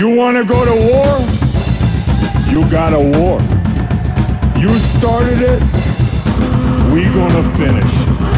You 0.00 0.08
want 0.08 0.34
to 0.38 0.44
go 0.44 0.64
to 0.64 0.70
war? 0.90 1.18
You 2.48 2.66
got 2.70 2.94
a 2.94 3.18
war. 3.18 3.38
You 4.58 4.70
started 4.78 5.42
it. 5.42 5.60
We 6.90 7.04
gonna 7.04 7.56
finish. 7.58 8.29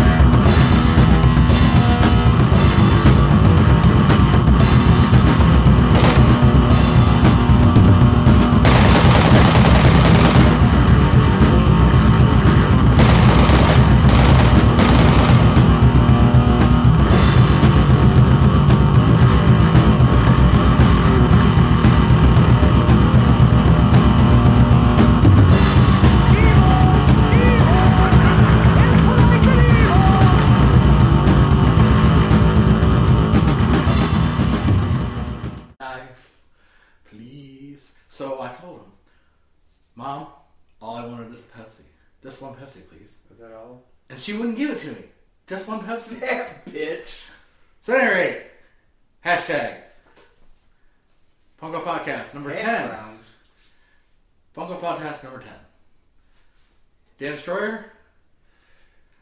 Destroyer, 57.43 57.87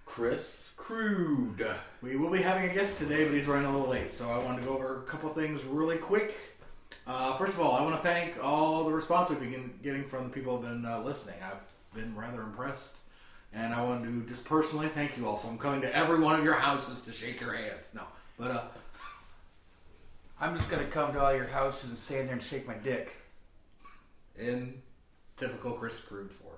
Chris 0.04 0.72
Crude. 0.76 1.66
we 2.02 2.16
will 2.16 2.28
be 2.28 2.42
having 2.42 2.68
a 2.70 2.74
guest 2.74 2.98
today, 2.98 3.24
but 3.24 3.32
he's 3.32 3.46
running 3.46 3.64
a 3.64 3.72
little 3.72 3.88
late, 3.88 4.12
so 4.12 4.28
I 4.28 4.36
wanted 4.36 4.58
to 4.60 4.66
go 4.66 4.74
over 4.74 4.98
a 4.98 5.02
couple 5.04 5.30
things 5.30 5.64
really 5.64 5.96
quick. 5.96 6.34
Uh, 7.06 7.34
first 7.38 7.54
of 7.54 7.60
all, 7.60 7.74
I 7.76 7.82
want 7.82 7.96
to 7.96 8.02
thank 8.02 8.36
all 8.44 8.84
the 8.84 8.92
response 8.92 9.30
we've 9.30 9.40
been 9.40 9.72
getting 9.82 10.04
from 10.04 10.24
the 10.24 10.28
people 10.28 10.58
who 10.58 10.66
have 10.66 10.70
been 10.70 10.84
uh, 10.84 10.98
listening. 11.00 11.36
I've 11.42 11.62
been 11.94 12.14
rather 12.14 12.42
impressed, 12.42 12.98
and 13.54 13.72
I 13.72 13.82
want 13.82 14.04
to 14.04 14.22
just 14.28 14.44
personally 14.44 14.88
thank 14.88 15.16
you 15.16 15.26
all. 15.26 15.38
So 15.38 15.48
I'm 15.48 15.56
coming 15.56 15.80
to 15.80 15.96
every 15.96 16.20
one 16.20 16.38
of 16.38 16.44
your 16.44 16.56
houses 16.56 17.00
to 17.06 17.12
shake 17.12 17.40
your 17.40 17.54
hands. 17.54 17.92
No, 17.94 18.02
but 18.38 18.50
uh, 18.50 18.62
I'm 20.38 20.54
just 20.58 20.68
gonna 20.68 20.84
come 20.84 21.14
to 21.14 21.24
all 21.24 21.34
your 21.34 21.46
houses 21.46 21.88
and 21.88 21.98
stand 21.98 22.28
there 22.28 22.34
and 22.34 22.44
shake 22.44 22.68
my 22.68 22.74
dick. 22.74 23.16
in 24.38 24.82
typical 25.38 25.72
Chris 25.72 25.98
Crude 26.02 26.30
form. 26.30 26.49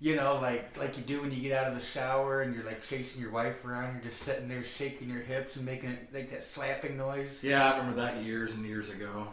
You 0.00 0.16
know, 0.16 0.38
like 0.40 0.76
like 0.76 0.96
you 0.98 1.02
do 1.02 1.22
when 1.22 1.30
you 1.30 1.40
get 1.40 1.56
out 1.56 1.68
of 1.72 1.78
the 1.78 1.84
shower 1.84 2.42
and 2.42 2.54
you're 2.54 2.64
like 2.64 2.86
chasing 2.86 3.20
your 3.20 3.30
wife 3.30 3.64
around. 3.64 3.94
You're 3.94 4.10
just 4.10 4.22
sitting 4.22 4.48
there 4.48 4.64
shaking 4.64 5.08
your 5.08 5.22
hips 5.22 5.56
and 5.56 5.64
making 5.64 5.90
it 5.90 6.08
like 6.12 6.30
that 6.30 6.44
slapping 6.44 6.96
noise. 6.96 7.40
Yeah, 7.42 7.64
I 7.72 7.78
remember 7.78 8.00
that 8.02 8.22
years 8.22 8.54
and 8.54 8.66
years 8.66 8.90
ago. 8.90 9.28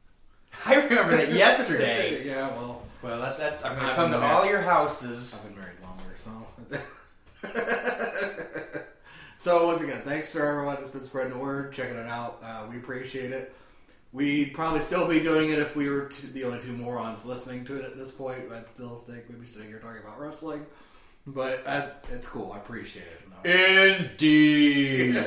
I 0.66 0.74
remember 0.76 1.16
that 1.16 1.32
yesterday. 1.32 2.26
yeah, 2.26 2.48
well, 2.48 2.82
Well, 3.02 3.20
that's 3.20 3.38
that's. 3.38 3.64
I'm 3.64 3.76
gonna 3.76 3.88
I've 3.90 3.96
come 3.96 4.10
to 4.12 4.20
all 4.20 4.46
your 4.46 4.62
houses. 4.62 5.34
I've 5.34 5.44
been 5.44 5.56
married 5.56 5.76
longer, 5.82 6.16
so. 6.16 6.30
so 9.36 9.66
once 9.68 9.82
again, 9.82 10.00
thanks 10.04 10.32
to 10.32 10.40
everyone 10.40 10.76
that's 10.76 10.88
been 10.88 11.04
spreading 11.04 11.32
the 11.32 11.38
word, 11.38 11.72
checking 11.72 11.96
it 11.96 12.06
out. 12.08 12.38
Uh, 12.42 12.64
we 12.70 12.78
appreciate 12.78 13.30
it. 13.30 13.54
We'd 14.12 14.54
probably 14.54 14.80
still 14.80 15.06
be 15.06 15.20
doing 15.20 15.50
it 15.50 15.58
if 15.58 15.76
we 15.76 15.88
were 15.90 16.06
t- 16.06 16.28
the 16.28 16.44
only 16.44 16.60
two 16.60 16.72
morons 16.72 17.26
listening 17.26 17.64
to 17.66 17.76
it 17.76 17.84
at 17.84 17.96
this 17.96 18.10
point. 18.10 18.38
I 18.52 18.62
still 18.74 18.96
think 18.96 19.24
we'd 19.28 19.40
be 19.40 19.46
sitting 19.46 19.68
here 19.68 19.78
talking 19.78 20.00
about 20.02 20.18
wrestling, 20.18 20.64
but 21.26 21.62
uh, 21.66 21.88
it's 22.10 22.26
cool. 22.26 22.52
I 22.52 22.56
appreciate 22.58 23.02
it. 23.04 23.20
No. 23.44 23.50
Indeed. 23.50 25.16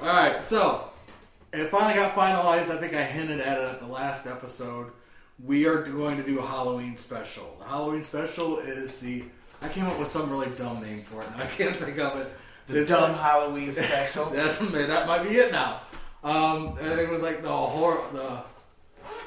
All 0.00 0.06
right, 0.06 0.44
so 0.44 0.90
it 1.52 1.68
finally 1.70 1.94
got 1.94 2.14
finalized. 2.14 2.70
I 2.70 2.78
think 2.78 2.94
I 2.94 3.02
hinted 3.02 3.40
at 3.40 3.58
it 3.58 3.64
at 3.64 3.80
the 3.80 3.86
last 3.86 4.26
episode. 4.26 4.92
We 5.44 5.66
are 5.66 5.82
going 5.82 6.16
to 6.18 6.22
do 6.24 6.38
a 6.40 6.42
Halloween 6.46 6.96
special. 6.96 7.56
The 7.58 7.64
Halloween 7.64 8.02
special 8.02 8.58
is 8.58 8.98
the. 9.00 9.24
I 9.62 9.68
came 9.68 9.86
up 9.86 9.98
with 9.98 10.08
some 10.08 10.30
really 10.30 10.50
dumb 10.56 10.80
name 10.82 11.02
for 11.02 11.22
it, 11.22 11.28
and 11.32 11.42
I 11.42 11.46
can't 11.46 11.76
think 11.80 11.98
of 11.98 12.18
it. 12.20 12.32
The 12.68 12.80
It's 12.82 12.88
dumb 12.90 13.12
like- 13.12 13.20
Halloween 13.20 13.74
special. 13.74 14.26
That's 14.32 14.58
that 14.58 15.06
might 15.06 15.22
be 15.22 15.30
it 15.36 15.50
now. 15.50 15.80
Um, 16.24 16.76
it 16.80 17.08
was 17.08 17.22
like 17.22 17.42
the 17.42 17.48
horror, 17.48 18.02
the 18.12 18.42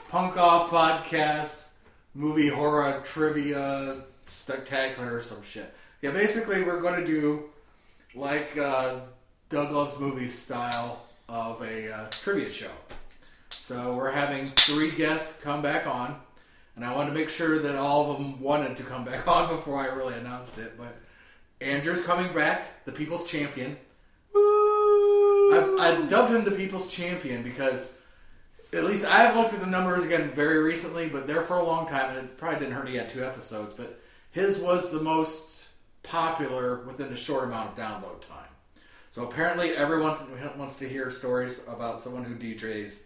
punk 0.09 0.38
off 0.38 0.69
podcast, 0.69 1.68
movie 2.13 2.50
horror 2.50 3.02
trivia 3.06 3.97
spectacular 4.25 5.16
or 5.16 5.22
some 5.22 5.41
shit. 5.44 5.74
Yeah, 6.01 6.12
basically 6.12 6.63
we're 6.63 6.81
going 6.81 7.00
to 7.00 7.06
do 7.06 7.50
like 8.13 8.57
uh, 8.57 9.00
Doug 9.50 9.72
Loves 9.72 10.00
Movies 10.00 10.38
style 10.38 11.01
of 11.30 11.62
a 11.62 11.94
uh, 11.94 12.07
trivia 12.09 12.51
show. 12.51 12.72
So 13.57 13.96
we're 13.96 14.12
having 14.12 14.46
three 14.46 14.91
guests 14.91 15.41
come 15.41 15.62
back 15.62 15.88
on, 15.88 16.19
and 16.75 16.84
I 16.84 16.94
wanted 16.96 17.12
to 17.12 17.16
make 17.16 17.30
sure 17.30 17.59
that 17.59 17.75
all 17.75 18.12
of 18.12 18.18
them 18.18 18.41
wanted 18.41 18.75
to 18.78 18.84
come 18.84 19.06
back 19.06 19.28
on 19.30 19.47
before 19.47 19.78
I 19.78 19.88
really 19.88 20.16
announced 20.16 20.57
it. 20.57 20.74
But 20.78 20.96
Andrew's 21.62 22.03
coming 22.06 22.34
back, 22.34 22.84
the 22.85 22.91
People's 22.91 23.30
Champion. 23.30 23.78
I, 25.51 25.75
I 25.79 26.01
dubbed 26.07 26.31
him 26.31 26.44
the 26.44 26.51
People's 26.51 26.88
Champion 26.91 27.44
because 27.44 27.97
at 28.73 28.84
least 28.84 29.06
I 29.06 29.23
haven't 29.23 29.41
looked 29.41 29.53
at 29.53 29.59
the 29.59 29.67
numbers 29.67 30.06
again 30.06 30.31
very 30.31 30.63
recently, 30.63 31.09
but 31.09 31.28
there 31.28 31.41
for 31.41 31.57
a 31.57 31.63
long 31.63 31.88
time, 31.88 32.16
and 32.16 32.17
it 32.29 32.38
probably 32.38 32.59
didn't 32.59 32.73
hurt 32.73 32.88
he 32.88 32.95
had 32.95 33.09
two 33.09 33.23
episodes, 33.23 33.73
but 33.73 34.00
his 34.31 34.59
was 34.59 34.91
the 34.91 35.01
most 35.01 35.67
popular 36.03 36.81
within 36.85 37.12
a 37.12 37.16
short 37.16 37.44
amount 37.44 37.69
of 37.69 37.75
download 37.75 38.22
time. 38.22 38.38
So 39.09 39.23
apparently 39.25 39.72
everyone 39.72 40.16
wants 40.57 40.78
to 40.78 40.88
hear 40.88 41.12
stories 41.12 41.68
about 41.68 42.00
someone 42.00 42.23
who 42.23 42.35
DJs 42.35 43.03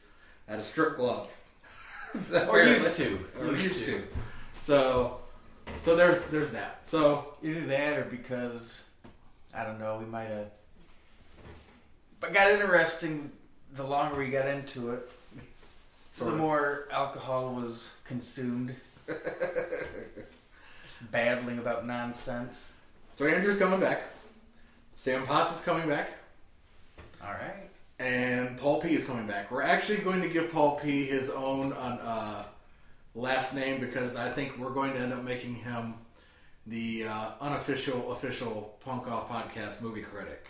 at 0.47 0.59
a 0.59 0.62
strip 0.62 0.95
club. 0.95 1.27
Or 2.47 2.62
used 2.63 2.95
to. 2.95 3.19
Or 3.38 3.47
Used 3.47 3.63
used 3.63 3.85
to. 3.85 3.91
to. 3.94 4.03
So 4.56 5.19
so 5.81 5.97
there's 5.97 6.19
there's 6.25 6.51
that. 6.51 6.85
So 6.85 7.33
Either 7.44 7.66
that 7.66 8.00
or 8.00 8.06
because 8.06 8.83
I 9.53 9.66
don't 9.66 9.79
know, 9.79 9.97
we 10.00 10.06
might 10.06 10.27
have. 10.27 10.47
But 12.25 12.34
got 12.34 12.50
interesting. 12.52 13.31
The 13.74 13.84
longer 13.84 14.18
we 14.18 14.30
got 14.30 14.47
into 14.47 14.94
it, 14.94 15.08
sort 16.12 16.31
the 16.31 16.36
of. 16.36 16.41
more 16.41 16.88
alcohol 16.91 17.53
was 17.53 17.91
consumed. 18.03 18.74
Babbling 21.12 21.59
about 21.59 21.86
nonsense. 21.86 22.78
So 23.12 23.28
Andrew's 23.28 23.59
coming 23.59 23.80
back. 23.80 24.02
Sam 24.96 25.25
Potts 25.28 25.56
is 25.58 25.62
coming 25.62 25.88
back. 25.88 26.09
All 27.24 27.31
right. 27.31 27.69
and 28.00 28.57
Paul 28.57 28.81
P 28.81 28.90
is 28.90 29.06
coming 29.06 29.28
back. 29.28 29.52
We're 29.52 29.62
actually 29.62 30.00
going 30.00 30.22
to 30.24 30.30
give 30.30 30.52
Paul 30.52 30.80
P 30.80 31.06
his 31.06 31.30
own 31.30 31.74
uh, 31.74 32.44
last 33.13 33.53
name 33.53 33.80
because 33.80 34.16
I 34.16 34.30
think 34.30 34.57
we're 34.57 34.74
going 34.74 34.94
to 34.94 35.00
end 35.00 35.13
up 35.13 35.24
making 35.24 35.56
him 35.56 35.96
the 36.66 37.06
uh, 37.06 37.30
unofficial 37.42 38.12
official 38.13 38.78
Punk 38.84 39.07
Off 39.07 39.30
podcast 39.30 39.81
movie 39.81 40.02
critic, 40.02 40.47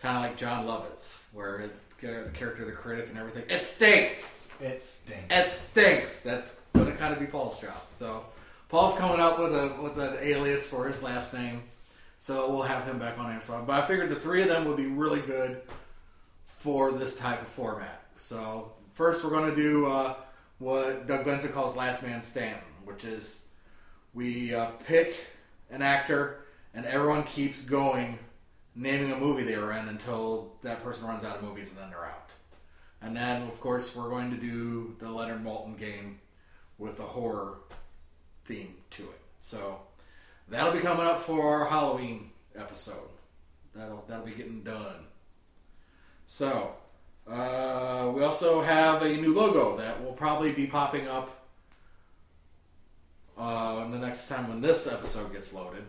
kind 0.00 0.16
of 0.16 0.22
like 0.22 0.36
Jon 0.36 0.66
Lovitz, 0.66 1.18
where 1.32 1.60
it, 1.60 1.76
the 2.00 2.30
character, 2.32 2.62
of 2.62 2.68
the 2.68 2.74
critic, 2.74 3.08
and 3.08 3.18
everything. 3.18 3.44
It 3.48 3.66
stinks. 3.66 4.36
It 4.60 4.82
stinks. 4.82 5.24
It 5.30 5.52
stinks. 5.70 6.22
That's 6.22 6.60
going 6.74 6.86
to 6.86 6.96
kind 6.96 7.12
of 7.12 7.20
be 7.20 7.26
Paul's 7.26 7.60
job. 7.60 7.80
So 7.90 8.24
Paul's 8.68 8.96
coming 8.96 9.20
up 9.20 9.38
with 9.38 9.54
a 9.54 9.76
with 9.82 9.98
an 9.98 10.16
alias 10.20 10.66
for 10.66 10.86
his 10.86 11.02
last 11.02 11.34
name. 11.34 11.62
So 12.18 12.52
we'll 12.52 12.62
have 12.62 12.84
him 12.84 12.98
back 12.98 13.18
on 13.18 13.30
Amazon. 13.30 13.64
But 13.66 13.82
I 13.82 13.86
figured 13.86 14.10
the 14.10 14.14
three 14.14 14.42
of 14.42 14.48
them 14.48 14.66
would 14.66 14.76
be 14.76 14.86
really 14.86 15.20
good 15.20 15.62
for 16.44 16.92
this 16.92 17.16
type 17.16 17.40
of 17.40 17.48
format. 17.48 18.02
So 18.16 18.72
first, 18.92 19.24
we're 19.24 19.30
going 19.30 19.50
to 19.50 19.56
do 19.56 19.86
uh, 19.86 20.14
what 20.58 21.06
Doug 21.06 21.24
Benson 21.24 21.52
calls 21.52 21.76
"Last 21.76 22.02
Man 22.02 22.20
Standing," 22.22 22.62
which 22.84 23.04
is 23.04 23.44
we 24.12 24.54
uh, 24.54 24.66
pick 24.86 25.14
an 25.70 25.82
actor 25.82 26.44
and 26.74 26.86
everyone 26.86 27.22
keeps 27.24 27.62
going, 27.62 28.18
naming 28.74 29.12
a 29.12 29.16
movie 29.16 29.42
they 29.42 29.56
were 29.56 29.72
in 29.72 29.88
until 29.88 30.52
that 30.62 30.82
person 30.82 31.06
runs 31.06 31.24
out 31.24 31.36
of 31.36 31.42
movies 31.42 31.70
and 31.70 31.78
then 31.78 31.90
they're 31.90 32.04
out. 32.04 32.32
And 33.02 33.16
then, 33.16 33.42
of 33.42 33.60
course, 33.60 33.94
we're 33.96 34.10
going 34.10 34.30
to 34.30 34.36
do 34.36 34.94
the 34.98 35.10
Leonard 35.10 35.42
Maltin 35.42 35.78
game 35.78 36.20
with 36.78 37.00
a 37.00 37.04
horror 37.04 37.58
theme 38.44 38.74
to 38.90 39.02
it. 39.02 39.20
So 39.38 39.80
that'll 40.48 40.72
be 40.72 40.80
coming 40.80 41.06
up 41.06 41.20
for 41.20 41.42
our 41.42 41.66
Halloween 41.66 42.30
episode. 42.54 43.08
That'll 43.74 44.04
that'll 44.08 44.26
be 44.26 44.32
getting 44.32 44.62
done. 44.62 45.06
So 46.26 46.74
uh, 47.28 48.10
we 48.14 48.22
also 48.22 48.60
have 48.62 49.02
a 49.02 49.16
new 49.16 49.34
logo 49.34 49.76
that 49.76 50.02
will 50.02 50.12
probably 50.12 50.52
be 50.52 50.66
popping 50.66 51.08
up 51.08 51.46
uh, 53.38 53.88
the 53.88 53.98
next 53.98 54.28
time 54.28 54.48
when 54.48 54.60
this 54.60 54.86
episode 54.86 55.32
gets 55.32 55.54
loaded, 55.54 55.84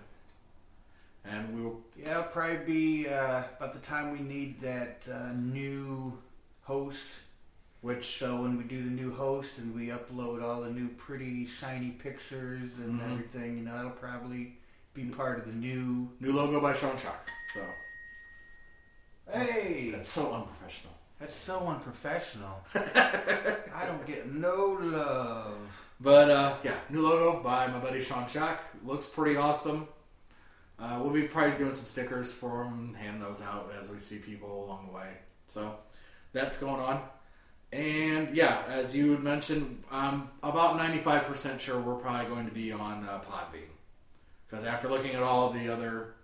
and 1.26 1.54
we 1.56 1.62
will. 1.62 1.82
Yeah, 1.98 2.12
it'll 2.12 2.24
probably 2.24 2.58
be 2.66 3.08
uh, 3.10 3.44
about 3.58 3.74
the 3.74 3.80
time 3.80 4.12
we 4.12 4.20
need 4.20 4.60
that 4.62 5.04
uh, 5.12 5.32
new 5.34 6.18
host 6.64 7.10
which 7.82 8.20
So 8.20 8.44
when 8.44 8.58
we 8.60 8.64
do 8.64 8.84
the 8.84 8.92
new 8.92 9.12
host 9.12 9.58
and 9.58 9.74
we 9.74 9.88
upload 9.88 10.44
all 10.44 10.62
the 10.62 10.70
new 10.70 10.88
pretty 10.90 11.48
shiny 11.48 11.90
pictures 11.90 12.78
and 12.78 13.00
Mhm. 13.02 13.12
everything, 13.12 13.58
you 13.58 13.64
know, 13.64 13.76
that'll 13.76 13.90
probably 13.90 14.56
be 14.94 15.06
part 15.06 15.40
of 15.40 15.48
the 15.48 15.52
new. 15.54 16.08
new 16.20 16.32
logo 16.32 16.62
by 16.62 16.74
Sean 16.74 16.96
Chalk. 16.96 17.28
So 17.56 17.62
Hey, 19.32 19.90
that's 19.92 20.10
so 20.12 20.32
unprofessional. 20.34 20.94
that's 21.20 21.36
so 21.36 21.60
unprofessional. 21.68 22.62
I 22.76 23.86
don't 23.88 24.06
get 24.06 24.28
no 24.32 24.78
love. 24.82 25.58
But 26.00 26.30
uh, 26.30 26.56
yeah, 26.64 26.76
new 26.90 27.02
logo 27.02 27.42
by 27.42 27.66
my 27.68 27.80
buddy 27.80 28.02
Sean 28.04 28.28
Shock. 28.28 28.60
Looks 28.86 29.08
pretty 29.08 29.38
awesome. 29.38 29.88
Uh, 30.82 31.00
we'll 31.00 31.14
be 31.14 31.24
probably 31.24 31.56
doing 31.58 31.74
some 31.74 31.86
stickers 31.86 32.34
for 32.34 32.64
him, 32.64 32.96
hand 32.96 33.22
those 33.22 33.40
out 33.42 33.72
as 33.80 33.90
we 33.90 34.00
see 34.00 34.18
people 34.18 34.66
along 34.66 34.88
the 34.88 34.94
way. 34.94 35.10
So 35.46 35.76
that's 36.34 36.58
going 36.58 36.82
on. 36.82 37.04
And 37.72 38.36
yeah, 38.36 38.64
as 38.68 38.96
you 38.96 39.12
had 39.12 39.22
mentioned, 39.22 39.84
I'm 39.92 40.30
about 40.42 40.80
95% 40.80 41.60
sure 41.60 41.80
we're 41.80 41.96
probably 41.96 42.26
going 42.26 42.48
to 42.48 42.54
be 42.54 42.72
on 42.72 43.08
uh, 43.08 43.20
Podbean. 43.20 43.70
Because 44.50 44.66
after 44.66 44.90
looking 44.90 45.12
at 45.12 45.22
all 45.22 45.48
of 45.48 45.54
the 45.54 45.72
other 45.72 46.16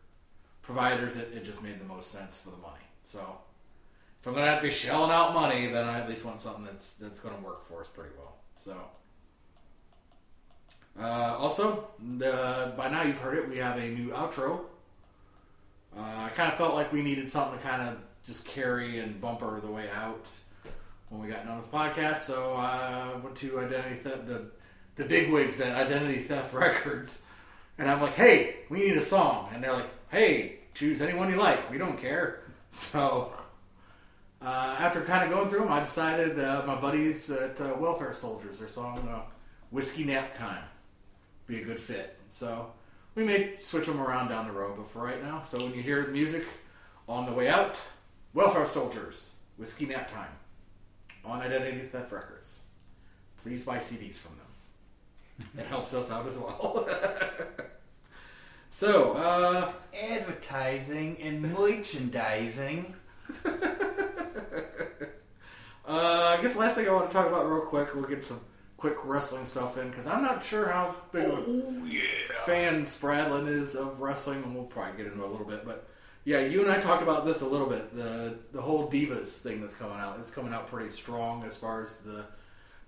providers, 0.63 1.17
it, 1.17 1.29
it 1.35 1.45
just 1.45 1.61
made 1.61 1.79
the 1.79 1.85
most 1.85 2.11
sense 2.11 2.35
for 2.35 2.49
the 2.49 2.57
money. 2.57 2.73
So 3.03 3.19
if 4.19 4.25
I'm 4.25 4.33
going 4.33 4.45
to 4.45 4.51
have 4.51 4.61
to 4.61 4.67
be 4.67 4.73
shelling 4.73 5.11
out 5.11 5.35
money, 5.35 5.67
then 5.67 5.87
I 5.87 5.99
at 5.99 6.09
least 6.09 6.25
want 6.25 6.41
something 6.41 6.65
that's, 6.65 6.93
that's 6.93 7.19
going 7.19 7.35
to 7.37 7.41
work 7.43 7.63
for 7.67 7.81
us 7.81 7.87
pretty 7.87 8.11
well. 8.17 8.37
So. 8.55 8.75
Uh, 10.99 11.35
also, 11.37 11.87
the, 12.17 12.73
by 12.75 12.89
now 12.89 13.03
you've 13.03 13.19
heard 13.19 13.37
it, 13.37 13.49
we 13.49 13.57
have 13.57 13.77
a 13.77 13.87
new 13.89 14.09
outro. 14.09 14.61
Uh, 15.95 16.01
I 16.01 16.29
kind 16.29 16.51
of 16.51 16.57
felt 16.57 16.73
like 16.73 16.91
we 16.91 17.01
needed 17.01 17.29
something 17.29 17.57
to 17.57 17.63
kind 17.63 17.81
of 17.81 17.97
just 18.25 18.45
carry 18.45 18.99
and 18.99 19.19
bumper 19.21 19.59
the 19.59 19.71
way 19.71 19.89
out 19.95 20.29
when 21.09 21.21
we 21.21 21.27
got 21.27 21.45
done 21.45 21.57
with 21.57 21.71
the 21.71 21.77
podcast. 21.77 22.17
So 22.17 22.55
I 22.55 23.15
went 23.23 23.35
to 23.37 23.59
Identity 23.59 23.95
Theft, 23.95 24.27
the 24.27 24.51
the 24.95 25.05
big 25.05 25.31
wigs 25.31 25.61
at 25.61 25.75
Identity 25.75 26.23
Theft 26.23 26.53
Records, 26.55 27.23
and 27.77 27.89
I'm 27.89 28.01
like, 28.01 28.15
"Hey, 28.15 28.57
we 28.69 28.79
need 28.79 28.97
a 28.97 29.01
song," 29.01 29.49
and 29.53 29.63
they're 29.63 29.73
like, 29.73 29.89
"Hey, 30.09 30.59
choose 30.73 31.01
anyone 31.01 31.29
you 31.29 31.37
like. 31.37 31.69
We 31.71 31.77
don't 31.77 31.99
care." 31.99 32.41
So 32.69 33.31
uh, 34.41 34.75
after 34.79 35.01
kind 35.01 35.23
of 35.23 35.35
going 35.35 35.49
through 35.49 35.61
them, 35.61 35.71
I 35.71 35.79
decided 35.79 36.37
uh, 36.37 36.63
my 36.67 36.75
buddies 36.75 37.31
at 37.31 37.59
uh, 37.61 37.75
Welfare 37.79 38.13
Soldiers, 38.13 38.59
their 38.59 38.67
song 38.67 39.07
uh, 39.07 39.21
"Whiskey 39.71 40.03
Nap 40.03 40.37
Time." 40.37 40.63
Be 41.47 41.61
a 41.61 41.65
good 41.65 41.79
fit. 41.79 42.19
So 42.29 42.71
we 43.15 43.23
may 43.23 43.55
switch 43.59 43.87
them 43.87 44.01
around 44.01 44.27
down 44.29 44.47
the 44.47 44.53
road, 44.53 44.75
but 44.77 44.87
for 44.89 45.03
right 45.03 45.23
now, 45.23 45.41
so 45.41 45.63
when 45.63 45.73
you 45.73 45.81
hear 45.81 46.03
the 46.03 46.11
music 46.11 46.45
on 47.07 47.25
the 47.25 47.31
way 47.31 47.47
out, 47.47 47.79
Welfare 48.33 48.65
Soldiers, 48.65 49.33
Whiskey 49.57 49.85
Nap 49.87 50.11
Time, 50.11 50.29
on 51.25 51.41
Identity 51.41 51.79
Theft 51.87 52.11
Records. 52.11 52.59
Please 53.41 53.65
buy 53.65 53.77
CDs 53.77 54.15
from 54.15 54.33
them. 54.37 54.43
It 55.57 55.67
helps 55.67 55.93
us 55.93 56.11
out 56.11 56.27
as 56.27 56.35
well. 56.37 56.87
so, 58.69 59.13
uh, 59.13 59.71
Advertising 59.93 61.17
and 61.21 61.41
merchandising. 61.43 62.93
uh, 63.45 63.49
I 65.87 66.39
guess 66.41 66.55
last 66.55 66.75
thing 66.75 66.87
I 66.87 66.93
want 66.93 67.09
to 67.09 67.13
talk 67.13 67.27
about 67.27 67.49
real 67.49 67.61
quick, 67.61 67.93
we'll 67.95 68.05
get 68.05 68.25
some 68.25 68.41
quick 68.77 68.95
wrestling 69.03 69.45
stuff 69.45 69.77
in 69.77 69.89
because 69.89 70.05
I'm 70.07 70.21
not 70.21 70.43
sure 70.43 70.67
how 70.69 70.95
big 71.11 71.25
of 71.25 71.31
a 71.39 71.43
Oh 71.47 71.85
yeah. 71.85 71.99
fan 72.45 72.83
Spradlin 72.85 73.47
is 73.47 73.75
of 73.75 73.99
wrestling, 73.99 74.43
and 74.43 74.55
we'll 74.55 74.65
probably 74.65 74.97
get 74.97 75.11
into 75.11 75.23
it 75.23 75.27
a 75.27 75.31
little 75.31 75.47
bit. 75.47 75.65
But 75.65 75.87
yeah, 76.23 76.41
you 76.41 76.61
and 76.61 76.71
I 76.71 76.79
talked 76.79 77.01
about 77.01 77.25
this 77.25 77.41
a 77.41 77.47
little 77.47 77.67
bit. 77.67 77.95
The 77.95 78.37
the 78.51 78.61
whole 78.61 78.89
Divas 78.89 79.41
thing 79.41 79.61
that's 79.61 79.75
coming 79.75 79.97
out. 79.99 80.17
It's 80.19 80.29
coming 80.29 80.53
out 80.53 80.67
pretty 80.67 80.89
strong 80.89 81.43
as 81.43 81.57
far 81.57 81.81
as 81.81 81.97
the 81.97 82.25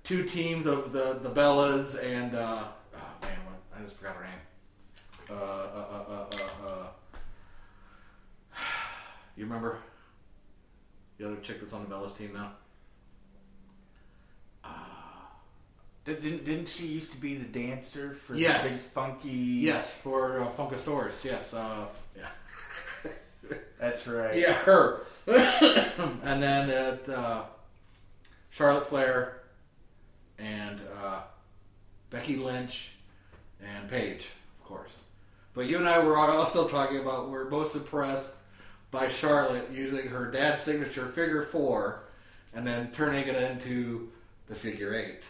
two 0.04 0.24
teams 0.24 0.66
of 0.66 0.92
the 0.94 1.20
the 1.22 1.30
Bellas 1.30 2.02
and 2.04 2.36
uh, 2.36 2.64
oh 2.96 3.12
man, 3.22 3.38
what, 3.46 3.80
I 3.80 3.84
just 3.84 3.98
forgot 3.98 4.16
her 4.18 4.24
name. 4.24 4.34
Uh, 5.32 5.34
uh, 5.34 5.86
uh, 6.10 6.14
uh, 6.14 6.26
uh, 6.66 6.68
uh. 6.70 6.88
You 9.36 9.46
remember 9.46 9.78
the 11.18 11.28
other 11.28 11.38
chick 11.38 11.60
that's 11.62 11.72
on 11.74 11.88
the 11.88 11.94
Bellas 11.96 12.18
team 12.18 12.32
now? 12.34 12.52
Did- 14.64 15.99
Didn't, 16.16 16.46
didn't 16.46 16.70
she 16.70 16.86
used 16.88 17.12
to 17.12 17.18
be 17.18 17.36
the 17.36 17.46
dancer 17.46 18.16
for 18.26 18.36
Yes. 18.36 18.64
the 18.64 18.70
big 18.70 18.94
funky? 18.94 19.30
Yes, 19.30 19.96
for 19.96 20.42
uh, 20.42 20.48
Funkasaurus. 20.50 21.24
Yes, 21.24 21.54
uh, 21.54 21.86
yeah. 22.18 22.30
That's 23.80 24.08
right. 24.08 24.38
Yeah, 24.38 24.54
her. 24.54 25.02
and 25.28 26.42
then 26.44 26.70
at 26.70 27.08
uh, 27.10 27.44
Charlotte 28.50 28.88
Flair 28.88 29.42
and 30.38 30.80
uh, 31.02 31.22
Becky 32.10 32.36
Lynch 32.38 32.92
and 33.64 33.90
Paige, 33.90 34.28
of 34.60 34.68
course. 34.68 35.06
But 35.54 35.68
you 35.68 35.78
and 35.78 35.88
I 35.88 36.04
were 36.04 36.18
also 36.18 36.68
talking 36.68 37.00
about 37.00 37.30
we're 37.30 37.50
most 37.50 37.76
impressed 37.76 38.36
by 38.92 39.08
Charlotte 39.08 39.70
using 39.72 40.08
her 40.08 40.32
dad's 40.32 40.62
signature 40.62 41.06
figure 41.06 41.44
four 41.44 42.04
and 42.54 42.66
then 42.66 42.92
turning 42.92 43.28
it 43.28 43.36
into 43.36 44.10
the 44.48 44.56
figure 44.56 44.96
eight. 44.96 45.24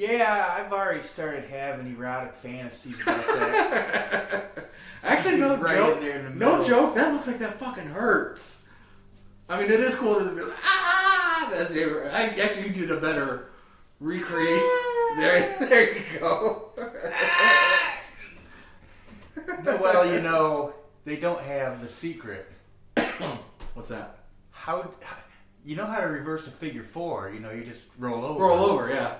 Yeah, 0.00 0.56
I've 0.58 0.72
already 0.72 1.02
started 1.02 1.44
having 1.50 1.94
erotic 1.94 2.32
fantasies 2.36 3.02
about 3.02 3.18
that. 3.18 4.70
Actually, 5.02 5.36
no 5.36 5.58
Right 5.58 5.76
joke. 5.76 5.98
in 5.98 6.02
there 6.04 6.18
in 6.20 6.24
the 6.24 6.30
no 6.30 6.64
joke. 6.64 6.94
That 6.94 7.12
looks 7.12 7.26
like 7.26 7.38
that 7.40 7.58
fucking 7.58 7.84
hurts. 7.88 8.64
I 9.46 9.60
mean, 9.60 9.70
it 9.70 9.78
is 9.78 9.94
cool 9.96 10.18
to 10.18 10.24
be 10.34 10.40
like, 10.40 10.56
ah. 10.64 11.50
That's 11.52 11.74
it. 11.74 11.86
I 12.14 12.28
actually 12.40 12.68
you 12.68 12.72
did 12.72 12.90
a 12.90 12.96
better 12.98 13.50
recreation. 14.00 14.70
There, 15.18 15.56
there 15.68 15.94
you 15.98 16.04
go. 16.18 16.70
well, 19.82 20.10
you 20.10 20.22
know, 20.22 20.72
they 21.04 21.16
don't 21.16 21.42
have 21.42 21.82
the 21.82 21.88
secret. 21.90 22.50
What's 23.74 23.88
that? 23.88 24.20
How, 24.50 24.90
you 25.62 25.76
know 25.76 25.84
how 25.84 26.00
to 26.00 26.06
reverse 26.06 26.46
a 26.46 26.52
figure 26.52 26.84
four? 26.84 27.30
You 27.34 27.40
know, 27.40 27.50
you 27.50 27.64
just 27.64 27.84
roll 27.98 28.24
over. 28.24 28.44
Roll 28.44 28.64
over, 28.64 28.88
yeah. 28.88 29.16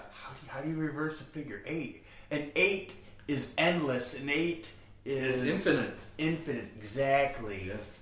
How 0.51 0.61
do 0.61 0.69
you, 0.69 0.75
how 0.75 0.81
do 0.81 0.83
you 0.83 0.87
reverse 0.87 1.21
a 1.21 1.25
figure 1.25 1.63
eight? 1.67 2.05
An 2.31 2.51
eight 2.57 2.95
is 3.29 3.49
endless. 3.57 4.15
An 4.15 4.29
eight 4.29 4.69
It's 5.05 5.39
is 5.39 5.45
infinite. 5.45 5.99
Infinite, 6.19 6.69
exactly. 6.79 7.65
Yes. 7.67 8.01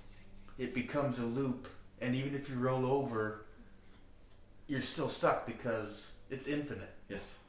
It 0.57 0.73
becomes 0.73 1.19
a 1.19 1.23
loop, 1.23 1.67
and 2.01 2.15
even 2.15 2.35
if 2.35 2.49
you 2.49 2.55
roll 2.55 2.85
over, 2.85 3.45
you're 4.67 4.81
still 4.81 5.09
stuck 5.09 5.45
because 5.45 6.07
it's 6.29 6.47
infinite. 6.47 6.93
Yes. 7.07 7.39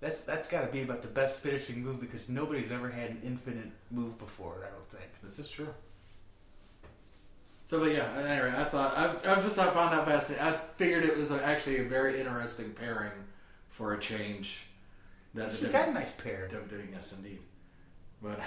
That's 0.00 0.22
that's 0.22 0.48
got 0.48 0.62
to 0.62 0.68
be 0.68 0.82
about 0.82 1.02
the 1.02 1.08
best 1.08 1.36
finishing 1.36 1.82
move 1.82 2.00
because 2.00 2.28
nobody's 2.28 2.72
ever 2.72 2.88
had 2.88 3.10
an 3.10 3.20
infinite 3.22 3.70
move 3.90 4.18
before. 4.18 4.64
I 4.66 4.70
don't 4.70 4.88
think. 4.88 5.10
This 5.22 5.38
is 5.38 5.50
true. 5.50 5.68
So, 7.66 7.78
but 7.78 7.92
yeah. 7.92 8.10
Anyway, 8.16 8.52
I 8.56 8.64
thought 8.64 8.96
I, 8.96 9.32
I 9.32 9.34
just 9.36 9.58
I 9.58 9.68
found 9.70 9.92
that 9.96 10.06
fascinating. 10.06 10.46
I 10.46 10.52
figured 10.76 11.04
it 11.04 11.18
was 11.18 11.30
actually 11.30 11.80
a 11.80 11.84
very 11.84 12.18
interesting 12.18 12.70
pairing 12.72 13.12
for 13.80 13.94
a 13.94 13.98
change. 13.98 14.60
That 15.32 15.56
She 15.56 15.66
got 15.66 15.88
a 15.88 15.92
nice 15.92 16.12
pair. 16.12 16.50
WWE, 16.52 16.92
yes, 16.92 17.14
indeed. 17.16 17.38
But, 18.22 18.38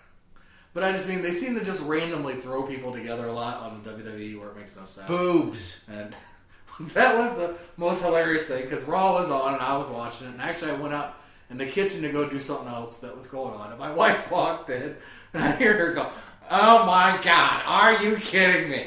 but 0.74 0.84
I 0.84 0.92
just 0.92 1.08
mean 1.08 1.22
they 1.22 1.32
seem 1.32 1.56
to 1.56 1.64
just 1.64 1.82
randomly 1.82 2.34
throw 2.34 2.62
people 2.62 2.92
together 2.92 3.26
a 3.26 3.32
lot 3.32 3.60
on 3.62 3.82
the 3.82 3.90
WWE 3.90 4.38
where 4.38 4.50
it 4.50 4.56
makes 4.56 4.76
no 4.76 4.84
sense. 4.84 5.08
Boobs. 5.08 5.80
And 5.88 6.14
that 6.92 7.18
was 7.18 7.36
the 7.36 7.56
most 7.76 8.02
hilarious 8.02 8.46
thing 8.46 8.62
because 8.62 8.84
Raw 8.84 9.14
was 9.14 9.32
on 9.32 9.54
and 9.54 9.62
I 9.62 9.76
was 9.76 9.90
watching 9.90 10.28
it, 10.28 10.30
and 10.30 10.40
actually 10.40 10.70
I 10.70 10.74
went 10.74 10.94
out 10.94 11.16
in 11.50 11.58
the 11.58 11.66
kitchen 11.66 12.02
to 12.02 12.12
go 12.12 12.28
do 12.28 12.38
something 12.38 12.68
else 12.68 13.00
that 13.00 13.16
was 13.16 13.26
going 13.26 13.54
on, 13.54 13.70
and 13.70 13.78
my 13.80 13.92
wife 14.02 14.30
walked 14.30 14.70
in, 14.70 14.96
and 15.34 15.42
I 15.42 15.56
hear 15.56 15.76
her 15.76 15.92
go, 15.94 16.08
"Oh 16.48 16.86
my 16.86 17.18
God, 17.24 17.62
are 17.66 18.00
you 18.04 18.14
kidding 18.18 18.70
me?" 18.70 18.86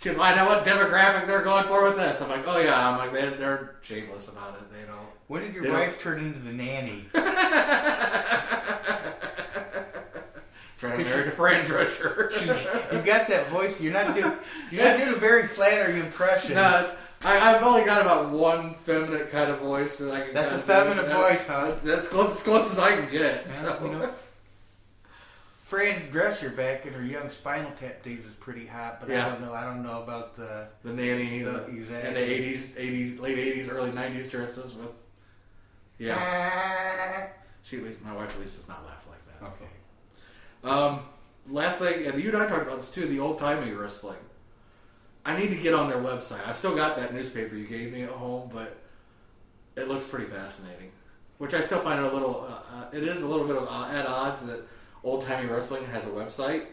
She 0.00 0.08
goes, 0.10 0.18
well, 0.18 0.32
I 0.32 0.34
know 0.36 0.46
what 0.46 0.64
demographic 0.64 1.26
they're 1.26 1.42
going 1.42 1.64
for 1.66 1.84
with 1.84 1.96
this. 1.96 2.20
I'm 2.22 2.28
like, 2.28 2.44
oh 2.46 2.58
yeah. 2.60 2.88
I'm 2.88 2.98
like, 2.98 3.12
they're, 3.12 3.30
they're 3.32 3.76
shameless 3.82 4.28
about 4.28 4.54
it. 4.54 4.70
They 4.72 4.84
don't. 4.86 4.98
When 5.26 5.42
did 5.42 5.54
your 5.54 5.62
They 5.64 5.70
don't- 5.70 5.80
wife 5.80 6.00
turn 6.00 6.20
into 6.20 6.38
the 6.40 6.52
nanny? 6.52 7.04
Trying 10.78 10.98
to 10.98 11.04
marry 11.04 11.24
to 11.24 11.30
Fran 11.32 11.66
Drescher. 11.66 12.30
you 12.92 13.02
got 13.02 13.26
that 13.26 13.48
voice. 13.48 13.80
You're 13.80 13.92
not 13.92 14.14
doing. 14.14 14.32
You're 14.70 14.84
not 14.84 14.96
doing 14.98 15.12
a 15.12 15.16
very 15.18 15.48
flattering 15.48 15.98
impression. 15.98 16.54
no, 16.54 16.92
I, 17.24 17.40
I've 17.56 17.64
only 17.64 17.84
got 17.84 18.00
about 18.02 18.30
one 18.30 18.74
feminine 18.74 19.26
kind 19.26 19.50
of 19.50 19.58
voice 19.58 19.98
that 19.98 20.12
I 20.14 20.20
can. 20.20 20.34
That's 20.34 20.54
a 20.54 20.58
feminine 20.60 21.06
voice, 21.06 21.44
huh? 21.44 21.74
That's 21.82 22.06
close 22.06 22.36
as 22.36 22.42
close 22.44 22.70
as 22.70 22.78
I 22.78 22.94
can 22.94 23.10
get. 23.10 23.46
Yeah, 23.46 23.50
so. 23.52 23.84
you 23.84 23.90
know, 23.98 24.10
Fran 25.68 26.10
Drescher 26.10 26.56
back 26.56 26.86
in 26.86 26.94
her 26.94 27.02
young 27.02 27.28
Spinal 27.28 27.70
Tap 27.78 28.02
days 28.02 28.24
was 28.24 28.32
pretty 28.34 28.66
hot, 28.66 29.00
but 29.00 29.10
Yeah. 29.10 29.26
I 29.26 29.28
don't 29.30 29.42
know. 29.42 29.52
I 29.52 29.64
don't 29.64 29.82
know 29.82 30.02
about 30.02 30.34
the. 30.34 30.66
the 30.82 30.92
nanny, 30.94 31.42
The- 31.42 31.66
exactly. 31.66 32.08
and 32.08 32.16
the 32.16 32.20
eighties, 32.24 32.74
eighties, 32.78 33.18
late 33.20 33.36
eighties, 33.36 33.68
early 33.68 33.92
nineties 33.92 34.30
dresses 34.30 34.74
with. 34.74 34.88
Yeah, 35.98 37.28
she. 37.62 37.76
My 38.02 38.14
wife 38.14 38.34
at 38.34 38.40
least 38.40 38.56
does 38.56 38.68
not 38.68 38.84
laugh 38.86 39.04
like 39.08 39.40
that. 39.40 39.52
so. 39.52 39.64
Okay. 40.64 40.74
Um, 40.74 41.00
last 41.48 41.80
thing, 41.80 42.06
and 42.06 42.22
you 42.22 42.30
and 42.30 42.38
I 42.42 42.48
talked 42.48 42.62
about 42.62 42.78
this 42.78 42.90
too. 42.90 43.06
The 43.06 43.18
old 43.20 43.38
timey 43.38 43.72
wrestling. 43.72 44.16
I 45.26 45.36
need 45.38 45.50
to 45.50 45.56
get 45.56 45.74
on 45.74 45.90
their 45.90 45.98
website. 46.00 46.46
I've 46.48 46.56
still 46.56 46.74
got 46.74 46.96
that 46.96 47.12
newspaper 47.12 47.54
you 47.56 47.66
gave 47.66 47.92
me 47.92 48.02
at 48.02 48.10
home, 48.10 48.48
but 48.52 48.78
it 49.76 49.88
looks 49.88 50.06
pretty 50.06 50.26
fascinating. 50.26 50.92
Which 51.36 51.52
I 51.52 51.60
still 51.60 51.80
find 51.80 52.00
a 52.00 52.10
little. 52.10 52.46
Uh, 52.48 52.76
uh, 52.76 52.84
it 52.96 53.02
is 53.02 53.22
a 53.22 53.26
little 53.28 53.46
bit 53.46 53.56
of 53.56 53.68
uh, 53.68 53.88
at 53.90 54.06
odds 54.06 54.46
that 54.46 54.62
old 55.04 55.24
timey 55.24 55.48
wrestling 55.48 55.84
has 55.86 56.06
a 56.06 56.10
website. 56.10 56.66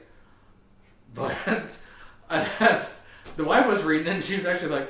But 1.13 1.36
I 2.29 2.48
asked 2.60 3.01
the 3.38 3.44
wife 3.44 3.67
was 3.67 3.84
reading 3.84 4.08
it, 4.08 4.15
and 4.15 4.24
she 4.24 4.36
was 4.38 4.46
actually 4.46 4.70
like, 4.70 4.89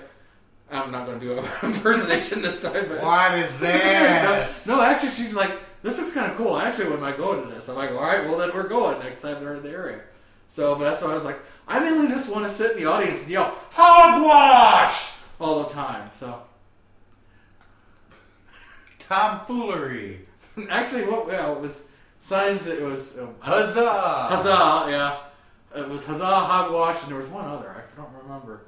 "I'm 0.71 0.91
not 0.91 1.05
going 1.05 1.19
to 1.19 1.25
do 1.25 1.37
an 1.39 1.45
impersonation 1.73 2.41
this 2.41 2.61
time." 2.61 2.85
But 2.87 3.01
What 3.03 3.37
is 3.37 3.51
this? 3.59 4.65
no, 4.67 4.77
no, 4.77 4.81
actually, 4.83 5.11
she's 5.11 5.35
like, 5.35 5.51
"This 5.83 5.97
looks 5.97 6.13
kind 6.13 6.31
of 6.31 6.37
cool. 6.37 6.53
I 6.53 6.65
actually 6.65 6.85
wouldn't 6.85 7.01
mind 7.01 7.17
going 7.17 7.41
to 7.41 7.47
this." 7.53 7.67
I'm 7.69 7.75
like, 7.75 7.91
"All 7.91 8.01
right, 8.01 8.23
well 8.25 8.37
then 8.37 8.51
we're 8.53 8.67
going 8.67 8.99
next 8.99 9.21
time 9.21 9.39
they're 9.43 9.55
in 9.55 9.63
the 9.63 9.69
area." 9.69 10.01
So, 10.47 10.75
but 10.75 10.83
that's 10.83 11.01
why 11.03 11.11
I 11.11 11.15
was 11.15 11.23
like, 11.25 11.39
I 11.67 11.79
mainly 11.79 12.07
just 12.07 12.31
want 12.31 12.45
to 12.45 12.49
sit 12.49 12.71
in 12.71 12.77
the 12.83 12.85
audience 12.89 13.23
and 13.23 13.31
yell 13.31 13.55
"Hogwash" 13.71 15.11
all 15.39 15.63
the 15.63 15.69
time. 15.69 16.11
So, 16.11 16.41
Tomfoolery. 18.99 20.21
actually, 20.69 21.03
what 21.05 21.27
well, 21.27 21.55
it 21.55 21.61
was 21.61 21.83
signs 22.17 22.65
that 22.65 22.77
it 22.79 22.83
was 22.83 23.17
um, 23.19 23.35
Huzzah! 23.39 24.27
huzzah, 24.29 24.91
yeah, 24.91 25.17
it 25.81 25.87
was 25.89 26.05
huzzah 26.05 26.25
hogwash, 26.25 27.01
and 27.03 27.11
there 27.11 27.17
was 27.17 27.27
one 27.27 27.45
other 27.45 27.69
I 27.69 27.95
don't 28.01 28.11
remember. 28.23 28.61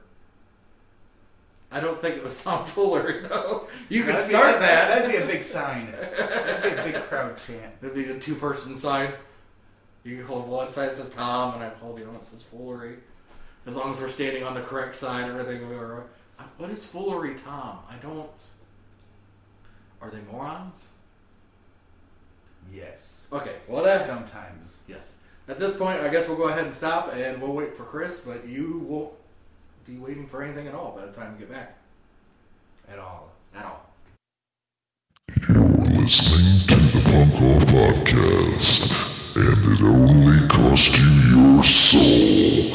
I 1.69 1.81
don't 1.81 2.01
think 2.01 2.15
it 2.15 2.23
was 2.23 2.41
Tom 2.41 2.59
tomfoolery 2.63 3.23
though. 3.23 3.67
You 3.89 4.03
could 4.03 4.15
That'd 4.15 4.29
be- 4.29 4.33
start 4.35 4.59
that. 4.61 4.87
That'd 4.87 5.11
be 5.11 5.17
a 5.17 5.25
big 5.25 5.43
sign. 5.43 5.91
That'd 5.91 6.63
be 6.75 6.81
a 6.81 6.83
big 6.85 6.95
crowd 7.03 7.37
chant. 7.45 7.73
It'd 7.81 7.93
be 7.93 8.05
a 8.05 8.17
two-person 8.17 8.75
sign. 8.75 9.11
You 10.05 10.15
can 10.17 10.25
hold 10.25 10.47
one 10.47 10.71
side 10.71 10.91
that 10.91 10.95
says 10.95 11.09
Tom, 11.09 11.55
and 11.55 11.63
I 11.63 11.69
hold 11.69 11.97
the 11.97 12.03
other 12.03 12.11
one 12.11 12.19
that 12.19 12.25
says 12.25 12.41
foolery. 12.41 12.95
As 13.65 13.75
long 13.75 13.91
as 13.91 13.99
we're 13.99 14.07
standing 14.07 14.45
on 14.45 14.53
the 14.53 14.61
correct 14.61 14.95
side, 14.95 15.29
everything 15.29 15.59
will 15.61 15.67
be 15.69 15.75
alright. 15.75 16.05
Uh, 16.39 16.43
What 16.57 16.69
is 16.69 16.85
foolery, 16.85 17.35
Tom? 17.35 17.79
I 17.89 17.95
don't. 17.97 18.29
Are 20.01 20.09
they 20.09 20.21
morons? 20.31 20.91
Yes. 22.71 23.16
Okay, 23.31 23.55
well 23.67 23.83
that. 23.83 24.05
Sometimes. 24.05 24.79
Yes. 24.87 25.15
At 25.49 25.59
this 25.59 25.77
point, 25.77 25.99
I 26.01 26.09
guess 26.09 26.27
we'll 26.27 26.37
go 26.37 26.47
ahead 26.49 26.65
and 26.65 26.73
stop, 26.73 27.13
and 27.13 27.41
we'll 27.41 27.53
wait 27.53 27.73
for 27.75 27.83
Chris. 27.83 28.19
But 28.21 28.47
you 28.47 28.79
won't 28.87 29.11
be 29.85 29.97
waiting 29.97 30.25
for 30.27 30.41
anything 30.43 30.67
at 30.67 30.73
all 30.73 30.91
by 30.97 31.05
the 31.05 31.11
time 31.11 31.33
we 31.33 31.39
get 31.39 31.51
back. 31.51 31.75
At 32.89 32.99
all. 32.99 33.31
At 33.55 33.65
all. 33.65 33.83
You're 35.49 35.57
listening 35.59 36.67
to 36.67 36.75
the 36.75 37.01
Punk 37.03 37.41
Off 37.41 37.65
Podcast, 37.65 38.91
and 39.35 39.73
it 39.73 39.81
only 39.83 40.47
cost 40.47 40.97
you 40.97 41.11
your 41.35 41.63
soul. 41.63 42.71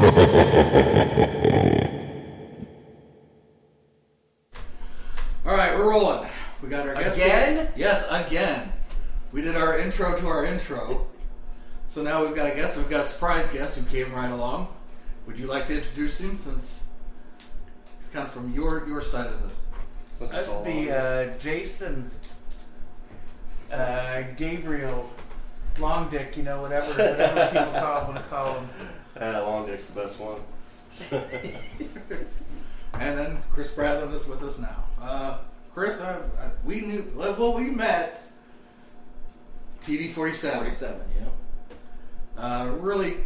All 5.46 5.54
right, 5.54 5.76
we're 5.76 5.90
rolling. 5.90 6.26
We 6.62 6.70
got 6.70 6.86
our 6.88 6.94
guest 6.94 7.18
Again? 7.18 7.68
Yes, 7.76 8.06
again. 8.10 8.72
We 9.34 9.42
did 9.42 9.56
our 9.56 9.76
intro 9.76 10.16
to 10.16 10.28
our 10.28 10.44
intro. 10.44 11.08
So 11.88 12.04
now 12.04 12.24
we've 12.24 12.36
got 12.36 12.52
a 12.52 12.54
guest. 12.54 12.76
We've 12.76 12.88
got 12.88 13.00
a 13.00 13.08
surprise 13.08 13.50
guest 13.50 13.76
who 13.76 13.84
came 13.84 14.14
right 14.14 14.30
along. 14.30 14.68
Would 15.26 15.40
you 15.40 15.48
like 15.48 15.66
to 15.66 15.74
introduce 15.74 16.20
him 16.20 16.36
since 16.36 16.84
he's 17.98 18.06
kind 18.10 18.24
of 18.28 18.32
from 18.32 18.52
your 18.52 18.86
your 18.86 19.00
side 19.00 19.26
of 19.26 19.42
the? 19.42 19.48
Was 20.20 20.30
this 20.30 20.46
That's 20.46 20.48
all 20.50 20.62
the 20.62 20.96
uh, 20.96 21.38
Jason 21.38 22.12
uh, 23.72 24.22
Gabriel 24.36 25.10
Long 25.80 26.08
Dick, 26.10 26.36
you 26.36 26.44
know, 26.44 26.62
whatever 26.62 26.86
whatever 26.92 27.46
people 27.58 27.80
call 27.80 28.04
want 28.04 28.16
to 28.16 28.22
call 28.30 28.54
him. 28.60 28.68
Uh, 29.20 29.42
Long 29.42 29.66
Dick's 29.66 29.90
the 29.90 30.00
best 30.00 30.20
one. 30.20 30.40
And 32.94 33.18
then 33.18 33.42
Chris 33.52 33.74
Bradley 33.74 34.14
is 34.14 34.24
with 34.24 34.40
us 34.44 34.60
now. 34.60 34.84
Uh, 35.02 35.38
Chris, 35.74 36.00
I, 36.00 36.14
I, 36.14 36.50
we 36.64 36.80
knew 36.82 37.12
well. 37.16 37.54
We 37.54 37.68
met 37.68 38.24
TV 39.84 40.10
forty 40.12 40.32
seven. 40.32 40.58
47, 40.60 41.00
yeah. 41.18 42.42
Uh, 42.42 42.66
really 42.78 43.16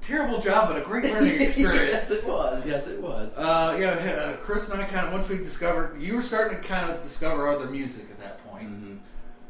terrible 0.00 0.40
job, 0.40 0.68
but 0.68 0.76
a 0.80 0.84
great 0.84 1.04
learning 1.04 1.40
experience. 1.42 1.92
yes, 1.92 2.10
it 2.10 2.28
was. 2.28 2.66
Yes, 2.66 2.86
it 2.88 3.00
was. 3.00 3.32
Uh, 3.34 3.76
yeah, 3.80 3.88
uh, 3.90 4.36
Chris 4.38 4.68
and 4.70 4.80
I 4.80 4.84
kind 4.84 5.06
of 5.06 5.12
once 5.12 5.28
we 5.28 5.38
discovered 5.38 6.00
you 6.00 6.16
were 6.16 6.22
starting 6.22 6.60
to 6.60 6.62
kind 6.66 6.90
of 6.90 7.02
discover 7.02 7.48
other 7.48 7.66
music 7.70 8.06
at 8.10 8.18
that 8.20 8.44
point. 8.46 8.68
Mhm. 8.68 8.98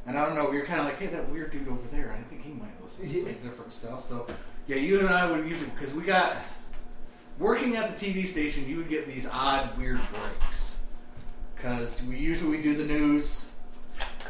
and 0.06 0.18
I 0.18 0.24
don't 0.26 0.34
know, 0.34 0.50
we 0.50 0.56
were 0.58 0.64
kind 0.64 0.80
of 0.80 0.86
like, 0.86 0.98
hey, 0.98 1.06
that 1.08 1.28
weird 1.30 1.50
dude 1.52 1.68
over 1.68 1.86
there, 1.90 2.12
I 2.12 2.22
think 2.28 2.42
he 2.42 2.52
might 2.52 2.80
listen 2.82 3.06
to 3.08 3.14
some 3.24 3.32
different 3.48 3.72
stuff. 3.72 4.02
So, 4.02 4.26
yeah, 4.66 4.76
you 4.76 5.00
and 5.00 5.08
I 5.08 5.30
would 5.30 5.46
usually 5.46 5.70
because 5.70 5.94
we 5.94 6.02
got 6.04 6.36
working 7.38 7.76
at 7.76 7.96
the 7.96 8.06
TV 8.12 8.26
station, 8.26 8.68
you 8.68 8.76
would 8.78 8.88
get 8.88 9.06
these 9.06 9.26
odd, 9.26 9.76
weird 9.78 10.00
breaks 10.10 10.78
because 11.56 12.02
we 12.04 12.16
usually 12.18 12.60
do 12.62 12.74
the 12.74 12.84
news. 12.84 13.46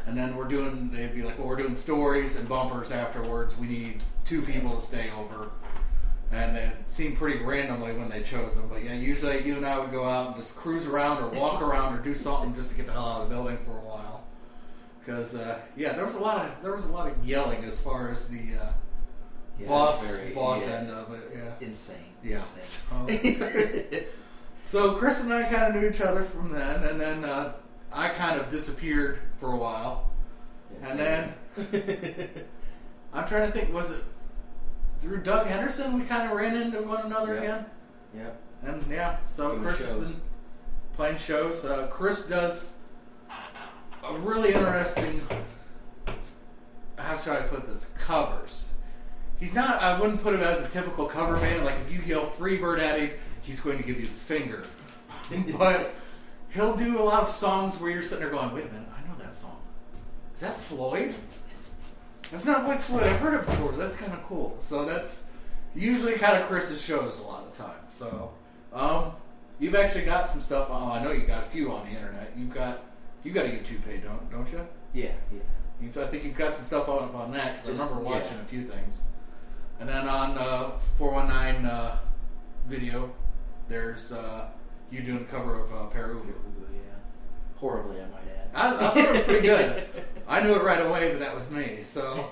And 0.07 0.17
then 0.17 0.35
we're 0.37 0.49
doing, 0.49 0.91
they'd 0.91 1.15
be 1.15 1.23
like, 1.23 1.39
well, 1.39 1.47
we're 1.49 1.57
doing 1.57 1.77
stories 1.77 2.37
and 2.37 2.49
bumpers 2.49 2.91
afterwards. 2.91 3.57
We 3.59 3.67
need 3.69 4.03
two 4.25 4.43
people 4.43 4.75
to 4.77 4.81
stay 4.85 5.11
over. 5.17 5.51
And 6.33 6.57
it 6.57 6.75
seemed 6.87 7.17
pretty 7.19 7.45
randomly 7.45 7.93
when 7.93 8.09
they 8.09 8.23
chose 8.23 8.57
them. 8.57 8.69
But 8.69 8.83
yeah, 8.83 8.95
usually 8.95 9.45
you 9.47 9.57
and 9.57 9.67
I 9.67 9.79
would 9.79 9.93
go 9.93 10.05
out 10.05 10.29
and 10.29 10.37
just 10.37 10.57
cruise 10.57 10.87
around 10.87 11.23
or 11.23 11.29
walk 11.39 11.61
around 11.63 11.99
or 11.99 12.03
do 12.03 12.15
something 12.15 12.55
just 12.55 12.71
to 12.71 12.77
get 12.77 12.87
the 12.87 12.93
hell 12.93 13.07
out 13.07 13.23
of 13.23 13.29
the 13.29 13.35
building 13.35 13.59
for 13.59 13.73
a 13.73 13.81
while. 13.81 14.25
Because 15.05 15.35
uh, 15.37 15.59
yeah, 15.77 15.93
there 15.93 16.05
was 16.05 16.15
a 16.15 16.21
lot 16.21 16.47
of 16.47 16.63
there 16.63 16.75
was 16.75 16.85
a 16.87 16.93
lot 16.93 17.09
of 17.11 17.25
yelling 17.25 17.65
as 17.65 17.81
far 17.81 18.11
as 18.11 18.29
the 18.29 18.55
uh, 18.61 18.73
Yeah, 19.59 19.69
boss 19.69 20.17
very- 20.21 20.35
boss 20.35 20.67
yeah, 20.67 20.75
end 20.77 20.91
of 20.91 21.13
it. 21.13 21.31
Yeah, 21.37 21.67
Insane. 21.67 21.97
yeah. 22.25 22.41
Insane. 22.41 22.63
So, 22.63 24.03
so 24.63 24.93
Chris 24.95 25.23
and 25.23 25.33
I 25.35 25.43
kind 25.45 25.75
of 25.77 25.83
knew 25.83 25.89
each 25.89 26.01
other 26.01 26.23
from 26.23 26.53
then, 26.53 26.83
and 26.85 27.01
then 27.01 27.25
uh, 27.25 27.53
I 27.95 28.09
kind 28.09 28.41
of 28.41 28.49
disappeared 28.49 29.19
for 29.39 29.53
a 29.53 29.57
while. 29.57 30.11
And 30.83 30.99
then 30.99 31.35
I'm 33.13 33.27
trying 33.29 33.47
to 33.47 33.53
think, 33.53 33.73
was 33.73 33.91
it 33.91 34.03
through 35.01 35.19
Doug 35.23 35.47
Henderson 35.47 35.99
we 35.99 36.05
kind 36.07 36.31
of 36.31 36.37
ran 36.37 36.57
into 36.57 36.81
one 36.83 37.05
another 37.07 37.35
Yeah. 37.35 37.41
again? 37.41 37.67
yeah. 38.17 38.31
And 38.65 38.85
yeah, 38.91 39.19
so 39.25 39.51
Doing 39.51 39.63
Chris 39.65 39.79
has 39.81 39.89
shows. 39.89 40.11
been 40.13 40.21
playing 40.97 41.17
shows. 41.17 41.65
Uh, 41.65 41.89
Chris 41.91 42.29
does 42.29 42.75
a 44.09 44.15
really 44.19 44.55
interesting. 44.55 45.21
How 46.99 47.19
should 47.19 47.33
I 47.33 47.43
put 47.43 47.67
this? 47.67 47.93
Covers. 47.99 48.75
He's 49.41 49.55
not. 49.55 49.83
I 49.83 49.99
wouldn't 50.01 50.23
put 50.23 50.35
him 50.35 50.41
as 50.41 50.61
a 50.65 50.69
typical 50.69 51.07
cover 51.07 51.37
band. 51.37 51.65
Like 51.65 51.75
if 51.85 51.93
you 51.93 52.01
yell 52.07 52.27
"Freebird" 52.27 52.79
at 52.79 53.01
him, 53.01 53.11
he's 53.43 53.61
going 53.61 53.79
to 53.79 53.83
give 53.85 53.97
you 53.99 54.07
the 54.07 54.13
finger. 54.13 54.65
but 55.59 55.93
he'll 56.53 56.77
do 56.77 57.01
a 57.01 57.05
lot 57.05 57.23
of 57.23 57.29
songs 57.29 57.81
where 57.81 57.91
you're 57.91 58.03
sitting 58.03 58.25
there 58.25 58.33
going, 58.33 58.53
"Wait 58.53 58.67
a 58.67 58.69
minute, 58.69 58.89
I 58.97 59.09
know 59.09 59.17
that 59.19 59.35
song. 59.35 59.61
Is 60.35 60.41
that 60.41 60.57
Floyd? 60.57 61.15
That's 62.31 62.47
not 62.47 62.67
like 62.67 62.81
Floyd. 62.81 63.05
I've 63.05 63.21
heard 63.21 63.35
it 63.41 63.47
before. 63.47 63.73
That's 63.73 63.97
kind 63.97 64.13
of 64.13 64.23
cool." 64.25 64.57
So 64.61 64.85
that's 64.85 65.27
usually 65.75 66.15
kind 66.15 66.41
of 66.41 66.49
Chris's 66.49 66.81
shows 66.81 67.21
a 67.21 67.25
lot 67.25 67.45
of 67.45 67.57
times. 67.57 67.95
So, 67.95 68.33
um, 68.73 69.13
you've 69.59 69.75
actually 69.75 70.05
got 70.05 70.29
some 70.29 70.41
stuff 70.41 70.71
on. 70.71 70.99
I 70.99 71.03
know 71.03 71.13
you 71.13 71.27
got 71.27 71.47
a 71.47 71.49
few 71.49 71.73
on 71.73 71.87
the 71.87 71.93
internet. 71.93 72.33
You've 72.37 72.55
got 72.55 72.85
you 73.23 73.33
got 73.33 73.47
a 73.47 73.49
YouTube 73.49 73.85
page, 73.85 74.03
don't 74.03 74.31
don't 74.31 74.51
you? 74.51 74.67
Yeah, 74.93 75.13
yeah. 75.33 75.41
You've, 75.81 75.97
I 75.97 76.07
think 76.07 76.25
you've 76.25 76.37
got 76.37 76.55
some 76.55 76.65
stuff 76.65 76.89
on 76.89 77.15
on 77.15 77.33
that 77.33 77.57
because 77.57 77.81
I 77.81 77.85
remember 77.85 78.11
yeah. 78.11 78.19
watching 78.19 78.39
a 78.39 78.45
few 78.45 78.65
things. 78.65 79.05
And 79.81 79.89
then 79.89 80.09
on 80.09 80.39
uh, 80.39 80.71
419 80.97 81.65
uh, 81.67 81.99
video, 82.69 83.13
there's 83.69 84.13
uh, 84.13 84.47
you 84.93 85.03
doing 85.03 85.23
a 85.23 85.25
cover 85.25 85.59
of 85.59 85.73
uh, 85.73 85.87
Peru. 85.87 86.23
Yeah. 86.73 86.81
Horribly, 87.57 87.97
I 87.97 88.07
might 88.07 88.29
add. 88.29 88.51
I, 88.55 88.69
I 88.69 88.79
thought 88.79 88.97
it 88.97 89.13
was 89.13 89.23
pretty 89.23 89.47
good. 89.47 89.89
I 90.29 90.43
knew 90.43 90.55
it 90.55 90.63
right 90.63 90.85
away, 90.85 91.11
but 91.11 91.21
that 91.21 91.35
was 91.35 91.51
me. 91.51 91.81
So 91.83 92.31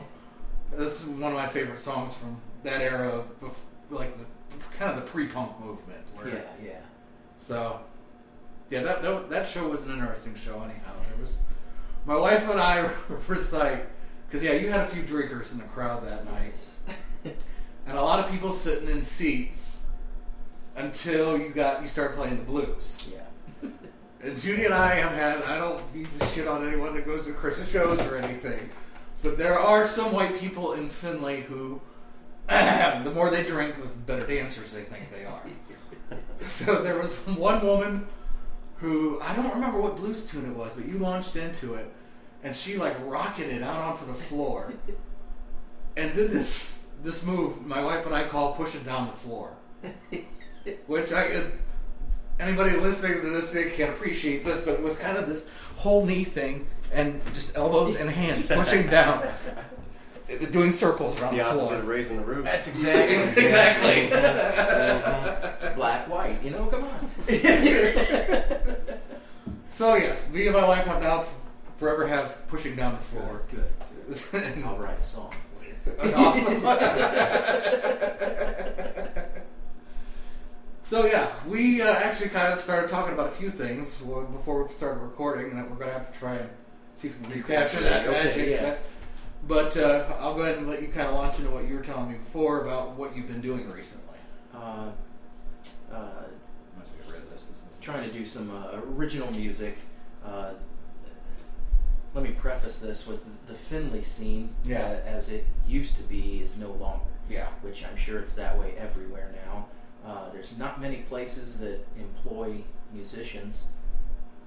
that's 0.73 1.05
one 1.05 1.33
of 1.33 1.39
my 1.39 1.47
favorite 1.47 1.81
songs 1.81 2.15
from 2.15 2.41
that 2.63 2.83
era, 2.83 3.25
of, 3.41 3.59
like 3.89 4.17
the 4.19 4.25
kind 4.77 4.91
of 4.91 4.97
the 4.97 5.11
pre-punk 5.11 5.59
movement. 5.61 6.13
Where, 6.15 6.29
Yeah, 6.29 6.43
yeah. 6.63 6.81
So 7.39 7.81
yeah, 8.69 8.83
that, 8.83 9.03
that 9.03 9.31
that 9.31 9.47
show 9.47 9.69
was 9.69 9.87
an 9.87 9.93
interesting 9.93 10.35
show. 10.35 10.57
Anyhow, 10.57 10.93
it 11.13 11.21
was. 11.21 11.43
My 12.07 12.17
wife 12.17 12.49
and 12.51 12.61
I 12.61 12.91
recite 13.29 13.87
because 14.27 14.45
yeah, 14.45 14.53
you 14.53 14.71
had 14.71 14.81
a 14.81 14.87
few 14.87 15.03
drinkers 15.03 15.53
in 15.53 15.59
the 15.59 15.65
crowd 15.65 16.07
that 16.07 16.25
night, 16.27 16.59
and 17.87 17.97
a 17.99 18.03
lot 18.03 18.21
of 18.21 18.31
people 18.31 18.53
sitting 18.53 18.89
in 18.89 19.03
seats 19.03 19.80
until 20.81 21.39
you 21.39 21.51
got 21.51 21.83
you 21.83 21.89
started 21.89 22.17
playing 22.17 22.39
the 22.39 22.45
blues. 22.45 23.07
yeah. 23.13 23.71
And 24.23 24.39
Judy 24.39 24.67
and 24.67 24.75
I 24.75 24.97
have 24.97 25.13
had, 25.13 25.43
I 25.45 25.57
don't 25.57 25.95
need 25.95 26.09
to 26.19 26.27
shit 26.27 26.47
on 26.47 26.67
anyone 26.67 26.95
that 26.95 27.07
goes 27.07 27.25
to 27.25 27.33
Christmas 27.33 27.73
shows 27.73 28.01
or 28.01 28.17
anything, 28.17 28.69
but 29.23 29.39
there 29.39 29.59
are 29.59 29.89
some 29.89 30.13
white 30.13 30.39
people 30.39 30.75
in 30.75 30.91
Findlay 30.91 31.41
who, 31.41 31.81
the 32.49 33.13
more 33.15 33.31
they 33.31 33.45
drink, 33.45 33.77
the 33.81 33.89
better 33.89 34.27
dancers 34.27 34.73
they 34.73 34.83
think 34.83 35.11
they 35.11 35.25
are. 35.25 35.43
so 36.47 36.83
there 36.83 36.99
was 36.99 37.15
one 37.15 37.65
woman 37.65 38.07
who, 38.77 39.21
I 39.23 39.35
don't 39.35 39.55
remember 39.55 39.81
what 39.81 39.97
blues 39.97 40.27
tune 40.31 40.51
it 40.51 40.55
was, 40.55 40.71
but 40.75 40.87
you 40.87 40.99
launched 40.99 41.37
into 41.37 41.75
it, 41.75 41.91
and 42.43 42.55
she 42.55 42.77
like 42.77 42.97
rocketed 43.07 43.63
out 43.63 43.81
onto 43.81 44.07
the 44.07 44.15
floor 44.15 44.75
and 45.97 46.15
did 46.15 46.31
this 46.31 46.85
this 47.03 47.25
move 47.25 47.65
my 47.67 47.83
wife 47.83 48.05
and 48.05 48.15
I 48.15 48.25
call 48.25 48.55
pushing 48.55 48.83
down 48.83 49.07
the 49.07 49.13
floor, 49.13 49.55
which 50.87 51.13
I 51.13 51.43
anybody 52.39 52.77
listening 52.77 53.21
to 53.21 53.29
this 53.31 53.51
they 53.51 53.71
can't 53.71 53.91
appreciate 53.93 54.45
this, 54.45 54.61
but 54.63 54.75
it 54.75 54.83
was 54.83 54.97
kind 54.99 55.17
of 55.17 55.27
this 55.29 55.49
whole 55.77 56.05
knee 56.07 56.25
thing 56.25 56.67
and 56.93 57.21
just 57.35 57.57
elbows 57.57 57.97
and 57.97 58.11
hands 58.11 58.49
pushing 58.53 58.87
down, 58.89 59.27
doing 60.51 60.73
circles 60.73 61.19
around 61.21 61.33
The 61.37 61.43
the 61.43 61.47
opposite 61.49 61.69
floor. 61.69 61.79
of 61.81 61.87
raising 61.89 62.17
the 62.19 62.25
roof. 62.25 62.45
That's 62.45 62.67
exactly. 62.69 63.17
exactly. 63.45 64.11
Uh-huh. 64.21 65.75
Black, 65.77 66.09
white, 66.09 66.43
you 66.43 66.51
know, 66.51 66.67
come 66.67 66.85
on. 66.85 67.11
So 69.69 69.95
yes, 69.95 70.29
me 70.31 70.47
and 70.49 70.55
my 70.57 70.67
wife 70.67 70.85
have 70.85 71.01
now 71.01 71.25
forever 71.77 72.07
have 72.09 72.47
pushing 72.49 72.75
down 72.77 72.95
the 72.95 72.99
floor. 73.01 73.43
Good. 73.51 73.65
And- 74.35 74.65
I'll 74.65 74.77
write 74.77 74.99
a 75.01 75.05
song. 75.05 75.33
awesome. 76.15 76.67
So 80.83 81.07
yeah, 81.07 81.31
we 81.47 81.83
uh, 81.83 81.93
actually 81.93 82.31
kind 82.31 82.53
of 82.53 82.59
started 82.59 82.91
talking 82.91 83.13
about 83.13 83.29
a 83.29 83.33
few 83.33 83.51
things 83.51 83.99
before 83.99 84.65
we 84.65 84.73
started 84.75 85.01
recording, 85.01 85.51
and 85.51 85.59
that 85.59 85.71
we're 85.71 85.77
going 85.77 85.89
to 85.91 85.99
have 85.99 86.13
to 86.13 86.19
try 86.19 86.37
and 86.37 86.49
see 86.95 87.09
if 87.09 87.19
we 87.21 87.25
can 87.29 87.43
recapture 87.43 87.81
that 87.81 88.07
Okay, 88.09 88.25
magic. 88.29 88.49
yeah. 88.49 88.77
But 89.47 89.77
uh, 89.77 90.17
I'll 90.19 90.35
go 90.35 90.43
ahead 90.43 90.59
and 90.59 90.69
let 90.69 90.83
you 90.83 90.89
kind 90.89 91.09
of 91.09 91.15
launch 91.15 91.39
into 91.39 91.51
what 91.51 91.67
you 91.69 91.75
were 91.77 91.83
telling 91.83 92.11
me 92.11 92.19
before 92.19 92.65
about 92.65 92.91
what 92.97 93.17
you've 93.17 93.29
been 93.29 93.41
doing 93.41 93.71
recently. 93.71 94.19
Uh, 94.55 94.91
uh, 95.93 96.05
rid 97.09 97.19
of 97.23 97.31
this. 97.31 97.47
this 97.47 97.63
trying 97.81 98.09
to 98.11 98.13
do 98.13 98.25
some 98.25 98.51
uh, 98.51 98.79
original 98.95 99.31
music. 99.33 99.79
Uh, 100.25 100.53
let 102.15 102.25
me 102.25 102.31
preface 102.33 102.79
this 102.79 103.07
with 103.07 103.21
the 103.47 103.55
Findlay 103.55 104.03
scene, 104.03 104.55
Yeah. 104.65 104.81
uh, 104.83 105.09
as 105.09 105.31
it 105.31 105.47
used 105.67 105.97
to 105.97 106.03
be, 106.03 106.41
is 106.43 106.59
no 106.59 106.73
longer. 106.73 107.05
Yeah. 107.29 107.47
Which 107.63 107.85
I'm 107.85 107.97
sure 107.97 108.19
it's 108.19 108.35
that 108.35 108.59
way 108.59 108.75
everywhere 108.77 109.33
now. 109.47 109.67
Uh, 110.07 110.31
there's 110.33 110.57
not 110.57 110.81
many 110.81 110.99
places 110.99 111.59
that 111.59 111.87
employ 111.99 112.63
musicians 112.93 113.67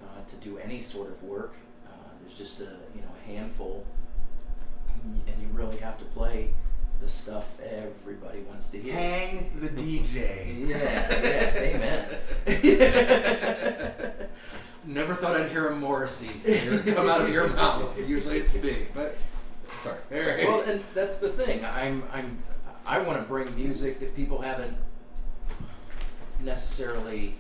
uh, 0.04 0.28
to 0.28 0.36
do 0.38 0.58
any 0.58 0.82
sort 0.82 1.10
of 1.10 1.22
work. 1.24 1.56
Uh, 1.86 1.90
there's 2.22 2.38
just 2.38 2.60
a 2.60 2.78
you 2.96 3.02
know 3.02 3.12
a 3.24 3.28
handful, 3.28 3.86
and 5.04 5.42
you 5.42 5.48
really 5.52 5.78
have 5.78 5.98
to 6.00 6.06
play 6.06 6.54
the 7.02 7.10
stuff 7.10 7.60
everybody 7.62 8.40
wants 8.42 8.68
to 8.70 8.82
hear. 8.82 8.94
Hang 8.94 9.52
the 9.60 9.70
DJ. 9.70 10.68
Yeah, 10.68 10.78
yes, 11.22 11.58
amen. 11.58 12.08
Never 14.86 15.14
thought 15.16 15.36
I'd 15.36 15.50
hear 15.50 15.68
a 15.68 15.76
Morrissey 15.76 16.30
come 16.94 17.10
out 17.10 17.22
of 17.22 17.30
your 17.30 17.48
mouth. 17.50 17.98
Usually 18.08 18.38
it's 18.38 18.56
me, 18.56 18.88
but 18.94 19.18
sorry. 19.78 20.00
All 20.12 20.20
right. 20.20 20.48
well, 20.48 20.62
and 20.62 20.84
that's 20.94 21.18
the 21.18 21.30
thing. 21.30 21.64
I'm, 21.66 22.04
I'm, 22.12 22.42
I 22.86 23.00
want 23.00 23.20
to 23.20 23.24
bring 23.26 23.54
music 23.56 24.00
that 24.00 24.16
people 24.16 24.42
haven't 24.42 24.76
necessarily 26.44 27.36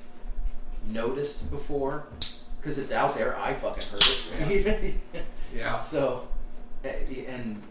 noticed 0.89 1.50
before, 1.51 2.05
because 2.60 2.77
it's 2.77 2.91
out 2.91 3.15
there. 3.15 3.38
I 3.38 3.53
fucking 3.53 3.83
heard 3.91 4.51
it. 4.51 4.95
yeah. 5.55 5.79
so, 5.81 6.27
eh, 6.83 6.95
and 7.27 7.62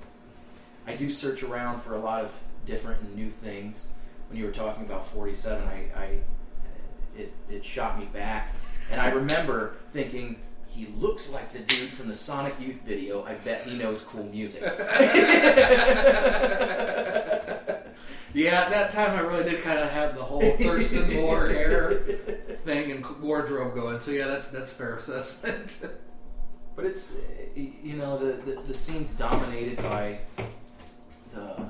I 0.87 0.95
do 0.95 1.11
search 1.11 1.43
around 1.43 1.81
for 1.81 1.95
a 1.95 1.99
lot 1.99 2.25
of 2.25 2.33
different 2.67 3.03
and 3.03 3.15
new 3.15 3.31
things. 3.31 3.89
When 4.29 4.39
you 4.39 4.47
were 4.47 4.53
talking 4.53 4.85
about 4.85 5.07
47, 5.07 5.67
I, 5.67 5.99
I 5.99 6.19
it, 7.17 7.33
it 7.51 7.65
shot 7.65 7.99
me 7.99 8.07
back, 8.07 8.55
and 8.91 9.01
I 9.01 9.11
remember 9.11 9.75
thinking. 9.91 10.37
He 10.75 10.87
looks 10.97 11.31
like 11.31 11.53
the 11.53 11.59
dude 11.59 11.91
from 11.91 12.09
the 12.09 12.15
Sonic 12.15 12.59
Youth 12.59 12.81
video. 12.81 13.25
I 13.25 13.35
bet 13.35 13.65
he 13.65 13.77
knows 13.77 14.01
cool 14.01 14.25
music. 14.25 14.63
Yeah, 18.35 18.63
at 18.63 18.71
that 18.71 18.93
time 18.93 19.11
I 19.17 19.21
really 19.21 19.45
did 19.51 19.63
kind 19.63 19.79
of 19.79 19.91
have 19.91 20.17
the 20.17 20.23
whole 20.23 20.41
Thurston 20.57 21.13
Moore 21.15 21.49
hair 21.49 21.93
thing 22.65 22.91
and 22.93 23.05
wardrobe 23.21 23.75
going. 23.75 24.01
So 24.01 24.11
yeah, 24.11 24.27
that's 24.29 24.49
that's 24.49 24.71
fair 24.71 24.95
assessment. 24.97 25.79
But 26.75 26.87
it's 26.87 27.15
you 27.55 27.97
know 27.97 28.17
the, 28.17 28.33
the 28.55 28.63
the 28.69 28.73
scene's 28.73 29.13
dominated 29.13 29.77
by 29.77 30.21
the 31.35 31.69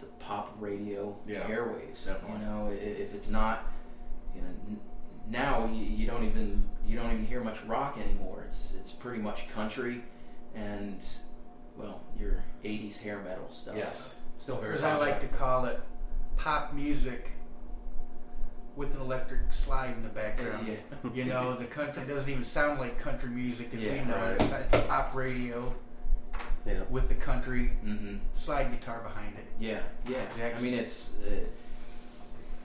the 0.00 0.06
pop 0.18 0.56
radio 0.58 1.14
Yeah, 1.26 1.40
airwaves. 1.42 2.06
definitely. 2.06 2.40
You 2.40 2.46
know, 2.46 2.70
if 2.72 3.14
it's 3.14 3.28
not, 3.28 3.66
you 4.34 4.40
know, 4.40 4.48
now 5.28 5.66
you, 5.70 5.84
you 5.84 6.06
don't 6.06 6.24
even 6.24 6.66
you 6.86 6.96
don't 6.96 7.12
even 7.12 7.26
hear 7.26 7.42
much 7.44 7.62
rock 7.64 7.98
anymore. 8.02 8.44
It's 8.48 8.74
it's 8.80 8.92
pretty 8.92 9.20
much 9.20 9.46
country 9.50 10.02
and 10.54 11.04
well 11.78 12.00
your 12.18 12.42
'80s 12.64 13.00
hair 13.00 13.18
metal 13.20 13.48
stuff. 13.48 13.74
yes, 13.76 14.16
still 14.36 14.56
very. 14.56 14.76
As 14.76 14.82
I 14.84 14.96
like 14.96 15.20
to 15.20 15.28
call 15.28 15.64
it, 15.66 15.80
pop 16.36 16.74
music 16.74 17.30
with 18.76 18.94
an 18.94 19.00
electric 19.00 19.40
slide 19.52 19.90
in 19.96 20.02
the 20.02 20.08
Uh, 20.10 20.12
background. 20.12 20.68
yeah. 20.68 21.10
You 21.14 21.24
know, 21.24 21.56
the 21.56 21.64
country 21.64 22.04
doesn't 22.06 22.28
even 22.30 22.44
sound 22.44 22.78
like 22.78 22.98
country 22.98 23.28
music 23.30 23.68
as 23.74 23.80
we 23.80 23.86
Yeah, 23.86 24.04
know 24.04 24.14
right. 24.16 24.30
it. 24.40 24.42
It's, 24.42 24.74
it's 24.74 24.86
pop 24.86 25.14
radio 25.14 25.74
Yeah. 26.66 26.82
with 26.90 27.08
the 27.08 27.14
country 27.16 27.72
Mm-hmm. 27.84 28.18
slide 28.34 28.70
guitar 28.70 29.00
behind 29.00 29.36
it. 29.36 29.46
Yeah, 29.58 29.80
yeah. 30.06 30.18
Exactly. 30.24 30.52
I 30.52 30.60
mean, 30.70 30.78
it's 30.78 31.14
uh, 31.26 31.44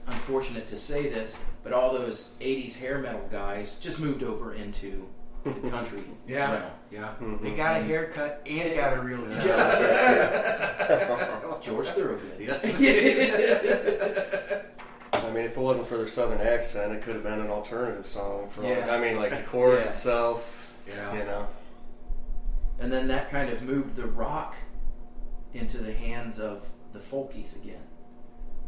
unfortunate 0.06 0.66
to 0.68 0.76
say 0.76 1.08
this, 1.08 1.36
but 1.62 1.72
all 1.72 1.92
those 1.92 2.32
'80s 2.40 2.78
hair 2.78 2.98
metal 2.98 3.26
guys 3.30 3.76
just 3.80 3.98
moved 4.00 4.22
over 4.22 4.54
into 4.54 5.08
the 5.44 5.70
country. 5.70 6.02
Yeah, 6.26 6.52
realm. 6.52 6.72
yeah. 6.90 7.08
Mm-hmm. 7.20 7.44
They 7.44 7.54
got 7.54 7.80
a 7.80 7.84
haircut 7.84 8.42
and 8.48 8.74
got 8.76 8.96
a 8.96 9.00
real 9.02 9.18
job. 9.40 9.42
Just- 9.42 11.62
George 11.62 11.86
Thorogood. 11.88 12.36
Yes. 12.40 12.64
I 15.12 15.30
mean, 15.30 15.44
if 15.44 15.56
it 15.56 15.60
wasn't 15.60 15.88
for 15.88 15.96
their 15.96 16.08
southern 16.08 16.40
accent, 16.40 16.92
it 16.92 17.02
could 17.02 17.14
have 17.14 17.24
been 17.24 17.40
an 17.40 17.50
alternative 17.50 18.06
song. 18.06 18.48
For 18.50 18.62
Yeah. 18.62 18.94
I 18.94 19.00
mean, 19.00 19.16
like 19.16 19.30
the 19.30 19.42
chorus 19.44 19.84
Yeah. 19.84 19.90
itself, 19.90 20.72
Yeah. 20.86 21.14
you 21.18 21.24
know. 21.24 21.48
And 22.78 22.92
then 22.92 23.08
that 23.08 23.30
kind 23.30 23.50
of 23.50 23.62
moved 23.62 23.96
the 23.96 24.06
rock 24.06 24.54
into 25.52 25.78
the 25.78 25.92
hands 25.94 26.38
of 26.40 26.68
the 26.92 26.98
folkies 26.98 27.56
again. 27.56 27.82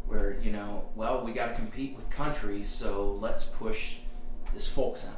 Where, 0.06 0.38
you 0.40 0.52
know, 0.52 0.88
well, 0.94 1.24
we 1.24 1.32
got 1.32 1.46
to 1.48 1.54
compete 1.54 1.96
with 1.96 2.08
country, 2.10 2.62
so 2.62 3.18
let's 3.20 3.44
push 3.44 3.96
this 4.54 4.68
folk 4.68 4.96
sound. 4.96 5.16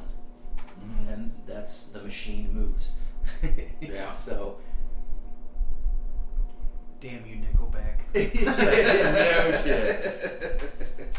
Mhm. 0.89 1.13
And 1.13 1.31
that's 1.45 1.87
the 1.87 2.01
machine 2.01 2.53
moves. 2.53 2.95
Yeah. 3.81 4.09
So, 4.09 4.57
Damn 7.01 7.25
you, 7.25 7.37
Nickelback. 7.37 7.99
no 8.13 9.63
shit. 9.63 11.15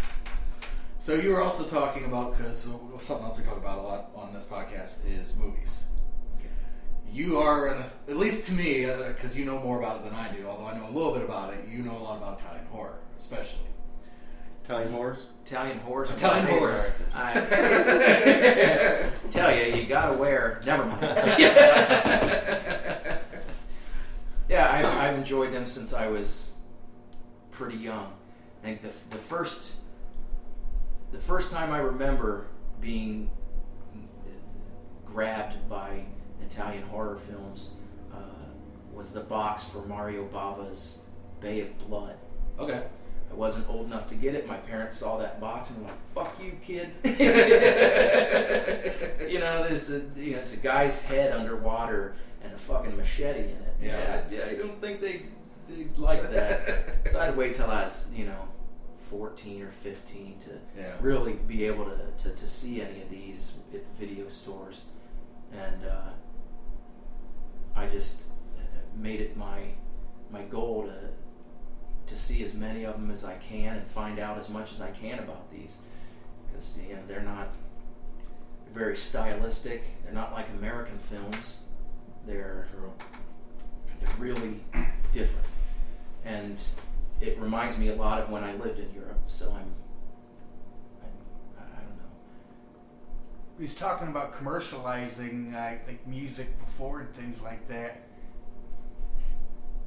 So 0.98 1.14
you 1.14 1.30
were 1.30 1.42
also 1.42 1.64
talking 1.64 2.04
about 2.04 2.36
because 2.36 2.68
something 2.98 3.24
else 3.26 3.38
we 3.38 3.44
talk 3.44 3.56
about 3.56 3.78
a 3.78 3.82
lot 3.82 4.10
on 4.14 4.34
this 4.34 4.44
podcast 4.44 4.98
is 5.06 5.34
movies. 5.36 5.84
You 7.10 7.38
are, 7.38 7.68
at 7.68 8.16
least 8.16 8.46
to 8.46 8.52
me, 8.52 8.84
because 8.86 9.36
you 9.36 9.44
know 9.44 9.58
more 9.60 9.78
about 9.80 9.96
it 9.96 10.04
than 10.04 10.14
I 10.14 10.28
do. 10.28 10.46
Although 10.46 10.66
I 10.66 10.76
know 10.76 10.86
a 10.86 10.92
little 10.92 11.12
bit 11.14 11.22
about 11.24 11.54
it, 11.54 11.66
you 11.68 11.78
know 11.82 11.96
a 11.96 12.02
lot 12.02 12.18
about 12.18 12.38
Italian 12.40 12.66
horror, 12.66 12.98
especially. 13.16 13.64
Italian 14.70 14.92
horse. 14.92 15.26
Italian 15.44 15.78
horse. 15.80 16.10
Italian 16.12 16.46
horse. 16.46 16.92
I 17.12 17.32
tell 19.30 19.52
you, 19.52 19.74
you 19.74 19.82
gotta 19.84 20.16
wear. 20.16 20.60
Never 20.64 20.86
mind. 20.86 21.02
yeah, 24.48 24.70
I've, 24.70 24.86
I've 24.86 25.16
enjoyed 25.16 25.52
them 25.52 25.66
since 25.66 25.92
I 25.92 26.06
was 26.06 26.52
pretty 27.50 27.78
young. 27.78 28.12
I 28.62 28.66
think 28.66 28.82
the 28.82 28.92
the 29.10 29.18
first 29.18 29.72
the 31.10 31.18
first 31.18 31.50
time 31.50 31.72
I 31.72 31.78
remember 31.78 32.46
being 32.80 33.28
grabbed 35.04 35.68
by 35.68 36.04
Italian 36.42 36.84
horror 36.84 37.16
films 37.16 37.72
uh, 38.14 38.18
was 38.92 39.12
the 39.12 39.18
box 39.18 39.64
for 39.64 39.84
Mario 39.84 40.26
Bava's 40.26 41.00
Bay 41.40 41.60
of 41.60 41.76
Blood. 41.88 42.14
Okay. 42.56 42.84
I 43.30 43.34
wasn't 43.34 43.68
old 43.70 43.86
enough 43.86 44.08
to 44.08 44.14
get 44.16 44.34
it. 44.34 44.46
My 44.48 44.56
parents 44.56 44.98
saw 44.98 45.16
that 45.18 45.40
box 45.40 45.70
and 45.70 45.78
were 45.80 45.86
like, 45.88 45.98
"Fuck 46.14 46.42
you, 46.42 46.52
kid." 46.64 46.90
you 49.30 49.38
know, 49.38 49.62
there's 49.62 49.90
a 49.92 50.00
you 50.16 50.32
know, 50.32 50.38
it's 50.38 50.52
a 50.54 50.56
guy's 50.58 51.02
head 51.04 51.32
underwater 51.32 52.16
and 52.42 52.52
a 52.52 52.56
fucking 52.58 52.96
machete 52.96 53.40
in 53.40 53.48
it. 53.48 53.74
Yeah. 53.80 54.22
yeah. 54.30 54.46
I 54.50 54.54
don't 54.54 54.80
think 54.80 55.00
they 55.00 55.22
they 55.68 55.86
like 55.96 56.28
that. 56.30 57.06
so 57.10 57.20
I'd 57.20 57.36
wait 57.36 57.54
till 57.54 57.70
I 57.70 57.82
was 57.84 58.12
you 58.14 58.24
know, 58.26 58.48
fourteen 58.96 59.62
or 59.62 59.70
fifteen 59.70 60.38
to 60.40 60.50
Yeah. 60.76 60.92
really 61.00 61.34
be 61.34 61.64
able 61.66 61.84
to, 61.84 61.98
to, 62.24 62.30
to 62.34 62.46
see 62.48 62.82
any 62.82 63.00
of 63.02 63.10
these 63.10 63.54
at 63.72 63.84
the 63.86 64.06
video 64.06 64.28
stores, 64.28 64.86
and 65.52 65.84
uh, 65.86 66.10
I 67.76 67.86
just 67.86 68.22
uh, 68.58 68.62
made 68.96 69.20
it 69.20 69.36
my 69.36 69.74
my 70.30 70.42
goal 70.42 70.84
to 70.86 71.10
to 72.10 72.16
see 72.16 72.42
as 72.44 72.54
many 72.54 72.84
of 72.84 72.94
them 72.94 73.10
as 73.10 73.24
I 73.24 73.36
can 73.36 73.76
and 73.76 73.86
find 73.86 74.18
out 74.18 74.36
as 74.36 74.48
much 74.48 74.72
as 74.72 74.80
I 74.80 74.90
can 74.90 75.20
about 75.20 75.50
these 75.50 75.78
because 76.50 76.76
you 76.86 76.94
know 76.94 77.00
they're 77.06 77.22
not 77.22 77.48
very 78.72 78.96
stylistic. 78.96 79.84
They're 80.04 80.12
not 80.12 80.32
like 80.32 80.48
American 80.58 80.98
films. 80.98 81.58
They're 82.26 82.68
they're 84.00 84.10
really 84.18 84.60
different, 85.12 85.46
and 86.24 86.60
it 87.20 87.38
reminds 87.38 87.78
me 87.78 87.88
a 87.88 87.94
lot 87.94 88.20
of 88.20 88.28
when 88.28 88.42
I 88.42 88.54
lived 88.56 88.80
in 88.80 88.92
Europe. 88.92 89.20
So 89.28 89.46
I'm, 89.46 89.72
I'm 91.02 91.58
I 91.58 91.62
I 91.62 91.76
don't 91.76 91.96
know. 91.96 92.12
We 93.56 93.66
was 93.66 93.74
talking 93.74 94.08
about 94.08 94.32
commercializing 94.32 95.54
uh, 95.54 95.78
like 95.86 96.06
music 96.08 96.58
before 96.58 97.00
and 97.00 97.14
things 97.14 97.40
like 97.40 97.68
that. 97.68 98.02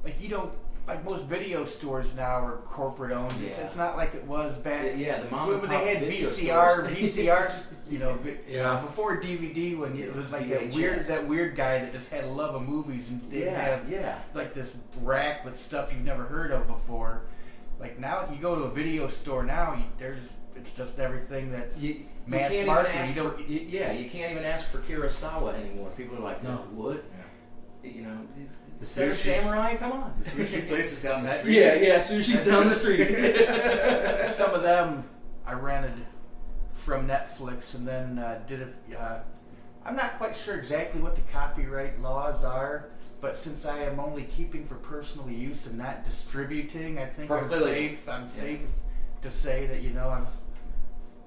Like 0.03 0.21
you 0.21 0.29
don't 0.29 0.53
like 0.87 1.03
most 1.05 1.23
video 1.25 1.65
stores 1.65 2.13
now 2.15 2.45
are 2.45 2.57
corporate 2.67 3.11
owned. 3.13 3.31
It's, 3.43 3.57
Yeah. 3.57 3.63
it's 3.65 3.75
not 3.77 3.95
like 3.95 4.13
it 4.15 4.25
was 4.25 4.57
back. 4.57 4.93
Yeah, 4.97 5.19
the 5.21 5.29
mom 5.31 5.47
when 5.47 5.59
and 5.61 5.71
they 5.71 5.93
had 5.95 5.99
video 6.03 6.27
VCR. 6.29 6.87
VCRs, 6.89 7.63
you 7.89 7.99
know, 7.99 8.17
Yeah. 8.49 8.81
before 8.81 9.21
DVD 9.21 9.77
when 9.77 9.97
it 9.97 10.13
was 10.15 10.31
like 10.33 10.49
that 10.49 10.71
weird, 10.73 11.03
that 11.03 11.25
weird 11.27 11.55
guy 11.55 11.79
that 11.79 11.93
just 11.93 12.09
had 12.09 12.25
a 12.25 12.27
love 12.27 12.53
of 12.55 12.63
movies 12.63 13.09
and 13.09 13.21
didn't 13.31 13.53
Yeah, 13.53 13.61
have 13.61 13.89
yeah. 13.89 14.19
like 14.33 14.53
this 14.53 14.75
rack 15.01 15.45
with 15.45 15.57
stuff 15.57 15.91
you've 15.93 16.03
never 16.03 16.23
heard 16.23 16.51
of 16.51 16.67
before. 16.67 17.21
Like 17.79 17.97
now, 17.99 18.27
you 18.31 18.37
go 18.41 18.55
to 18.55 18.63
a 18.63 18.69
video 18.71 19.07
store 19.07 19.43
now, 19.43 19.73
you, 19.75 19.83
there's 19.97 20.23
it's 20.55 20.69
just 20.71 20.99
everything 20.99 21.51
that's 21.51 21.79
You, 21.79 21.93
you 21.93 22.05
mass 22.27 22.51
can't 22.51 22.67
market. 22.67 22.89
even 22.89 23.01
ask 23.01 23.15
You 23.15 23.23
for 23.23 23.29
don't- 23.37 23.49
y- 23.49 23.65
yeah. 23.69 23.91
You 23.93 24.09
can't 24.09 24.31
even 24.33 24.43
ask 24.45 24.69
for 24.69 24.77
Kurosawa 24.79 25.55
anymore. 25.55 25.89
People 25.97 26.17
are 26.17 26.21
like, 26.21 26.43
No. 26.43 26.51
no, 26.51 26.57
what? 26.73 27.03
Yeah. 27.83 27.89
You 27.91 28.01
know, 28.03 28.17
the, 28.83 28.99
The 28.99 29.05
the 29.07 29.13
Seven 29.15 29.33
sushi's- 29.33 29.41
Samurai. 29.41 29.75
Come 29.75 29.91
on. 29.93 30.13
The 30.19 30.29
sushi 30.29 30.67
place 30.67 30.91
is 30.93 31.01
down 31.01 31.23
the 31.23 31.29
street. 31.29 31.53
Yeah, 31.55 31.73
yeah. 31.75 31.95
Sushi's 31.95 32.45
down 32.51 32.67
the 32.69 32.75
street. 32.75 33.07
Some 34.35 34.53
of 34.53 34.63
them 34.63 35.03
I 35.45 35.53
rented 35.53 36.05
from 36.73 37.07
Netflix 37.07 37.75
and 37.75 37.87
then 37.87 38.19
uh, 38.19 38.41
did 38.47 38.61
a. 38.61 38.99
Uh, 38.99 39.19
I'm 39.85 39.95
not 39.95 40.17
quite 40.17 40.35
sure 40.35 40.55
exactly 40.55 41.01
what 41.01 41.15
the 41.15 41.21
copyright 41.23 41.99
laws 42.01 42.43
are, 42.45 42.89
but 43.19 43.35
since 43.37 43.65
I 43.65 43.79
am 43.83 43.99
only 43.99 44.23
keeping 44.23 44.65
for 44.65 44.75
personal 44.75 45.29
use 45.29 45.65
and 45.65 45.77
not 45.77 46.05
distributing, 46.05 46.99
I 46.99 47.05
think 47.05 47.27
Perfectly 47.27 47.57
I'm 47.57 47.63
legal. 47.65 47.73
safe. 47.97 48.09
I'm 48.09 48.27
safe 48.29 48.59
to 49.23 49.31
say 49.31 49.65
that 49.67 49.81
you 49.81 49.89
know 49.89 50.07
I've 50.09 50.27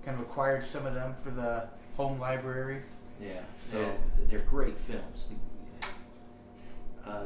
kind 0.07 0.19
of 0.19 0.23
acquired 0.27 0.64
some 0.64 0.87
of 0.87 0.95
them 0.95 1.14
for 1.23 1.31
the 1.31 1.69
home 1.99 2.19
library. 2.19 2.81
Yeah, 3.21 3.40
So- 3.71 3.79
they're, 3.79 3.97
they're 4.29 4.47
great 4.47 4.77
films. 4.77 5.33
Uh, 7.07 7.25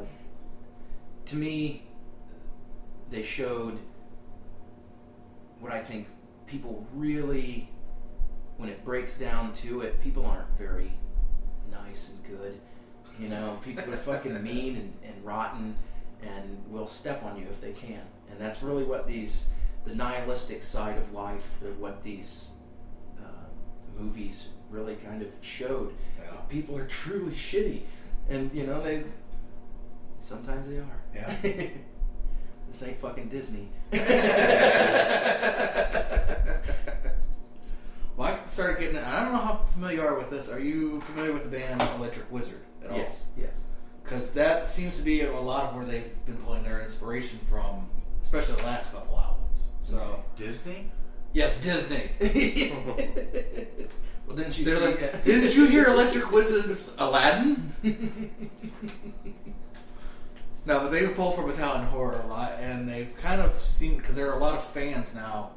to 1.26 1.36
me, 1.36 1.82
they 3.10 3.22
showed 3.22 3.78
what 5.60 5.72
I 5.72 5.80
think 5.80 6.08
people 6.46 6.86
really, 6.94 7.68
when 8.56 8.68
it 8.68 8.84
breaks 8.84 9.18
down 9.18 9.52
to 9.54 9.82
it, 9.82 10.00
people 10.00 10.24
aren't 10.26 10.56
very 10.56 10.92
nice 11.70 12.10
and 12.10 12.38
good. 12.38 12.58
You 13.18 13.28
know, 13.28 13.58
people 13.64 13.92
are 13.92 13.96
fucking 13.96 14.42
mean 14.42 14.76
and, 14.76 14.92
and 15.04 15.24
rotten 15.24 15.76
and 16.22 16.62
will 16.68 16.86
step 16.86 17.22
on 17.24 17.38
you 17.38 17.46
if 17.50 17.60
they 17.60 17.72
can. 17.72 18.02
And 18.30 18.38
that's 18.40 18.62
really 18.62 18.84
what 18.84 19.06
these, 19.06 19.48
the 19.84 19.94
nihilistic 19.94 20.62
side 20.62 20.98
of 20.98 21.12
life, 21.12 21.56
what 21.78 22.02
these 22.02 22.50
uh, 23.18 23.98
movies 23.98 24.50
really 24.70 24.94
kind 24.96 25.20
of 25.22 25.28
showed 25.40 25.92
Yeah. 26.20 26.30
people 26.48 26.76
are 26.76 26.86
truly 26.86 27.32
shitty, 27.48 27.82
and 28.28 28.52
you 28.54 28.66
know 28.66 28.80
they. 28.82 29.02
Sometimes 30.20 30.68
they 30.68 30.76
are. 30.76 30.99
Yeah. 31.14 31.34
this 31.42 32.82
ain't 32.82 32.98
fucking 33.00 33.28
Disney. 33.28 33.68
well, 33.92 34.02
I 38.18 38.38
started 38.46 38.80
getting. 38.80 38.98
I 38.98 39.20
don't 39.24 39.32
know 39.32 39.38
how 39.38 39.56
familiar 39.72 39.96
you 39.96 40.02
are 40.02 40.16
with 40.16 40.30
this. 40.30 40.48
Are 40.48 40.60
you 40.60 41.00
familiar 41.02 41.32
with 41.32 41.44
the 41.44 41.50
band 41.58 41.80
Electric 41.96 42.30
Wizard 42.30 42.60
at 42.84 42.90
all? 42.90 42.96
yes, 42.96 43.26
yes. 43.36 43.50
Because 44.02 44.32
that 44.34 44.70
seems 44.70 44.96
to 44.96 45.02
be 45.02 45.22
a 45.22 45.32
lot 45.32 45.64
of 45.64 45.74
where 45.76 45.84
they've 45.84 46.10
been 46.26 46.36
pulling 46.38 46.62
their 46.64 46.80
inspiration 46.80 47.38
from, 47.48 47.88
especially 48.22 48.56
the 48.56 48.64
last 48.64 48.92
couple 48.92 49.18
albums. 49.18 49.70
So 49.80 50.22
Disney. 50.36 50.90
yes, 51.32 51.60
Disney. 51.62 52.10
well, 54.26 54.36
didn't 54.36 54.58
you 54.58 54.64
see? 54.64 54.74
like, 54.76 55.24
didn't 55.24 55.54
you 55.54 55.66
hear 55.66 55.86
Electric 55.86 56.30
Wizard's 56.32 56.92
Aladdin? 56.98 57.72
No, 60.66 60.80
but 60.80 60.90
they 60.90 61.06
pull 61.08 61.32
from 61.32 61.50
Italian 61.50 61.86
horror 61.86 62.20
a 62.22 62.26
lot, 62.26 62.52
and 62.60 62.88
they've 62.88 63.14
kind 63.16 63.40
of 63.40 63.52
seen 63.54 63.96
because 63.96 64.16
there 64.16 64.30
are 64.30 64.36
a 64.38 64.42
lot 64.42 64.54
of 64.54 64.62
fans 64.64 65.14
now 65.14 65.50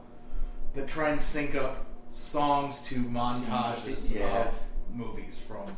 that 0.76 0.88
try 0.88 1.10
and 1.10 1.22
sync 1.22 1.56
up 1.56 1.86
songs 2.10 2.80
to 2.88 2.96
montages 3.04 4.14
Yeah. 4.16 4.48
of 4.48 4.62
movies 4.92 5.40
from. 5.46 5.76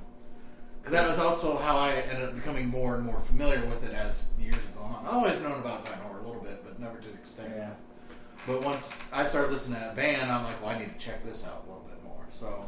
Because 0.80 0.92
that 0.92 1.10
was 1.10 1.20
also 1.20 1.58
how 1.58 1.78
I 1.78 1.92
ended 1.94 2.30
up 2.30 2.36
becoming 2.36 2.68
more 2.68 2.96
and 2.96 3.04
more 3.04 3.20
familiar 3.20 3.66
with 3.66 3.84
it 3.84 3.94
as 3.94 4.32
years 4.40 4.56
have 4.56 4.76
gone 4.76 4.94
on. 4.96 5.06
I 5.06 5.10
always 5.10 5.42
known 5.42 5.60
about 5.60 5.82
Italian 5.82 6.04
horror 6.06 6.20
a 6.20 6.28
little 6.28 6.44
bit, 6.44 6.64
but 6.64 6.80
never 6.80 6.98
to 7.00 7.08
the 7.08 7.14
extent. 7.16 7.52
Yeah. 7.56 7.72
But 8.46 8.64
once 8.64 9.02
I 9.12 9.26
started 9.26 9.52
listening 9.52 9.80
to 9.80 9.86
that 9.86 9.96
band, 9.96 10.32
I'm 10.32 10.44
like, 10.44 10.62
well, 10.62 10.76
I 10.76 10.78
need 10.80 10.94
to 10.98 11.04
check 11.04 11.26
this 11.26 11.44
out 11.46 11.64
a 11.66 11.68
little 11.70 11.88
bit 11.90 12.04
more. 12.04 12.28
So, 12.30 12.68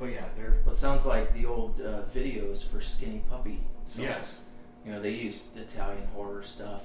but 0.00 0.06
yeah, 0.06 0.24
they're 0.36 0.54
it 0.66 0.74
sounds 0.74 1.06
like 1.06 1.32
the 1.34 1.46
old 1.46 1.80
uh, 1.80 2.02
videos 2.12 2.66
for 2.68 2.80
Skinny 2.80 3.22
Puppy. 3.30 3.62
songs. 3.84 4.00
yes, 4.00 4.44
You 4.86 4.92
know, 4.92 5.02
they 5.02 5.10
used 5.10 5.56
Italian 5.56 6.06
horror 6.14 6.42
stuff, 6.44 6.84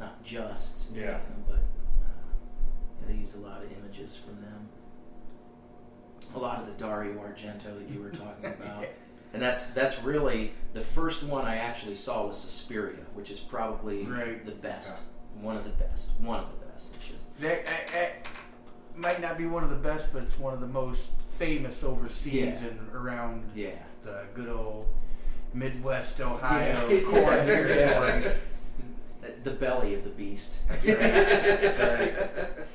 not 0.00 0.22
just. 0.24 0.90
Yeah. 0.92 1.02
you 1.02 1.06
know, 1.12 1.20
but 1.46 1.54
uh, 1.54 1.60
yeah, 3.00 3.06
they 3.06 3.14
used 3.14 3.36
a 3.36 3.38
lot 3.38 3.62
of 3.62 3.70
images 3.72 4.16
from 4.16 4.40
them. 4.40 4.68
A 6.34 6.38
lot 6.38 6.58
of 6.60 6.66
the 6.66 6.72
Dario 6.72 7.14
Argento 7.18 7.78
that 7.78 7.88
you 7.88 8.00
were 8.00 8.10
talking 8.10 8.44
about. 8.60 8.84
And 9.32 9.40
that's 9.40 9.70
that's 9.70 10.02
really 10.02 10.50
the 10.74 10.80
first 10.80 11.22
one 11.22 11.44
I 11.44 11.56
actually 11.56 11.94
saw 11.94 12.26
was 12.26 12.36
Suspiria, 12.36 12.98
which 13.14 13.30
is 13.30 13.38
probably 13.38 14.04
Right. 14.04 14.44
the 14.44 14.50
best, 14.50 14.96
one 15.40 15.56
of 15.56 15.62
the 15.62 15.70
best, 15.70 16.10
one 16.18 16.40
of 16.40 16.46
the 16.50 16.66
best. 16.66 16.88
It 16.94 17.00
should. 17.06 17.16
That, 17.40 17.64
that- 17.66 17.92
that 17.92 18.26
might 18.96 19.20
not 19.22 19.38
be 19.38 19.46
one 19.46 19.62
of 19.62 19.70
the 19.70 19.76
best, 19.76 20.12
but 20.12 20.24
it's 20.24 20.36
one 20.36 20.52
of 20.52 20.60
the 20.60 20.66
most 20.66 21.10
famous 21.38 21.84
overseas 21.84 22.34
Yeah. 22.34 22.68
and 22.68 22.92
around 22.92 23.44
Yeah. 23.54 23.70
the 24.04 24.24
good 24.34 24.48
old 24.48 24.88
Midwest 25.54 26.20
Ohio 26.20 26.88
Yeah. 26.88 27.00
corn 27.10 27.24
Yeah. 27.24 27.44
territory. 27.44 28.34
The 29.42 29.50
belly 29.52 29.94
of 29.94 30.04
the 30.04 30.10
beast. 30.10 30.58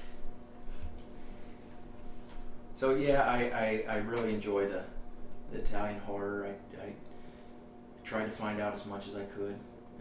So 2.74 2.94
yeah, 2.96 3.22
I, 3.24 3.84
I, 3.90 3.94
I 3.96 3.98
really 4.00 4.34
enjoy 4.34 4.68
the, 4.68 4.84
the 5.52 5.60
Italian 5.60 6.00
horror. 6.00 6.46
I, 6.48 6.84
I 6.86 6.94
tried 8.04 8.26
to 8.26 8.32
find 8.32 8.60
out 8.60 8.74
as 8.74 8.86
much 8.86 9.08
as 9.08 9.16
I 9.16 9.24
could, 9.24 9.56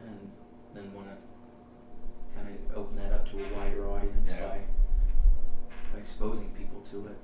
and 0.05 0.31
then 0.75 0.93
want 0.93 1.07
to 1.07 2.37
kind 2.37 2.49
of 2.49 2.77
open 2.77 2.97
that 2.97 3.13
up 3.13 3.31
to 3.31 3.39
a 3.39 3.57
wider 3.57 3.89
audience 3.89 4.31
Yeah. 4.31 4.49
by 4.49 4.59
by 5.93 5.99
exposing 6.01 6.51
people 6.59 6.81
to 6.91 7.07
it. 7.07 7.17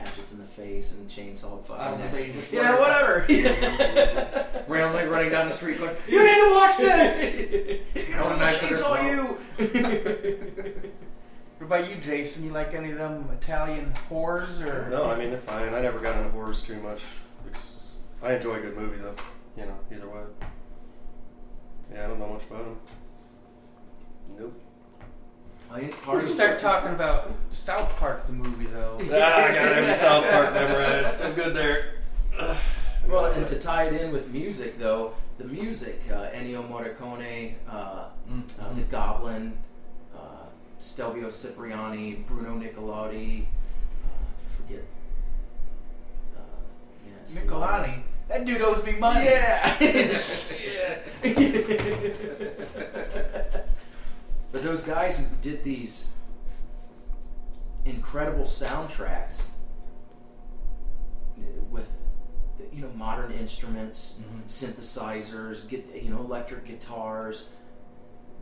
Hatchets 0.00 0.32
in 0.32 0.38
the 0.38 0.44
face 0.44 0.92
and 0.92 1.08
chainsaw 1.08 1.62
fucking. 1.64 1.82
I 1.82 1.88
was 1.90 1.98
gonna 1.98 2.08
say, 2.08 2.26
you 2.28 2.32
just 2.32 2.52
yeah, 2.52 2.70
run- 2.70 2.80
whatever. 2.80 3.26
randomly 4.68 5.04
running 5.04 5.30
down 5.30 5.46
the 5.48 5.52
street 5.52 5.78
going, 5.78 5.94
"You 6.08 6.24
need 6.24 6.34
to 6.34 6.50
watch 6.54 6.78
this." 6.78 7.22
you 8.08 8.14
know, 8.14 8.22
know, 8.22 8.28
I'm 8.30 8.40
I'm 8.40 8.54
chainsaw 8.54 8.96
chainsaw 8.96 9.38
you. 9.58 10.90
What 11.60 11.66
about 11.66 11.90
you, 11.90 11.96
Jason? 11.96 12.42
You 12.44 12.52
like 12.52 12.72
any 12.72 12.90
of 12.90 12.96
them 12.96 13.28
Italian 13.34 13.92
whores 14.08 14.62
or? 14.62 14.88
No, 14.88 15.10
I 15.10 15.18
mean 15.18 15.28
they're 15.28 15.38
fine. 15.38 15.74
I 15.74 15.82
never 15.82 15.98
got 15.98 16.16
into 16.16 16.30
horrors 16.30 16.62
too 16.62 16.80
much. 16.80 17.02
It's, 17.46 17.62
I 18.22 18.32
enjoy 18.32 18.54
a 18.54 18.60
good 18.60 18.78
movie 18.78 18.96
though. 18.96 19.14
You 19.58 19.66
know, 19.66 19.76
either 19.92 20.08
way. 20.08 20.22
Yeah, 21.92 22.04
I 22.04 22.08
don't 22.08 22.18
know 22.18 22.32
much 22.32 22.44
about 22.46 22.64
them. 22.64 22.76
Nope. 24.38 24.60
I 25.72 25.78
think 25.80 25.92
We 25.96 26.02
part 26.02 26.24
of 26.24 26.30
start 26.30 26.58
talking 26.58 26.90
about 26.92 27.30
South 27.52 27.90
Park, 27.96 28.26
the 28.26 28.32
movie, 28.32 28.66
though. 28.66 28.98
ah, 29.00 29.04
I 29.04 29.08
got 29.54 29.72
every 29.72 29.94
South 29.94 30.28
Park 30.28 30.52
memorized. 30.52 31.22
I'm 31.22 31.32
good 31.34 31.54
there. 31.54 31.92
Ugh. 32.38 32.56
Well, 33.08 33.26
and 33.26 33.46
to 33.46 33.58
tie 33.58 33.84
it 33.84 33.94
in 34.00 34.10
with 34.12 34.28
music, 34.30 34.78
though, 34.78 35.14
the 35.38 35.44
music, 35.44 36.02
uh, 36.10 36.28
Ennio 36.34 36.68
Morricone, 36.68 37.54
uh, 37.68 38.06
Mm, 38.30 38.42
uh, 38.60 38.72
The 38.74 38.82
Goblin, 38.82 39.56
uh, 40.14 40.18
Stelvio 40.78 41.28
Cipriani, 41.30 42.24
Bruno 42.28 42.56
Nicolodi, 42.58 43.42
uh, 43.42 43.46
forget. 44.48 44.84
Uh, 46.36 46.40
yeah, 47.06 47.12
just 47.26 47.46
a 47.48 47.56
lot 47.56 47.80
of- 47.80 47.86
Nicolani. 47.86 48.02
That 48.28 48.44
dude 48.44 48.60
owes 48.62 48.84
me 48.84 48.92
money. 48.92 49.24
Yeah. 49.24 49.76
but 54.52 54.62
those 54.62 54.82
guys 54.82 55.16
who 55.16 55.24
did 55.42 55.62
these 55.64 56.10
incredible 57.84 58.44
soundtracks 58.44 59.46
with 61.70 61.90
you 62.72 62.82
know 62.82 62.90
modern 62.94 63.32
instruments, 63.32 64.20
Mhm. 64.20 64.44
synthesizers, 64.46 65.68
get 65.68 65.86
you 66.02 66.10
know 66.10 66.18
electric 66.20 66.64
guitars, 66.66 67.48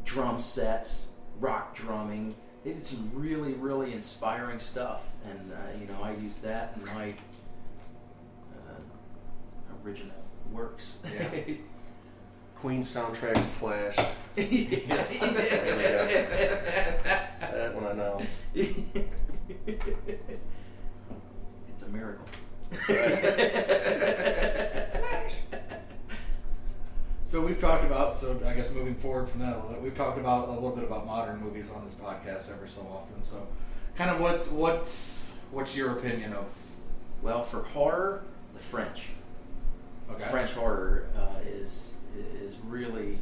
drum 0.05 0.38
sets, 0.38 1.12
rock 1.38 1.75
drumming. 1.75 2.35
They 2.64 2.73
did 2.73 2.87
some 2.87 3.11
really 3.14 3.53
really 3.55 3.92
inspiring 3.92 4.59
stuff, 4.59 5.03
and 5.25 5.53
uh, 5.53 5.79
you 5.79 5.87
know 5.87 6.03
I 6.03 6.12
use 6.12 6.38
that 6.38 6.75
in 6.77 6.85
my 6.87 7.14
uh, 8.53 9.85
original 9.85 10.16
works. 10.51 10.99
Yeah. 11.14 11.55
Queen 12.61 12.83
soundtrack 12.83 13.35
to 13.35 13.40
Flash. 13.40 13.97
yes. 14.37 15.18
That 17.59 17.75
one 17.75 17.87
I 17.87 17.92
know. 17.94 18.21
it's 18.55 19.03
a 21.83 21.88
miracle. 21.88 22.25
So 27.25 27.44
we've 27.44 27.59
talked 27.59 27.85
about. 27.85 28.14
So 28.14 28.40
I 28.47 28.55
guess 28.55 28.73
moving 28.73 28.94
forward 28.94 29.29
from 29.29 29.40
that, 29.40 29.83
we've 29.83 29.94
talked 29.94 30.18
about 30.18 30.49
a 30.49 30.53
little 30.53 30.71
bit 30.71 30.85
about 30.85 31.07
modern 31.07 31.40
movies 31.40 31.71
on 31.71 31.85
this 31.85 31.94
podcast 31.94 32.51
ever 32.51 32.66
so 32.66 32.81
often. 32.83 33.21
So, 33.23 33.47
kind 33.97 34.11
of 34.11 34.21
what 34.21 34.51
what's 34.51 35.35
what's 35.51 35.77
your 35.77 35.99
opinion 35.99 36.33
of? 36.33 36.47
well, 37.21 37.42
for 37.42 37.62
horror, 37.62 38.23
the 38.55 38.61
French. 38.61 39.09
Okay. 40.11 40.25
French 40.31 40.53
horror 40.53 41.09
uh, 41.16 41.40
is 41.47 41.94
is 42.16 42.57
really 42.64 43.18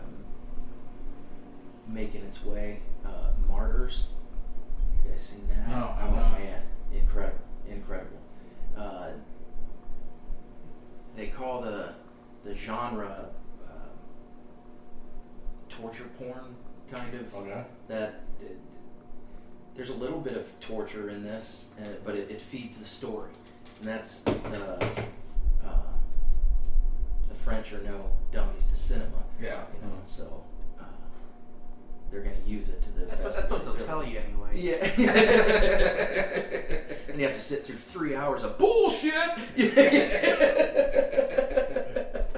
um, 0.00 0.14
making 1.88 2.22
its 2.22 2.44
way. 2.44 2.80
Uh, 3.04 3.30
Martyrs, 3.48 4.08
you 5.04 5.10
guys 5.10 5.20
seen 5.20 5.48
that? 5.48 5.68
No, 5.68 5.94
oh 6.00 6.10
not. 6.14 6.38
man, 6.38 6.62
incredible, 6.94 7.38
incredible. 7.68 8.18
Uh, 8.76 9.08
they 11.16 11.26
call 11.26 11.60
the 11.60 11.92
the 12.44 12.54
genre 12.54 13.26
uh, 13.68 13.72
torture 15.68 16.08
porn, 16.18 16.56
kind 16.90 17.14
of 17.14 17.34
Okay. 17.34 17.64
that 17.88 18.22
it, 18.40 18.58
there's 19.74 19.90
a 19.90 19.94
little 19.94 20.20
bit 20.20 20.36
of 20.36 20.58
torture 20.60 21.10
in 21.10 21.22
this, 21.22 21.64
uh, 21.82 21.88
but 22.04 22.14
it, 22.14 22.30
it 22.30 22.40
feeds 22.40 22.78
the 22.78 22.84
story, 22.86 23.30
and 23.80 23.88
that's 23.88 24.20
the 24.22 24.32
uh, 24.32 24.78
the 25.62 25.68
French 27.42 27.72
are 27.72 27.82
no 27.82 28.10
dummies 28.30 28.64
to 28.66 28.76
cinema, 28.76 29.22
Yeah. 29.40 29.62
you 29.74 29.80
know, 29.86 29.94
so 30.04 30.44
uh, 30.80 30.84
they're 32.10 32.22
going 32.22 32.40
to 32.40 32.48
use 32.48 32.68
it 32.68 32.80
to 32.82 32.90
the 32.90 33.00
That's 33.06 33.10
what, 33.10 33.22
best 33.24 33.36
that's 33.36 33.46
of 33.52 33.52
what 33.52 33.64
they'll 33.64 33.74
their 33.74 33.86
tell 33.86 34.04
you 34.04 34.18
anyway. 34.18 34.50
Yeah, 34.54 34.84
and 37.08 37.18
you 37.18 37.24
have 37.26 37.34
to 37.34 37.40
sit 37.40 37.64
through 37.66 37.76
three 37.76 38.14
hours 38.14 38.42
of 38.44 38.58
bullshit. 38.58 39.12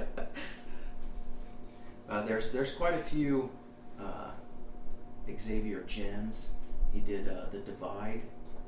uh, 2.09 2.23
there's 2.23 2.51
there's 2.53 2.73
quite 2.73 2.95
a 2.95 2.99
few 2.99 3.51
uh, 4.01 4.31
Xavier 5.39 5.83
Gens. 5.87 6.51
He 6.93 7.01
did 7.01 7.29
uh, 7.29 7.47
the 7.51 7.59
Divide. 7.59 8.23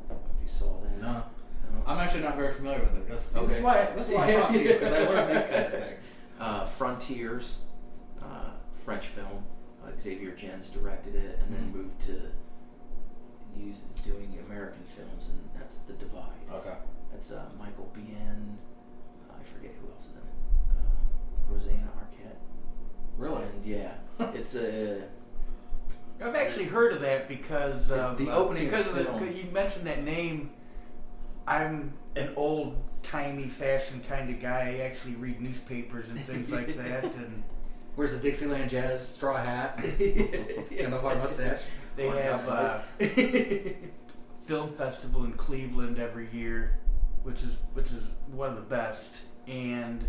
I 0.09 0.13
don't 0.13 0.23
know 0.23 0.31
if 0.37 0.43
you 0.43 0.49
saw 0.49 0.81
that. 0.83 1.01
No. 1.01 1.09
I 1.09 1.13
don't- 1.13 1.25
I'm 1.87 1.99
actually 1.99 2.23
not 2.23 2.37
very 2.37 2.53
familiar 2.53 2.81
with 2.81 2.97
it. 2.97 3.09
That's, 3.09 3.37
Okay. 3.37 3.47
that's 3.47 3.61
why. 3.61 3.89
That's 3.95 4.09
why 4.09 4.27
I 4.29 4.33
talk 4.35 4.53
to 4.53 4.59
you 4.63 4.73
because 4.75 4.93
I 4.93 4.99
learn 5.07 5.35
these 5.35 5.47
kinds 5.47 5.75
of 5.75 5.85
things. 5.85 6.17
Uh, 6.41 6.65
Frontiers, 6.65 7.63
uh, 8.23 8.51
French 8.73 9.07
film. 9.07 9.45
Uh, 9.85 9.91
Xavier 9.99 10.33
Gens 10.33 10.69
directed 10.69 11.15
it, 11.15 11.39
and 11.41 11.55
then 11.55 11.71
Mhm. 11.71 11.75
moved 11.77 12.01
to 12.03 12.21
use 13.57 13.81
doing 14.05 14.37
American 14.47 14.83
films, 14.85 15.29
and 15.31 15.49
that's 15.55 15.79
the 15.79 15.93
Divide. 15.95 16.25
Okay. 16.53 16.75
That's 17.13 17.33
uh, 17.33 17.45
Michael 17.59 17.91
Biehn. 17.97 18.57
I 19.31 19.43
forget 19.45 19.73
who 19.81 19.91
else 19.93 20.07
is 20.07 20.11
in 20.13 20.19
it. 20.19 20.77
Uh, 20.77 21.53
Rosanna 21.53 21.91
Arquette. 21.99 22.37
Really? 23.17 23.45
And 23.45 23.65
yeah, 23.65 23.93
it's 24.35 24.55
a. 24.57 25.03
I've 26.21 26.35
actually 26.35 26.65
heard 26.65 26.93
of 26.93 27.01
that 27.03 27.29
because 27.29 27.89
The- 27.89 28.15
the 28.19 28.31
uh, 28.31 28.35
opening 28.37 28.65
because 28.65 28.87
of 28.89 28.95
the, 28.97 29.05
film. 29.05 29.19
'cause 29.19 29.35
you 29.37 29.51
mentioned 29.53 29.87
that 29.87 30.03
name. 30.03 30.51
I'm 31.47 31.93
an 32.17 32.33
old 32.37 32.77
timey 33.11 33.49
fashion 33.49 34.01
kind 34.09 34.29
of 34.31 34.41
guy. 34.41 34.77
I 34.81 34.85
actually 34.85 35.15
read 35.15 35.41
newspapers 35.41 36.09
and 36.11 36.21
things 36.25 36.51
like 36.51 36.77
that, 36.77 37.05
and 37.05 37.43
wears 37.97 38.13
a 38.13 38.19
Dixieland 38.21 38.71
Jazz 38.71 39.07
straw 39.07 39.37
hat? 39.37 39.79
and 39.85 40.95
a 40.95 40.99
white 41.03 41.19
mustache? 41.19 41.61
they 41.97 42.09
Or 42.09 42.17
have 42.21 42.41
cowboy. 42.47 42.53
uh, 42.53 42.83
film 44.47 44.73
festival 44.75 45.25
in 45.25 45.33
Cleveland 45.33 45.99
every 45.99 46.29
year, 46.33 46.79
which 47.23 47.43
is 47.43 47.55
which 47.75 47.91
is 47.93 48.05
one 48.33 48.51
of 48.51 48.57
the 48.57 48.63
best, 48.63 49.23
and 49.49 50.07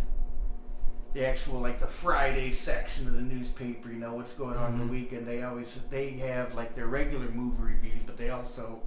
the 1.14 1.26
actual 1.26 1.60
like 1.62 1.80
the 1.80 1.88
Friday 1.88 2.52
section 2.52 3.08
of 3.08 3.14
the 3.16 3.22
newspaper, 3.22 3.90
you 3.90 3.96
know 4.00 4.14
what's 4.14 4.34
going 4.34 4.58
on 4.58 4.74
in 4.74 4.80
Mhm. 4.80 4.86
the 4.88 4.92
weekend. 4.92 5.28
They 5.28 5.42
always 5.44 5.78
they 5.90 6.12
have 6.18 6.54
like 6.56 6.76
their 6.76 6.88
regular 6.88 7.30
movie 7.30 7.62
reviews, 7.64 8.04
but 8.06 8.18
they 8.18 8.30
also 8.30 8.82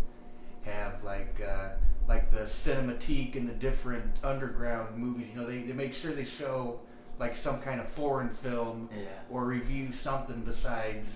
have 0.64 1.02
like 1.02 1.40
uh, 1.40 1.70
like 2.10 2.28
the 2.32 2.40
cinematheque 2.40 3.36
and 3.36 3.48
the 3.48 3.54
different 3.54 4.16
underground 4.24 4.98
movies. 4.98 5.28
You 5.32 5.40
know, 5.40 5.46
they, 5.46 5.60
they 5.60 5.72
make 5.72 5.94
sure 5.94 6.12
they 6.12 6.24
show 6.24 6.80
like 7.20 7.36
some 7.36 7.60
kind 7.60 7.80
of 7.80 7.88
foreign 7.88 8.30
film 8.30 8.88
yeah. 8.92 9.04
or 9.30 9.44
review 9.44 9.92
something 9.92 10.42
besides, 10.44 11.08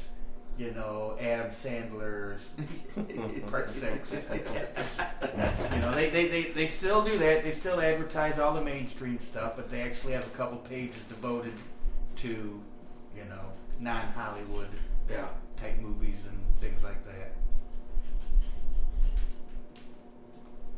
you 0.56 0.70
know, 0.70 1.16
Adam 1.20 1.50
Sandler's 1.50 2.42
Part 3.50 3.72
Six. 3.72 4.12
you 4.32 5.78
know, 5.80 5.92
they, 5.96 6.10
they, 6.10 6.28
they, 6.28 6.42
they 6.52 6.68
still 6.68 7.02
do 7.04 7.18
that. 7.18 7.42
They 7.42 7.50
still 7.50 7.80
advertise 7.80 8.38
all 8.38 8.54
the 8.54 8.62
mainstream 8.62 9.18
stuff, 9.18 9.54
but 9.56 9.68
they 9.68 9.82
actually 9.82 10.12
have 10.12 10.24
a 10.24 10.30
couple 10.30 10.58
pages 10.58 11.02
devoted 11.08 11.54
to, 12.16 12.62
you 13.16 13.24
know, 13.28 13.50
non 13.80 14.06
Hollywood 14.12 14.68
Yeah. 15.10 15.26
type 15.60 15.76
movies 15.80 16.20
and 16.28 16.38
things 16.60 16.84
like 16.84 17.04
that. 17.06 17.33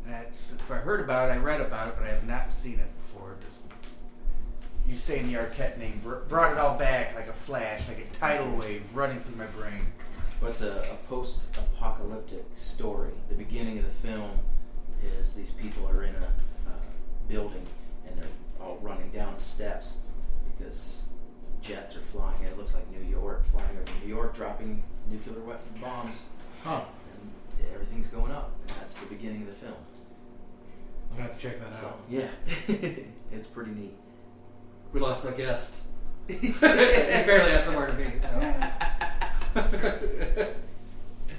That's, 0.06 0.52
if 0.52 0.70
I 0.70 0.76
heard 0.76 1.00
about 1.00 1.30
it, 1.30 1.32
I 1.32 1.36
read 1.38 1.60
about 1.60 1.88
it, 1.88 1.94
but 1.98 2.06
I 2.06 2.10
have 2.10 2.26
not 2.26 2.50
seen 2.50 2.78
it 2.78 2.88
before. 3.02 3.36
Just 3.40 3.56
you 4.86 4.94
saying 4.94 5.26
the 5.32 5.34
Arquette 5.38 5.78
name 5.78 6.00
brought 6.28 6.52
it 6.52 6.58
all 6.58 6.78
back 6.78 7.14
like 7.16 7.26
a 7.28 7.32
flash, 7.32 7.88
like 7.88 7.98
a 7.98 8.16
tidal 8.16 8.54
wave 8.56 8.82
running 8.94 9.18
through 9.20 9.36
my 9.36 9.46
brain. 9.46 9.86
What's 10.38 10.60
a, 10.60 10.86
a 10.92 11.08
post-apocalyptic 11.08 12.44
story? 12.54 13.10
The 13.28 13.34
beginning 13.34 13.78
of 13.78 13.84
the 13.84 13.90
film 13.90 14.30
is 15.18 15.34
these 15.34 15.52
people 15.52 15.88
are 15.88 16.04
in 16.04 16.14
a 16.14 16.26
uh, 16.68 16.70
building 17.28 17.66
and 18.06 18.16
they're 18.16 18.28
all 18.60 18.78
running 18.80 19.10
down 19.10 19.34
the 19.36 19.42
steps 19.42 19.96
because 20.56 21.02
jets 21.60 21.96
are 21.96 22.00
flying. 22.00 22.42
It 22.44 22.56
looks 22.56 22.74
like 22.74 22.88
New 22.92 23.08
York, 23.10 23.44
flying 23.44 23.70
over 23.76 23.92
New 24.04 24.08
York, 24.14 24.36
dropping 24.36 24.84
nuclear 25.10 25.40
weapon 25.40 25.80
bombs, 25.80 26.22
Huh. 26.62 26.82
and 27.12 27.66
everything's 27.74 28.08
going 28.08 28.30
up. 28.30 28.52
And 28.68 28.76
that's 28.78 28.96
the 28.98 29.06
beginning 29.06 29.42
of 29.42 29.48
the 29.48 29.52
film. 29.54 29.74
I'm 31.16 31.22
gonna 31.22 31.32
have 31.32 31.40
to 31.40 31.48
check 31.48 31.58
that 31.60 31.80
So 31.80 31.86
out. 31.86 32.00
yeah, 32.10 32.28
it's 33.32 33.48
pretty 33.48 33.70
neat. 33.70 33.94
We 34.92 35.00
lost 35.00 35.24
a 35.24 35.32
guest. 35.32 35.84
he 36.28 36.50
barely 36.60 37.52
had 37.52 37.64
somewhere 37.64 37.86
to 37.86 37.92
be. 37.94 38.04
So. 38.18 38.38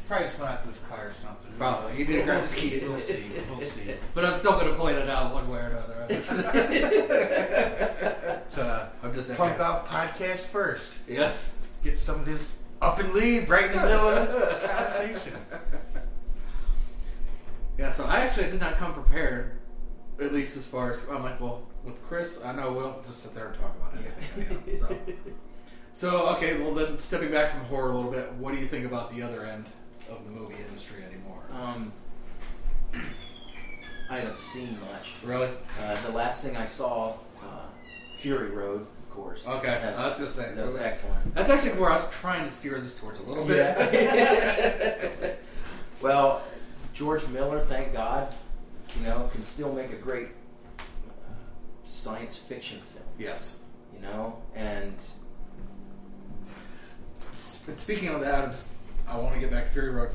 Probably 0.07 0.25
just 0.27 0.39
went 0.39 0.51
out 0.51 0.63
to 0.63 0.69
his 0.69 0.79
car 0.89 1.07
or 1.07 1.13
something. 1.21 1.51
Probably. 1.59 1.93
He 1.95 2.05
did 2.05 2.25
grab 2.25 2.41
his 2.41 2.55
keys. 2.55 2.87
We'll 2.87 2.97
see. 2.97 3.25
We'll 3.49 3.61
see. 3.61 3.93
But 4.15 4.25
I'm 4.25 4.39
still 4.39 4.53
gonna 4.53 4.73
point 4.73 4.97
it 4.97 5.09
out 5.09 5.33
one 5.33 5.47
way 5.49 5.59
or 5.59 5.67
another. 5.67 6.05
It's 6.09 6.31
uh, 8.57 8.89
I'm 9.03 9.13
just 9.13 9.27
that 9.27 9.37
Punk. 9.37 9.59
Off 9.59 9.87
podcast 9.87 10.39
first. 10.39 10.91
Yes. 11.07 11.51
Get 11.83 11.99
some 11.99 12.21
of 12.21 12.25
this 12.25 12.49
up 12.81 12.97
and 12.99 13.13
leave 13.13 13.47
right 13.49 13.65
in 13.65 13.73
the 13.77 13.83
middle 13.83 14.07
of 14.09 14.27
the 14.31 14.67
conversation. 14.67 15.33
Yeah, 17.77 17.91
so 17.91 18.05
I 18.05 18.21
actually 18.21 18.49
did 18.49 18.59
not 18.59 18.77
come 18.77 18.93
prepared, 18.93 19.56
at 20.19 20.33
least 20.33 20.57
as 20.57 20.65
far 20.65 20.91
as 20.91 21.05
I'm 21.09 21.23
like, 21.23 21.39
well, 21.39 21.63
with 21.83 22.01
Chris, 22.03 22.43
I 22.43 22.53
know 22.53 22.71
we'll 22.71 23.01
just 23.05 23.23
sit 23.23 23.33
there 23.33 23.47
and 23.47 23.55
talk 23.55 23.75
about 23.75 23.93
anything. 23.93 24.57
anyhow, 24.65 24.87
so. 24.87 24.97
so, 25.93 26.35
okay, 26.35 26.59
well 26.59 26.73
then, 26.73 26.99
stepping 26.99 27.31
back 27.31 27.51
from 27.51 27.61
horror 27.61 27.91
a 27.91 27.95
little 27.95 28.11
bit, 28.11 28.33
what 28.33 28.53
do 28.53 28.59
you 28.59 28.65
think 28.65 28.85
about 28.85 29.11
the 29.13 29.21
other 29.21 29.45
end 29.45 29.65
of 30.09 30.25
the 30.25 30.31
movie 30.31 30.55
industry 30.67 31.03
anymore? 31.03 31.43
Um, 31.53 31.91
I 34.09 34.19
haven't 34.19 34.37
seen 34.37 34.77
much. 34.91 35.13
really? 35.23 35.49
Uh, 35.81 36.01
the 36.05 36.11
last 36.11 36.43
thing 36.43 36.55
I 36.55 36.65
saw, 36.65 37.13
uh, 37.41 37.65
Fury 38.17 38.49
Road, 38.49 38.81
of 38.81 39.09
course. 39.09 39.45
Okay, 39.45 39.67
That's, 39.67 39.99
I 39.99 40.07
was 40.07 40.15
gonna 40.15 40.27
say 40.27 40.53
that 40.53 40.65
was 40.65 40.75
okay. 40.75 40.83
excellent. 40.83 41.35
That's 41.35 41.49
actually 41.49 41.79
where 41.79 41.89
I 41.91 41.95
was 41.95 42.09
trying 42.09 42.43
to 42.45 42.49
steer 42.49 42.79
this 42.79 42.97
towards 42.97 43.19
a 43.19 43.23
little 43.23 43.45
bit. 43.45 43.75
Yeah. 43.93 45.31
well, 46.01 46.41
George 46.93 47.27
Miller, 47.27 47.59
thank 47.65 47.93
God, 47.93 48.33
you 48.97 49.03
know, 49.03 49.29
can 49.31 49.43
still 49.43 49.71
make 49.73 49.91
a 49.91 49.95
great 49.95 50.29
uh, 50.79 50.83
science 51.83 52.37
fiction 52.37 52.79
film. 52.81 53.05
yes. 53.17 53.57
You 53.95 54.01
know, 54.01 54.41
and 54.55 54.93
Speaking 57.33 58.09
of 58.09 58.21
that, 58.21 58.43
I 58.43 58.47
just 58.47 58.69
I 59.07 59.17
want 59.17 59.33
to 59.35 59.39
get 59.39 59.51
back 59.51 59.65
to 59.65 59.71
Fury 59.71 59.89
Road. 59.91 60.09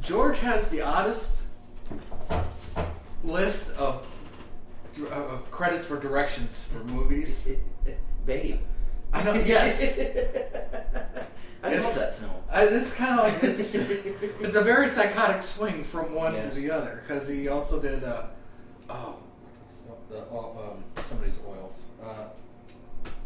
George 0.00 0.38
has 0.38 0.68
the 0.68 0.80
oddest 0.82 1.42
list 3.24 3.76
of 3.76 4.06
of 5.12 5.50
credits 5.50 5.84
for 5.86 5.98
directions 5.98 6.64
for 6.64 6.82
movies. 6.84 7.48
Babe. 8.26 8.60
I 9.12 9.22
know. 9.24 9.34
Yes. 9.46 9.98
I 11.62 11.76
love 11.78 11.94
that 11.94 12.18
film. 12.18 12.30
I, 12.50 12.64
it's 12.64 12.94
kind 12.94 13.20
of 13.20 13.26
like 13.32 13.42
it's 13.44 13.74
it's 14.40 14.56
a 14.56 14.62
very 14.62 14.88
psychotic 14.88 15.42
swing 15.42 15.84
from 15.84 16.14
one 16.14 16.34
Yes. 16.34 16.54
to 16.54 16.60
the 16.60 16.70
other 16.70 17.02
because 17.06 17.28
he 17.28 17.48
also 17.48 17.80
did 17.80 18.02
uh, 18.04 18.24
oh 18.88 19.16
the, 20.08 20.18
uh, 20.32 20.38
um, 20.72 20.84
somebody's 20.96 21.38
oils 21.46 21.84
uh, 22.02 22.28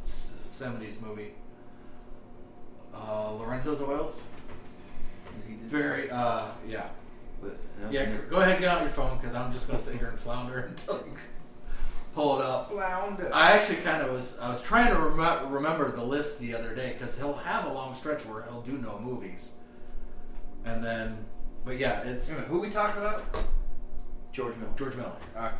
'70s 0.04 1.00
movie. 1.00 1.32
Uh, 2.94 3.32
Lorenzo's 3.34 3.80
Oils. 3.80 4.20
He 5.48 5.54
did- 5.54 5.62
Very, 5.64 6.10
uh, 6.10 6.46
yeah, 6.66 6.88
but 7.42 7.56
that 7.78 7.86
was 7.86 7.94
yeah. 7.94 8.16
Go 8.30 8.36
ahead, 8.36 8.60
get 8.60 8.68
out 8.68 8.82
your 8.82 8.90
phone 8.90 9.16
because 9.18 9.34
I'm 9.34 9.52
just 9.52 9.66
gonna 9.66 9.80
sit 9.80 9.96
here 9.98 10.08
and 10.08 10.18
flounder 10.18 10.58
until 10.68 10.96
you 10.98 11.16
pull 12.14 12.38
it 12.38 12.44
up. 12.44 12.70
Flounder. 12.70 13.30
I 13.34 13.52
actually 13.52 13.78
kind 13.78 14.02
of 14.02 14.10
was. 14.12 14.38
I 14.38 14.48
was 14.48 14.62
trying 14.62 14.92
to 14.92 15.00
rem- 15.00 15.52
remember 15.52 15.90
the 15.94 16.04
list 16.04 16.38
the 16.40 16.54
other 16.54 16.74
day 16.74 16.92
because 16.92 17.16
he'll 17.18 17.34
have 17.34 17.66
a 17.66 17.72
long 17.72 17.94
stretch 17.94 18.24
where 18.24 18.42
he'll 18.42 18.62
do 18.62 18.78
no 18.78 18.98
movies, 18.98 19.52
and 20.64 20.82
then, 20.82 21.24
but 21.64 21.78
yeah, 21.78 22.02
it's 22.02 22.30
Wait 22.30 22.36
a 22.36 22.40
minute, 22.40 22.50
Who 22.50 22.60
we 22.60 22.70
talking 22.70 23.02
about? 23.02 23.22
George 24.32 24.56
Miller. 24.56 24.72
George 24.76 24.96
Miller. 24.96 25.12
Okay. 25.36 25.54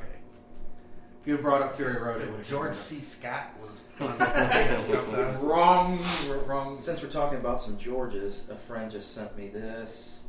If 1.21 1.29
you 1.29 1.35
had 1.35 1.43
brought 1.43 1.63
up 1.63 1.77
Fury 1.77 2.01
Road, 2.01 2.21
it 2.21 2.31
would 2.31 2.41
have 2.41 2.49
George 2.49 2.77
C. 2.77 3.01
Scott 3.01 3.51
was. 3.61 3.71
Wrong, 5.41 5.99
wrong. 6.47 6.81
Since 6.81 7.01
we're 7.01 7.09
talking 7.09 7.39
about 7.39 7.61
some 7.61 7.79
Georges, 7.79 8.51
a 8.51 8.57
friend 8.57 8.91
just 8.91 9.15
sent 9.15 9.37
me 9.37 9.49
this. 9.49 10.21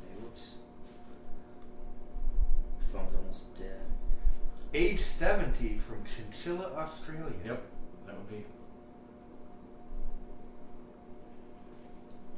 Hey, 0.00 0.16
whoops. 0.22 0.52
Phone's 2.90 3.14
almost 3.14 3.54
dead. 3.58 3.82
Age 4.74 5.00
70 5.02 5.78
from 5.78 6.02
Chinchilla, 6.04 6.72
Australia. 6.76 7.32
Yep, 7.46 7.62
that 8.06 8.16
would 8.16 8.28
be. 8.28 8.44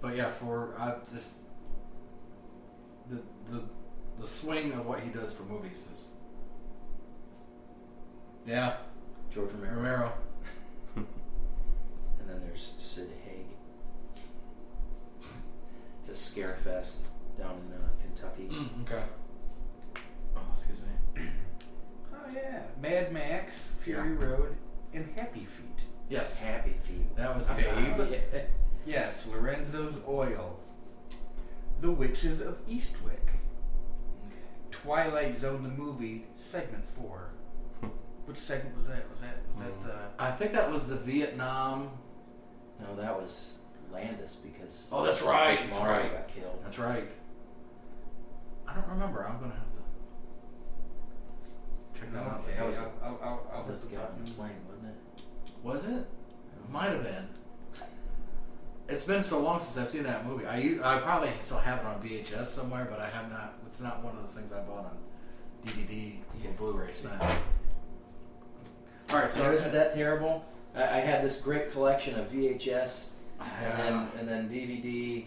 But 0.03 0.17
yeah, 0.17 0.31
for 0.31 0.75
I 0.79 0.97
just 1.11 1.39
the 3.09 3.23
the 3.49 3.63
the 4.21 4.27
swing 4.27 4.73
of 4.73 4.85
what 4.85 5.01
he 5.01 5.09
does 5.09 5.33
for 5.33 5.45
movies 5.45 5.89
is. 5.91 6.11
Yeah, 8.47 8.75
George 9.31 9.53
Romero. 9.53 9.77
Romero. 9.77 10.13
And 12.19 12.35
then 12.35 12.41
there's 12.45 12.75
Sid 12.79 13.09
Haig. 13.25 13.47
It's 16.01 16.09
a 16.09 16.15
scare 16.17 16.55
fest 16.55 16.99
down 17.39 17.61
in 17.67 17.73
uh, 17.73 17.89
Kentucky. 18.03 18.49
okay. 18.83 19.05
Oh, 22.27 22.31
yeah. 22.35 22.61
Mad 22.81 23.13
Max, 23.13 23.53
Fury 23.81 24.15
Road, 24.15 24.57
and 24.93 25.09
Happy 25.17 25.45
Feet. 25.45 25.67
Yes, 26.09 26.41
Happy 26.43 26.75
Feet. 26.87 27.15
that 27.17 27.35
was 27.35 27.51
Okay, 27.51 27.63
that 27.63 27.99
was- 27.99 28.13
Yeah. 28.33 28.41
Yes, 28.85 29.27
Lorenzo's 29.27 29.97
Oil. 30.09 30.59
The 31.81 31.91
Witches 31.91 32.41
of 32.41 32.65
Eastwick. 32.67 33.35
Okay. 34.27 34.37
Twilight 34.71 35.37
Zone, 35.39 35.63
the 35.63 35.69
movie, 35.69 36.27
segment 36.39 36.85
four. 36.97 37.31
Which 38.27 38.39
segment 38.39 38.77
was 38.79 38.87
that? 38.87 39.09
Was 39.11 39.21
that 39.21 39.37
was 39.55 39.65
that 39.85 40.17
the? 40.19 40.23
I 40.25 40.31
think 40.31 40.53
that 40.53 40.71
was 40.71 40.87
the 40.89 40.97
Vietnam. 40.97 41.91
No, 42.81 42.95
that 42.97 43.15
was 43.21 43.59
Landis 43.93 44.35
because. 44.37 44.89
Oh, 44.93 45.05
that's 45.05 45.23
right, 45.23 45.59
that's 45.61 45.71
Morrow 45.71 46.01
right. 46.01 46.13
got 46.13 46.29
killed. 46.29 46.61
That's 46.65 46.79
right. 46.79 47.09
I 48.69 48.75
don't 48.75 48.89
remember. 48.89 49.27
I'm 49.27 49.39
gonna 49.41 49.55
have 49.55 49.71
to 49.73 49.76
check 51.99 52.13
that 52.13 52.23
out. 52.23 52.41
okay, 52.47 52.57
That 52.59 52.67
was 52.67 52.79
I'll, 52.79 52.93
I'll, 53.03 53.19
I'll, 53.23 53.51
I'll 53.53 53.65
That 53.65 53.73
look 53.73 53.83
was 53.85 53.93
it 53.93 53.97
got 53.97 54.05
up. 54.05 54.15
on 54.19 54.25
the 54.25 54.31
plane, 54.33 54.51
wasn't 54.69 54.87
it? 54.89 55.23
Was 55.63 55.89
it? 55.89 56.07
Might 56.71 56.91
have 56.91 57.03
been. 57.03 57.29
It's 58.89 59.05
been 59.05 59.23
so 59.23 59.41
long 59.41 59.59
since 59.61 59.77
I've 59.79 59.89
seen 59.89 60.05
that 60.05 60.25
movie. 60.27 60.47
I 60.47 60.59
u- 60.59 60.81
I 60.83 60.99
probably 60.99 61.31
still 61.41 61.59
have 61.59 61.81
it 61.81 61.87
on 61.87 62.01
VHS 62.01 62.47
somewhere, 62.47 62.87
but 62.89 63.01
I 63.01 63.09
have 63.09 63.31
not. 63.31 63.55
It's 63.67 63.81
not 63.81 64.03
one 64.05 64.15
of 64.15 64.21
those 64.21 64.35
things 64.35 64.53
I 64.53 64.61
bought 64.61 64.85
on 64.87 64.97
DVD 65.67 66.19
or 66.45 66.53
Blu-ray 66.53 66.93
since. 66.93 67.13
All 69.11 69.19
right, 69.19 69.31
so 69.31 69.41
So 69.41 69.51
isn't 69.53 69.73
that 69.73 69.93
terrible? 69.93 70.45
I, 70.75 70.83
I 70.83 70.97
had 71.01 71.25
this 71.25 71.41
great 71.41 71.73
collection 71.73 72.19
of 72.19 72.31
VHS 72.31 73.09
and 73.41 73.49
Yeah. 73.63 73.77
then 73.77 74.09
and 74.19 74.29
then 74.29 74.49
DVD 74.49 75.25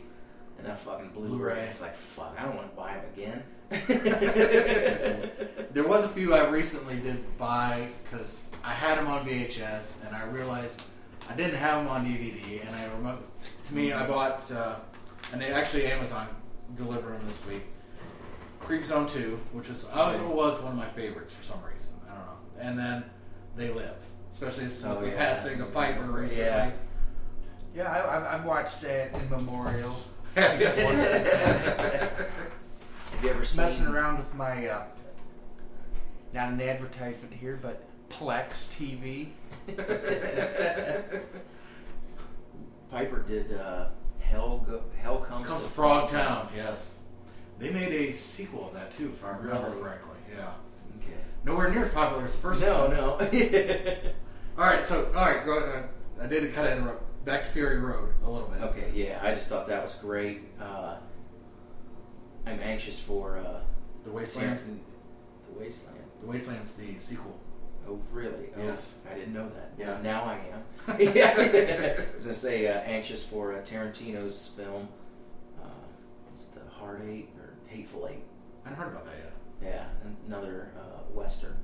and 0.57 0.67
then 0.67 0.75
fucking 0.77 1.09
Blu-ray. 1.09 1.27
Blu-ray. 1.29 1.59
It's 1.67 1.81
like 1.81 1.95
fuck, 1.95 2.35
I 2.37 2.43
don't 2.43 2.55
want 2.55 2.69
to 2.69 2.75
buy 2.75 2.93
them 2.93 3.05
again. 3.13 3.43
There 5.71 5.87
was 5.87 6.03
a 6.03 6.09
few 6.09 6.33
I 6.33 6.49
recently 6.49 6.97
did 6.97 7.37
buy 7.37 7.89
because 8.03 8.49
I 8.63 8.73
had 8.73 8.97
them 8.97 9.07
on 9.07 9.23
VHS 9.25 10.05
and 10.05 10.15
I 10.15 10.23
realized 10.25 10.83
I 11.29 11.35
didn't 11.35 11.55
have 11.57 11.77
them 11.83 11.87
on 11.87 12.05
DVD. 12.05 12.65
And 12.67 12.75
I 12.75 12.85
remember, 12.85 13.21
to 13.67 13.73
me, 13.75 13.93
I 13.93 14.05
bought, 14.07 14.51
uh, 14.51 14.75
and 15.31 15.39
they 15.39 15.51
actually 15.53 15.85
Amazon 15.85 16.27
delivered 16.75 17.13
them 17.19 17.27
this 17.27 17.45
week. 17.45 17.61
Creep 18.59 18.83
Zone 18.83 19.05
Two, 19.07 19.39
which 19.53 19.69
was 19.69 19.85
also 19.85 20.27
was 20.35 20.59
one 20.61 20.71
of 20.73 20.77
my 20.77 20.89
favorites 20.89 21.33
for 21.33 21.43
some 21.43 21.59
reason. 21.71 21.93
I 22.09 22.15
don't 22.15 22.25
know. 22.25 22.37
And 22.59 22.77
then 22.79 23.03
They 23.55 23.69
Live, 23.71 23.95
especially 24.31 24.65
with 24.65 24.83
Oh, 24.85 24.99
the 25.01 25.09
yeah. 25.09 25.15
passing 25.17 25.61
of 25.61 25.71
Piper 25.73 26.03
recently. 26.03 26.45
Yeah. 26.45 26.71
Yeah, 27.75 27.91
I, 27.91 28.17
I've, 28.17 28.39
I've 28.41 28.45
watched 28.45 28.81
that 28.81 29.13
in 29.13 29.29
memorial. 29.29 29.95
Have 33.19 33.25
you 33.25 33.31
ever 33.31 33.43
seen? 33.43 33.65
Messing 33.65 33.87
around 33.87 34.15
with 34.15 34.33
my, 34.33 34.65
uh, 34.65 34.83
not 36.33 36.53
an 36.53 36.61
advertisement 36.61 37.33
here, 37.33 37.59
but 37.61 37.83
Plex 38.09 38.69
TV. 38.71 39.31
Piper 42.89 43.19
did 43.23 43.51
uh, 43.51 43.87
Hell 44.19 44.65
Go, 44.65 44.83
Hell 45.01 45.17
Comes, 45.17 45.47
Comes 45.47 45.63
to 45.63 45.67
to 45.67 45.73
Frog 45.73 46.09
Town, 46.09 46.47
yes. 46.55 47.01
They 47.57 47.71
made 47.71 47.91
a 47.91 48.13
sequel 48.13 48.69
of 48.69 48.73
that 48.75 48.89
too, 48.89 49.09
if 49.09 49.21
I 49.25 49.31
remember 49.31 49.67
Really? 49.67 49.81
correctly. 49.81 50.15
Yeah. 50.33 50.53
Okay. 51.03 51.17
Nowhere 51.43 51.71
near 51.71 51.81
as 51.83 51.89
popular 51.91 52.23
as 52.23 52.31
the 52.31 52.37
first 52.37 52.61
no, 52.61 52.85
one. 52.85 52.91
no. 52.91 53.17
All 54.57 54.65
right, 54.65 54.85
so 54.85 55.11
all 55.13 55.25
right, 55.25 55.45
go. 55.45 55.59
Uh, 55.59 56.23
I 56.23 56.27
did 56.27 56.53
kind 56.53 56.67
of 56.69 56.77
interrupt. 56.77 57.03
Back 57.25 57.43
to 57.43 57.49
Fury 57.49 57.79
Road 57.79 58.13
a 58.23 58.29
little 58.29 58.47
bit. 58.47 58.61
okay, 58.61 58.91
yeah, 58.93 59.19
I 59.21 59.33
just 59.33 59.49
thought 59.49 59.67
that 59.67 59.83
was 59.83 59.95
great. 59.95 60.39
Uh, 60.61 60.95
I'm 62.49 62.59
anxious 62.61 62.99
for 62.99 63.37
uh, 63.37 63.61
The 64.03 64.11
Wasteland. 64.11 64.59
Taryn- 64.59 64.79
the 65.53 65.59
Wasteland. 65.59 65.97
The 66.21 66.27
Wasteland's 66.27 66.73
the 66.73 66.97
sequel. 66.99 67.37
Oh, 67.87 67.99
really? 68.11 68.49
Oh, 68.57 68.63
Yes. 68.63 68.97
I 69.09 69.15
didn't 69.15 69.33
know 69.33 69.49
that. 69.49 69.71
Yeah. 69.77 69.99
Now 70.03 70.23
I 70.25 70.39
am. 70.53 70.99
yeah. 70.99 71.33
I 71.37 72.15
was 72.15 72.23
gonna 72.25 72.33
say 72.33 72.67
uh, 72.67 72.79
anxious 72.81 73.23
for 73.23 73.53
uh, 73.53 73.61
Tarantino's 73.61 74.47
film. 74.55 74.87
Uh, 75.61 75.67
was 76.31 76.41
it 76.41 76.53
the 76.53 76.69
Hard 76.71 77.01
Eight 77.09 77.29
or 77.39 77.53
Hateful 77.67 78.07
Eight? 78.11 78.23
I 78.65 78.69
hadn't 78.69 78.83
heard 78.83 78.91
about 78.93 79.05
that 79.05 79.15
yet. 79.17 79.33
Yeah, 79.73 80.09
another 80.27 80.71
uh, 80.77 81.01
western. 81.13 81.55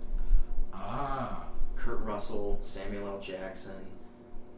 Ah. 0.73 1.43
Kurt 1.75 1.99
Russell, 2.01 2.57
Samuel 2.61 3.07
L. 3.07 3.19
Jackson. 3.19 3.73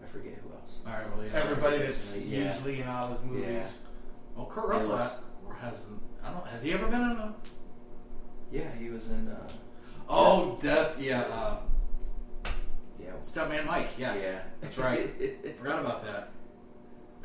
I 0.01 0.05
forget 0.07 0.35
who 0.41 0.53
else. 0.53 0.77
All 0.85 0.93
right. 0.93 1.03
Well, 1.15 1.25
yeah. 1.25 1.31
Everybody 1.33 1.79
that's 1.79 2.15
Yeah. 2.17 2.53
usually 2.53 2.81
in 2.81 2.87
all 2.87 3.09
his 3.09 3.21
movies. 3.23 3.45
Yeah. 3.49 3.67
Well, 4.35 4.45
Kurt 4.45 4.67
Russell 4.69 4.97
looks- 4.97 5.17
has. 5.59 5.85
I 6.23 6.31
don't. 6.31 6.47
Has 6.47 6.63
he 6.63 6.73
ever 6.73 6.87
been 6.87 7.01
in 7.01 7.17
a? 7.17 7.33
Yeah, 8.51 8.71
he 8.79 8.89
was 8.89 9.09
in. 9.11 9.27
Uh, 9.27 9.47
Oh, 10.09 10.57
Death. 10.61 11.01
Yeah. 11.01 11.19
Uh, 11.21 11.57
yeah. 12.99 13.11
Stuntman 13.23 13.65
Mike. 13.65 13.89
Yes. 13.97 14.21
Yeah. 14.23 14.41
That's 14.61 14.77
right. 14.77 14.99
Forgot 15.59 15.79
about 15.81 16.03
that. 16.05 16.29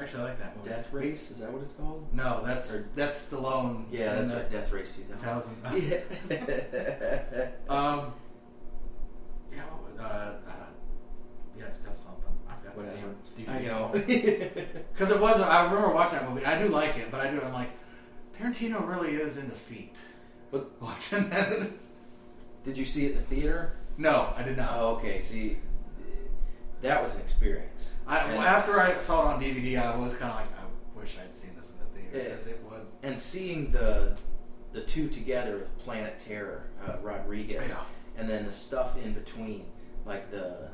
Actually, 0.00 0.22
I 0.22 0.24
like 0.26 0.38
that 0.40 0.56
movie. 0.56 0.68
Death 0.70 0.92
Race 0.92 1.30
is 1.30 1.38
that 1.40 1.52
what 1.52 1.62
it's 1.62 1.72
called? 1.72 2.08
No, 2.12 2.42
that's 2.44 2.74
Or- 2.74 2.88
that's 2.96 3.30
Stallone. 3.30 3.84
Yeah, 3.92 4.14
that's 4.14 4.30
the 4.30 4.36
right. 4.38 4.50
Death 4.50 4.72
Race 4.72 4.96
2000. 4.96 5.56
2000. 5.62 5.80
Yeah. 6.30 7.48
Um. 7.68 8.12
Yeah. 9.52 9.62
What, 9.70 9.92
was- 9.92 10.00
uh, 10.00 10.34
uh, 10.48 10.52
yeah, 11.56 11.64
it's 11.66 11.78
Death 11.78 11.96
something. 11.96 12.24
I've 12.48 12.64
got 12.64 12.76
Whatever. 12.76 12.96
the 13.36 13.42
damn 13.44 13.54
I 13.54 13.58
DVD. 13.60 13.66
know. 14.66 14.82
Because 14.92 15.10
it 15.12 15.20
wasn't. 15.20 15.48
I 15.50 15.64
remember 15.66 15.92
watching 15.94 16.18
that 16.18 16.28
movie. 16.28 16.44
I 16.44 16.60
do 16.60 16.68
like 16.68 16.96
it, 16.96 17.10
but 17.12 17.20
I 17.20 17.30
do. 17.30 17.40
I'm 17.40 17.52
like, 17.52 17.70
Tarantino 18.42 18.86
really 18.86 19.12
is 19.14 19.36
into 19.36 19.52
feet. 19.54 19.96
But- 20.50 20.70
watching 20.80 21.30
that. 21.30 21.68
Did 22.64 22.78
you 22.78 22.84
see 22.84 23.06
it 23.06 23.12
in 23.12 23.18
the 23.18 23.22
theater? 23.24 23.76
no, 23.98 24.32
I 24.36 24.42
did 24.42 24.56
not. 24.56 24.70
Oh, 24.74 24.88
okay. 24.96 25.18
See, 25.18 25.58
that 26.80 27.02
was 27.02 27.14
an 27.14 27.20
experience. 27.20 27.92
I, 28.06 28.20
And- 28.20 28.42
after 28.42 28.80
I 28.80 28.98
saw 28.98 29.30
it 29.30 29.34
on 29.34 29.40
DVD, 29.40 29.80
I 29.82 29.96
was 29.96 30.16
kind 30.16 30.30
of 30.32 30.38
like, 30.38 30.48
I 30.58 30.98
wish 30.98 31.16
I'd 31.22 31.34
seen 31.34 31.50
this 31.56 31.70
in 31.72 31.78
the 31.78 32.00
theater 32.10 32.24
because 32.30 32.46
it 32.46 32.60
would. 32.68 32.86
and 33.02 33.18
seeing 33.18 33.70
the 33.72 34.16
the 34.72 34.80
two 34.80 35.06
together 35.08 35.58
with 35.58 35.78
Planet 35.78 36.18
Terror, 36.18 36.64
uh, 36.88 36.96
Rodriguez, 37.02 37.68
Yeah. 37.68 37.76
and 38.16 38.26
then 38.28 38.46
the 38.46 38.52
stuff 38.52 38.96
in 38.96 39.12
between, 39.12 39.66
like 40.06 40.30
the 40.30 40.70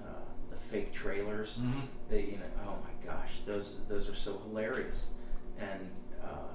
uh, 0.00 0.22
the 0.50 0.56
fake 0.56 0.92
trailers. 0.92 1.56
Mm-hmm. 1.58 1.80
They, 2.08 2.20
you 2.26 2.36
know, 2.36 2.44
oh 2.64 2.76
my 2.84 3.04
gosh, 3.12 3.30
those 3.46 3.78
those 3.88 4.08
are 4.08 4.14
so 4.14 4.38
hilarious, 4.46 5.10
and 5.58 5.90
uh, 6.22 6.52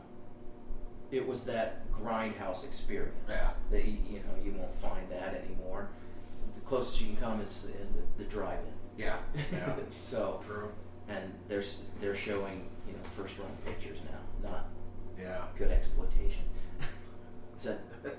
it 1.12 1.26
was 1.28 1.43
that 1.45 1.89
grindhouse 1.91 2.64
experience 2.66 3.16
Yeah. 3.30 3.49
that 3.72 3.86
you, 3.86 3.97
you 4.10 4.20
know 4.20 4.43
you 4.43 4.51
won't 4.58 4.74
find 4.74 5.10
that 5.12 5.34
anymore. 5.45 5.89
The 6.56 6.62
closest 6.62 7.01
you 7.01 7.08
can 7.08 7.18
come 7.18 7.41
is 7.41 7.66
in 7.66 7.88
the, 7.95 8.24
the 8.24 8.30
drive-in. 8.30 8.74
Yeah. 9.03 9.18
Yeah. 9.51 9.76
so, 9.89 10.39
True. 10.45 10.70
and 11.08 11.34
they're 11.47 11.64
they're 12.01 12.16
showing 12.16 12.68
you 12.88 12.93
know 12.93 12.99
first 13.16 13.38
run 13.38 13.49
pictures 13.66 13.99
now, 14.12 14.49
not 14.49 14.68
Yeah. 15.20 15.45
good 15.58 15.72
exploitation. 15.72 16.43
is 17.58 17.64
that 17.66 17.80
is 18.03 18.12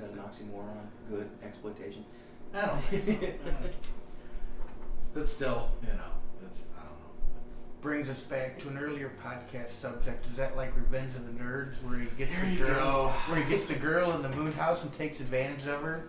that 0.00 0.10
an 0.12 0.18
oxymoron? 0.18 0.86
Good 1.08 1.28
exploitation. 1.42 2.04
I 2.54 2.66
don't 2.66 2.82
think 2.84 3.02
so. 3.44 3.50
But 5.14 5.28
still, 5.30 5.70
you 5.82 5.88
know, 5.94 6.12
brings 7.80 8.08
us 8.08 8.20
back 8.20 8.58
to 8.60 8.68
an 8.68 8.78
earlier 8.78 9.12
podcast 9.24 9.70
subject. 9.70 10.26
Is 10.30 10.36
that 10.36 10.56
like 10.56 10.74
Revenge 10.76 11.14
of 11.16 11.24
the 11.26 11.42
Nerds, 11.42 11.74
where 11.82 11.98
he 11.98 12.06
gets 12.18 12.34
There 12.36 12.44
the 12.46 12.52
you 12.52 12.58
girl, 12.66 12.74
go. 12.76 13.08
where 13.28 13.42
he 13.42 13.48
gets 13.50 13.66
the 13.66 13.74
girl 13.74 14.12
in 14.12 14.22
the 14.22 14.28
moon 14.30 14.52
house 14.52 14.82
and 14.82 14.92
takes 14.94 15.20
advantage 15.20 15.66
of 15.66 15.82
her? 15.82 16.04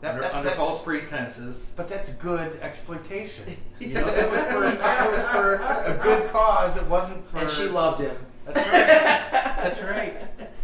That, 0.00 0.10
under, 0.16 0.22
that- 0.22 0.34
under 0.34 0.50
false 0.50 0.82
pretenses. 0.82 1.72
But 1.76 1.88
that's 1.88 2.10
good 2.14 2.58
exploitation. 2.62 3.56
You 3.80 3.94
know, 3.94 4.06
it 4.06 4.30
was 4.30 4.40
for 4.52 4.64
it 4.64 5.10
was 5.10 5.28
for 5.30 5.54
a 5.56 5.98
good 6.02 6.30
cause. 6.30 6.76
It 6.76 6.86
wasn't 6.86 7.28
for. 7.30 7.38
And 7.38 7.50
she 7.50 7.64
loved 7.68 8.00
him. 8.00 8.16
That's 8.46 8.56
right. 8.56 9.54
That's 9.64 9.82
right. 9.82 10.14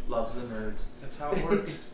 Loves 0.08 0.34
the 0.34 0.42
nerds. 0.42 0.84
That's 1.02 1.16
how 1.18 1.30
it 1.32 1.44
works. 1.44 1.89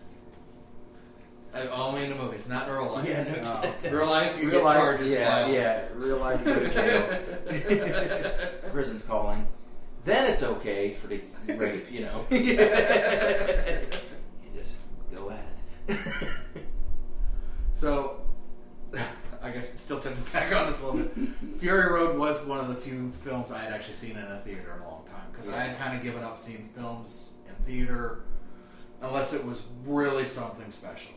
Uh, 1.56 1.68
only 1.72 2.04
in 2.04 2.10
the 2.10 2.16
movies, 2.16 2.48
not 2.48 2.68
in 2.68 2.74
real 2.74 2.92
life. 2.92 3.08
Yeah, 3.08 3.22
no 3.24 3.62
No. 3.90 3.90
Real 3.98 4.06
life, 4.10 4.36
you 4.38 4.42
Real 4.50 4.58
get 4.58 4.64
life, 4.64 4.76
charges 4.76 5.12
yeah, 5.12 5.28
filed. 5.28 5.54
yeah. 5.54 5.84
Real 5.94 6.18
life, 6.18 6.40
you 6.46 6.54
go 6.54 6.60
to 6.60 6.68
jail. 6.74 8.50
Prison's 8.72 9.02
calling. 9.02 9.46
Then 10.04 10.30
it's 10.30 10.42
okay 10.42 10.94
for 10.94 11.06
the 11.08 11.20
rape, 11.54 11.90
you 11.90 12.00
know. 12.02 12.24
you 12.30 12.56
just 14.56 14.80
go 15.14 15.30
at 15.30 15.44
it. 15.88 15.98
So, 17.72 18.20
I 19.42 19.50
guess 19.50 19.78
still 19.78 20.00
touching 20.00 20.22
back 20.32 20.52
on 20.54 20.66
this 20.66 20.80
a 20.80 20.86
little 20.86 21.00
bit. 21.00 21.10
Fury 21.58 21.92
Road 21.92 22.18
was 22.18 22.40
one 22.46 22.58
of 22.58 22.68
the 22.68 22.74
few 22.74 23.10
films 23.24 23.50
I 23.52 23.58
had 23.58 23.72
actually 23.72 23.94
seen 23.94 24.12
in 24.16 24.24
a 24.24 24.40
theater 24.40 24.74
in 24.76 24.82
a 24.82 24.88
long 24.88 25.04
time 25.06 25.26
because 25.30 25.48
I 25.48 25.58
had 25.64 25.78
kind 25.78 25.96
of 25.96 26.02
given 26.02 26.22
up 26.22 26.40
seeing 26.40 26.68
films 26.74 27.34
in 27.48 27.54
theater 27.64 28.24
unless 29.02 29.32
it 29.34 29.44
was 29.44 29.62
really 29.84 30.24
something 30.24 30.70
special. 30.70 31.12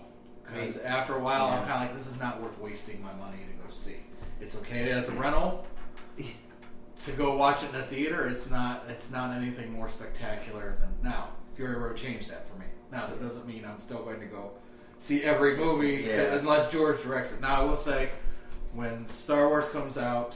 Because 0.53 0.77
after 0.79 1.15
a 1.15 1.19
while, 1.19 1.45
I'm 1.47 1.59
kind 1.67 1.71
of 1.83 1.89
like, 1.89 1.93
this 1.95 2.07
is 2.07 2.19
not 2.19 2.41
worth 2.41 2.59
wasting 2.59 3.01
my 3.01 3.13
money 3.13 3.37
to 3.37 3.63
go 3.67 3.71
see. 3.71 3.97
It's 4.41 4.55
okay 4.57 4.91
as 4.91 5.09
a 5.09 5.13
rental. 5.13 5.65
To 7.05 7.11
go 7.13 7.37
watch 7.37 7.63
it 7.63 7.69
in 7.69 7.77
a 7.79 7.83
theater, 7.83 8.27
it's 8.27 8.51
not. 8.51 8.83
It's 8.89 9.09
not 9.09 9.33
anything 9.33 9.71
more 9.71 9.87
spectacular 9.87 10.75
than 10.81 10.89
now. 11.01 11.29
Fury 11.55 11.75
Road 11.77 11.95
changed 11.95 12.29
that 12.29 12.45
for 12.45 12.59
me. 12.59 12.65
Now 12.91 13.07
that 13.07 13.21
doesn't 13.21 13.47
mean 13.47 13.63
I'm 13.65 13.79
still 13.79 14.03
going 14.03 14.19
to 14.19 14.25
go 14.25 14.51
see 14.97 15.23
every 15.23 15.55
movie 15.55 16.03
Yeah. 16.05 16.35
unless 16.35 16.69
George 16.69 17.01
directs 17.01 17.31
it. 17.31 17.39
Now 17.39 17.61
I 17.61 17.63
will 17.63 17.77
say, 17.77 18.09
when 18.73 19.07
Star 19.07 19.47
Wars 19.47 19.69
comes 19.69 19.97
out, 19.97 20.35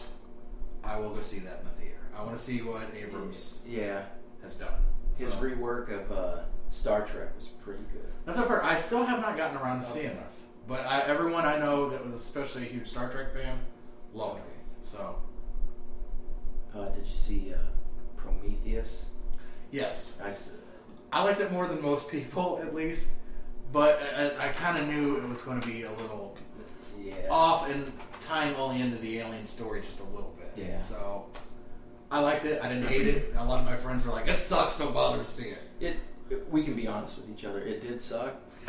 I 0.86 0.97
will 0.97 1.09
go 1.09 1.20
see 1.22 1.39
that 1.39 1.59
in 1.59 1.66
the 1.66 1.72
theater. 1.82 1.99
I 2.18 2.24
want 2.24 2.38
to 2.38 2.41
see 2.41 2.59
what 2.61 2.84
Abrams 2.97 3.61
yeah. 3.68 4.03
has 4.41 4.55
done. 4.55 4.70
His 5.18 5.32
So- 5.32 5.39
rework 5.39 5.91
of 5.91 6.11
uh, 6.14 6.38
Star 6.74 7.06
Trek 7.06 7.36
was 7.36 7.48
pretty 7.48 7.84
good. 7.94 8.12
That's 8.26 8.38
not 8.38 8.48
fair. 8.48 8.64
I 8.64 8.76
still 8.76 9.06
have 9.06 9.22
not 9.22 9.38
gotten 9.38 9.58
around 9.58 9.80
to 9.82 9.86
seeing 9.86 10.16
this, 10.16 10.44
but 10.68 10.82
I, 10.86 11.02
everyone 11.02 11.46
I 11.46 11.58
know 11.60 11.90
that 11.90 12.04
was 12.04 12.14
especially 12.16 12.64
a 12.64 12.66
huge 12.70 12.88
Star 12.88 13.10
Trek 13.12 13.34
fan 13.34 13.60
loved 14.14 14.40
it. 14.40 14.88
So 14.88 15.18
Uh, 16.76 16.86
did 16.90 17.06
you 17.06 17.14
see 17.14 17.54
uh, 17.54 17.58
Prometheus? 18.18 19.08
yes, 19.72 20.20
I. 20.24 20.34
I 21.16 21.24
liked 21.24 21.42
it 21.42 21.52
more 21.52 21.68
than 21.68 21.80
most 21.80 22.10
people, 22.10 22.60
at 22.64 22.74
least. 22.74 23.18
But 23.72 24.02
I, 24.18 24.48
I 24.48 24.52
kind 24.54 24.80
of 24.80 24.88
knew 24.88 25.18
it 25.18 25.30
was 25.30 25.44
going 25.44 25.62
to 25.62 25.68
be 25.68 25.84
a 25.84 25.92
little 25.92 26.36
yeah. 27.00 27.14
off 27.30 27.70
and 27.70 27.92
tying 28.20 28.56
only 28.56 28.82
into 28.82 28.98
the 28.98 29.20
alien 29.20 29.46
story 29.46 29.82
just 29.82 30.00
a 30.00 30.04
little 30.06 30.36
bit. 30.40 30.52
Yeah. 30.66 30.80
So 30.80 31.28
I 32.10 32.20
liked 32.20 32.46
it. 32.46 32.64
I 32.64 32.68
didn't 32.70 32.88
hate 32.88 33.08
it. 33.08 33.32
A 33.38 33.46
lot 33.46 33.60
of 33.60 33.66
my 33.66 33.76
friends 33.76 34.06
were 34.06 34.12
like, 34.12 34.28
"It 34.28 34.38
sucks. 34.40 34.80
Don't 34.80 34.92
bother 34.94 35.20
to 35.20 35.26
see 35.26 35.50
it." 35.50 35.60
It, 35.80 35.98
we 36.50 36.64
can 36.64 36.76
be 36.76 36.88
honest 36.88 37.18
with 37.18 37.30
each 37.30 37.46
other. 37.46 37.60
It 37.62 37.82
did 37.82 38.00
suck, 38.00 38.34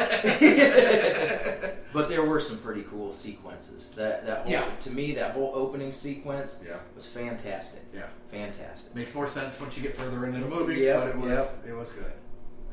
but 1.93 2.09
there 2.09 2.25
were 2.25 2.41
some 2.41 2.59
pretty 2.59 2.83
cool 2.83 3.13
sequences. 3.13 3.91
That 3.91 4.27
that 4.27 4.43
whole, 4.43 4.53
Yeah. 4.53 4.65
to 4.81 4.91
me, 4.91 5.13
that 5.15 5.33
whole 5.33 5.53
opening 5.55 5.93
sequence 5.93 6.61
Yeah. 6.67 6.77
was 6.95 7.07
fantastic. 7.07 7.83
Yeah. 7.95 8.07
Fantastic. 8.31 8.95
Makes 8.95 9.15
more 9.15 9.27
sense 9.27 9.61
once 9.61 9.77
you 9.77 9.83
get 9.83 9.97
further 9.97 10.27
into 10.27 10.41
the 10.41 10.47
movie, 10.47 10.77
Yep, 10.77 10.99
but 11.01 11.09
it 11.09 11.17
was 11.17 11.59
it 11.69 11.73
was 11.73 11.91
good. 11.91 12.13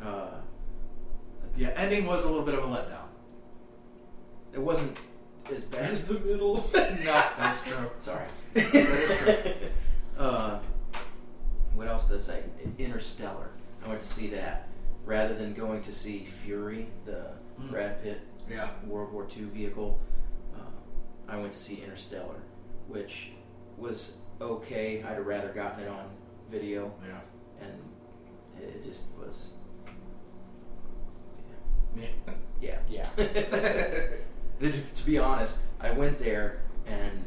Uh, 0.03 0.39
The 1.55 1.77
ending 1.79 2.05
was 2.05 2.23
a 2.23 2.27
little 2.29 2.43
bit 2.45 2.55
of 2.55 2.63
a 2.63 2.67
letdown. 2.67 3.07
it 4.53 4.59
wasn't 4.59 4.97
as 5.53 5.63
bad 5.65 5.89
as 5.91 6.07
the 6.07 6.19
middle. 6.19 6.69
no, 6.73 7.23
that's 7.37 7.61
true. 7.63 7.89
Sorry. 7.99 8.25
That 8.53 8.73
is 8.75 9.17
true. 9.19 9.53
Uh, 10.17 10.59
what 11.73 11.87
else 11.87 12.07
did 12.07 12.17
I 12.17 12.19
say? 12.21 12.43
Interstellar. 12.77 13.49
I 13.83 13.87
went 13.87 13.99
to 14.01 14.05
see 14.07 14.27
that 14.27 14.67
rather 15.05 15.33
than 15.35 15.53
going 15.53 15.81
to 15.81 15.91
see 15.91 16.19
Fury, 16.25 16.87
the 17.05 17.31
Mm. 17.59 17.69
Brad 17.71 18.01
Pitt 18.03 18.21
Yeah. 18.49 18.69
World 18.87 19.11
War 19.13 19.27
II 19.35 19.43
vehicle. 19.45 19.99
Uh, 20.55 20.59
I 21.27 21.37
went 21.37 21.51
to 21.53 21.59
see 21.59 21.81
Interstellar, 21.83 22.41
which 22.87 23.31
was 23.77 24.17
okay. 24.39 25.03
I'd 25.03 25.15
have 25.17 25.25
rather 25.25 25.49
gotten 25.49 25.83
it 25.83 25.87
on 25.89 26.05
video, 26.49 26.91
Yeah. 27.07 27.19
and 27.67 27.77
it 28.63 28.83
just 28.83 29.03
was. 29.19 29.53
Yeah. 31.95 32.07
Yeah. 32.61 32.77
Yeah. 34.61 34.69
to, 34.71 34.71
to 34.71 35.05
be 35.05 35.17
honest, 35.17 35.57
I 35.79 35.89
went 35.91 36.19
there 36.19 36.61
and 36.85 37.23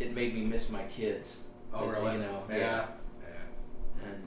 it 0.00 0.12
made 0.12 0.34
me 0.34 0.44
miss 0.44 0.68
my 0.68 0.82
kids. 0.84 1.42
Oh, 1.72 1.84
It- 1.88 1.92
really? 1.92 2.12
You 2.14 2.18
know, 2.18 2.42
yeah. 2.50 2.56
yeah. 2.56 2.86
yeah. 3.22 4.08
And 4.10 4.22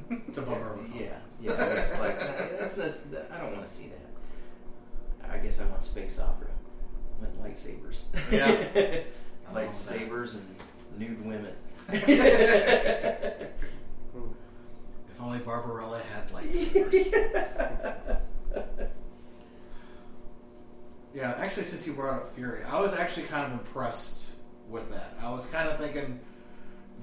It's 0.28 0.38
a 0.38 0.42
bummer. 0.42 0.74
of 0.74 0.80
a 0.80 0.84
film. 0.84 1.00
yeah, 1.00 1.18
yeah, 1.40 1.52
I 1.52 1.68
was 1.68 1.98
like, 2.00 2.18
that's, 2.58 2.74
that's, 2.74 3.00
that, 3.00 3.30
I 3.32 3.40
don't 3.40 3.52
want 3.52 3.64
to 3.66 3.70
see 3.70 3.88
that. 3.88 5.30
I 5.30 5.38
guess 5.38 5.60
I 5.60 5.64
want 5.66 5.82
space 5.82 6.18
opera. 6.20 6.48
I 7.20 7.24
want 7.24 7.42
lightsabers. 7.42 8.00
Yeah. 8.30 8.46
I 9.48 9.52
love 9.52 9.70
lightsabers 9.70 10.34
and 10.34 10.56
nude 10.98 11.24
women. 11.24 11.54
If 15.08 15.22
only 15.22 15.38
Barbarella 15.38 16.02
had 16.14 16.30
lightsabers. 16.30 18.20
yeah, 21.14 21.34
actually, 21.38 21.64
since 21.64 21.86
you 21.86 21.94
brought 21.94 22.14
up 22.14 22.34
Fury, 22.34 22.62
I 22.64 22.78
was 22.82 22.92
actually 22.92 23.22
kind 23.26 23.46
of 23.46 23.52
impressed 23.52 24.32
with 24.68 24.90
that. 24.90 25.14
I 25.22 25.30
was 25.30 25.46
kind 25.46 25.70
of 25.70 25.78
thinking 25.78 26.20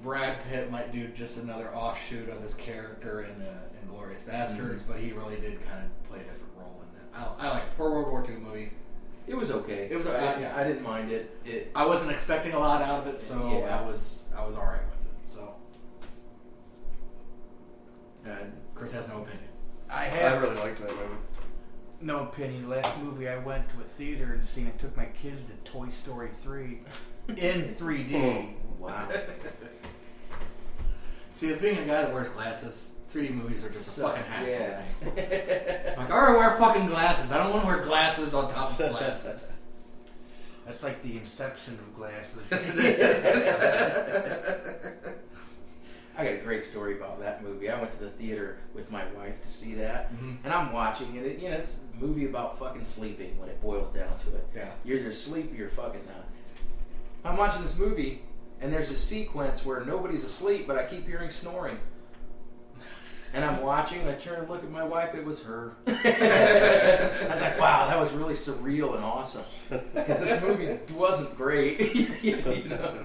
Brad 0.04 0.36
Pitt 0.48 0.70
might 0.70 0.92
do 0.92 1.08
just 1.08 1.42
another 1.42 1.74
offshoot 1.74 2.28
of 2.28 2.42
his 2.42 2.54
character 2.54 3.22
in 3.22 3.40
uh, 3.42 3.60
Inglorious 3.82 4.20
Bastards, 4.20 4.82
but 4.82 4.98
he 4.98 5.12
really 5.12 5.36
did 5.36 5.64
kind 5.66 5.82
of 5.84 6.04
play 6.08 6.18
a 6.20 6.22
different 6.22 6.52
role 6.56 6.82
in 6.82 6.88
that. 7.18 7.18
I, 7.40 7.46
I 7.46 7.50
like 7.54 7.62
it. 7.64 7.72
For 7.74 7.88
a 7.88 7.90
World 7.90 8.10
War 8.10 8.24
II 8.28 8.36
movie, 8.36 8.70
It 9.26 9.34
was 9.34 9.50
okay. 9.50 9.88
It 9.90 9.96
was, 9.96 10.06
I, 10.06 10.10
uh, 10.14 10.38
yeah. 10.38 10.54
I 10.54 10.62
didn't 10.64 10.82
mind 10.82 11.10
it. 11.10 11.38
It 11.46 11.72
I 11.74 11.86
wasn't 11.86 12.12
expecting 12.12 12.52
a 12.52 12.58
lot 12.58 12.82
out 12.82 13.06
of 13.06 13.14
it, 13.14 13.20
so 13.20 13.60
Yeah. 13.66 13.78
I 13.78 13.82
was 13.82 14.28
I 14.36 14.44
was 14.46 14.54
all 14.56 14.66
right 14.66 14.82
with 14.90 15.06
it. 15.06 15.16
So 15.30 15.54
uh, 18.26 18.30
Chris 18.74 18.92
has 18.92 19.08
no 19.08 19.22
opinion. 19.22 19.48
I 19.90 20.04
have. 20.04 20.34
I 20.34 20.46
really 20.46 20.56
liked 20.56 20.80
that 20.80 20.90
movie. 20.90 21.14
no 22.02 22.24
opinion. 22.24 22.68
Last 22.68 22.98
movie 23.00 23.28
I 23.28 23.38
went 23.38 23.68
to 23.70 23.76
a 23.80 23.84
theater 23.96 24.34
and 24.34 24.44
seen, 24.44 24.66
I 24.66 24.70
took 24.78 24.94
my 24.96 25.06
kids 25.06 25.40
to 25.48 25.70
Toy 25.70 25.88
Story 25.90 26.30
3 26.38 26.80
in 27.36 27.74
3D. 27.78 28.54
wow. 28.78 29.08
See, 31.34 31.50
as 31.50 31.60
being 31.60 31.76
a 31.78 31.84
guy 31.84 32.02
that 32.02 32.12
wears 32.12 32.28
glasses, 32.28 32.92
3D 33.12 33.32
movies 33.34 33.64
are 33.64 33.68
just 33.68 33.98
a 33.98 34.02
fucking 34.02 34.22
hassle. 34.22 34.54
Yeah. 34.60 34.80
Like, 35.96 36.10
I 36.10 36.12
already 36.12 36.38
wear 36.38 36.56
fucking 36.58 36.86
glasses. 36.86 37.30
I 37.32 37.38
don't 37.38 37.50
want 37.50 37.62
to 37.62 37.66
wear 37.68 37.80
glasses 37.82 38.34
on 38.34 38.50
top 38.50 38.78
of 38.80 38.90
glasses. 38.90 39.52
That's 40.66 40.82
like 40.82 41.02
the 41.02 41.16
inception 41.18 41.74
of 41.74 41.94
glasses. 41.96 42.42
yes, 42.50 42.74
it 42.74 42.78
is. 42.98 43.24
I 46.16 46.24
got 46.24 46.32
a 46.32 46.38
great 46.38 46.64
story 46.64 46.96
about 46.96 47.18
that 47.20 47.42
movie. 47.44 47.68
I 47.68 47.78
went 47.78 47.90
to 47.92 47.98
the 47.98 48.10
theater 48.10 48.58
with 48.72 48.90
my 48.90 49.04
wife 49.14 49.42
to 49.42 49.48
see 49.50 49.74
that, 49.74 50.12
Mhm. 50.16 50.38
and 50.44 50.52
I'm 50.52 50.72
watching 50.72 51.14
it. 51.16 51.38
You 51.40 51.50
know, 51.50 51.56
it's 51.56 51.80
a 51.92 51.96
movie 52.04 52.26
about 52.26 52.58
fucking 52.58 52.84
sleeping 52.84 53.36
when 53.38 53.48
it 53.48 53.60
boils 53.60 53.92
down 53.92 54.16
to 54.18 54.28
it. 54.36 54.46
Yeah. 54.54 54.70
You're 54.84 54.98
either 55.00 55.08
asleep 55.10 55.52
or 55.52 55.56
you're 55.56 55.68
fucking 55.68 56.02
not. 56.06 56.24
I'm 57.24 57.36
watching 57.36 57.62
this 57.62 57.76
movie, 57.76 58.22
and 58.64 58.72
there's 58.72 58.90
a 58.90 58.96
sequence 58.96 59.62
where 59.62 59.84
nobody's 59.84 60.24
asleep, 60.24 60.66
but 60.66 60.78
I 60.78 60.84
keep 60.84 61.06
hearing 61.06 61.28
snoring. 61.28 61.78
And 63.34 63.44
I'm 63.44 63.60
watching, 63.62 64.00
and 64.00 64.08
I 64.08 64.14
turn 64.14 64.38
and 64.40 64.48
look 64.48 64.62
at 64.62 64.70
my 64.70 64.82
wife. 64.84 65.14
It 65.14 65.22
was 65.22 65.42
her. 65.44 65.74
I 65.86 67.26
was 67.28 67.42
like, 67.42 67.60
"Wow, 67.60 67.88
that 67.88 67.98
was 67.98 68.12
really 68.12 68.32
surreal 68.34 68.94
and 68.94 69.04
awesome." 69.04 69.42
Because 69.68 70.20
this 70.20 70.40
movie 70.40 70.78
wasn't 70.94 71.36
great, 71.36 71.94
you 72.22 72.36
know. 72.68 73.04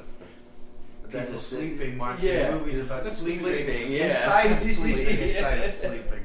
But 1.02 1.12
People 1.12 1.32
just 1.34 1.50
sleeping, 1.50 1.98
watching 1.98 2.26
Yeah, 2.30 2.52
movies 2.54 2.90
about 2.92 3.12
sleeping. 3.12 3.40
sleeping, 3.40 3.92
yeah. 3.92 4.18
Inside 4.18 4.52
of 4.52 4.64
sleeping, 4.78 5.08
inside 5.30 5.54
of 5.56 5.74
sleeping. 5.74 6.24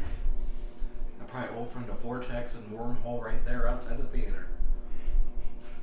I 1.21 1.25
probably 1.25 1.59
opened 1.59 1.89
a 1.89 1.95
vortex 1.95 2.55
and 2.55 2.71
wormhole 2.79 3.25
right 3.25 3.45
there 3.47 3.67
outside 3.67 3.99
the 3.99 4.05
theater. 4.05 4.47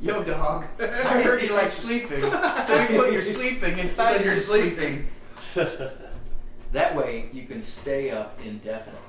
Yo, 0.01 0.23
dog. 0.23 0.65
I 0.79 1.21
heard 1.21 1.43
you 1.43 1.53
like 1.53 1.71
sleeping, 1.71 2.21
so 2.21 2.87
you 2.89 2.99
put 2.99 3.13
your 3.13 3.21
sleeping 3.21 3.77
inside 3.77 4.17
Said 4.17 4.25
your 4.25 4.33
you're 4.33 4.41
sleeping. 4.41 5.07
That 6.71 6.95
way, 6.95 7.29
you 7.33 7.47
can 7.47 7.61
stay 7.61 8.11
up 8.11 8.39
indefinitely. 8.45 9.01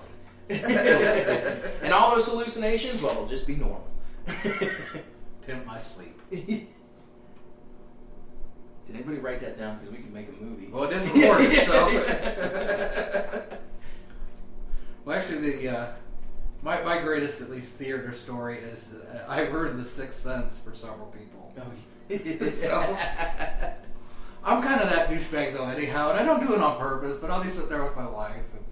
and 1.81 1.93
all 1.93 2.13
those 2.13 2.27
hallucinations, 2.27 3.01
well, 3.01 3.15
they'll 3.15 3.29
just 3.29 3.47
be 3.47 3.55
normal. 3.55 3.87
Pimp 5.47 5.65
my 5.65 5.79
sleep. 5.79 6.21
Did 6.29 6.67
anybody 8.93 9.19
write 9.19 9.39
that 9.43 9.57
down? 9.57 9.79
Because 9.79 9.95
we 9.95 10.03
can 10.03 10.13
make 10.13 10.29
a 10.29 10.43
movie. 10.43 10.67
Well, 10.73 10.91
it 10.91 10.93
is 10.93 11.09
recorded, 11.09 11.63
so. 11.65 11.87
well, 15.05 15.17
actually, 15.17 15.53
the 15.53 15.69
uh, 15.69 15.87
my 16.63 16.81
my 16.83 17.01
greatest, 17.01 17.41
at 17.41 17.51
least, 17.51 17.73
theater 17.73 18.13
story 18.13 18.59
is 18.59 18.95
uh, 18.95 19.25
I 19.29 19.45
heard 19.45 19.77
The 19.77 19.85
Sixth 19.85 20.21
Sense 20.23 20.61
for 20.61 20.75
several 20.75 21.07
people. 21.09 21.53
Oh, 21.59 22.09
So- 22.51 22.97
I'm 24.45 24.61
kind 24.61 24.81
of 24.81 24.91
that 24.91 25.09
douchebag 25.09 25.55
though, 25.55 25.67
anyhow, 25.69 26.11
and 26.11 26.19
I 26.19 26.25
don't 26.25 26.45
do 26.45 26.53
it 26.55 26.61
on 26.61 26.79
purpose. 26.79 27.19
But 27.19 27.31
I'll 27.31 27.43
be 27.43 27.49
sitting 27.49 27.71
there 27.71 27.85
with 27.85 27.97
my 27.97 28.09
wife, 28.09 28.35
and 28.55 28.65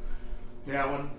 yeah, 0.66 0.90
when 0.90 1.10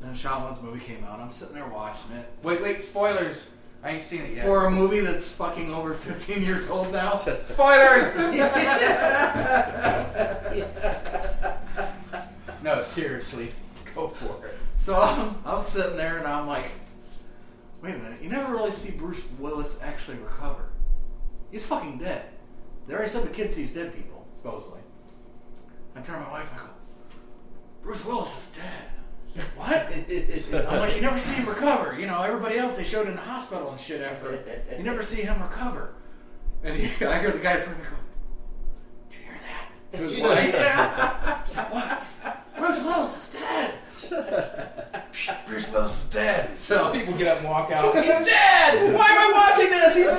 then 0.00 0.14
Shyamalan's 0.14 0.62
movie 0.62 0.78
came 0.78 1.02
out, 1.04 1.18
I'm 1.18 1.30
sitting 1.30 1.54
there 1.54 1.66
watching 1.68 2.12
it 2.12 2.28
Wait, 2.42 2.62
wait, 2.62 2.82
spoilers. 2.84 3.44
I 3.82 3.90
ain't 3.90 4.02
seen 4.02 4.22
it 4.22 4.34
yet. 4.34 4.44
for 4.44 4.66
a 4.66 4.70
movie 4.70 5.00
that's 5.00 5.28
fucking 5.30 5.72
over 5.72 5.94
15 5.94 6.42
years 6.42 6.68
old 6.68 6.92
now. 6.92 7.16
Spoilers! 7.44 8.14
no, 12.62 12.80
seriously. 12.82 13.50
Go 13.94 14.08
for 14.08 14.46
it. 14.46 14.58
So 14.78 15.00
I'm, 15.00 15.36
I'm 15.44 15.60
sitting 15.60 15.96
there 15.96 16.18
and 16.18 16.26
I'm 16.26 16.46
like, 16.46 16.70
wait 17.82 17.94
a 17.94 17.98
minute, 17.98 18.22
you 18.22 18.30
never 18.30 18.52
really 18.52 18.72
see 18.72 18.92
Bruce 18.92 19.20
Willis 19.38 19.80
actually 19.82 20.16
recover. 20.18 20.70
He's 21.50 21.66
fucking 21.66 21.98
dead. 21.98 22.24
They 22.86 22.94
already 22.94 23.10
said 23.10 23.24
the 23.24 23.30
kid 23.30 23.52
sees 23.52 23.74
dead 23.74 23.94
people, 23.94 24.26
supposedly. 24.40 24.80
I 25.94 26.00
turn 26.00 26.20
to 26.20 26.26
my 26.26 26.30
wife, 26.30 26.50
I 26.54 26.58
go, 26.58 26.64
Bruce 27.82 28.04
Willis 28.04 28.38
is 28.38 28.56
dead. 28.56 28.84
She's 29.28 29.36
like, 29.38 29.58
what? 29.58 30.66
I'm 30.72 30.78
like, 30.80 30.94
you 30.94 31.02
never 31.02 31.18
see 31.18 31.34
him 31.34 31.48
recover. 31.48 31.98
You 31.98 32.06
know, 32.06 32.22
everybody 32.22 32.56
else 32.56 32.76
they 32.76 32.84
showed 32.84 33.08
in 33.08 33.14
the 33.14 33.20
hospital 33.20 33.70
and 33.70 33.80
shit 33.80 34.00
after. 34.00 34.30
it. 34.30 34.74
You 34.78 34.84
never 34.84 35.02
see 35.02 35.22
him 35.22 35.42
recover. 35.42 35.94
And 36.62 36.76
he, 36.76 36.84
I 37.04 37.18
hear 37.18 37.32
the 37.32 37.40
guy 37.40 37.56
in 37.56 37.62
front 37.62 37.78
of 37.78 37.84
me 37.84 37.90
go, 37.90 37.96
Did 39.10 39.18
you 39.18 39.24
hear 39.24 39.40
that? 39.42 39.96
To 39.96 40.02
his 40.02 40.22
wife. 40.22 40.54
Yeah. 40.54 41.44
He's 41.44 41.56
like, 41.56 41.74
what? 41.74 42.06
Bruce 42.56 42.82
Willis 42.82 43.16
is 43.16 43.28
dead. 45.48 45.54
Bruce 45.54 45.72
Willis 45.72 46.02
is 46.04 46.08
dead. 46.10 46.56
So 46.56 46.92
People 46.92 47.14
get 47.14 47.28
up 47.28 47.38
and 47.38 47.48
walk 47.48 47.70
out. 47.70 47.94
He's 48.04 48.06
dead! 48.08 48.94
Why 48.94 49.06
am 49.06 49.18
I 49.18 49.32
watching 49.56 49.70
this? 49.70 49.94
He's 49.96 50.10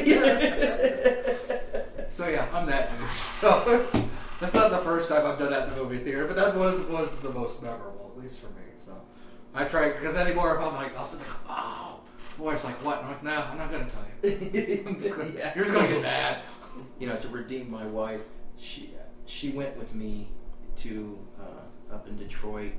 dead! 0.00 1.36
So 2.10 2.28
yeah, 2.28 2.46
I'm 2.52 2.66
that 2.66 2.90
dude. 2.98 3.08
So 3.10 3.86
that's 4.40 4.52
not 4.52 4.70
the 4.70 4.78
first 4.78 5.08
time 5.08 5.24
I've 5.24 5.38
done 5.38 5.50
that 5.52 5.68
in 5.68 5.74
the 5.74 5.82
movie 5.82 5.96
theater, 5.98 6.26
but 6.26 6.36
that 6.36 6.54
was 6.54 6.78
was 6.86 7.16
the 7.20 7.30
most 7.30 7.62
memorable, 7.62 8.12
at 8.14 8.22
least 8.22 8.40
for 8.40 8.48
me. 8.48 8.62
So 8.76 8.92
I 9.54 9.64
try 9.64 9.88
because 9.92 10.14
anymore 10.16 10.56
if 10.56 10.60
I'm 10.66 10.74
like 10.74 10.94
I'll 10.98 11.06
sit 11.06 11.20
there, 11.20 11.28
oh, 11.48 12.00
my 12.38 12.44
wife's 12.44 12.64
like, 12.64 12.84
what? 12.84 12.98
And 12.98 13.06
I'm 13.06 13.12
like, 13.12 13.22
no, 13.22 13.42
I'm 13.50 13.56
not 13.56 13.70
gonna 13.72 13.88
tell 13.88 14.04
you. 14.30 14.82
Gonna- 15.10 15.30
Yeah. 15.34 15.52
You're 15.54 15.64
just 15.64 15.74
gonna 15.74 15.88
get 15.88 16.02
mad. 16.02 16.42
you 16.98 17.06
know, 17.06 17.16
to 17.16 17.28
redeem 17.28 17.70
my 17.70 17.86
wife, 17.86 18.22
she 18.58 18.90
she 19.24 19.50
went 19.52 19.74
with 19.78 19.94
me 19.94 20.28
to 20.78 21.18
uh, 21.40 21.94
up 21.94 22.06
in 22.06 22.16
Detroit 22.16 22.72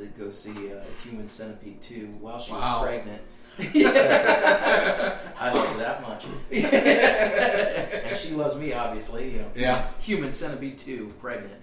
to 0.00 0.06
go 0.06 0.30
see 0.30 0.72
uh, 0.72 0.80
Human 1.04 1.28
Centipede 1.28 1.80
2 1.82 2.06
while 2.20 2.38
she 2.38 2.52
Wow. 2.52 2.80
was 2.82 2.88
pregnant. 2.88 3.22
I 3.58 5.50
love 5.52 5.66
her 5.72 5.78
that 5.78 6.02
much, 6.02 6.24
and 6.52 8.16
she 8.16 8.30
loves 8.34 8.56
me, 8.56 8.72
obviously. 8.72 9.32
You 9.32 9.38
know, 9.40 9.50
Yeah. 9.54 9.88
Human 10.00 10.32
Centipede 10.32 10.78
2, 10.78 11.14
pregnant. 11.20 11.60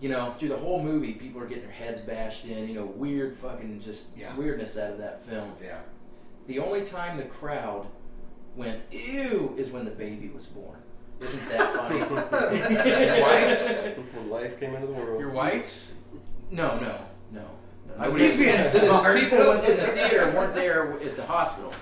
You 0.00 0.08
know, 0.08 0.32
through 0.38 0.48
the 0.50 0.56
whole 0.56 0.82
movie, 0.82 1.12
people 1.12 1.42
are 1.42 1.46
getting 1.46 1.64
their 1.64 1.72
heads 1.72 2.00
bashed 2.00 2.46
in. 2.46 2.68
You 2.68 2.74
know, 2.74 2.84
weird 2.86 3.34
fucking 3.36 3.80
just 3.80 4.16
Yeah. 4.16 4.34
weirdness 4.36 4.78
out 4.78 4.92
of 4.92 4.98
that 4.98 5.22
film. 5.24 5.52
Yeah. 5.62 5.80
The 6.46 6.58
only 6.58 6.82
time 6.82 7.16
the 7.18 7.24
crowd 7.24 7.86
went 8.56 8.80
ew 8.90 9.54
is 9.58 9.70
when 9.70 9.84
the 9.84 9.90
baby 9.90 10.28
was 10.34 10.46
born. 10.46 10.78
Isn't 11.20 11.48
that 11.50 11.74
funny? 11.74 11.98
Your 12.88 13.20
wife's? 13.20 13.98
when 14.16 14.30
life 14.30 14.58
came 14.58 14.74
into 14.74 14.86
the 14.86 14.92
world. 14.94 15.20
Your 15.20 15.30
wife's? 15.30 15.92
No, 16.50 16.78
no, 16.78 16.94
no. 17.32 17.40
no. 17.40 17.44
I 17.98 18.04
Those 18.04 18.12
would 18.12 18.20
people- 18.22 18.38
be 18.38 18.44
those 18.52 18.72
smart. 19.00 19.20
people 19.20 19.38
went 19.38 19.64
in 19.64 19.76
the 19.76 19.86
theater 19.88 20.32
weren't 20.34 20.54
there 20.54 20.92
at 21.00 21.16
the 21.16 21.24
hospital. 21.26 21.72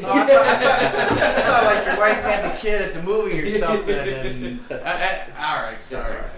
Oh, 0.00 0.12
I, 0.12 0.26
thought, 0.26 0.46
I 0.46 1.42
thought 1.42 1.64
like 1.74 1.86
your 1.86 1.98
wife 1.98 2.22
had 2.22 2.54
the 2.54 2.58
kid 2.60 2.82
at 2.82 2.94
the 2.94 3.02
movie 3.02 3.40
or 3.42 3.58
something. 3.58 3.94
And, 3.96 4.60
all 4.70 4.76
right, 4.78 5.76
That's 5.76 5.88
sorry. 5.88 6.04
all 6.16 6.22
right. 6.22 6.30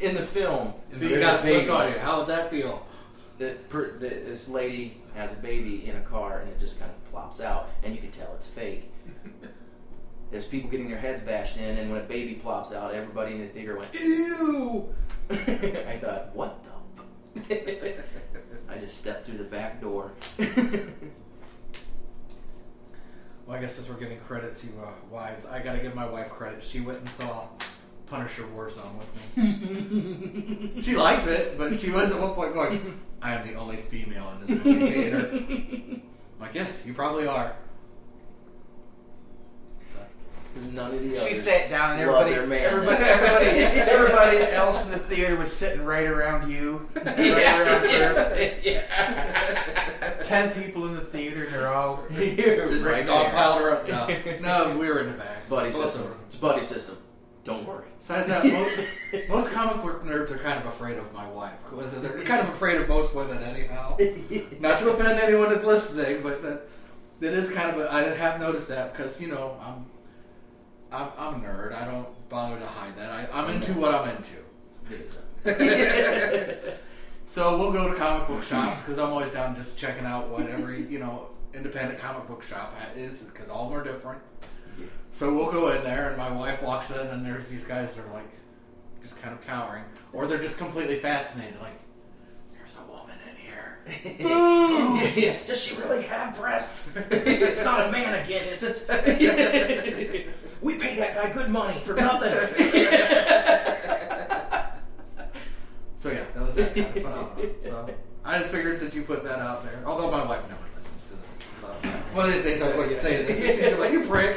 In 0.00 0.14
the 0.16 0.22
film, 0.22 0.74
So 0.90 0.98
there's 1.00 1.12
you 1.12 1.20
got 1.20 1.36
a 1.36 1.40
a 1.40 1.42
baby 1.44 1.58
baby. 1.60 1.70
on 1.70 1.92
you. 1.92 1.98
How 2.00 2.18
would 2.18 2.26
that 2.26 2.50
feel? 2.50 2.84
The, 3.38 3.56
per, 3.68 3.92
the, 3.98 4.08
this 4.08 4.48
lady 4.48 5.00
has 5.14 5.32
a 5.32 5.36
baby 5.36 5.88
in 5.88 5.94
a 5.96 6.00
car, 6.00 6.40
and 6.40 6.50
it 6.50 6.58
just 6.58 6.78
kind 6.80 6.90
of 6.90 7.10
plops 7.12 7.40
out, 7.40 7.68
and 7.84 7.94
you 7.94 8.00
can 8.00 8.10
tell 8.10 8.32
it's 8.34 8.46
fake. 8.48 8.90
There's 10.32 10.46
people 10.46 10.68
getting 10.68 10.88
their 10.88 10.98
heads 10.98 11.20
bashed 11.20 11.56
in, 11.56 11.78
and 11.78 11.90
when 11.92 12.00
a 12.00 12.04
baby 12.04 12.34
plops 12.34 12.72
out, 12.72 12.92
everybody 12.94 13.32
in 13.34 13.38
the 13.40 13.46
theater 13.46 13.78
went 13.78 13.94
ew. 13.94 14.88
I 15.30 15.98
thought, 16.02 16.34
what 16.34 16.64
the? 16.64 16.70
F-? 17.36 17.50
I 18.68 18.78
just 18.78 18.98
stepped 18.98 19.26
through 19.26 19.38
the 19.38 19.44
back 19.44 19.80
door. 19.80 20.12
Well, 23.46 23.58
I 23.58 23.60
guess 23.60 23.74
since 23.74 23.88
we're 23.90 23.96
giving 23.96 24.18
credit 24.20 24.54
to 24.54 24.66
uh, 24.82 24.90
wives, 25.10 25.44
I 25.44 25.58
gotta 25.58 25.78
give 25.78 25.94
my 25.94 26.06
wife 26.06 26.30
credit. 26.30 26.64
She 26.64 26.80
went 26.80 27.00
and 27.00 27.08
saw 27.10 27.48
Punisher 28.06 28.44
Warzone 28.44 28.98
with 28.98 29.36
me. 29.36 30.72
she 30.82 30.96
liked 30.96 31.26
it, 31.26 31.58
but 31.58 31.76
she 31.76 31.90
was 31.90 32.10
at 32.10 32.18
one 32.18 32.32
point 32.32 32.54
going, 32.54 32.98
"I 33.20 33.34
am 33.34 33.46
the 33.46 33.54
only 33.56 33.76
female 33.76 34.30
in 34.30 34.40
this 34.40 34.64
movie 34.64 34.90
theater." 34.90 35.30
I'm 35.30 36.02
like, 36.40 36.54
yes, 36.54 36.86
you 36.86 36.94
probably 36.94 37.26
are. 37.26 37.54
Because 40.54 40.72
none 40.72 40.92
of 40.92 41.02
the 41.02 41.10
She 41.10 41.18
others 41.18 41.42
sat 41.42 41.68
down 41.68 41.92
and 41.92 42.00
everybody, 42.02 42.30
their 42.30 42.46
man. 42.46 42.64
everybody, 42.64 43.02
everybody, 43.04 43.46
everybody 43.90 44.38
else 44.52 44.84
in 44.84 44.92
the 44.92 44.98
theater 45.00 45.34
was 45.36 45.52
sitting 45.52 45.84
right 45.84 46.06
around 46.06 46.48
you, 46.50 46.88
right 46.94 47.06
around 47.08 47.86
her. 47.90 48.54
yeah. 48.62 50.22
Ten 50.24 50.50
people 50.52 50.86
in 50.86 50.94
the 50.94 51.00
theater, 51.00 51.44
and 51.44 51.52
they're 51.54 51.68
all. 51.74 52.04
You're 52.10 52.68
Just 52.68 52.86
right 52.86 53.06
like 53.06 53.10
all 53.16 53.24
piled 53.30 53.60
her 53.62 53.70
up. 53.72 53.88
No, 53.88 54.06
no, 54.40 54.78
we 54.78 54.88
were 54.88 55.00
in 55.00 55.08
the 55.08 55.14
back. 55.14 55.38
It's 55.38 55.50
buddy 55.50 55.70
Both 55.72 55.84
system. 55.84 56.04
them. 56.04 56.20
It's 56.26 56.36
buddy 56.36 56.62
system. 56.62 56.98
Don't 57.42 57.66
worry. 57.66 57.84
Besides 57.98 58.28
that, 58.28 58.46
most, 58.46 59.28
most 59.28 59.52
comic 59.52 59.82
book 59.82 60.02
nerds 60.04 60.30
are 60.30 60.38
kind 60.38 60.58
of 60.58 60.64
afraid 60.66 60.96
of 60.96 61.12
my 61.12 61.28
wife. 61.28 61.52
Because 61.68 62.00
They're 62.00 62.22
kind 62.22 62.40
of 62.40 62.48
afraid 62.48 62.80
of 62.80 62.88
most 62.88 63.14
women, 63.14 63.42
anyhow. 63.42 63.98
Not 64.60 64.78
to 64.78 64.90
offend 64.90 65.20
anyone 65.20 65.50
that's 65.50 65.64
listening, 65.66 66.22
but 66.22 66.42
that 66.42 66.62
that 67.20 67.32
is 67.34 67.50
kind 67.52 67.70
of. 67.76 67.80
A, 67.84 67.92
I 67.92 68.02
have 68.02 68.40
noticed 68.40 68.68
that 68.68 68.92
because 68.92 69.20
you 69.20 69.28
know 69.28 69.58
I'm, 69.62 69.84
I'm 70.94 71.10
I'm 71.18 71.34
a 71.34 71.46
nerd. 71.46 71.74
I 71.74 71.84
don't 71.84 72.28
bother 72.28 72.58
to 72.58 72.66
hide 72.66 72.96
that. 72.96 73.10
I, 73.10 73.28
I'm 73.32 73.50
into 73.50 73.72
what 73.74 73.94
I'm 73.94 74.08
into. 74.16 74.36
so 77.26 77.58
we'll 77.58 77.72
go 77.72 77.90
to 77.90 77.96
comic 77.96 78.28
book 78.28 78.42
shops 78.42 78.80
because 78.82 78.98
I'm 78.98 79.10
always 79.10 79.30
down 79.30 79.54
just 79.54 79.76
checking 79.76 80.04
out 80.04 80.28
what 80.28 80.46
every 80.46 80.86
you 80.86 80.98
know 80.98 81.28
independent 81.52 81.98
comic 81.98 82.26
book 82.26 82.42
shop 82.42 82.74
is 82.96 83.22
because 83.22 83.50
all 83.50 83.66
of 83.66 83.70
them 83.70 83.80
are 83.80 83.84
different. 83.84 84.20
So 85.10 85.32
we'll 85.32 85.52
go 85.52 85.70
in 85.70 85.84
there, 85.84 86.08
and 86.08 86.18
my 86.18 86.30
wife 86.30 86.60
walks 86.62 86.90
in, 86.90 87.06
and 87.06 87.24
there's 87.24 87.46
these 87.48 87.64
guys 87.64 87.94
that 87.94 88.04
are 88.04 88.12
like, 88.12 88.28
just 89.00 89.22
kind 89.22 89.32
of 89.32 89.46
cowering, 89.46 89.84
or 90.12 90.26
they're 90.26 90.40
just 90.40 90.58
completely 90.58 90.96
fascinated, 90.96 91.60
like, 91.60 91.70
there's 91.70 91.70
a 91.70 91.70
woman 91.70 91.83
in 93.86 94.16
here. 94.16 94.28
Yes. 95.16 95.46
Does 95.46 95.62
she 95.62 95.76
really 95.80 96.02
have 96.04 96.36
breasts? 96.36 96.90
it's 97.10 97.62
not 97.64 97.88
a 97.88 97.92
mannequin, 97.92 98.44
is 98.44 98.62
it? 98.62 100.28
we 100.60 100.78
paid 100.78 100.98
that 100.98 101.14
guy 101.14 101.30
good 101.32 101.50
money 101.50 101.80
for 101.80 101.94
nothing. 101.94 102.32
So 105.96 106.10
yeah, 106.10 106.24
that 106.34 106.44
was 106.44 106.54
that 106.56 106.74
kind 106.74 106.86
of 106.86 106.92
phenomenon. 106.92 107.50
So 107.62 107.88
I 108.26 108.38
just 108.38 108.50
figured 108.52 108.76
since 108.76 108.94
you 108.94 109.04
put 109.04 109.24
that 109.24 109.38
out 109.38 109.64
there, 109.64 109.80
although 109.86 110.10
my 110.10 110.22
wife 110.22 110.42
never 110.50 110.60
listens 110.74 111.04
to 111.06 111.14
this, 111.14 111.46
so 111.62 111.68
one 112.12 112.26
of 112.28 112.34
these 112.34 112.42
days 112.42 112.60
I'm 112.62 112.72
going 112.72 112.90
to 112.90 112.94
say 112.94 113.22
this, 113.24 113.42
she's 113.46 113.60
gonna 113.64 113.76
be 113.76 113.80
like, 113.80 113.92
you 113.92 114.02
prick. 114.02 114.36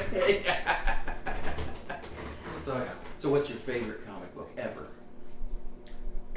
So 2.63 2.77
yeah, 2.77 2.93
so, 3.17 3.27
what's 3.29 3.49
your 3.49 3.57
favorite 3.57 4.05
comic 4.05 4.33
book 4.33 4.49
ever? 4.57 4.87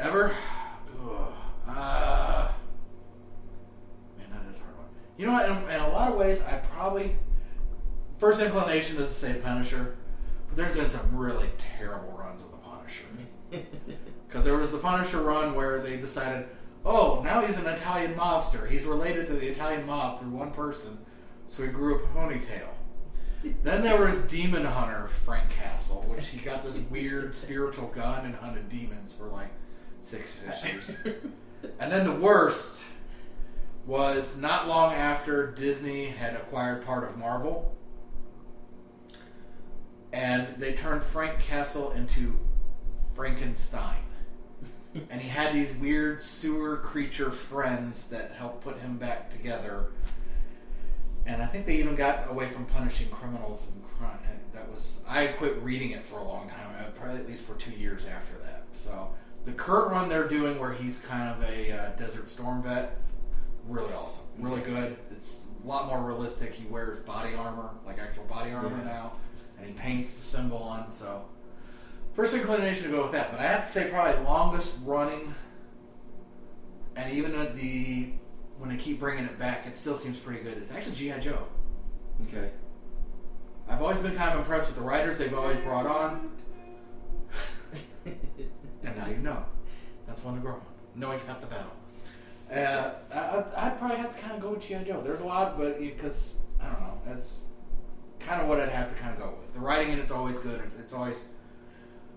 ever, 0.00 0.34
Ugh. 1.04 1.32
uh, 1.68 2.48
man, 4.16 4.26
that 4.30 4.50
is 4.50 4.56
a 4.56 4.60
hard 4.62 4.76
one. 4.76 4.86
You 5.20 5.26
know 5.26 5.32
what? 5.32 5.50
In, 5.50 5.56
in 5.68 5.80
a 5.82 5.88
lot 5.90 6.10
of 6.10 6.16
ways, 6.16 6.40
I 6.40 6.54
probably 6.54 7.14
first 8.16 8.40
inclination 8.40 8.96
is 8.96 9.08
to 9.08 9.12
say 9.12 9.34
Punisher, 9.34 9.98
but 10.48 10.56
there's 10.56 10.74
been 10.74 10.88
some 10.88 11.14
really 11.14 11.50
terrible 11.58 12.12
runs 12.12 12.42
of 12.42 12.50
the 12.52 12.56
Punisher. 12.56 13.04
Because 14.26 14.44
there 14.44 14.56
was 14.56 14.70
the 14.70 14.78
Punisher 14.78 15.20
run 15.20 15.56
where 15.56 15.80
they 15.80 15.96
decided, 15.96 16.46
oh, 16.84 17.20
now 17.24 17.44
he's 17.44 17.58
an 17.58 17.66
Italian 17.66 18.14
mobster. 18.14 18.70
He's 18.70 18.84
related 18.84 19.26
to 19.26 19.32
the 19.32 19.48
Italian 19.48 19.84
mob 19.84 20.20
through 20.20 20.30
one 20.30 20.52
person, 20.52 20.96
so 21.48 21.64
he 21.64 21.68
grew 21.68 21.96
a 21.96 21.98
ponytail. 21.98 22.68
Then 23.64 23.82
there 23.82 24.00
was 24.00 24.22
Demon 24.22 24.64
Hunter 24.64 25.08
Frank 25.08 25.50
Castle, 25.50 26.06
which 26.08 26.28
he 26.28 26.38
got 26.38 26.64
this 26.64 26.78
weird 26.88 27.34
spiritual 27.44 27.88
gun 27.88 28.24
and 28.24 28.36
hunted 28.36 28.68
demons 28.68 29.12
for 29.12 29.26
like 29.26 29.50
six 30.00 30.32
issues. 30.48 30.96
And 31.78 31.92
then 31.92 32.06
the 32.06 32.14
worst 32.14 32.84
was 33.90 34.40
not 34.40 34.68
long 34.68 34.94
after 34.94 35.50
Disney 35.50 36.04
had 36.04 36.34
acquired 36.34 36.86
part 36.86 37.02
of 37.02 37.18
Marvel. 37.18 37.76
and 40.12 40.46
they 40.58 40.72
turned 40.72 41.02
Frank 41.02 41.40
Castle 41.40 41.90
into 41.90 42.38
Frankenstein. 43.16 44.02
and 45.10 45.20
he 45.20 45.28
had 45.28 45.52
these 45.52 45.74
weird 45.74 46.22
sewer 46.22 46.76
creature 46.76 47.32
friends 47.32 48.08
that 48.10 48.32
helped 48.32 48.62
put 48.62 48.78
him 48.78 48.96
back 48.96 49.28
together. 49.28 49.86
And 51.26 51.42
I 51.42 51.46
think 51.46 51.66
they 51.66 51.76
even 51.78 51.96
got 51.96 52.30
away 52.30 52.48
from 52.48 52.66
punishing 52.66 53.08
criminals 53.08 53.68
and 53.72 53.84
crime. 53.98 54.18
That 54.52 54.68
was 54.68 55.02
I 55.08 55.26
quit 55.26 55.60
reading 55.62 55.90
it 55.90 56.04
for 56.04 56.20
a 56.20 56.24
long 56.24 56.48
time, 56.48 56.76
uh, 56.78 56.90
probably 56.90 57.20
at 57.20 57.28
least 57.28 57.44
for 57.44 57.54
two 57.54 57.72
years 57.72 58.06
after 58.06 58.38
that. 58.44 58.66
So 58.72 59.14
the 59.44 59.52
current 59.52 59.90
run 59.90 60.08
they're 60.08 60.28
doing, 60.28 60.60
where 60.60 60.74
he's 60.74 61.00
kind 61.00 61.28
of 61.28 61.48
a 61.48 61.72
uh, 61.72 61.96
Desert 61.96 62.30
Storm 62.30 62.62
vet, 62.62 63.00
really 63.66 63.92
awesome, 63.94 64.24
really 64.38 64.60
good. 64.62 64.96
It's 65.10 65.44
a 65.62 65.66
lot 65.66 65.86
more 65.86 66.02
realistic. 66.04 66.52
He 66.54 66.66
wears 66.66 66.98
body 67.00 67.34
armor, 67.34 67.70
like 67.86 67.98
actual 67.98 68.24
body 68.24 68.50
armor 68.52 68.70
Yeah. 68.78 68.84
now, 68.84 69.12
and 69.58 69.66
he 69.66 69.72
paints 69.72 70.14
the 70.16 70.22
symbol 70.22 70.58
on. 70.58 70.92
So 70.92 71.24
first 72.14 72.34
inclination 72.34 72.84
to 72.84 72.90
go 72.96 73.02
with 73.02 73.12
that, 73.12 73.30
but 73.30 73.40
I 73.40 73.44
have 73.44 73.64
to 73.66 73.70
say 73.70 73.88
probably 73.90 74.22
longest 74.24 74.76
running, 74.84 75.34
and 76.96 77.12
even 77.12 77.34
at 77.34 77.56
the 77.56 78.12
when 78.58 78.68
they 78.68 78.76
keep 78.76 79.00
bringing 79.00 79.24
it 79.24 79.38
back, 79.38 79.66
it 79.66 79.74
still 79.74 79.96
seems 79.96 80.18
pretty 80.18 80.42
good. 80.42 80.58
It's 80.58 80.70
actually 80.72 80.94
GI 80.94 81.20
Joe. 81.20 81.44
Okay. 82.28 82.50
I've 83.68 83.80
always 83.80 83.98
been 83.98 84.14
kind 84.16 84.32
of 84.32 84.40
impressed 84.40 84.66
with 84.68 84.76
the 84.76 84.82
writers 84.82 85.16
they've 85.16 85.32
always 85.32 85.56
brought 85.60 85.86
on, 85.86 86.30
and 88.04 88.96
now 88.96 89.06
you 89.06 89.16
know. 89.18 89.44
That's 90.06 90.24
one 90.24 90.34
to 90.34 90.40
grow 90.40 90.54
on. 90.54 90.60
Knowing's 90.96 91.24
half 91.24 91.40
the 91.40 91.46
battle. 91.46 91.70
Uh, 92.52 92.90
I, 93.12 93.66
I'd 93.66 93.78
probably 93.78 93.98
have 93.98 94.14
to 94.14 94.20
kind 94.20 94.34
of 94.34 94.40
go 94.40 94.50
with 94.50 94.62
GI 94.62 94.84
Joe. 94.86 95.00
There's 95.00 95.20
a 95.20 95.26
lot, 95.26 95.56
but 95.56 95.78
because 95.78 96.38
I 96.60 96.66
don't 96.66 96.80
know, 96.80 97.00
that's 97.06 97.46
kind 98.18 98.42
of 98.42 98.48
what 98.48 98.60
I'd 98.60 98.68
have 98.68 98.94
to 98.94 99.00
kind 99.00 99.14
of 99.14 99.20
go 99.20 99.34
with. 99.40 99.54
The 99.54 99.60
writing 99.60 99.92
in 99.92 99.98
it's 99.98 100.10
always 100.10 100.38
good. 100.38 100.60
It's 100.78 100.92
always 100.92 101.28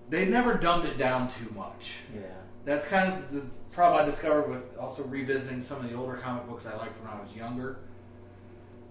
they 0.10 0.28
never 0.28 0.56
dumbed 0.56 0.86
it 0.86 0.98
down 0.98 1.28
too 1.28 1.52
much. 1.56 1.96
Yeah. 2.14 2.22
That's 2.66 2.88
kind 2.88 3.08
of 3.08 3.32
the 3.32 3.42
problem 3.72 4.02
I 4.02 4.06
discovered 4.06 4.50
with 4.50 4.78
also 4.78 5.04
revisiting 5.06 5.60
some 5.62 5.84
of 5.84 5.90
the 5.90 5.96
older 5.96 6.16
comic 6.16 6.48
books 6.48 6.66
I 6.66 6.76
liked 6.78 7.00
when 7.02 7.12
I 7.12 7.20
was 7.20 7.36
younger. 7.36 7.80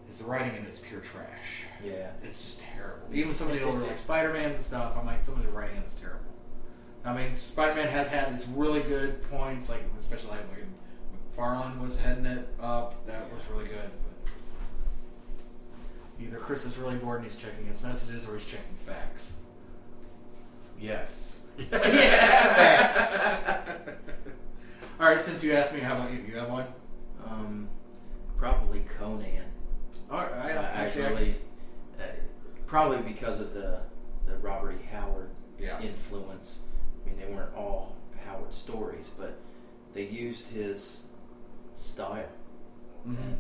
Is 0.09 0.18
the 0.18 0.26
writing 0.26 0.55
in 0.57 0.66
it's 0.66 0.78
pure 0.78 1.01
trash. 1.01 1.64
Yeah. 1.84 2.11
It's 2.22 2.43
just 2.43 2.61
terrible. 2.61 3.07
Even 3.12 3.32
some 3.32 3.49
of 3.49 3.55
the 3.55 3.62
older 3.62 3.80
like 3.80 3.99
Spider 4.09 4.32
Man's 4.32 4.57
and 4.57 4.64
stuff, 4.64 4.97
I'm 4.99 5.07
like 5.07 5.22
some 5.22 5.34
of 5.34 5.43
the 5.43 5.51
writing 5.51 5.76
in 5.76 5.82
is 5.84 5.95
terrible. 5.95 6.20
I 7.05 7.14
mean, 7.14 7.34
Spider 7.34 7.74
Man 7.74 7.88
has 7.88 8.09
had 8.09 8.32
its 8.32 8.47
really 8.49 8.80
good 8.80 9.22
points, 9.30 9.68
like 9.68 9.82
especially 9.99 10.30
like 10.30 10.45
when 11.37 11.47
McFarlane 11.49 11.80
was 11.80 12.01
heading 12.01 12.26
it 12.26 12.49
up. 12.61 13.07
That 13.07 13.33
was 13.33 13.43
really 13.53 13.64
good. 13.68 13.91
But 16.16 16.24
either 16.24 16.39
Chris 16.39 16.64
is 16.64 16.76
really 16.78 16.97
bored 16.97 17.22
and 17.22 17.30
he's 17.30 17.41
checking 17.41 17.66
his 17.66 17.83
messages, 17.83 18.28
or 18.28 18.35
he's 18.35 18.45
checking 18.47 18.74
facts. 18.87 19.37
Yes. 20.80 21.39
Yeah. 21.70 23.64
All 25.01 25.09
right, 25.09 25.20
since 25.20 25.43
you 25.43 25.53
asked 25.53 25.74
me, 25.74 25.80
how 25.80 25.95
about 25.95 26.12
you? 26.12 26.20
You 26.20 26.37
have 26.37 26.49
one? 26.51 26.66
Um, 27.26 27.68
probably 28.37 28.85
Conan. 28.99 29.43
All 30.11 30.18
right, 30.18 30.33
I, 30.33 30.51
I 30.51 30.55
actually, 30.85 31.05
I- 31.07 31.09
really, 31.11 31.35
uh, 31.99 32.03
probably 32.66 32.99
because 32.99 33.41
of 33.41 33.55
the 33.55 33.80
the 34.26 34.37
Robert 34.37 34.72
E. 34.80 34.85
Howard 34.93 35.30
Yeah. 35.59 35.80
influence. 35.80 36.62
I 37.05 37.09
mean, 37.09 37.18
they 37.18 37.26
weren't 37.35 37.53
all 37.57 37.97
Howard 38.24 38.55
stories, 38.55 39.11
but 39.18 39.37
they 39.95 40.05
used 40.05 40.53
his 40.53 41.07
style. 41.75 42.25
Mhm. 43.07 43.16
And 43.18 43.39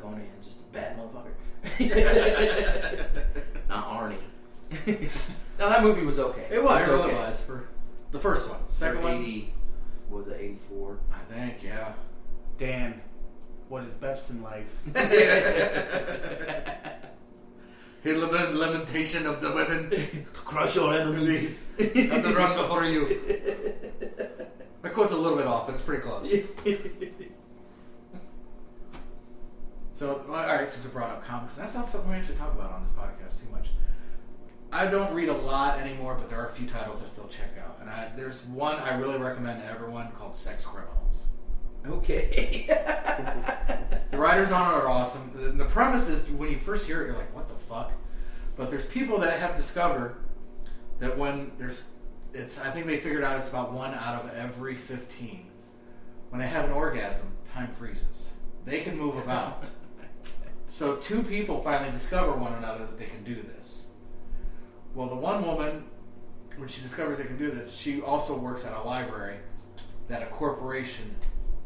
Conan, 0.00 0.26
just 0.42 0.60
a 0.60 0.64
bad 0.72 0.98
motherfucker. 0.98 1.34
Not 3.68 3.88
Arnie. 3.88 4.18
now 5.58 5.68
that 5.68 5.82
movie 5.82 6.04
was 6.04 6.18
okay. 6.18 6.46
It 6.50 6.62
was, 6.62 6.82
it 6.86 6.90
really 6.90 7.04
okay. 7.10 7.14
was 7.14 7.40
for 7.40 7.68
the 8.10 8.18
first 8.18 8.48
one. 8.50 8.58
For 8.64 8.70
Second 8.70 9.02
one 9.02 9.46
was 10.10 10.26
it 10.28 10.36
eighty 10.40 10.58
four? 10.68 10.98
I 11.12 11.18
think, 11.32 11.62
yeah. 11.62 11.92
Dan, 12.58 13.00
what 13.68 13.84
is 13.84 13.92
best 13.94 14.30
in 14.30 14.42
life? 14.42 14.66
His 18.02 18.16
lament- 18.16 18.54
lamentation 18.54 19.26
of 19.26 19.40
the 19.42 19.52
women 19.52 20.24
Crush 20.32 20.76
your 20.76 20.94
enemies. 20.94 21.62
and 21.78 22.24
the 22.24 22.32
run 22.34 22.56
before 22.56 22.84
you. 22.84 23.08
That 24.82 24.94
quote's 24.94 25.12
a 25.12 25.16
little 25.16 25.36
bit 25.36 25.46
off, 25.46 25.66
but 25.66 25.74
it's 25.74 25.82
pretty 25.84 26.02
close. 26.02 26.32
So, 29.98 30.22
all 30.28 30.32
right, 30.32 30.68
since 30.68 30.84
we 30.84 30.92
brought 30.92 31.10
up 31.10 31.24
comics, 31.24 31.56
that's 31.56 31.74
not 31.74 31.84
something 31.84 32.08
we 32.08 32.14
actually 32.14 32.36
talk 32.36 32.54
about 32.54 32.70
on 32.70 32.82
this 32.82 32.92
podcast 32.92 33.40
too 33.40 33.50
much. 33.50 33.70
I 34.72 34.86
don't 34.86 35.12
read 35.12 35.28
a 35.28 35.34
lot 35.34 35.80
anymore, 35.80 36.14
but 36.14 36.30
there 36.30 36.38
are 36.38 36.46
a 36.46 36.52
few 36.52 36.68
titles 36.68 37.02
I 37.02 37.06
still 37.06 37.26
check 37.26 37.58
out, 37.60 37.78
and 37.80 37.90
I, 37.90 38.08
there's 38.14 38.44
one 38.44 38.76
I 38.76 38.96
really 38.96 39.18
recommend 39.18 39.60
to 39.60 39.68
everyone 39.68 40.12
called 40.12 40.36
Sex 40.36 40.64
Criminals. 40.64 41.26
okay. 41.84 42.66
The 44.12 44.18
writers 44.18 44.52
on 44.52 44.72
it 44.72 44.76
are 44.76 44.88
awesome. 44.88 45.32
The, 45.34 45.50
the 45.50 45.64
premise 45.64 46.08
is 46.08 46.30
when 46.30 46.48
you 46.48 46.58
first 46.58 46.86
hear 46.86 47.02
it, 47.02 47.06
you're 47.06 47.16
like, 47.16 47.34
"What 47.34 47.48
the 47.48 47.54
fuck?" 47.54 47.92
But 48.56 48.70
there's 48.70 48.86
people 48.86 49.18
that 49.18 49.38
have 49.40 49.56
discovered 49.56 50.16
that 51.00 51.18
when 51.18 51.52
there's, 51.58 51.86
it's 52.32 52.58
I 52.60 52.70
think 52.70 52.86
they 52.86 52.98
figured 52.98 53.24
out 53.24 53.38
it's 53.38 53.48
about 53.48 53.72
one 53.72 53.94
out 53.94 54.24
of 54.24 54.32
every 54.34 54.76
fifteen. 54.76 55.50
When 56.30 56.40
they 56.40 56.46
have 56.46 56.66
an 56.66 56.72
orgasm, 56.72 57.32
time 57.52 57.68
freezes. 57.78 58.34
They 58.64 58.80
can 58.80 58.96
move 58.96 59.16
about. 59.16 59.64
So 60.68 60.96
two 60.96 61.22
people 61.22 61.62
finally 61.62 61.90
discover 61.90 62.32
one 62.32 62.52
another 62.54 62.80
that 62.80 62.98
they 62.98 63.06
can 63.06 63.24
do 63.24 63.34
this. 63.34 63.88
Well, 64.94 65.08
the 65.08 65.16
one 65.16 65.44
woman, 65.44 65.84
when 66.56 66.68
she 66.68 66.80
discovers 66.80 67.18
they 67.18 67.24
can 67.24 67.38
do 67.38 67.50
this, 67.50 67.76
she 67.76 68.00
also 68.00 68.38
works 68.38 68.64
at 68.64 68.72
a 68.72 68.82
library 68.82 69.36
that 70.08 70.22
a 70.22 70.26
corporation 70.26 71.16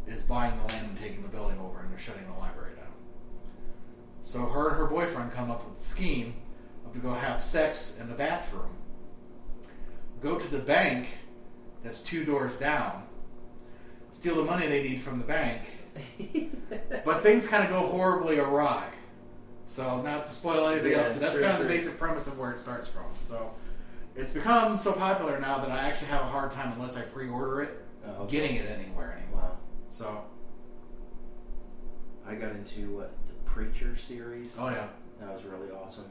is 0.07 0.23
buying 0.23 0.57
the 0.59 0.73
land 0.73 0.89
and 0.89 0.99
taking 0.99 1.23
the 1.23 1.29
building 1.29 1.59
over, 1.61 1.81
and 1.81 1.91
they're 1.91 1.99
shutting 1.99 2.27
the 2.27 2.39
library 2.39 2.75
down. 2.77 2.93
So 4.23 4.47
her 4.47 4.69
and 4.71 4.79
her 4.79 4.87
boyfriend 4.87 5.33
come 5.33 5.51
up 5.51 5.69
with 5.69 5.79
a 5.79 5.83
scheme 5.83 6.35
of 6.85 6.93
to 6.93 6.99
go 6.99 7.15
have 7.15 7.43
sex 7.43 7.97
in 8.01 8.09
the 8.09 8.15
bathroom, 8.15 8.77
go 10.21 10.39
to 10.39 10.51
the 10.51 10.59
bank 10.59 11.09
that's 11.83 12.03
two 12.03 12.25
doors 12.25 12.59
down, 12.59 13.05
steal 14.11 14.37
the 14.37 14.45
money 14.45 14.67
they 14.67 14.83
need 14.83 15.01
from 15.01 15.19
the 15.19 15.25
bank, 15.25 15.63
but 17.05 17.23
things 17.23 17.47
kind 17.49 17.65
of 17.65 17.71
go 17.71 17.87
horribly 17.89 18.39
awry. 18.39 18.89
So 19.67 20.01
not 20.03 20.27
to 20.27 20.33
spoil 20.33 20.69
anything 20.69 20.93
Yeah, 20.93 20.99
else, 20.99 21.13
but 21.13 21.21
that's 21.21 21.33
sure, 21.35 21.43
kind 21.43 21.55
of 21.55 21.63
the 21.63 21.69
basic 21.73 21.99
premise 21.99 22.27
of 22.27 22.39
where 22.39 22.53
it 22.53 22.59
starts 22.59 22.89
from. 22.89 23.05
So 23.21 23.53
it's 24.15 24.31
become 24.31 24.77
so 24.77 24.93
popular 24.93 25.39
now 25.41 25.59
that 25.59 25.71
I 25.71 25.79
actually 25.81 26.09
have 26.09 26.23
a 26.23 26.27
hard 26.27 26.51
time 26.51 26.73
unless 26.73 26.97
I 26.97 27.03
pre-order 27.03 27.63
it, 27.63 27.85
Oh, 28.07 28.23
okay. 28.25 28.33
getting 28.41 28.57
it 28.57 28.69
anywhere 28.71 29.17
anymore. 29.19 29.43
Wow. 29.43 29.57
So 29.89 30.25
I 32.27 32.35
got 32.35 32.53
into 32.53 32.97
what, 32.97 33.13
the 33.27 33.51
Preacher 33.51 33.97
series. 33.97 34.57
oh 34.59 34.69
yeah, 34.71 34.89
That 35.21 35.33
was 35.35 35.45
really 35.45 35.71
awesome. 35.71 36.07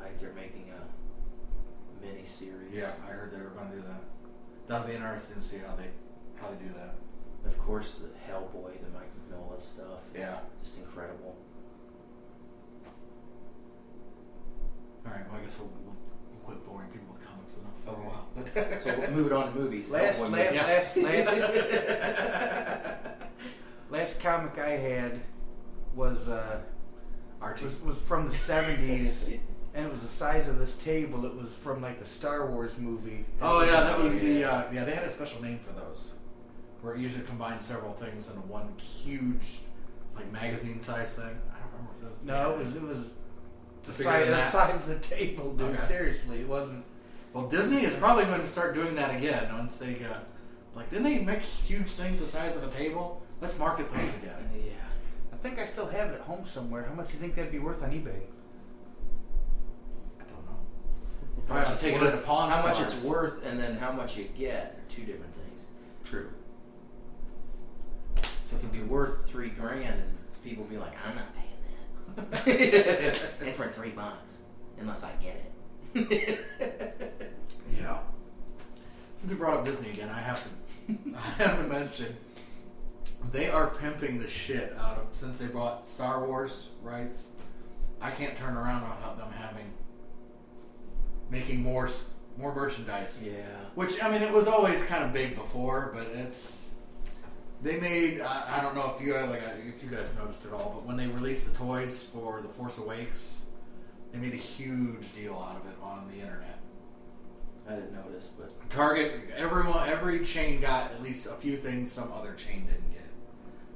I 0.00 0.04
think 0.08 0.20
they're 0.20 0.32
making 0.34 0.70
a 0.70 2.04
mini 2.04 2.24
series. 2.26 2.72
yeah, 2.72 2.90
I 3.06 3.10
heard 3.10 3.32
they 3.32 3.38
were 3.38 3.50
going 3.50 3.70
to 3.70 3.76
do 3.76 3.82
that. 3.82 4.02
That'll 4.66 4.86
be 4.86 4.94
interesting 4.94 5.36
to 5.38 5.42
see 5.42 5.58
how 5.58 5.74
they 5.76 5.88
how 6.40 6.48
they 6.50 6.56
do 6.64 6.72
that. 6.74 6.94
Of 7.46 7.58
course, 7.58 7.98
the 8.00 8.08
Hellboy, 8.30 8.72
the 8.80 8.88
Mike 8.94 9.10
Mignola 9.30 9.60
stuff. 9.60 10.00
Yeah. 10.16 10.38
Just 10.62 10.78
incredible. 10.78 11.36
All 15.06 15.12
right. 15.12 15.24
Well, 15.30 15.38
I 15.40 15.42
guess 15.42 15.56
we'll, 15.58 15.70
we'll, 15.84 15.94
we'll 16.30 16.40
quit 16.44 16.64
boring 16.66 16.88
people 16.90 17.14
with 17.14 17.24
comics 17.26 17.54
enough 17.56 17.72
for 17.84 17.90
Okay. 17.90 18.00
a 18.00 18.04
while. 18.04 18.26
But 18.70 18.82
So 18.82 18.98
we'll 18.98 19.10
moving 19.12 19.32
on 19.32 19.52
to 19.52 19.58
movies. 19.58 19.88
Last, 19.90 20.20
last, 20.20 20.30
movie. 20.30 20.58
last, 20.58 20.96
last, 20.96 22.98
last 23.90 24.20
comic 24.20 24.58
I 24.58 24.70
had 24.70 25.20
was 25.94 26.28
uh, 26.28 26.60
Archie. 27.40 27.64
was, 27.64 27.80
was 27.82 27.98
from 27.98 28.28
the 28.28 28.34
seventies, 28.34 29.28
and 29.74 29.86
it 29.86 29.92
was 29.92 30.02
the 30.02 30.08
size 30.08 30.48
of 30.48 30.58
this 30.58 30.76
table. 30.76 31.24
It 31.24 31.34
was 31.34 31.54
from 31.54 31.80
like 31.80 31.98
the 32.00 32.06
Star 32.06 32.46
Wars 32.50 32.76
movie. 32.78 33.24
Oh 33.40 33.64
yeah, 33.64 33.80
that 33.80 33.98
was 33.98 34.20
the 34.20 34.44
uh, 34.44 34.64
yeah. 34.72 34.84
They 34.84 34.92
had 34.92 35.04
a 35.04 35.10
special 35.10 35.40
name 35.42 35.58
for 35.58 35.72
those, 35.72 36.14
where 36.82 36.94
it 36.94 37.00
usually 37.00 37.24
combines 37.24 37.64
several 37.64 37.92
things 37.92 38.28
into 38.28 38.40
one 38.42 38.72
huge, 38.78 39.60
like 40.14 40.30
magazine 40.32 40.80
size 40.80 41.14
thing. 41.14 41.24
I 41.24 41.58
don't 41.60 41.72
remember 41.72 41.90
what 42.00 42.10
those. 42.10 42.22
No, 42.24 42.58
it 42.58 42.66
was 42.66 42.76
it 42.76 42.82
was 42.82 43.10
the 43.84 43.94
size, 43.94 44.26
the 44.26 44.50
size 44.50 44.74
of 44.74 44.86
the 44.86 44.98
table, 44.98 45.54
dude. 45.54 45.70
Okay. 45.70 45.82
Seriously, 45.82 46.40
it 46.40 46.48
wasn't. 46.48 46.84
Well, 47.32 47.48
Disney 47.48 47.84
is 47.84 47.94
probably 47.94 48.24
going 48.24 48.40
to 48.40 48.46
start 48.46 48.74
doing 48.74 48.94
that 48.94 49.16
again 49.16 49.52
once 49.52 49.76
they 49.76 49.94
got. 49.94 50.26
Like, 50.74 50.90
didn't 50.90 51.04
they 51.04 51.18
make 51.18 51.42
huge 51.42 51.88
things 51.88 52.20
the 52.20 52.26
size 52.26 52.56
of 52.56 52.62
a 52.62 52.68
table? 52.68 53.22
Let's 53.40 53.58
market 53.58 53.92
those 53.92 54.14
again. 54.16 54.50
Yeah. 54.54 54.72
I 55.32 55.36
think 55.36 55.58
I 55.58 55.66
still 55.66 55.86
have 55.86 56.10
it 56.10 56.14
at 56.14 56.20
home 56.22 56.44
somewhere. 56.46 56.84
How 56.84 56.94
much 56.94 57.08
do 57.08 57.14
you 57.14 57.20
think 57.20 57.34
that'd 57.34 57.52
be 57.52 57.58
worth 57.58 57.82
on 57.82 57.90
eBay? 57.90 58.22
I 60.18 60.24
don't 60.24 60.44
know. 60.46 60.58
Probably 61.46 61.64
have 61.64 61.78
to 61.78 61.84
take 61.84 61.94
it 61.94 62.02
into 62.02 62.18
Pawn 62.18 62.50
How 62.50 62.62
much 62.62 62.80
it's 62.80 63.04
worth 63.04 63.44
and 63.46 63.58
then 63.58 63.76
how 63.76 63.92
much 63.92 64.16
you 64.16 64.28
get 64.36 64.76
are 64.76 64.88
two 64.88 65.02
different 65.02 65.34
things. 65.34 65.66
True. 66.04 66.30
So 68.48 68.56
since 68.56 68.72
be 68.72 68.80
we 68.80 68.86
worth 68.86 69.28
three 69.28 69.50
grand 69.50 69.84
and 70.00 70.16
people 70.42 70.64
be 70.64 70.78
like, 70.78 70.94
I'm 71.06 71.16
not 71.16 71.26
paying 71.36 72.46
that. 72.46 73.18
it's 73.46 73.56
for 73.58 73.68
three 73.68 73.90
bucks. 73.90 74.38
Unless 74.80 75.04
I 75.04 75.10
get 75.22 75.52
it. 75.94 76.46
Yeah. 77.78 77.98
Since 79.16 79.32
we 79.32 79.38
brought 79.38 79.58
up 79.58 79.64
Disney 79.66 79.90
again, 79.90 80.08
I 80.08 80.18
have 80.20 80.42
to 80.42 80.48
I 81.14 81.42
have 81.42 81.58
to 81.58 81.64
mention 81.64 82.16
they 83.30 83.50
are 83.50 83.68
pimping 83.68 84.18
the 84.18 84.26
shit 84.26 84.74
out 84.80 84.96
of 84.96 85.14
since 85.14 85.38
they 85.38 85.46
bought 85.46 85.86
Star 85.86 86.26
Wars 86.26 86.70
rights. 86.82 87.32
I 88.00 88.10
can't 88.10 88.34
turn 88.36 88.56
around 88.56 88.82
without 88.82 89.18
them 89.18 89.30
having 89.30 89.70
making 91.30 91.62
more 91.62 91.88
more 92.38 92.54
merchandise. 92.54 93.22
yeah. 93.24 93.42
Which 93.74 94.02
I 94.02 94.10
mean, 94.10 94.22
it 94.22 94.32
was 94.32 94.48
always 94.48 94.84
kind 94.86 95.04
of 95.04 95.12
big 95.12 95.36
before, 95.36 95.92
but 95.94 96.06
it's 96.18 96.57
they 97.62 97.78
made. 97.80 98.20
I, 98.20 98.58
I 98.58 98.60
don't 98.62 98.74
know 98.74 98.94
if 98.94 99.04
you 99.04 99.12
guys 99.12 99.28
like 99.28 99.42
if 99.66 99.82
you 99.82 99.88
guys 99.90 100.14
noticed 100.16 100.44
it 100.46 100.52
all, 100.52 100.72
but 100.74 100.86
when 100.86 100.96
they 100.96 101.06
released 101.08 101.50
the 101.50 101.58
toys 101.58 102.02
for 102.02 102.40
the 102.40 102.48
Force 102.48 102.78
Awakens, 102.78 103.42
they 104.12 104.18
made 104.18 104.32
a 104.32 104.36
huge 104.36 105.12
deal 105.14 105.34
out 105.34 105.56
of 105.56 105.70
it 105.70 105.76
on 105.82 106.08
the 106.08 106.20
internet. 106.20 106.58
I 107.68 107.74
didn't 107.74 107.94
notice, 107.94 108.30
but 108.38 108.70
Target, 108.70 109.30
everyone, 109.36 109.86
every 109.88 110.24
chain 110.24 110.60
got 110.60 110.90
at 110.92 111.02
least 111.02 111.26
a 111.26 111.34
few 111.34 111.56
things 111.56 111.92
some 111.92 112.10
other 112.12 112.32
chain 112.34 112.66
didn't 112.66 112.92
get. 112.92 113.04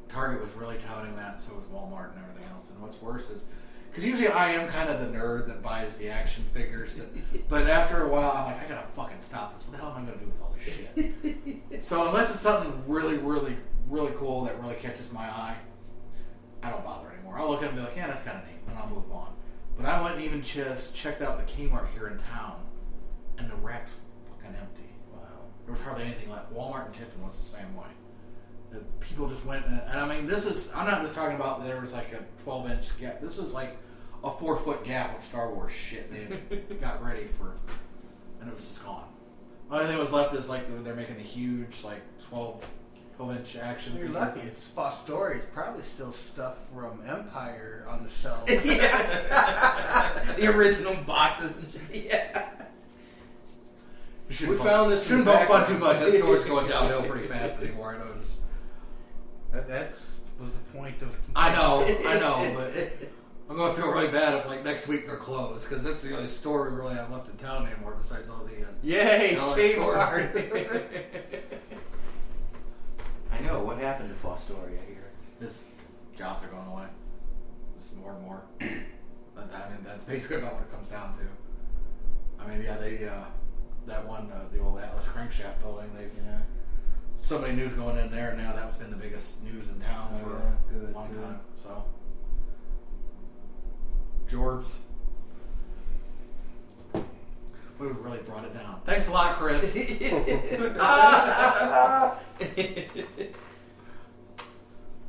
Target 0.08 0.40
was 0.40 0.50
really 0.54 0.78
touting 0.78 1.14
that, 1.16 1.40
so 1.40 1.54
was 1.54 1.66
Walmart 1.66 2.12
and 2.14 2.22
everything 2.22 2.50
else. 2.54 2.70
And 2.70 2.80
what's 2.80 3.00
worse 3.02 3.28
is, 3.30 3.44
because 3.90 4.06
usually 4.06 4.28
I 4.28 4.52
am 4.52 4.68
kind 4.68 4.88
of 4.88 5.00
the 5.00 5.18
nerd 5.18 5.46
that 5.48 5.62
buys 5.62 5.98
the 5.98 6.08
action 6.08 6.44
figures, 6.54 6.94
that, 6.94 7.48
but 7.50 7.68
after 7.68 8.04
a 8.04 8.08
while 8.08 8.30
I'm 8.30 8.46
like, 8.46 8.64
I 8.64 8.68
gotta 8.68 8.86
fucking 8.86 9.20
stop 9.20 9.52
this. 9.52 9.66
What 9.66 9.72
the 9.72 9.78
hell 9.78 9.94
am 9.94 10.04
I 10.04 10.06
gonna 10.06 10.20
do 10.20 10.26
with 10.26 10.40
all 10.40 10.54
this 10.54 11.70
shit? 11.70 11.82
so 11.84 12.08
unless 12.08 12.30
it's 12.30 12.40
something 12.40 12.82
really, 12.86 13.18
really, 13.18 13.58
really 13.92 14.12
cool 14.16 14.44
that 14.44 14.58
really 14.60 14.74
catches 14.76 15.12
my 15.12 15.24
eye, 15.24 15.56
I 16.62 16.70
don't 16.70 16.84
bother 16.84 17.10
anymore. 17.12 17.38
I'll 17.38 17.50
look 17.50 17.60
at 17.62 17.66
it 17.66 17.68
and 17.68 17.76
be 17.76 17.82
like, 17.84 17.96
yeah, 17.96 18.06
that's 18.06 18.22
kind 18.22 18.38
of 18.38 18.44
neat, 18.46 18.58
and 18.68 18.78
I'll 18.78 18.88
move 18.88 19.10
on. 19.12 19.32
But 19.76 19.86
I 19.86 20.00
went 20.02 20.14
and 20.16 20.24
even 20.24 20.42
just 20.42 20.94
checked 20.94 21.22
out 21.22 21.38
the 21.38 21.52
Kmart 21.52 21.88
here 21.94 22.08
in 22.08 22.16
town, 22.18 22.62
and 23.38 23.50
the 23.50 23.56
racks 23.56 23.92
were 23.92 24.36
fucking 24.36 24.56
empty. 24.58 24.88
wow. 25.12 25.18
There 25.64 25.72
was 25.72 25.82
hardly 25.82 26.04
anything 26.04 26.30
left. 26.30 26.52
Walmart 26.54 26.86
and 26.86 26.94
Tiffin 26.94 27.22
was 27.24 27.36
the 27.38 27.44
same 27.56 27.74
way. 27.76 27.86
The 28.70 28.78
people 29.00 29.28
just 29.28 29.44
went, 29.44 29.66
and, 29.66 29.80
and 29.86 30.00
I 30.00 30.08
mean, 30.14 30.26
this 30.26 30.46
is, 30.46 30.72
I'm 30.74 30.86
not 30.86 31.02
just 31.02 31.14
talking 31.14 31.36
about 31.36 31.64
there 31.64 31.80
was 31.80 31.92
like 31.92 32.12
a 32.12 32.24
12 32.44 32.70
inch 32.70 32.98
gap. 32.98 33.20
This 33.20 33.36
was 33.38 33.52
like 33.52 33.76
a 34.24 34.30
four 34.30 34.56
foot 34.56 34.84
gap 34.84 35.18
of 35.18 35.24
Star 35.24 35.52
Wars 35.52 35.72
shit 35.72 36.10
they 36.10 36.56
got 36.80 37.02
ready 37.04 37.24
for, 37.24 37.56
and 38.40 38.48
it 38.48 38.52
was 38.52 38.62
just 38.66 38.84
gone. 38.84 39.04
The 39.68 39.74
Only 39.74 39.86
thing 39.88 39.96
that 39.96 40.00
was 40.00 40.12
left 40.12 40.34
is 40.34 40.48
like 40.48 40.68
they're- 40.68 40.78
they're 40.80 40.94
making 40.94 41.16
a 41.16 41.20
huge, 41.22 41.82
like 41.84 42.00
12, 42.28 42.64
12 43.16 43.36
inch 43.36 43.56
action 43.56 43.92
You're 43.96 44.06
figure. 44.06 44.20
lucky. 44.20 44.40
It's 44.40 44.68
Fostoria. 44.68 45.36
It's 45.36 45.46
probably 45.52 45.82
still 45.84 46.12
stuff 46.12 46.56
from 46.74 47.00
Empire 47.06 47.86
on 47.88 48.04
the 48.04 48.10
shelf. 48.10 48.44
yeah, 48.64 50.34
the 50.36 50.46
original 50.46 50.96
boxes. 51.04 51.54
yeah. 51.92 52.48
We 54.40 54.46
poke- 54.46 54.58
found 54.58 54.90
this 54.92 55.02
in 55.02 55.18
Shouldn't 55.18 55.26
the 55.26 55.30
poke 55.32 55.40
back- 55.40 55.48
fun 55.48 55.66
too 55.66 55.78
much. 55.78 55.98
That 55.98 56.10
store's 56.10 56.44
going 56.46 56.68
downhill 56.68 57.02
pretty 57.02 57.26
fast 57.26 57.60
anymore. 57.62 57.94
I 57.94 57.98
noticed. 57.98 58.40
that 59.52 59.68
that's 59.68 60.20
was 60.40 60.50
the 60.52 60.58
point 60.78 61.02
of. 61.02 61.14
I 61.36 61.52
know, 61.52 61.84
I 61.84 62.18
know, 62.18 62.52
but 62.56 62.72
I'm 63.50 63.56
gonna 63.58 63.74
feel 63.74 63.88
really 63.92 64.08
bad 64.10 64.34
if 64.38 64.46
like 64.46 64.64
next 64.64 64.88
week 64.88 65.06
they're 65.06 65.16
closed 65.18 65.68
because 65.68 65.84
that's 65.84 66.00
the 66.00 66.14
only 66.14 66.26
store 66.26 66.70
we 66.70 66.76
really 66.76 66.94
have 66.94 67.10
left 67.10 67.28
in 67.28 67.36
town 67.36 67.66
anymore 67.66 67.94
besides 67.98 68.30
all 68.30 68.42
the. 68.44 68.62
Uh, 68.64 68.68
Yay, 68.82 69.34
Dollar 69.36 69.56
Kmart. 69.58 71.42
I 73.32 73.40
know 73.40 73.62
what 73.62 73.78
happened 73.78 74.08
to 74.10 74.14
Fostoria 74.14 74.78
here. 74.86 75.10
this 75.40 75.66
jobs 76.16 76.44
are 76.44 76.48
going 76.48 76.66
away. 76.68 76.86
Just 77.78 77.96
more 77.96 78.12
and 78.12 78.22
more. 78.22 78.42
but 79.34 79.50
I 79.54 79.70
mean, 79.70 79.78
that's 79.84 80.04
basically 80.04 80.36
about 80.36 80.54
what 80.54 80.62
it 80.62 80.72
comes 80.72 80.88
down 80.88 81.12
to. 81.14 82.42
I 82.42 82.46
mean, 82.48 82.62
yeah, 82.62 82.76
they 82.76 83.04
uh, 83.08 83.24
that 83.86 84.06
one, 84.06 84.30
uh, 84.30 84.46
the 84.52 84.58
old 84.60 84.78
Atlas 84.80 85.06
Crankshaft 85.08 85.60
building. 85.60 85.90
They've 85.96 86.10
Yeah. 86.24 86.38
so 87.16 87.38
many 87.38 87.54
news 87.54 87.72
going 87.72 87.98
in 87.98 88.10
there 88.10 88.34
now. 88.36 88.52
That's 88.52 88.76
been 88.76 88.90
the 88.90 88.96
biggest 88.96 89.42
news 89.44 89.68
in 89.68 89.80
town 89.80 90.08
Oh, 90.14 90.18
for 90.24 90.30
yeah. 90.30 90.78
Good, 90.80 90.90
a 90.94 90.98
long 90.98 91.12
good. 91.12 91.22
time. 91.22 91.40
So, 91.60 91.84
George, 94.28 94.64
we 97.82 97.88
really 97.88 98.18
brought 98.18 98.44
it 98.44 98.54
down. 98.54 98.80
Thanks 98.84 99.08
a 99.08 99.12
lot, 99.12 99.34
Chris. 99.34 99.72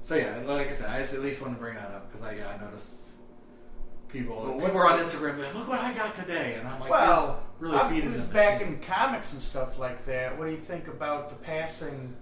so 0.02 0.16
yeah, 0.16 0.42
like 0.46 0.70
I 0.70 0.74
said, 0.74 0.90
I 0.90 1.00
just 1.00 1.14
at 1.14 1.22
least 1.22 1.42
wanted 1.42 1.56
to 1.56 1.60
bring 1.60 1.76
that 1.76 1.92
up 1.92 2.12
because 2.12 2.26
I 2.26 2.36
yeah, 2.36 2.50
I 2.50 2.64
noticed 2.64 3.12
people 4.10 4.36
Well, 4.36 4.54
people 4.54 4.74
were 4.74 4.90
on 4.90 5.00
Instagram 5.00 5.38
going, 5.38 5.54
"Look 5.54 5.70
what 5.70 5.80
I 5.80 5.94
got 5.94 6.16
today," 6.16 6.56
and 6.60 6.68
I'm 6.68 6.80
like, 6.80 6.90
well, 6.90 7.44
really 7.60 7.78
I 7.78 7.90
feeding 7.90 8.14
was 8.14 8.28
the 8.28 8.34
back 8.34 8.62
in 8.62 8.80
comics 8.80 9.34
and 9.34 9.42
stuff 9.42 9.78
like 9.78 10.06
that. 10.06 10.38
What 10.38 10.46
do 10.46 10.52
you 10.52 10.58
think 10.58 10.88
about 10.88 11.30
the 11.30 11.36
passing 11.36 12.16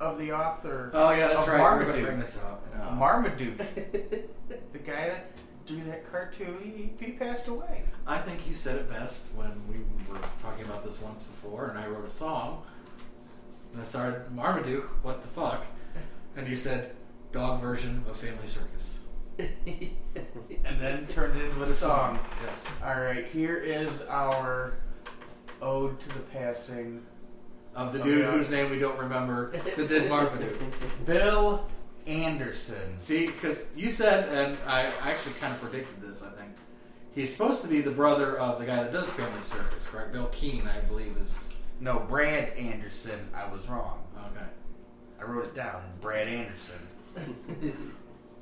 of 0.00 0.18
the 0.18 0.32
author? 0.32 0.90
"Oh 0.94 1.10
yeah, 1.10 1.28
that's 1.28 1.42
of 1.42 1.48
right. 1.48 1.60
We're 1.60 1.84
Marmaduke? 1.84 2.06
bring 2.06 2.20
this 2.20 2.38
up." 2.38 2.66
No. 2.76 2.90
Marmaduke, 2.92 3.58
the 3.58 4.78
guy 4.78 5.08
that 5.08 5.26
drew 5.76 5.84
that 5.90 6.10
cartoon, 6.10 6.58
he, 6.98 7.04
he 7.04 7.12
passed 7.12 7.48
away. 7.48 7.84
I 8.06 8.18
think 8.18 8.46
you 8.48 8.54
said 8.54 8.76
it 8.76 8.90
best 8.90 9.34
when 9.34 9.50
we 9.68 9.76
were 10.12 10.20
talking 10.40 10.64
about 10.64 10.84
this 10.84 11.00
once 11.00 11.22
before, 11.22 11.68
and 11.68 11.78
I 11.78 11.86
wrote 11.86 12.04
a 12.06 12.10
song. 12.10 12.62
And 13.72 13.80
I 13.80 13.84
started 13.84 14.30
Marmaduke, 14.34 14.88
what 15.02 15.22
the 15.22 15.28
fuck? 15.28 15.64
And 16.34 16.48
you 16.48 16.56
said, 16.56 16.92
dog 17.30 17.60
version 17.60 18.04
of 18.08 18.16
Family 18.16 18.46
Circus. 18.46 19.00
And 19.38 20.80
then 20.80 21.06
turned 21.08 21.38
it 21.38 21.44
into 21.44 21.62
a 21.62 21.68
song. 21.68 22.18
Yes. 22.46 22.80
All 22.84 23.00
right, 23.00 23.26
here 23.26 23.56
is 23.56 24.02
our 24.08 24.74
ode 25.60 25.98
to 26.00 26.08
the 26.10 26.20
passing. 26.20 27.02
Of 27.74 27.92
the 27.94 28.00
Oh, 28.00 28.04
dude 28.04 28.18
yeah. 28.20 28.30
whose 28.30 28.50
name 28.50 28.70
we 28.70 28.78
don't 28.78 28.98
remember 28.98 29.52
that 29.52 29.88
did 29.88 30.08
Marmaduke. 30.10 30.60
Bill 31.06 31.66
Anderson. 32.06 32.98
See, 32.98 33.26
because 33.26 33.66
you 33.76 33.88
said, 33.88 34.28
and 34.28 34.58
I 34.66 34.86
actually 35.02 35.34
kind 35.34 35.52
of 35.54 35.60
predicted 35.60 36.00
this, 36.02 36.22
I 36.22 36.30
think. 36.30 36.50
He's 37.14 37.30
supposed 37.34 37.62
to 37.62 37.68
be 37.68 37.80
the 37.80 37.90
brother 37.90 38.38
of 38.38 38.58
the 38.58 38.64
guy 38.64 38.82
that 38.82 38.92
does 38.92 39.08
Family 39.10 39.42
Circus, 39.42 39.86
correct? 39.86 40.12
Bil 40.12 40.26
Keane, 40.32 40.66
I 40.66 40.80
believe, 40.80 41.16
is. 41.18 41.50
No, 41.80 41.98
Brad 42.00 42.56
Anderson. 42.56 43.28
I 43.34 43.52
was 43.52 43.68
wrong. 43.68 44.02
Okay. 44.16 44.46
I 45.20 45.24
wrote 45.24 45.44
it 45.46 45.54
down. 45.54 45.82
Brad 46.00 46.26
Anderson. 46.28 46.88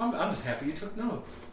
I'm, 0.01 0.15
I'm 0.15 0.31
just 0.31 0.45
happy 0.45 0.67
you 0.67 0.73
took 0.73 0.97
notes. 0.97 1.47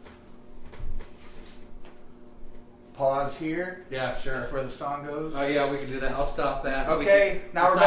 Pause 2.94 3.38
here. 3.38 3.84
Yeah, 3.90 4.16
sure. 4.16 4.40
That's 4.40 4.52
where 4.52 4.64
the 4.64 4.70
song 4.70 5.04
goes. 5.06 5.32
Oh 5.36 5.46
yeah, 5.46 5.70
we 5.70 5.78
can 5.78 5.86
do 5.88 6.00
that. 6.00 6.12
I'll 6.12 6.26
stop 6.26 6.64
that. 6.64 6.88
We 6.88 6.94
Okay, 7.04 7.42
can- 7.44 7.54
now 7.54 7.64
we're 7.64 7.76
stop- 7.76 7.80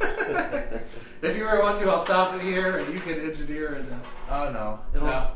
back. 0.00 0.82
if 1.22 1.36
you 1.36 1.44
really 1.44 1.62
want 1.62 1.78
to, 1.78 1.90
I'll 1.90 1.98
stop 1.98 2.34
it 2.34 2.42
here, 2.42 2.78
and 2.78 2.94
you 2.94 3.00
can 3.00 3.20
engineer 3.20 3.74
and 3.74 3.92
uh, 3.92 3.96
Oh 4.30 4.52
no, 4.52 4.78
it'll 4.94 5.06
no, 5.06 5.30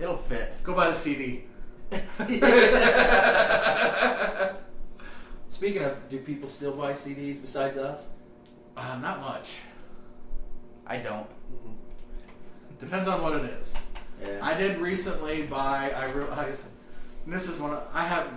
it'll 0.00 0.16
fit. 0.16 0.54
go 0.62 0.74
buy 0.74 0.88
the 0.88 0.94
CD. 0.94 1.44
Speaking 5.48 5.84
of, 5.84 6.08
do 6.08 6.18
people 6.18 6.48
still 6.48 6.72
buy 6.72 6.92
CDs 6.92 7.40
besides 7.40 7.76
us? 7.76 8.08
Uh, 8.76 8.98
not 9.00 9.20
much. 9.20 9.58
I 10.86 10.98
don't. 10.98 11.28
Depends 12.80 13.08
on 13.08 13.22
what 13.22 13.36
it 13.36 13.44
is. 13.44 13.74
Yeah. 14.22 14.38
I 14.42 14.54
did 14.54 14.78
recently 14.78 15.42
buy. 15.42 15.90
I 15.90 16.10
realized 16.10 16.70
and 17.26 17.34
this 17.34 17.48
is 17.48 17.60
one. 17.60 17.72
Of, 17.72 17.82
I 17.92 18.04
have. 18.04 18.28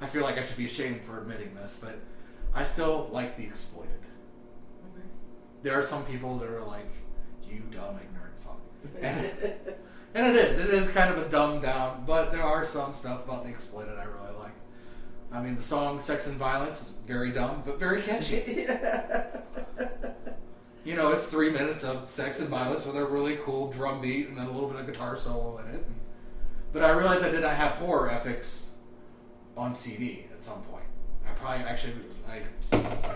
I 0.00 0.06
feel 0.06 0.22
like 0.22 0.38
I 0.38 0.42
should 0.42 0.56
be 0.56 0.66
ashamed 0.66 1.02
for 1.02 1.20
admitting 1.20 1.54
this, 1.54 1.78
but 1.82 1.98
I 2.54 2.62
still 2.62 3.10
like 3.12 3.36
the 3.36 3.44
exploited. 3.44 3.95
There 5.62 5.78
are 5.78 5.82
some 5.82 6.04
people 6.04 6.38
that 6.38 6.48
are 6.48 6.60
like, 6.62 6.90
"You 7.44 7.62
dumb 7.70 7.98
ignorant 8.02 8.38
fuck," 8.44 8.60
and, 9.00 9.26
and 10.14 10.26
it 10.26 10.36
is. 10.36 10.60
It 10.60 10.70
is 10.70 10.90
kind 10.90 11.10
of 11.12 11.18
a 11.18 11.28
dumbed 11.28 11.62
down, 11.62 12.04
but 12.06 12.32
there 12.32 12.42
are 12.42 12.64
some 12.64 12.92
stuff 12.92 13.24
about 13.24 13.44
the 13.44 13.50
exploited 13.50 13.98
I 13.98 14.04
really 14.04 14.36
like. 14.38 14.54
I 15.32 15.42
mean, 15.42 15.56
the 15.56 15.62
song 15.62 16.00
"Sex 16.00 16.26
and 16.26 16.36
Violence" 16.36 16.82
is 16.82 16.88
very 17.06 17.32
dumb, 17.32 17.62
but 17.64 17.78
very 17.78 18.02
catchy. 18.02 18.66
You 20.86 20.94
know, 20.94 21.10
it's 21.10 21.28
three 21.28 21.50
minutes 21.50 21.82
of 21.82 22.08
sex 22.08 22.38
and 22.38 22.48
violence 22.48 22.86
with 22.86 22.94
a 22.94 23.04
really 23.04 23.38
cool 23.42 23.72
drum 23.72 24.00
beat 24.00 24.28
and 24.28 24.38
then 24.38 24.46
a 24.46 24.50
little 24.52 24.68
bit 24.68 24.78
of 24.78 24.86
guitar 24.86 25.16
solo 25.16 25.58
in 25.58 25.74
it. 25.74 25.84
But 26.72 26.84
I 26.84 26.92
realized 26.92 27.24
I 27.24 27.30
did 27.32 27.42
not 27.42 27.54
have 27.54 27.72
horror 27.72 28.08
epics 28.08 28.70
on 29.56 29.74
CD 29.74 30.26
at 30.32 30.44
some 30.44 30.62
point. 30.62 30.84
I 31.28 31.32
probably 31.32 31.64
actually 31.64 31.94
I 32.28 32.34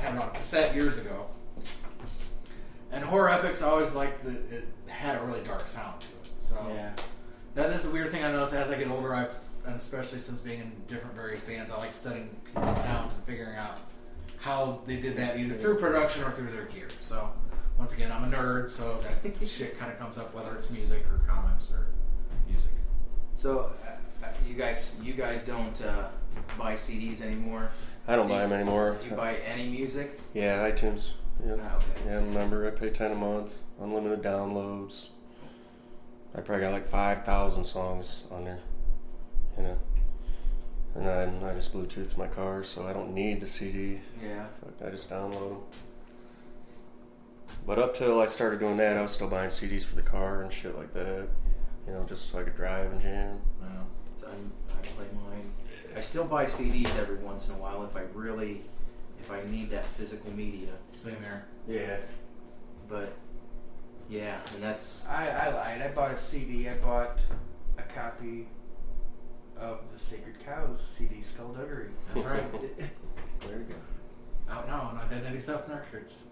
had 0.01 0.17
it 0.17 0.21
on 0.21 0.33
cassette 0.33 0.75
years 0.75 0.99
ago. 0.99 1.27
And 2.93 3.05
horror 3.05 3.29
epics, 3.31 3.63
I 3.63 3.69
always 3.69 3.95
liked 3.95 4.25
that 4.25 4.53
it 4.53 4.65
had 4.87 5.21
a 5.21 5.25
really 5.25 5.43
dark 5.45 5.69
sound 5.69 6.01
to 6.01 6.09
it. 6.09 6.31
So 6.39 6.57
yeah. 6.75 6.91
that 7.55 7.71
is 7.71 7.87
a 7.87 7.91
weird 7.91 8.11
thing 8.11 8.25
I 8.25 8.33
noticed 8.33 8.53
as 8.53 8.71
I 8.71 8.77
get 8.77 8.89
older. 8.91 9.15
I've, 9.15 9.35
and 9.67 9.77
especially 9.77 10.19
since 10.19 10.41
being 10.41 10.61
in 10.61 10.73
different 10.89 11.15
various 11.15 11.41
bands, 11.43 11.71
I 11.71 11.77
like 11.79 11.95
studying 11.95 12.31
people's 12.45 12.81
sounds 12.83 13.15
and 13.17 13.25
figuring 13.25 13.57
out 13.57 13.79
how 14.39 14.81
they 14.87 14.97
did 14.97 15.17
that 15.19 15.39
either 15.39 15.55
through 15.55 15.77
production 15.79 16.25
or 16.25 16.31
through 16.33 16.51
their 16.51 16.65
gear. 16.65 16.89
So 17.01 17.31
once 17.79 17.95
again, 17.95 18.11
I'm 18.11 18.25
a 18.33 18.37
nerd, 18.37 18.69
so 18.69 19.01
that 19.23 19.49
shit 19.49 19.79
kind 19.79 19.93
of 19.93 19.99
comes 19.99 20.19
up 20.19 20.35
whether 20.35 20.55
it's 20.57 20.71
music 20.71 21.05
or 21.13 21.19
comics 21.29 21.71
or 21.71 21.87
music. 22.49 22.73
So, 23.35 23.71
uh, 23.87 23.91
Uh, 24.23 24.29
You 24.47 24.55
guys, 24.55 24.97
you 25.03 25.15
guys 25.15 25.43
don't 25.45 25.81
uh, 25.83 26.09
buy 26.59 26.75
CDs 26.75 27.23
anymore. 27.23 27.71
I 28.09 28.17
don't 28.17 28.27
Do 28.27 28.35
buy 28.35 28.43
you- 28.43 28.49
them 28.49 28.53
anymore. 28.53 28.97
Do 29.03 29.09
you 29.09 29.15
buy 29.17 29.37
any 29.37 29.69
music? 29.69 30.19
Yeah, 30.35 30.69
iTunes. 30.71 31.13
Yeah. 31.47 31.57
Ah, 31.61 31.77
okay. 31.77 31.87
Yeah, 32.07 32.17
remember 32.17 32.67
I 32.67 32.71
pay 32.71 32.91
ten 32.91 33.13
a 33.13 33.15
month, 33.15 33.59
unlimited 33.81 34.23
downloads. 34.23 35.09
I 36.35 36.41
probably 36.41 36.65
got 36.65 36.73
like 36.73 36.87
five 36.87 37.25
thousand 37.25 37.65
songs 37.65 38.25
on 38.31 38.45
there, 38.45 38.61
you 39.57 39.65
know. 39.65 39.79
And 40.95 41.07
then 41.07 41.45
I 41.45 41.55
just 41.55 41.73
Bluetooth 41.73 42.17
my 42.17 42.27
car, 42.27 42.65
so 42.65 42.87
I 42.87 42.93
don't 42.93 43.15
need 43.15 43.41
the 43.41 43.47
CD. 43.47 44.01
Yeah. 44.23 44.47
I 44.85 44.91
just 44.91 45.09
download 45.09 45.51
them. 45.51 45.63
But 47.67 47.79
up 47.79 47.95
till 47.95 48.21
I 48.21 48.27
started 48.27 48.59
doing 48.59 48.77
that, 48.79 48.97
I 48.97 49.03
was 49.03 49.13
still 49.13 49.29
buying 49.29 49.51
CDs 49.51 49.85
for 49.85 49.95
the 49.95 50.03
car 50.03 50.43
and 50.43 50.53
shit 50.53 50.77
like 50.77 50.93
that. 50.95 51.29
You 51.87 51.93
know, 51.93 52.05
just 52.05 52.31
so 52.31 52.41
I 52.41 52.43
could 52.43 52.57
drive 52.57 52.91
and 52.91 53.01
jam. 53.01 53.41
So 54.21 54.27
I'm, 54.27 54.53
I 54.77 54.87
play 54.87 55.07
mine. 55.15 55.51
I 55.97 56.01
still 56.01 56.25
buy 56.25 56.47
CDs 56.47 56.97
every 56.99 57.17
once 57.17 57.49
in 57.49 57.55
a 57.55 57.59
while 57.59 57.85
if 57.85 57.97
I 57.97 58.03
really, 58.15 58.63
if 59.33 59.47
I 59.47 59.51
need 59.51 59.71
that 59.71 59.87
physical 59.87 60.33
media. 60.33 60.71
Same 60.97 61.17
here. 61.17 61.45
Yeah. 61.69 61.97
But 62.89 63.13
yeah, 64.09 64.41
and 64.55 64.63
that's 64.63 65.07
I, 65.07 65.29
I 65.29 65.55
lied. 65.55 65.83
I 65.83 65.89
bought 65.89 66.11
a 66.13 66.19
CD. 66.19 66.69
I 66.69 66.75
bought 66.75 67.19
a 67.79 67.83
copy 67.83 68.49
of 69.57 69.81
the 69.93 69.99
Sacred 69.99 70.45
Cows 70.45 70.81
CD, 70.93 71.23
Skullduggery. 71.23 71.91
That's 72.15 72.27
right. 72.27 72.45
There 73.49 73.57
you 73.57 73.65
go. 73.65 74.53
Out 74.53 74.69
now 74.69 74.93
on 74.93 74.99
Identity 74.99 75.39
Theft 75.39 75.67
Records. 75.71 76.25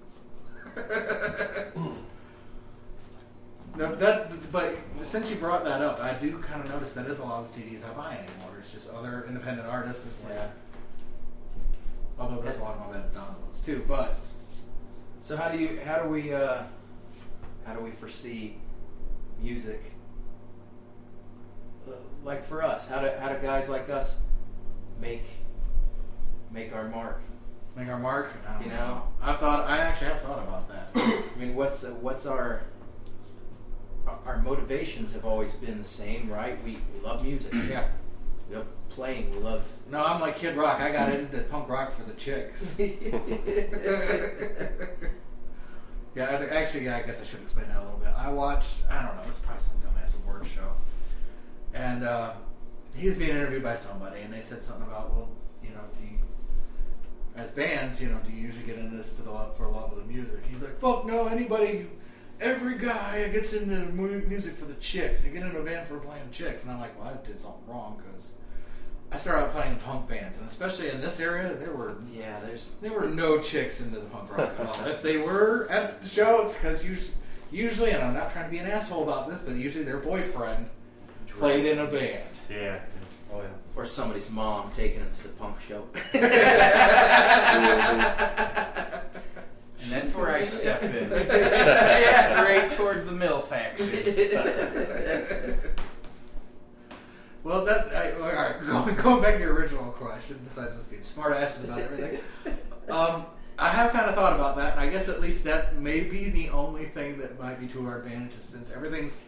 no, 3.78 3.94
that, 3.94 4.30
but 4.53 4.76
since 5.05 5.30
you 5.30 5.36
brought 5.36 5.64
that 5.64 5.80
up, 5.80 6.01
I 6.01 6.12
do 6.12 6.36
kind 6.36 6.62
of 6.62 6.68
notice 6.68 6.92
that 6.92 7.07
is 7.07 7.18
a 7.18 7.24
lot 7.24 7.42
of 7.44 7.49
CDs 7.49 7.88
I 7.88 7.94
buy 7.94 8.12
anymore. 8.12 8.59
It's 8.59 8.70
just 8.70 8.90
other 8.92 9.24
independent 9.26 9.66
artists. 9.66 10.05
It's 10.05 10.22
like, 10.24 10.34
yeah. 10.34 10.49
Although 12.19 12.41
there's 12.43 12.59
a 12.59 12.62
lot 12.62 12.75
of 12.77 12.81
my 12.87 12.93
bad 12.99 13.12
downloads 13.14 13.64
too. 13.64 13.85
But 13.89 14.14
So 15.23 15.37
how 15.37 15.49
do 15.51 15.59
you 15.59 15.81
how 15.85 16.03
do 16.03 16.09
we 16.09 16.33
uh, 16.33 16.62
how 17.66 17.75
do 17.75 17.81
we 17.83 17.91
foresee 17.91 18.57
music? 19.41 19.93
Uh, 21.89 21.93
Like 22.25 22.45
for 22.45 22.62
us, 22.62 22.89
how 22.89 23.01
do 23.01 23.11
how 23.19 23.29
do 23.29 23.39
guys 23.41 23.69
like 23.69 23.89
us 23.89 24.21
make 25.01 25.25
make 26.51 26.73
our 26.75 26.89
mark? 26.89 27.21
make 27.77 27.89
our 27.89 27.99
mark. 27.99 28.33
You 28.64 28.71
know. 28.71 29.03
I've 29.23 29.39
thought. 29.39 29.69
I 29.69 29.79
actually 29.79 30.09
have 30.09 30.21
thought 30.23 30.41
about 30.43 30.69
that. 30.69 30.89
I 30.97 31.39
mean, 31.39 31.55
what's 31.55 31.85
uh, 31.85 31.91
what's 32.01 32.27
our 32.27 32.62
our- 34.07 34.19
our 34.27 34.39
motivations 34.43 35.12
have 35.12 35.25
always 35.25 35.53
been 35.55 35.79
the 35.79 35.85
same, 35.89 36.29
right? 36.31 36.62
We 36.64 36.79
we 36.93 37.01
love 37.05 37.23
music. 37.23 37.53
yeah. 37.71 37.87
We 38.49 38.57
love 38.57 38.66
playing. 38.88 39.30
We 39.30 39.38
love. 39.38 39.70
No, 39.90 40.05
I'm 40.05 40.20
like 40.20 40.36
Kid 40.36 40.57
Rock. 40.57 40.80
I 40.80 40.90
got 40.90 41.12
into 41.12 41.38
punk 41.42 41.68
rock 41.68 41.92
for 41.92 42.03
the 42.03 42.14
chicks. 42.14 42.76
Yeah, 46.14 46.34
I 46.34 46.38
think, 46.38 46.51
actually, 46.51 46.84
yeah, 46.86 46.96
I 46.96 47.03
guess 47.03 47.20
I 47.20 47.24
should 47.24 47.40
explain 47.42 47.68
that 47.68 47.76
a 47.76 47.84
little 47.84 47.99
bit. 47.99 48.09
I 48.09 48.30
watched, 48.30 48.78
I 48.90 49.07
don't 49.07 49.16
know, 49.16 49.22
it's 49.28 49.38
probably 49.38 49.62
some 49.62 49.76
dumbass 49.76 50.20
award 50.20 50.44
show, 50.46 50.72
and 51.74 52.03
uh, 52.03 52.32
he 52.96 53.07
was 53.07 53.16
being 53.16 53.30
interviewed 53.30 53.62
by 53.62 53.74
somebody, 53.76 54.22
and 54.22 54.32
they 54.32 54.40
said 54.40 54.64
something 54.64 54.86
about, 54.88 55.12
well, 55.14 55.28
you 55.62 55.70
know, 55.70 55.82
do 55.96 56.05
you, 56.05 56.18
as 57.36 57.53
bands, 57.53 58.03
you 58.03 58.09
know, 58.09 58.18
do 58.26 58.32
you 58.32 58.38
usually 58.38 58.64
get 58.64 58.78
into 58.78 58.96
this 58.96 59.14
to 59.16 59.22
the 59.22 59.30
love 59.30 59.57
for 59.57 59.68
love 59.68 59.92
of 59.92 59.99
the 59.99 60.12
music? 60.12 60.40
He's 60.51 60.61
like, 60.61 60.74
fuck 60.74 61.07
no, 61.07 61.28
anybody, 61.28 61.86
every 62.41 62.78
guy 62.78 63.28
gets 63.28 63.53
into 63.53 63.76
music 63.86 64.57
for 64.57 64.64
the 64.64 64.74
chicks. 64.74 65.24
They 65.24 65.30
get 65.30 65.43
into 65.43 65.59
a 65.59 65.64
band 65.64 65.89
for 65.89 65.99
playing 65.99 66.30
chicks, 66.30 66.62
and 66.64 66.72
I'm 66.72 66.80
like, 66.80 66.99
well, 67.01 67.12
I 67.12 67.26
did 67.26 67.39
something 67.39 67.66
wrong 67.66 68.01
because 68.05 68.32
I 69.11 69.18
started 69.18 69.47
out 69.47 69.53
playing 69.53 69.76
punk 69.76 70.09
bands, 70.09 70.39
and 70.39 70.47
especially 70.49 70.91
in 70.91 71.01
this 71.01 71.20
area, 71.20 71.55
there 71.55 71.72
were 71.72 71.97
Yeah, 72.12 72.41
there's. 72.41 72.76
there 72.82 72.93
were 72.93 73.09
no 73.09 73.41
chicks 73.41 73.80
into 73.80 73.99
the 73.99 74.07
punk 74.07 74.36
rock 74.36 74.53
at 74.59 74.66
all. 74.66 74.86
If 74.86 75.03
they 75.03 75.16
were 75.18 75.66
at 75.70 76.03
the 76.03 76.09
show, 76.09 76.45
it's 76.45 76.55
because 76.55 76.86
usually, 76.86 77.14
usually, 77.51 77.91
and 77.93 78.03
I'm 78.03 78.14
not 78.14 78.30
trying 78.30 78.45
to 78.45 78.51
be 78.51 78.59
an 78.59 78.66
asshole 78.66 79.03
about 79.05 79.28
this, 79.28 79.41
but 79.43 79.55
usually 79.55 79.84
their 79.84 79.99
boyfriend 79.99 80.68
played 81.26 81.64
in 81.66 81.78
a 81.78 81.86
band. 81.86 82.24
Yeah. 82.51 82.80
Oh 83.32 83.41
yeah. 83.41 83.49
Or 83.76 83.86
somebody's 83.86 84.30
mom 84.30 84.70
taking 84.72 85.01
them 85.01 85.11
to 85.12 85.22
the 85.22 85.28
punk 85.30 85.61
show. 85.61 85.84
And 89.91 90.03
that's 90.03 90.14
where 90.14 90.30
I 90.30 90.45
step 90.45 90.82
in. 90.82 91.11
yeah, 91.11 92.43
right 92.43 92.70
towards 92.72 93.07
the 93.07 93.12
mill 93.12 93.41
factory. 93.41 94.34
Well, 97.45 97.64
that 97.64 97.86
I, 97.95 98.12
all 98.20 98.32
right. 98.32 98.61
Going, 98.66 98.95
going 98.97 99.22
back 99.22 99.36
to 99.36 99.41
your 99.41 99.55
original 99.55 99.91
question, 99.93 100.39
besides 100.45 100.76
us 100.76 100.84
being 100.84 101.01
smartasses 101.01 101.64
about 101.64 101.78
everything, 101.78 102.18
um, 102.91 103.24
I 103.59 103.68
have 103.70 103.93
kind 103.93 104.07
of 104.07 104.14
thought 104.14 104.34
about 104.34 104.57
that, 104.57 104.72
and 104.72 104.80
I 104.80 104.91
guess 104.91 105.09
at 105.09 105.20
least 105.22 105.45
that 105.45 105.76
may 105.76 106.01
be 106.01 106.28
the 106.28 106.51
only 106.51 106.84
thing 106.84 107.16
that 107.20 107.41
might 107.41 107.59
be 107.59 107.66
to 107.68 107.86
our 107.86 108.03
advantage, 108.03 108.32
since 108.32 108.70
everything's 108.70 109.18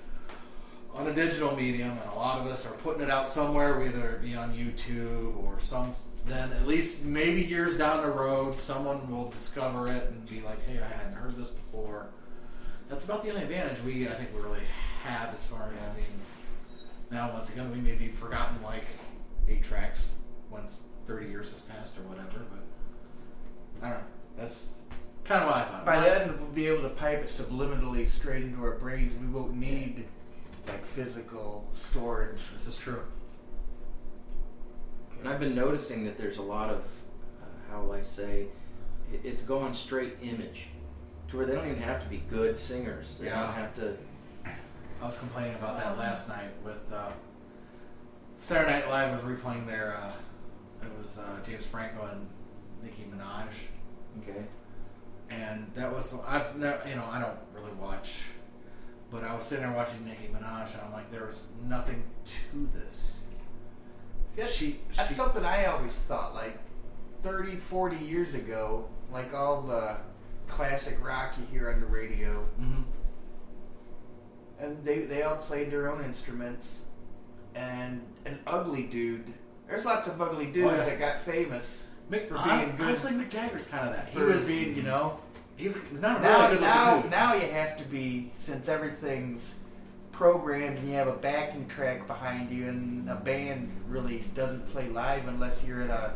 on 0.92 1.06
a 1.06 1.14
digital 1.14 1.56
medium, 1.56 1.92
and 1.92 2.10
a 2.10 2.14
lot 2.14 2.40
of 2.40 2.46
us 2.46 2.66
are 2.66 2.74
putting 2.74 3.00
it 3.02 3.10
out 3.10 3.26
somewhere, 3.26 3.78
whether 3.78 4.10
it 4.10 4.22
be 4.22 4.34
on 4.34 4.52
YouTube 4.52 5.42
or 5.42 5.58
some. 5.58 5.94
Then 6.26 6.52
at 6.52 6.66
least 6.66 7.04
maybe 7.04 7.40
years 7.42 7.76
down 7.76 8.02
the 8.02 8.10
road, 8.10 8.54
someone 8.54 9.10
will 9.10 9.30
discover 9.30 9.88
it 9.88 10.10
and 10.10 10.28
be 10.28 10.40
like, 10.40 10.62
"Hey, 10.66 10.78
I 10.80 10.86
hadn't 10.86 11.14
heard 11.14 11.36
this 11.36 11.50
before." 11.50 12.10
That's 12.88 13.04
about 13.04 13.22
the 13.22 13.30
only 13.30 13.42
advantage 13.42 13.82
we, 13.82 14.06
I 14.08 14.12
think, 14.12 14.34
we 14.34 14.40
really 14.40 14.60
have 15.02 15.32
as 15.34 15.46
far 15.46 15.70
as 15.76 15.82
Yeah. 15.84 15.92
being. 15.94 16.20
Now, 17.10 17.32
once 17.32 17.50
again, 17.50 17.70
we 17.72 17.78
may 17.78 17.94
be 17.94 18.08
forgotten 18.08 18.62
like 18.62 18.84
eight 19.48 19.62
tracks 19.64 20.12
once 20.50 20.84
thirty 21.06 21.26
years 21.28 21.50
has 21.50 21.60
passed 21.60 21.98
or 21.98 22.02
whatever, 22.02 22.44
but 22.50 23.84
I 23.86 23.90
don't 23.90 23.98
know. 24.00 24.04
That's 24.36 24.78
kind 25.24 25.42
of 25.42 25.48
what 25.48 25.56
I 25.56 25.64
thought. 25.64 25.86
By 25.86 26.00
then, 26.00 26.38
we'll 26.40 26.50
be 26.50 26.66
able 26.66 26.82
to 26.82 26.90
pipe 26.94 27.20
it 27.22 27.28
subliminally 27.28 28.08
straight 28.08 28.42
into 28.42 28.62
our 28.62 28.72
brains. 28.76 29.18
We 29.20 29.26
won't 29.26 29.54
need 29.54 30.06
like 30.68 30.84
physical 30.86 31.66
storage. 31.72 32.40
this 32.52 32.66
is 32.66 32.76
true. 32.76 33.02
And 35.20 35.28
I've 35.28 35.40
been 35.40 35.54
noticing 35.54 36.04
that 36.06 36.16
there's 36.16 36.38
a 36.38 36.42
lot 36.42 36.70
of, 36.70 36.78
uh, 37.42 37.44
how 37.70 37.82
will 37.82 37.92
I 37.92 38.02
say, 38.02 38.46
it, 39.12 39.20
it's 39.24 39.42
gone 39.42 39.74
straight 39.74 40.16
image, 40.22 40.68
to 41.28 41.36
where 41.36 41.46
they 41.46 41.54
don't 41.54 41.66
even 41.68 41.82
have 41.82 42.02
to 42.02 42.08
be 42.08 42.22
good 42.28 42.56
singers. 42.56 43.18
They 43.18 43.26
Yeah. 43.26 43.44
don't 43.44 43.52
have 43.54 43.74
to. 43.76 43.96
I 44.46 45.04
was 45.06 45.18
complaining 45.18 45.54
about 45.54 45.78
that 45.78 45.96
last 45.98 46.28
night 46.28 46.50
with 46.64 46.92
uh, 46.92 47.10
Saturday 48.38 48.72
Night 48.80 48.88
Live 48.88 49.12
was 49.12 49.20
replaying 49.38 49.66
their. 49.66 49.96
Uh, 49.96 50.12
it 50.82 50.90
was 51.02 51.18
uh, 51.18 51.38
James 51.46 51.66
Franco 51.66 52.06
and 52.10 52.26
Nicki 52.82 53.04
Minaj, 53.10 53.48
Okay. 54.22 54.44
and 55.30 55.70
that 55.74 55.92
was 55.92 56.14
I've 56.26 56.56
never, 56.56 56.86
you 56.88 56.96
know 56.96 57.04
I 57.10 57.18
don't 57.20 57.38
really 57.54 57.72
watch, 57.78 58.20
but 59.10 59.22
I 59.24 59.34
was 59.34 59.44
sitting 59.44 59.64
there 59.66 59.74
watching 59.74 60.04
Nicki 60.06 60.28
Minaj, 60.28 60.72
and 60.72 60.82
I'm 60.84 60.92
like, 60.92 61.10
there 61.10 61.26
was 61.26 61.48
nothing 61.66 62.02
to 62.52 62.68
this. 62.74 63.19
That's, 64.36 64.50
She- 64.52 64.80
that's 64.96 65.08
she- 65.08 65.14
something 65.14 65.44
I 65.44 65.66
always 65.66 65.94
thought. 65.94 66.34
Like 66.34 66.58
30, 67.22 67.56
40 67.56 67.96
years 67.96 68.34
ago, 68.34 68.88
like 69.12 69.34
all 69.34 69.62
the 69.62 69.96
classic 70.48 71.04
rock 71.04 71.34
you 71.38 71.46
hear 71.50 71.70
on 71.70 71.80
the 71.80 71.86
radio, 71.86 72.46
Mm-hmm. 72.60 72.82
and 74.60 74.84
they 74.84 75.00
they 75.00 75.22
all 75.22 75.36
played 75.36 75.70
their 75.70 75.90
own 75.90 76.04
instruments. 76.04 76.82
And 77.54 78.02
an 78.26 78.38
ugly 78.46 78.84
dude. 78.84 79.24
There's 79.68 79.84
lots 79.84 80.06
of 80.06 80.20
ugly 80.22 80.46
dudes 80.46 80.70
Oh, 80.72 80.76
yeah. 80.76 80.84
that 80.84 80.98
got 81.00 81.20
famous 81.24 81.84
Mick, 82.10 82.28
For 82.28 82.34
being 82.34 82.76
good. 82.76 82.86
Honestly, 82.86 83.12
Mick 83.12 83.28
Jagger's 83.30 83.64
kind 83.66 83.88
of 83.88 83.96
that. 83.96 84.08
He 84.10 84.20
was 84.20 84.46
being, 84.46 84.76
you 84.76 84.82
know. 84.82 85.18
He 85.56 85.66
was 85.66 85.80
not 85.92 86.20
a 86.20 86.22
Now, 86.22 86.42
really 86.46 86.54
good 86.54 86.60
now, 86.62 87.02
now 87.10 87.34
you 87.34 87.48
have 87.50 87.76
to 87.78 87.84
be 87.84 88.32
since 88.36 88.68
everything's 88.68 89.52
programmed 90.20 90.76
and 90.76 90.86
you 90.86 90.94
have 90.96 91.08
a 91.08 91.12
backing 91.16 91.66
track 91.66 92.06
behind 92.06 92.50
you, 92.50 92.68
and 92.68 93.08
a 93.08 93.14
band 93.14 93.70
really 93.88 94.22
doesn't 94.34 94.70
play 94.70 94.86
live 94.90 95.26
unless 95.26 95.64
you're 95.64 95.80
at 95.82 95.88
a 95.88 96.12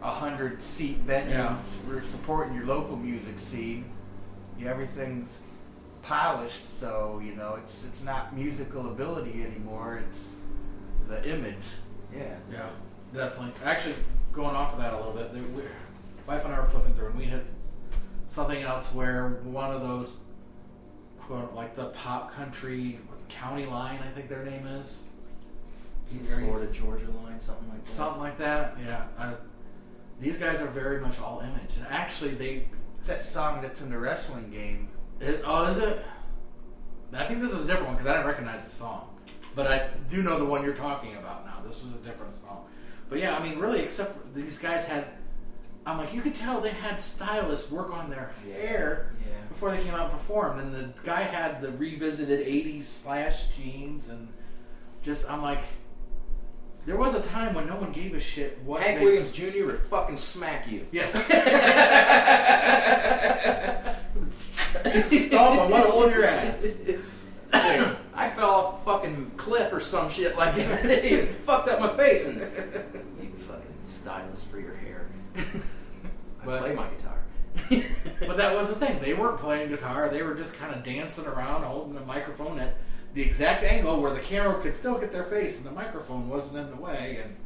a 0.00 0.10
hundred 0.10 0.62
seat 0.62 0.98
venue. 0.98 1.32
Yeah. 1.34 1.56
We're 1.88 2.04
supporting 2.04 2.54
your 2.54 2.64
local 2.64 2.96
music 2.96 3.40
scene. 3.40 3.86
You, 4.56 4.68
everything's 4.68 5.40
polished, 6.02 6.64
so 6.78 7.20
you 7.24 7.34
know 7.34 7.58
it's 7.64 7.82
it's 7.84 8.04
not 8.04 8.36
musical 8.36 8.88
ability 8.92 9.42
anymore. 9.42 10.00
It's 10.08 10.36
the 11.08 11.28
image. 11.28 11.66
Yeah. 12.14 12.36
Yeah, 12.52 12.68
definitely. 13.12 13.52
Actually, 13.64 13.96
going 14.32 14.54
off 14.54 14.74
of 14.74 14.78
that 14.78 14.94
a 14.94 14.96
little 14.96 15.12
bit, 15.12 15.32
there- 15.32 15.42
we 15.42 15.62
wife 16.24 16.44
and 16.44 16.54
I 16.54 16.60
were 16.60 16.66
flipping 16.66 16.94
through, 16.94 17.08
and 17.08 17.18
we 17.18 17.24
had 17.24 17.42
something 18.26 18.62
else 18.62 18.92
where 18.94 19.40
one 19.42 19.72
of 19.72 19.82
those, 19.82 20.18
quote, 21.26 21.54
like 21.54 21.74
the 21.74 21.86
pop 21.86 22.32
country 22.32 22.98
county 23.28 23.66
line, 23.66 23.98
I 23.98 24.10
think 24.14 24.28
their 24.28 24.44
name 24.44 24.66
is. 24.66 25.06
Florida 26.24 26.72
Georgia 26.72 27.10
line, 27.24 27.40
something 27.40 27.68
like 27.68 27.84
that. 27.84 27.90
Something 27.90 28.20
like 28.22 28.38
that. 28.38 28.76
Yeah. 28.84 29.06
I, 29.18 29.34
these 30.20 30.38
guys 30.38 30.62
are 30.62 30.68
very 30.68 31.00
much 31.00 31.20
all 31.20 31.40
image, 31.40 31.76
and 31.76 31.86
actually, 31.90 32.30
they. 32.30 32.68
It's 32.98 33.08
that 33.08 33.24
song 33.24 33.60
that's 33.60 33.82
in 33.82 33.90
the 33.90 33.98
wrestling 33.98 34.50
game. 34.50 34.88
It, 35.20 35.42
oh, 35.44 35.66
is 35.66 35.78
it? 35.78 36.04
I 37.12 37.24
think 37.26 37.40
this 37.40 37.52
is 37.52 37.64
a 37.64 37.66
different 37.66 37.86
one 37.86 37.94
because 37.94 38.08
I 38.08 38.14
didn't 38.14 38.26
recognize 38.26 38.64
the 38.64 38.70
song. 38.70 39.16
but 39.54 39.66
I 39.66 39.88
do 40.08 40.22
know 40.22 40.38
the 40.38 40.44
one 40.44 40.64
you're 40.64 40.74
talking 40.74 41.16
about 41.16 41.44
now. 41.46 41.62
This 41.66 41.82
was 41.82 41.92
a 41.92 41.98
different 41.98 42.32
song. 42.32 42.66
But 43.08 43.18
yeah, 43.18 43.36
I 43.36 43.42
mean, 43.42 43.58
really, 43.58 43.80
except 43.80 44.12
for 44.12 44.28
these 44.34 44.58
guys 44.58 44.84
had. 44.84 45.06
I'm 45.84 45.98
like, 45.98 46.12
you 46.12 46.20
could 46.20 46.34
tell 46.34 46.60
they 46.60 46.70
had 46.70 47.00
stylists 47.00 47.70
work 47.70 47.92
on 47.92 48.10
their 48.10 48.32
hair 48.44 49.12
Yeah. 49.20 49.35
Before 49.56 49.70
they 49.70 49.82
came 49.82 49.94
out 49.94 50.02
and 50.02 50.12
performed, 50.12 50.60
and 50.60 50.74
the 50.74 50.90
guy 51.02 51.22
had 51.22 51.62
the 51.62 51.70
revisited 51.72 52.46
'80s 52.46 52.82
slash 52.84 53.46
jeans, 53.56 54.10
and 54.10 54.28
just 55.02 55.30
I'm 55.30 55.40
like, 55.40 55.62
there 56.84 56.98
was 56.98 57.14
a 57.14 57.22
time 57.22 57.54
when 57.54 57.66
no 57.66 57.76
one 57.76 57.90
gave 57.90 58.12
a 58.14 58.20
shit 58.20 58.58
what 58.64 58.82
Hank 58.82 58.98
they- 58.98 59.04
Williams 59.06 59.32
Jr. 59.32 59.64
would 59.64 59.78
fucking 59.78 60.18
smack 60.18 60.70
you. 60.70 60.86
Yes. 60.92 61.14
Stop! 64.30 65.52
I'm 65.60 65.70
gonna 65.70 65.90
hold 65.90 66.10
your 66.10 66.24
ass. 66.26 66.78
I 67.52 68.28
fell 68.30 68.50
off 68.50 68.82
a 68.82 68.84
fucking 68.84 69.32
cliff 69.38 69.72
or 69.72 69.80
some 69.80 70.10
shit 70.10 70.36
like 70.36 70.54
that. 70.56 71.28
Fucked 71.44 71.68
up 71.68 71.80
my 71.80 71.96
face 71.96 72.26
and 72.28 72.40
you 73.20 73.30
fucking 73.38 73.62
stylist 73.84 74.48
for 74.48 74.60
your 74.60 74.74
hair. 74.74 75.08
I 75.36 75.42
But- 76.44 76.60
play 76.60 76.74
my 76.74 76.88
guitar. 76.88 77.14
But 78.20 78.38
that 78.38 78.54
was 78.56 78.68
the 78.70 78.74
thing. 78.76 78.98
They 79.00 79.12
weren't 79.12 79.38
playing 79.38 79.68
guitar. 79.68 80.08
They 80.08 80.22
were 80.22 80.34
just 80.34 80.56
kind 80.58 80.74
of 80.74 80.82
dancing 80.82 81.26
around, 81.26 81.64
holding 81.64 81.94
the 81.94 82.00
microphone 82.00 82.58
at 82.58 82.76
the 83.12 83.22
exact 83.22 83.62
angle 83.62 84.00
where 84.00 84.12
the 84.12 84.20
camera 84.20 84.58
could 84.60 84.74
still 84.74 84.98
get 84.98 85.12
their 85.12 85.24
face, 85.24 85.58
and 85.58 85.66
the 85.66 85.70
microphone 85.72 86.28
wasn't 86.28 86.58
in 86.66 86.70
the 86.74 86.80
way. 86.82 87.20
And 87.22 87.36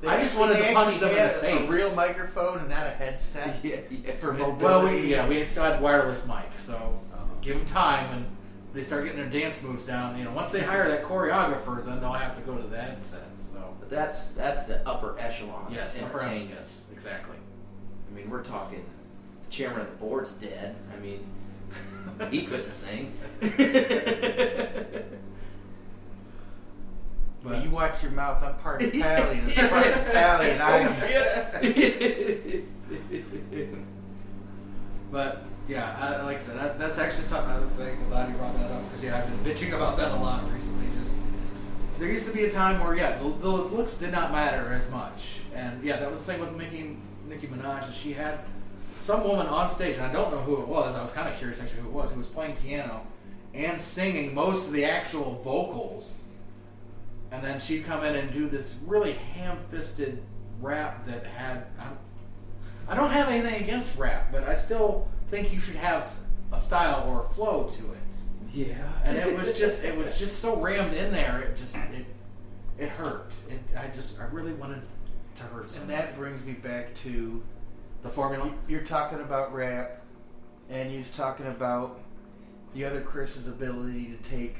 They 0.00 0.08
I 0.08 0.20
just 0.20 0.38
wanted 0.38 0.58
to 0.58 0.72
punch 0.72 0.98
them 0.98 1.10
actually 1.10 1.10
in 1.10 1.14
the 1.14 1.20
had 1.20 1.40
face. 1.40 1.68
A 1.68 1.72
real 1.72 1.96
microphone 1.96 2.58
and 2.60 2.68
not 2.68 2.86
a 2.86 2.90
headset. 2.90 3.56
yeah, 3.64 3.80
yeah. 3.90 4.14
For 4.14 4.32
mobility. 4.32 4.64
well, 4.64 4.84
we 4.84 5.06
yeah, 5.10 5.26
we 5.28 5.38
had 5.38 5.48
still 5.48 5.64
had 5.64 5.80
wireless 5.82 6.26
mic, 6.28 6.52
so 6.56 6.98
um, 7.12 7.28
give 7.40 7.56
them 7.56 7.66
time, 7.66 8.12
and 8.12 8.26
they 8.72 8.82
start 8.82 9.04
getting 9.04 9.18
their 9.20 9.28
dance 9.40 9.62
moves 9.62 9.84
down. 9.86 10.16
You 10.16 10.24
know, 10.24 10.32
once 10.32 10.52
they 10.52 10.60
hire 10.62 10.88
that 10.88 11.02
choreographer, 11.04 11.84
then 11.84 12.00
they'll 12.00 12.12
have 12.12 12.34
to 12.36 12.40
go 12.42 12.56
to 12.56 12.66
the 12.68 12.80
headset. 12.80 13.22
So 13.36 13.74
But 13.80 13.90
that's 13.90 14.28
that's 14.28 14.66
the 14.66 14.86
upper 14.88 15.16
echelon 15.18 15.72
yes, 15.72 15.96
of 15.96 16.04
upper 16.04 16.20
end, 16.20 16.26
entertainment. 16.30 16.56
yes, 16.60 16.86
exactly. 16.92 17.36
I 18.10 18.14
mean, 18.14 18.30
we're 18.30 18.42
talking 18.44 18.84
the 18.84 18.93
chairman 19.54 19.80
of 19.82 19.86
the 19.90 19.96
board's 19.96 20.32
dead. 20.32 20.74
I 20.92 21.00
mean, 21.00 21.24
he 22.30 22.42
couldn't 22.42 22.72
sing. 22.72 23.14
But 27.44 27.62
you 27.62 27.70
watch 27.70 28.02
your 28.02 28.12
mouth. 28.12 28.42
I'm 28.42 28.54
part 28.56 28.80
Italian. 28.80 29.44
It's 29.44 29.58
part 29.68 29.86
Italian. 29.86 30.60
I 30.62 30.86
oh, 31.60 32.62
But 35.12 35.44
yeah, 35.68 35.94
I, 36.00 36.22
like 36.22 36.36
I 36.36 36.40
said, 36.40 36.58
that, 36.58 36.78
that's 36.78 36.96
actually 36.96 37.24
something 37.24 37.52
I 37.52 37.58
think 37.84 38.00
I'm 38.00 38.06
glad 38.06 38.30
you 38.30 38.36
brought 38.36 38.58
that 38.58 38.70
up 38.70 38.88
because 38.88 39.04
yeah, 39.04 39.18
I've 39.18 39.44
been 39.44 39.54
bitching 39.54 39.74
about 39.74 39.98
that 39.98 40.12
a 40.12 40.16
lot 40.16 40.50
recently. 40.54 40.86
Just 40.98 41.16
there 41.98 42.08
used 42.08 42.26
to 42.26 42.32
be 42.32 42.44
a 42.44 42.50
time 42.50 42.82
where 42.82 42.96
yeah, 42.96 43.18
the, 43.18 43.28
the 43.28 43.48
looks 43.48 43.98
did 43.98 44.10
not 44.10 44.32
matter 44.32 44.72
as 44.72 44.90
much, 44.90 45.40
and 45.54 45.84
yeah, 45.84 45.98
that 45.98 46.10
was 46.10 46.24
the 46.24 46.32
thing 46.32 46.40
with 46.40 46.56
Nicki 46.56 46.96
Nicki 47.26 47.46
Minaj. 47.46 47.90
Is 47.90 47.94
she 47.94 48.14
had 48.14 48.38
some 48.98 49.24
woman 49.24 49.46
on 49.46 49.68
stage, 49.70 49.96
and 49.96 50.06
I 50.06 50.12
don't 50.12 50.30
know 50.30 50.38
who 50.38 50.60
it 50.62 50.68
was. 50.68 50.96
I 50.96 51.02
was 51.02 51.10
kind 51.10 51.28
of 51.28 51.36
curious 51.36 51.60
actually 51.60 51.82
who 51.82 51.88
it 51.88 51.92
was. 51.92 52.12
Who 52.12 52.18
was 52.18 52.28
playing 52.28 52.56
piano 52.56 53.06
and 53.52 53.80
singing 53.80 54.34
most 54.34 54.66
of 54.66 54.72
the 54.72 54.84
actual 54.84 55.40
vocals, 55.44 56.22
and 57.30 57.42
then 57.44 57.60
she'd 57.60 57.84
come 57.84 58.04
in 58.04 58.14
and 58.14 58.32
do 58.32 58.48
this 58.48 58.76
really 58.86 59.12
ham-fisted 59.12 60.22
rap 60.60 61.06
that 61.06 61.26
had. 61.26 61.66
I 61.78 61.84
don't, 61.84 61.98
I 62.88 62.94
don't 62.94 63.10
have 63.10 63.28
anything 63.28 63.62
against 63.62 63.96
rap, 63.98 64.28
but 64.32 64.44
I 64.44 64.54
still 64.54 65.08
think 65.28 65.52
you 65.52 65.60
should 65.60 65.76
have 65.76 66.08
a 66.52 66.58
style 66.58 67.08
or 67.08 67.24
a 67.24 67.28
flow 67.30 67.64
to 67.64 67.82
it. 67.92 68.68
yeah. 68.68 68.92
And 69.04 69.16
it 69.16 69.36
was 69.36 69.58
just 69.58 69.84
it 69.84 69.96
was 69.96 70.18
just 70.18 70.40
so 70.40 70.56
rammed 70.60 70.94
in 70.94 71.12
there. 71.12 71.40
It 71.42 71.56
just 71.56 71.76
it 71.76 72.06
it 72.78 72.88
hurt. 72.90 73.32
It 73.48 73.60
I 73.76 73.88
just 73.88 74.20
I 74.20 74.24
really 74.26 74.52
wanted 74.52 74.82
to 75.36 75.42
hurt 75.44 75.76
and 75.78 75.90
that 75.90 76.16
brings 76.16 76.44
me 76.46 76.52
back 76.52 76.94
to 76.94 77.42
the 78.04 78.10
formula. 78.10 78.52
you're 78.68 78.82
talking 78.82 79.20
about 79.20 79.52
rap, 79.52 80.02
and 80.70 80.92
you're 80.92 81.02
talking 81.16 81.46
about 81.46 81.98
the 82.74 82.84
other 82.84 83.00
Chris's 83.00 83.48
ability 83.48 84.16
to 84.16 84.30
take 84.30 84.56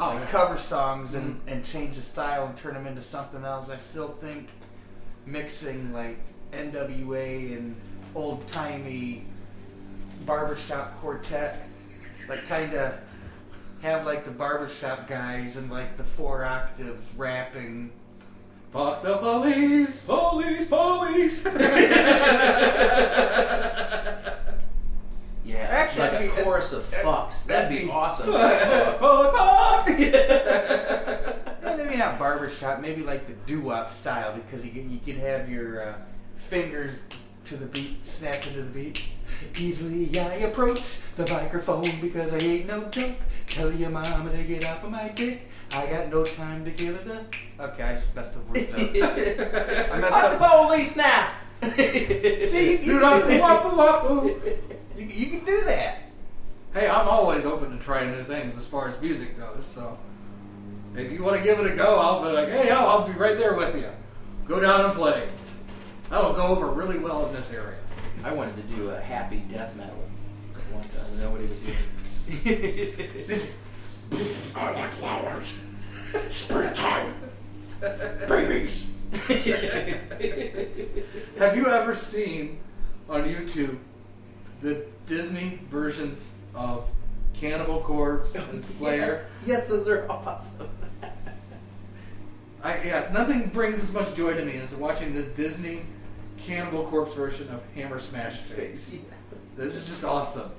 Oh, 0.00 0.10
like, 0.10 0.20
yeah. 0.20 0.26
cover 0.26 0.58
songs 0.58 1.14
and, 1.14 1.36
mm-hmm. 1.36 1.48
and 1.48 1.64
change 1.64 1.96
the 1.96 2.02
style 2.02 2.46
and 2.46 2.56
turn 2.56 2.74
them 2.74 2.86
into 2.86 3.02
something 3.02 3.44
else. 3.44 3.68
I 3.68 3.78
still 3.78 4.16
think 4.20 4.48
mixing 5.26 5.92
like 5.92 6.18
NWA 6.52 7.56
and 7.56 7.76
old 8.14 8.46
timey 8.48 9.26
barbershop 10.24 11.00
quartet, 11.00 11.66
like 12.28 12.46
kind 12.46 12.74
of 12.74 12.94
have 13.82 14.06
like 14.06 14.24
the 14.24 14.30
barbershop 14.30 15.08
guys 15.08 15.56
and 15.56 15.70
like 15.70 15.96
the 15.96 16.04
four 16.04 16.44
octaves 16.44 17.04
rapping. 17.16 17.90
Fuck 18.72 19.02
the 19.02 19.16
police. 19.16 20.04
Police, 20.06 20.68
police. 20.68 21.44
yeah, 25.44 25.66
Actually, 25.70 26.00
like 26.02 26.12
a 26.12 26.18
be- 26.20 26.28
chorus 26.42 26.72
of 26.74 26.82
fucks. 26.84 27.46
That'd 27.46 27.70
be 27.70 27.74
that'd 27.76 27.88
be- 27.88 27.92
awesome. 27.92 28.32
Fuck, 28.32 29.00
fuck, 29.00 29.86
fuck. 29.86 29.88
Maybe 31.78 31.96
not 31.96 32.18
barbershop, 32.18 32.80
maybe 32.80 33.02
like 33.02 33.26
the 33.26 33.32
doo-wop 33.46 33.90
style 33.90 34.34
because 34.34 34.64
you 34.64 34.72
can, 34.72 34.90
you 34.90 34.98
can 34.98 35.16
have 35.20 35.48
your 35.48 35.88
uh, 35.90 35.94
fingers 36.36 36.98
to 37.46 37.56
the 37.56 37.66
beat, 37.66 38.06
snapping 38.06 38.52
to 38.54 38.62
the 38.62 38.70
beat. 38.70 39.08
Easily 39.58 40.18
I 40.18 40.34
approach 40.34 40.82
the 41.16 41.26
microphone 41.32 41.88
because 42.00 42.32
I 42.32 42.38
ain't 42.46 42.66
no 42.66 42.84
joke. 42.88 43.16
Tell 43.46 43.72
your 43.72 43.90
mama 43.90 44.30
to 44.32 44.42
get 44.42 44.66
off 44.66 44.84
of 44.84 44.90
my 44.90 45.08
dick. 45.10 45.48
I 45.72 45.86
got 45.86 46.10
no 46.10 46.24
time 46.24 46.64
to 46.64 46.70
give 46.70 46.94
it 46.96 47.04
the. 47.04 47.62
Okay, 47.62 47.82
I 47.82 47.94
just 47.96 48.14
messed 48.14 48.32
the 48.32 48.40
words 48.40 48.72
up. 48.72 48.78
I 49.92 50.00
messed 50.00 50.12
Fuck 50.12 50.38
the 50.38 50.66
police 50.66 50.96
now. 50.96 51.30
See, 51.62 52.72
you, 52.72 52.78
Do 52.78 52.84
you, 52.84 53.00
not 53.00 53.30
you, 53.30 53.40
wapoo 53.40 53.70
wapoo. 53.76 54.58
you, 54.96 55.04
you 55.04 55.26
can 55.26 55.44
do 55.44 55.62
that. 55.64 56.02
Hey, 56.72 56.88
I'm 56.88 57.08
always 57.08 57.44
open 57.44 57.76
to 57.76 57.84
trying 57.84 58.12
new 58.12 58.22
things 58.22 58.56
as 58.56 58.66
far 58.66 58.88
as 58.88 59.00
music 59.00 59.36
goes. 59.36 59.66
So 59.66 59.98
if 60.96 61.10
you 61.12 61.22
want 61.22 61.36
to 61.36 61.42
give 61.42 61.58
it 61.58 61.66
a 61.70 61.74
go, 61.74 61.98
I'll 61.98 62.22
be 62.22 62.28
like, 62.28 62.48
hey, 62.48 62.70
I'll, 62.70 62.86
I'll 62.86 63.06
be 63.06 63.12
right 63.18 63.36
there 63.36 63.54
with 63.54 63.74
you. 63.76 63.88
Go 64.46 64.60
down 64.60 64.84
in 64.86 64.92
flames. 64.92 65.56
That'll 66.10 66.32
go 66.32 66.46
over 66.46 66.68
really 66.68 66.98
well 66.98 67.26
in 67.26 67.34
this 67.34 67.52
area. 67.52 67.76
I 68.24 68.32
wanted 68.32 68.56
to 68.56 68.62
do 68.74 68.90
a 68.90 69.00
happy 69.00 69.38
death 69.50 69.76
metal 69.76 70.02
at 70.54 70.62
one 70.74 70.88
time. 70.88 71.20
Nobody 71.20 71.44
would 71.46 71.64
do 71.64 71.72
it. 72.50 73.54
I 74.54 74.70
like 74.72 74.90
flowers. 74.90 75.58
Springtime. 76.30 77.14
Babies. 78.28 78.90
Have 81.38 81.56
you 81.56 81.66
ever 81.66 81.94
seen 81.94 82.60
on 83.08 83.24
YouTube 83.24 83.78
the 84.60 84.86
Disney 85.06 85.60
versions 85.70 86.34
of 86.54 86.86
Cannibal 87.34 87.80
Corpse 87.80 88.36
oh, 88.36 88.46
and 88.50 88.62
Slayer? 88.62 89.30
Yes, 89.46 89.68
those 89.68 89.88
are 89.88 90.10
awesome. 90.10 90.68
I, 92.62 92.82
yeah, 92.84 93.08
nothing 93.12 93.48
brings 93.50 93.78
as 93.78 93.94
much 93.94 94.14
joy 94.16 94.34
to 94.34 94.44
me 94.44 94.56
as 94.56 94.74
watching 94.74 95.14
the 95.14 95.22
Disney 95.22 95.82
Cannibal 96.38 96.84
Corpse 96.84 97.14
version 97.14 97.48
of 97.48 97.62
Hammer 97.74 98.00
Smash 98.00 98.38
Face. 98.38 99.04
This 99.56 99.74
is 99.74 99.86
just 99.86 100.04
awesome. 100.04 100.50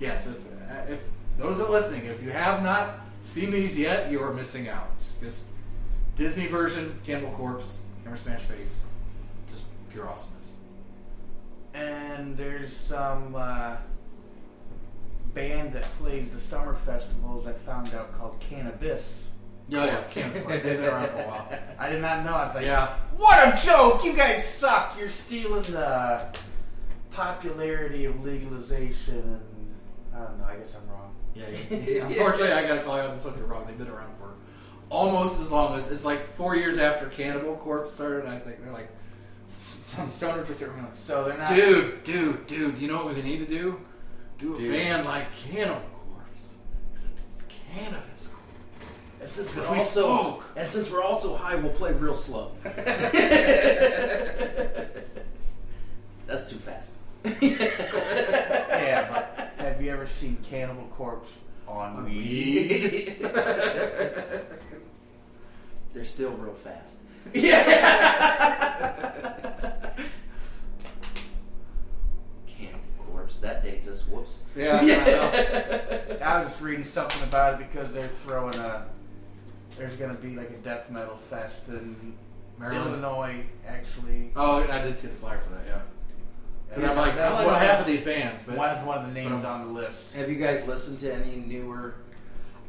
Yes, 0.00 0.26
if, 0.26 0.36
uh, 0.36 0.92
if 0.92 1.04
those 1.38 1.60
are 1.60 1.70
listening, 1.70 2.06
if 2.06 2.22
you 2.22 2.30
have 2.30 2.62
not 2.62 3.00
seen 3.20 3.50
these 3.50 3.78
yet, 3.78 4.10
you 4.10 4.22
are 4.22 4.32
missing 4.32 4.68
out. 4.68 4.88
Because 5.18 5.46
Disney 6.16 6.46
version, 6.46 6.98
Cannibal 7.04 7.30
Corpse, 7.32 7.82
Hammer 8.04 8.16
Smash 8.16 8.42
Face, 8.42 8.82
just 9.50 9.64
pure 9.90 10.06
awesomeness. 10.08 10.56
And 11.74 12.36
there's 12.36 12.74
some 12.74 13.34
uh, 13.34 13.76
band 15.34 15.72
that 15.74 15.84
plays 15.98 16.30
the 16.30 16.40
summer 16.40 16.74
festivals 16.74 17.46
I 17.46 17.52
found 17.52 17.94
out 17.94 18.16
called 18.18 18.38
Cannabis. 18.40 19.28
Yeah, 19.68 19.84
yeah, 20.14 20.32
Corpse. 20.42 20.62
They've 20.62 20.78
been 20.78 20.84
around 20.84 21.08
for 21.10 21.16
a 21.22 21.26
while. 21.26 21.48
I 21.78 21.90
did 21.90 22.00
not 22.00 22.24
know. 22.24 22.32
I 22.32 22.46
was 22.46 22.54
like, 22.54 22.64
Yeah. 22.64 22.94
what 23.16 23.48
a 23.48 23.66
joke! 23.66 24.04
You 24.04 24.14
guys 24.14 24.46
suck. 24.46 24.96
You're 24.98 25.10
stealing 25.10 25.62
the 25.64 26.22
popularity 27.10 28.04
of 28.04 28.24
legalization. 28.24 29.40
And 30.16 30.22
I 30.24 30.26
don't 30.28 30.38
know. 30.38 30.44
I 30.46 30.56
guess 30.56 30.74
I'm 30.74 30.88
wrong. 30.88 31.14
Yeah, 31.34 31.44
yeah. 31.76 32.06
Unfortunately, 32.08 32.52
I 32.52 32.66
gotta 32.66 32.82
call 32.82 32.96
you 32.96 33.02
on 33.08 33.16
this 33.16 33.24
one. 33.24 33.36
You're 33.36 33.46
wrong. 33.46 33.64
They've 33.66 33.78
been 33.78 33.88
around 33.88 34.14
for 34.16 34.34
almost 34.88 35.40
as 35.40 35.50
long 35.50 35.76
as 35.76 35.90
it's 35.90 36.04
like 36.04 36.28
four 36.28 36.54
years 36.56 36.78
after 36.78 37.06
Cannibal 37.08 37.56
Corpse 37.56 37.92
started. 37.92 38.26
I 38.28 38.38
think 38.38 38.62
they're 38.62 38.72
like 38.72 38.88
some 39.46 40.08
stoner 40.08 40.38
were 40.38 40.44
sitting 40.46 40.74
around. 40.74 40.84
like, 40.86 40.96
So 40.96 41.24
they're 41.24 41.36
not. 41.38 41.48
Dude, 41.48 42.02
dude, 42.04 42.46
dude. 42.46 42.78
You 42.78 42.88
know 42.88 43.04
what 43.04 43.14
we 43.14 43.22
need 43.22 43.38
to 43.38 43.46
do? 43.46 43.80
Do 44.38 44.54
a 44.54 44.58
Dude. 44.58 44.70
band 44.72 45.06
like 45.06 45.26
Cannibal 45.36 45.80
Corpse. 46.12 46.56
Cannabis 47.74 48.28
Corpse. 48.28 49.00
And 49.20 49.30
since 49.32 49.48
Because 49.48 49.66
we're 49.66 49.72
we 49.74 49.78
also 49.78 50.00
smoke. 50.06 50.44
and 50.56 50.68
since 50.68 50.90
we're 50.90 51.02
also 51.02 51.36
high, 51.36 51.54
we'll 51.54 51.72
play 51.72 51.92
real 51.92 52.14
slow. 52.14 52.52
That's 56.26 56.50
too 56.50 56.56
fast. 56.56 56.94
Yeah, 57.40 59.08
but 59.10 59.24
have 59.24 59.25
you 59.86 59.92
ever 59.92 60.06
seen 60.08 60.36
Cannibal 60.42 60.88
Corpse 60.96 61.32
on 61.68 62.04
weed. 62.04 63.16
They're 65.94 66.02
still 66.02 66.32
real 66.32 66.54
fast. 66.54 66.98
Camp 67.32 67.52
Corpse. 72.98 73.38
That 73.38 73.62
dates 73.62 73.86
us. 73.86 74.06
Whoops. 74.08 74.42
Yeah, 74.56 74.80
I. 74.82 76.16
I 76.24 76.40
was 76.40 76.48
just 76.48 76.60
reading 76.60 76.84
something 76.84 77.22
about 77.28 77.60
it 77.60 77.70
because 77.70 77.92
they're 77.92 78.08
throwing 78.08 78.56
a. 78.56 78.86
There's 79.78 79.94
gonna 79.94 80.14
be 80.14 80.34
like 80.34 80.50
a 80.50 80.58
death 80.58 80.90
metal 80.90 81.16
fest 81.16 81.68
in 81.68 82.14
Maryland. 82.58 82.88
Illinois, 82.88 83.44
actually. 83.66 84.32
Oh, 84.34 84.64
I 84.68 84.82
did 84.82 84.94
see 84.94 85.06
the 85.06 85.14
flyer 85.14 85.38
for 85.38 85.50
that. 85.50 85.64
Yeah. 85.66 85.80
Because 86.68 86.84
I'm 86.90 86.96
like, 86.96 87.18
I 87.18 87.32
like 87.32 87.46
one- 87.46 87.54
half 87.60 87.80
of 87.80 87.86
these 87.86 88.02
bands, 88.02 88.42
but 88.44 88.56
That's 88.56 88.84
one 88.84 88.98
of 88.98 89.06
the 89.06 89.12
names 89.12 89.44
on 89.44 89.66
the 89.68 89.72
list. 89.80 90.12
Have 90.14 90.28
you 90.30 90.36
guys 90.36 90.66
listened 90.66 90.98
to 91.00 91.14
any 91.14 91.36
newer? 91.36 91.94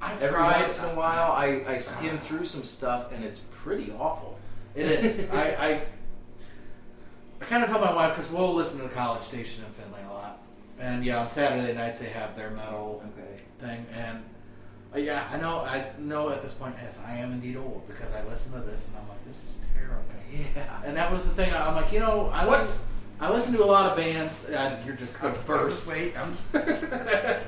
I've 0.01 0.21
Every 0.21 0.37
tried. 0.37 0.61
once 0.61 0.79
in 0.83 0.85
a 0.89 0.95
while, 0.95 1.31
I, 1.31 1.63
I 1.67 1.79
skim 1.79 2.17
through 2.19 2.45
some 2.45 2.63
stuff 2.63 3.11
and 3.11 3.23
it's 3.23 3.39
pretty 3.51 3.91
awful. 3.97 4.37
It 4.75 4.85
is. 4.85 5.29
I, 5.31 5.43
I 5.59 5.81
I 7.41 7.45
kind 7.45 7.63
of 7.63 7.69
tell 7.69 7.79
my 7.79 7.93
wife 7.93 8.15
because 8.15 8.31
we'll 8.31 8.53
listen 8.53 8.79
to 8.81 8.87
the 8.87 8.93
college 8.93 9.21
station 9.23 9.63
in 9.63 9.71
Findlay 9.71 10.01
a 10.09 10.13
lot, 10.13 10.39
and 10.79 11.03
yeah, 11.05 11.19
on 11.19 11.27
Saturday 11.27 11.73
nights 11.73 11.99
they 11.99 12.09
have 12.09 12.35
their 12.35 12.49
metal 12.51 13.03
Okay. 13.17 13.41
thing, 13.59 13.85
and 13.95 14.23
uh, 14.93 14.97
yeah, 14.99 15.27
I 15.31 15.37
know, 15.37 15.59
I 15.61 15.85
know 15.99 16.29
at 16.29 16.41
this 16.43 16.53
point, 16.53 16.75
yes, 16.81 16.99
I 17.05 17.17
am 17.17 17.31
indeed 17.33 17.57
old 17.57 17.87
because 17.87 18.13
I 18.13 18.23
listen 18.27 18.53
to 18.53 18.59
this 18.59 18.87
and 18.87 18.97
I'm 18.97 19.07
like, 19.09 19.23
this 19.25 19.43
is 19.43 19.61
terrible. 19.73 20.03
Yeah. 20.31 20.81
And 20.85 20.95
that 20.97 21.11
was 21.11 21.27
the 21.27 21.33
thing. 21.35 21.53
I'm 21.53 21.75
like, 21.75 21.91
you 21.93 21.99
know, 21.99 22.29
I 22.33 22.45
What? 22.45 22.59
listen, 22.61 22.81
I 23.19 23.31
listen 23.31 23.53
to 23.53 23.63
a 23.63 23.65
lot 23.65 23.89
of 23.91 23.97
bands. 23.97 24.45
And 24.45 24.85
you're 24.85 24.95
just 24.95 25.21
gonna 25.21 25.37
burst. 25.45 25.87
Wait, 25.89 26.13
I'm. 26.17 26.35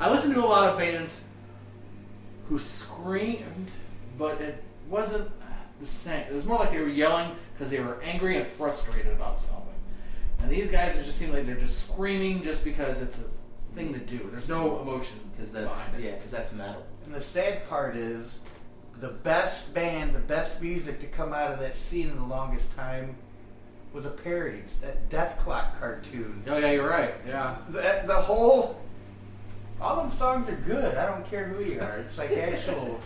I 0.00 0.10
listen 0.10 0.34
to 0.34 0.40
a 0.40 0.46
lot 0.46 0.68
of 0.68 0.78
bands 0.78 1.24
who 2.48 2.58
screamed, 2.58 3.70
but 4.18 4.40
it 4.40 4.62
wasn't 4.88 5.30
the 5.80 5.86
same. 5.86 6.20
It 6.28 6.34
was 6.34 6.44
more 6.44 6.58
like 6.58 6.70
they 6.72 6.80
were 6.80 6.88
yelling 6.88 7.30
because 7.54 7.70
they 7.70 7.80
were 7.80 8.00
angry 8.02 8.36
and 8.36 8.46
frustrated 8.46 9.12
about 9.12 9.38
something. 9.38 9.62
And 10.40 10.50
these 10.50 10.70
guys, 10.70 10.94
it 10.96 11.04
just 11.04 11.18
seem 11.18 11.32
like 11.32 11.46
they're 11.46 11.56
just 11.56 11.88
screaming 11.90 12.42
just 12.42 12.62
because 12.62 13.00
it's 13.00 13.18
a 13.18 13.24
thing 13.74 13.92
to 13.94 13.98
do. 13.98 14.28
There's 14.30 14.48
no 14.50 14.80
emotion 14.80 15.18
Because 15.32 15.50
that's 15.50 15.88
it. 15.94 16.00
yeah, 16.02 16.10
because 16.12 16.30
that's 16.30 16.52
metal. 16.52 16.84
And 17.06 17.14
the 17.14 17.20
sad 17.20 17.66
part 17.70 17.96
is, 17.96 18.38
the 19.00 19.08
best 19.08 19.72
band, 19.72 20.14
the 20.14 20.18
best 20.20 20.60
music 20.60 21.00
to 21.00 21.06
come 21.06 21.32
out 21.32 21.52
of 21.52 21.58
that 21.60 21.76
scene 21.76 22.08
in 22.10 22.16
the 22.16 22.24
longest 22.26 22.74
time 22.76 23.16
was 23.96 24.06
a 24.06 24.10
parody. 24.10 24.58
It's 24.58 24.74
that 24.74 25.08
Dethklok 25.08 25.80
cartoon. 25.80 26.42
Oh 26.46 26.58
yeah, 26.58 26.70
you're 26.72 26.88
right. 26.88 27.14
Yeah. 27.26 27.56
The, 27.70 28.02
the 28.06 28.14
whole, 28.14 28.78
all 29.80 29.96
them 29.96 30.10
songs 30.10 30.50
are 30.50 30.56
good. 30.56 30.96
I 30.96 31.06
don't 31.06 31.28
care 31.28 31.44
who 31.48 31.64
you 31.64 31.80
are. 31.80 31.96
It's 31.98 32.18
like 32.18 32.30
actual 32.36 33.00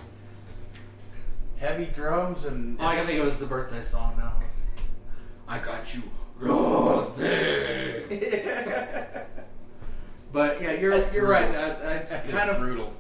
heavy 1.59 1.87
drums 1.87 2.45
and. 2.45 2.77
Oh, 2.81 2.87
I 2.87 2.97
can 2.97 3.07
think 3.07 3.21
it 3.21 3.25
was 3.25 3.39
the 3.39 3.47
birthday 3.47 3.83
song 3.83 4.17
now. 4.19 4.33
I 5.47 5.59
got 5.59 5.95
you, 5.95 6.03
nothing. 6.41 8.09
but 10.33 10.61
yeah, 10.63 10.73
you're 10.73 10.97
That's 10.97 11.13
you're 11.13 11.27
brutal. 11.27 11.43
right. 11.43 11.53
That, 11.53 11.83
that's 11.83 12.11
That's 12.11 12.31
kind 12.31 12.51
of 12.51 12.59
brutal. 12.59 12.93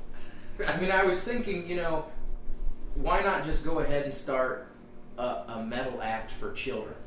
I 0.67 0.77
mean, 0.81 0.91
I 0.91 1.05
was 1.05 1.23
thinking, 1.25 1.69
you 1.69 1.77
know, 1.77 2.05
why 2.95 3.23
not 3.23 3.45
just 3.45 3.65
go 3.65 3.79
ahead 3.79 4.05
and 4.05 4.15
start 4.15 4.69
a, 5.17 5.23
a 5.49 5.65
metal 5.65 6.03
act 6.03 6.31
for 6.31 6.53
children, 6.53 6.95
Pl- 6.95 7.00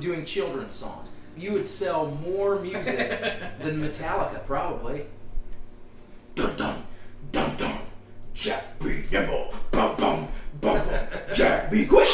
doing 0.00 0.24
children's 0.24 0.74
songs? 0.74 1.10
You 1.36 1.52
would 1.52 1.66
sell 1.66 2.06
more 2.06 2.60
music 2.60 2.96
than 3.60 3.80
Metallica, 3.80 4.44
probably. 4.46 5.06
dun 6.34 6.56
dun 6.56 6.82
dun 7.32 7.56
dun. 7.56 7.78
Jack 8.34 8.78
be 8.80 9.04
nimble, 9.10 9.52
bum 9.70 9.96
bum 9.96 10.28
bum 10.60 10.78
bum. 10.86 11.08
Jack 11.34 11.70
be 11.70 11.86
quick. 11.86 12.08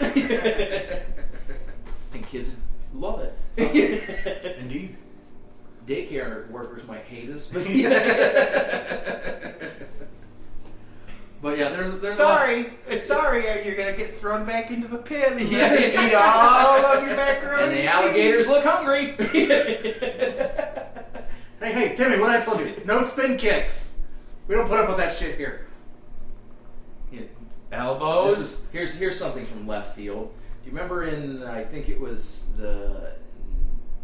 And 2.12 2.26
kids 2.26 2.56
love 2.94 3.20
it. 3.20 3.36
Indeed. 4.60 4.96
Daycare 5.86 6.48
workers 6.50 6.86
might 6.86 7.04
hate 7.04 7.28
us, 7.30 7.48
but 7.48 7.62
But 11.40 11.56
yeah, 11.56 11.68
there's 11.68 11.98
there's 12.00 12.18
a 12.18 12.22
lot- 12.24 12.38
Sorry, 12.40 12.70
sorry, 12.98 13.48
uh, 13.48 13.62
you're 13.64 13.76
gonna 13.76 13.96
get 13.96 14.18
thrown 14.20 14.44
back 14.44 14.70
into 14.72 14.88
the 14.88 14.98
pit 14.98 15.32
and 15.32 15.40
Yeah. 15.48 15.74
eat 16.08 16.14
all 16.14 16.84
of 16.84 17.06
your 17.06 17.16
macaroni. 17.16 17.62
and 17.62 17.72
the 17.72 17.86
alligators 17.86 18.46
look 18.48 18.64
hungry. 18.64 19.14
Hey 21.60 21.72
hey 21.72 21.96
Timmy, 21.96 22.20
what 22.20 22.30
I 22.30 22.40
told 22.40 22.60
you? 22.60 22.80
No 22.84 23.02
spin 23.02 23.36
kicks. 23.36 23.96
We 24.46 24.54
don't 24.54 24.68
put 24.68 24.78
up 24.78 24.88
with 24.88 24.98
that 24.98 25.12
shit 25.16 25.36
here. 25.36 25.66
Yeah. 27.10 27.22
elbows. 27.72 28.38
This 28.38 28.38
is 28.60 28.64
here's 28.70 28.94
here's 28.94 29.18
something 29.18 29.44
from 29.44 29.66
left 29.66 29.96
field. 29.96 30.32
Do 30.62 30.70
you 30.70 30.76
remember 30.76 31.02
in 31.04 31.42
I 31.42 31.64
think 31.64 31.88
it 31.88 31.98
was 32.00 32.48
the 32.56 33.14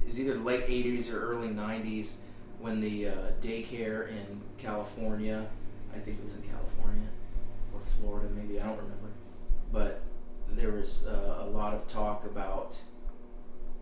it 0.03 0.09
was 0.09 0.19
either 0.19 0.35
late 0.35 0.67
'80s 0.67 1.13
or 1.13 1.21
early 1.21 1.47
'90s 1.49 2.15
when 2.59 2.81
the 2.81 3.09
uh, 3.11 3.13
daycare 3.41 4.09
in 4.09 4.41
California, 4.59 5.47
I 5.95 5.99
think 6.01 6.19
it 6.19 6.25
was 6.25 6.35
in 6.35 6.43
California 6.43 7.07
or 7.07 7.14
Florida, 8.05 8.29
maybe 8.35 8.61
I 8.61 8.67
don't 8.67 8.77
remember, 8.77 9.11
but 9.73 10.03
there 10.53 10.73
was 10.73 11.07
uh, 11.07 11.39
a 11.41 11.47
lot 11.47 11.75
of 11.75 11.87
talk 11.87 12.25
about 12.25 12.77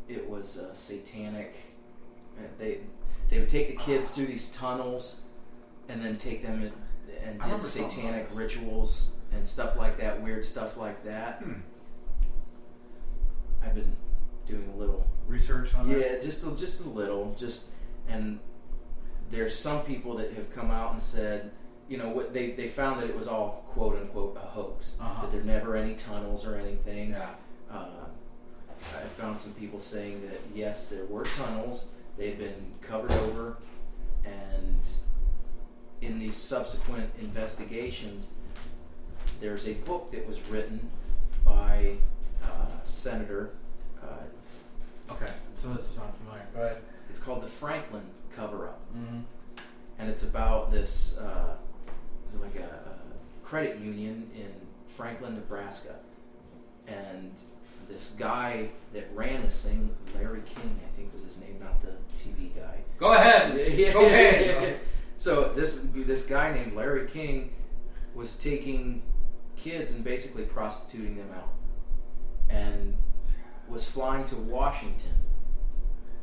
it 0.09 0.29
was 0.29 0.59
uh, 0.59 0.73
satanic. 0.75 1.57
They 2.59 2.81
they 3.29 3.41
would 3.41 3.49
take 3.49 3.69
the 3.69 3.77
kids 3.77 4.11
through 4.11 4.27
these 4.27 4.55
tunnels 4.55 5.23
and 5.89 6.05
then 6.05 6.17
take 6.17 6.43
them 6.43 6.63
and, 7.25 7.41
and 7.41 7.61
did 7.61 7.63
satanic 7.63 8.29
rituals 8.35 9.13
and 9.33 9.47
stuff 9.47 9.77
like 9.77 9.99
that, 9.99 10.23
weird 10.23 10.45
stuff 10.45 10.77
like 10.77 11.05
that. 11.05 11.39
Hmm. 11.39 11.61
I've 13.65 13.75
been 13.75 13.97
doing 14.47 14.69
a 14.75 14.79
little, 14.79 15.07
Research 15.27 15.75
on 15.75 15.89
that. 15.89 15.99
yeah, 15.99 16.21
just 16.21 16.45
a, 16.45 16.51
just 16.55 16.85
a 16.85 16.89
little, 16.89 17.35
just 17.39 17.67
and 18.09 18.39
there's 19.31 19.57
some 19.57 19.83
people 19.85 20.17
that 20.17 20.33
have 20.35 20.53
come 20.53 20.71
out 20.71 20.93
and 20.93 21.03
said, 21.03 21.51
you 21.89 21.97
know, 21.97 22.09
what 22.09 22.33
they 22.33 22.53
they 22.53 22.69
found 22.69 23.01
that 23.01 23.09
it 23.09 23.17
was 23.17 23.29
all 23.29 23.62
quote 23.75 23.97
unquote 23.97 24.37
a 24.37 24.41
hoax, 24.41 24.97
Uh-huh. 25.01 25.23
that 25.23 25.31
there 25.33 25.43
never 25.43 25.77
any 25.77 25.95
tunnels 25.95 26.47
or 26.47 26.57
anything. 26.57 27.11
Yeah. 27.11 27.31
Uh, 27.71 27.87
I 28.97 29.07
found 29.09 29.39
some 29.39 29.53
people 29.55 29.81
saying 29.81 30.23
that 30.29 30.41
yes, 30.55 30.89
there 30.89 31.05
were 31.07 31.25
tunnels. 31.25 31.91
They'd 32.19 32.39
been 32.39 32.73
covered 32.81 33.13
over, 33.13 33.57
and 34.25 34.81
in 36.01 36.19
these 36.19 36.37
subsequent 36.37 37.11
investigations, 37.21 38.31
there's 39.41 39.67
a 39.69 39.75
book 39.75 40.11
that 40.13 40.27
was 40.27 40.39
written 40.51 40.91
by 41.45 41.95
uh, 42.45 42.67
Senator. 42.85 43.51
Uh, 44.03 44.07
Okay. 45.11 45.31
So 45.55 45.69
this 45.75 45.91
is 45.91 45.99
not 45.99 46.17
familiar. 46.17 46.47
Go 46.55 46.63
ahead. 46.63 46.79
it's 47.11 47.19
called 47.19 47.43
the 47.43 47.47
Franklin 47.49 48.03
Cover-Up, 48.35 48.81
Mm-hmm. 48.97 49.21
and 49.99 50.09
it's 50.11 50.23
about 50.23 50.71
this 50.71 51.19
uh, 51.19 51.55
like 52.41 52.55
a, 52.57 52.61
a 52.91 53.02
credit 53.53 53.79
union 53.81 54.31
in 54.35 54.51
Franklin, 54.87 55.35
Nebraska, 55.35 55.97
and 56.87 57.33
this 57.87 58.15
guy 58.19 58.71
that 58.95 59.07
ran 59.15 59.43
this 59.43 59.63
thing, 59.63 59.95
Larry 60.15 60.41
King, 60.47 60.81
I 60.83 60.97
think 60.97 61.13
was 61.13 61.23
his 61.23 61.39
name, 61.39 61.59
not 61.61 61.79
the 61.83 61.89
TV 62.17 62.57
guy. 62.57 62.79
Go 62.97 63.13
ahead. 63.13 63.55
Go 63.93 64.07
ahead. 64.07 64.81
so 65.19 65.53
this 65.55 65.87
this 65.93 66.25
guy 66.25 66.55
named 66.55 66.75
Larry 66.75 67.07
King 67.07 67.51
was 68.15 68.39
taking 68.39 69.03
kids 69.57 69.91
and 69.91 70.03
basically 70.03 70.45
prostituting 70.45 71.17
them 71.17 71.29
out, 71.37 71.53
and 72.49 72.97
was 73.69 73.87
flying 73.87 74.25
to 74.25 74.37
Washington. 74.37 75.13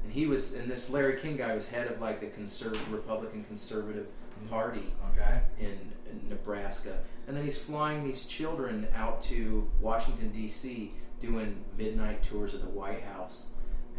And 0.03 0.11
he 0.14 0.26
was, 0.26 0.56
and 0.56 0.68
this 0.68 0.89
Larry 0.89 1.19
King 1.19 1.38
guy 1.38 1.53
was 1.53 1.69
head 1.69 1.91
of 1.91 2.01
like 2.01 2.22
the 2.22 2.27
conservative 2.27 2.91
Republican 2.91 3.43
Conservative 3.43 4.07
Party 4.49 4.80
mm-hmm. 4.80 5.19
Okay. 5.19 5.41
in, 5.60 5.77
in 6.10 6.30
Nebraska, 6.30 6.99
and 7.30 7.38
then 7.38 7.45
he's 7.45 7.60
flying 7.60 8.03
these 8.03 8.26
children 8.26 8.88
out 8.95 9.22
to 9.22 9.69
Washington 9.80 10.31
D.C. 10.31 10.91
doing 11.22 11.64
midnight 11.77 12.23
tours 12.23 12.56
of 12.56 12.61
the 12.61 12.69
White 12.69 13.03
House, 13.03 13.49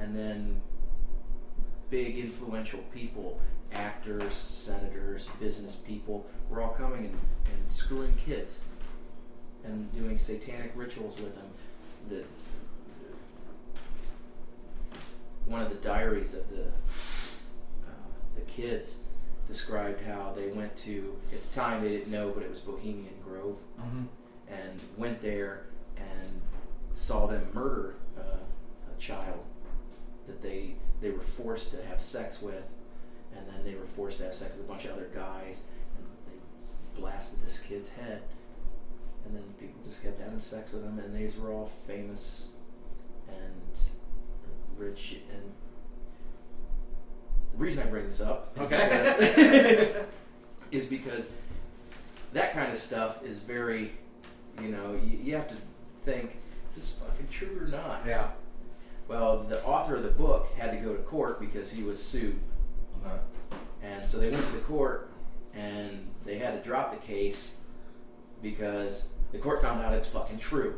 and 0.00 0.16
then 0.16 0.60
big 1.90 2.18
influential 2.18 2.80
people, 2.92 3.40
actors, 3.70 4.34
senators, 4.34 5.28
business 5.38 5.76
people, 5.76 6.26
were 6.48 6.60
all 6.60 6.70
coming 6.70 7.04
and, 7.04 7.14
and 7.14 7.72
screwing 7.72 8.12
kids 8.16 8.62
and 9.62 9.92
doing 9.92 10.18
satanic 10.18 10.72
rituals 10.74 11.20
with 11.20 11.36
them. 11.36 11.46
That 12.08 12.26
one 15.46 15.62
of 15.62 15.68
the 15.68 15.76
diaries 15.76 16.34
of 16.34 16.50
the 16.50 16.64
uh, 16.64 18.08
the 18.34 18.40
kids 18.40 19.02
described 19.50 20.00
how 20.06 20.32
they 20.36 20.48
went 20.48 20.74
to 20.76 21.16
at 21.32 21.42
the 21.50 21.54
time 21.54 21.82
they 21.82 21.88
didn't 21.88 22.10
know, 22.10 22.30
but 22.30 22.42
it 22.42 22.50
was 22.50 22.60
Bohemian 22.60 23.14
Grove, 23.24 23.58
Mm-hmm. 23.80 24.04
and 24.48 24.80
went 24.96 25.20
there 25.22 25.66
and 25.96 26.40
saw 26.92 27.26
them 27.26 27.46
murder 27.52 27.94
uh, 28.18 28.22
a 28.96 29.00
child 29.00 29.40
that 30.26 30.40
they 30.42 30.74
they 31.00 31.10
were 31.10 31.20
forced 31.20 31.70
to 31.72 31.82
have 31.86 31.98
sex 32.00 32.42
with, 32.42 32.62
and 33.36 33.46
then 33.48 33.64
they 33.64 33.74
were 33.74 33.84
forced 33.84 34.18
to 34.18 34.24
have 34.24 34.34
sex 34.34 34.54
with 34.56 34.64
a 34.66 34.68
bunch 34.68 34.84
of 34.84 34.92
other 34.92 35.08
guys. 35.14 35.64
And 35.96 36.06
they 36.26 37.00
blasted 37.00 37.38
this 37.44 37.58
kid's 37.58 37.88
head, 37.90 38.22
and 39.24 39.34
then 39.34 39.42
people 39.58 39.80
just 39.84 40.02
kept 40.02 40.20
having 40.20 40.40
sex 40.40 40.72
with 40.72 40.84
him, 40.84 40.98
and 40.98 41.16
these 41.16 41.36
were 41.38 41.50
all 41.52 41.66
famous 41.86 42.52
and 43.28 43.78
rich. 44.76 45.16
And 45.32 45.52
the 47.52 47.58
reason 47.58 47.82
I 47.82 47.86
bring 47.86 48.04
this 48.06 48.20
up, 48.20 48.52
is 48.56 48.62
Okay. 48.62 49.14
because- 49.18 50.06
is 50.70 50.84
because 50.86 51.32
that 52.32 52.52
kind 52.52 52.70
of 52.70 52.78
stuff 52.78 53.24
is 53.24 53.40
very, 53.42 53.92
you 54.62 54.68
know, 54.68 54.92
you, 55.04 55.18
you 55.22 55.34
have 55.34 55.48
to 55.48 55.56
think, 56.04 56.36
is 56.68 56.76
this 56.76 56.92
fucking 56.92 57.26
true 57.28 57.58
or 57.64 57.66
not? 57.68 58.02
Yeah. 58.06 58.28
Well, 59.08 59.42
the 59.42 59.62
author 59.64 59.96
of 59.96 60.04
the 60.04 60.10
book 60.10 60.52
had 60.56 60.70
to 60.70 60.76
go 60.76 60.92
to 60.94 61.02
court 61.02 61.40
because 61.40 61.72
he 61.72 61.82
was 61.82 62.00
sued. 62.00 62.38
Okay. 63.04 63.16
And 63.82 64.08
so 64.08 64.18
they 64.18 64.30
went 64.30 64.44
to 64.46 64.52
the 64.52 64.58
court 64.60 65.10
and 65.54 66.06
they 66.24 66.38
had 66.38 66.52
to 66.62 66.62
drop 66.68 66.92
the 66.92 67.04
case 67.04 67.56
because 68.42 69.08
the 69.32 69.38
court 69.38 69.60
found 69.62 69.82
out 69.82 69.92
it's 69.94 70.06
fucking 70.06 70.38
true. 70.38 70.74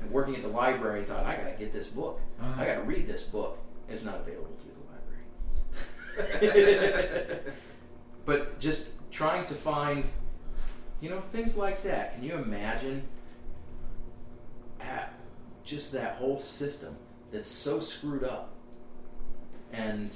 And 0.00 0.10
working 0.10 0.34
at 0.36 0.42
the 0.42 0.48
library, 0.48 1.00
I 1.02 1.04
thought, 1.04 1.24
I 1.26 1.36
gotta 1.36 1.56
get 1.58 1.72
this 1.72 1.88
book. 1.88 2.20
Uh-huh. 2.40 2.62
I 2.62 2.64
gotta 2.66 2.82
read 2.82 3.06
this 3.06 3.22
book. 3.22 3.58
It's 3.88 4.02
not 4.02 4.20
available 4.20 4.48
through 4.62 4.65
the 4.65 4.65
library. 4.65 4.65
but 8.24 8.58
just 8.58 8.90
trying 9.10 9.46
to 9.46 9.54
find, 9.54 10.04
you 11.00 11.10
know, 11.10 11.20
things 11.32 11.56
like 11.56 11.82
that. 11.82 12.14
Can 12.14 12.22
you 12.22 12.34
imagine 12.34 13.02
uh, 14.80 15.04
just 15.64 15.92
that 15.92 16.16
whole 16.16 16.38
system 16.38 16.96
that's 17.32 17.48
so 17.48 17.80
screwed 17.80 18.24
up? 18.24 18.52
And 19.72 20.14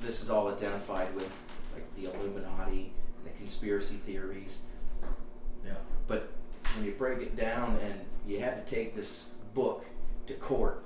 this 0.00 0.22
is 0.22 0.30
all 0.30 0.48
identified 0.48 1.14
with 1.14 1.30
like 1.74 1.94
the 1.96 2.04
Illuminati 2.04 2.92
and 3.16 3.26
the 3.26 3.36
conspiracy 3.36 3.96
theories. 3.96 4.60
Yeah. 5.64 5.72
But 6.06 6.32
when 6.76 6.86
you 6.86 6.92
break 6.92 7.18
it 7.20 7.36
down 7.36 7.78
and 7.82 8.00
you 8.26 8.40
had 8.40 8.64
to 8.64 8.74
take 8.74 8.94
this 8.94 9.30
book 9.54 9.84
to 10.26 10.34
court 10.34 10.84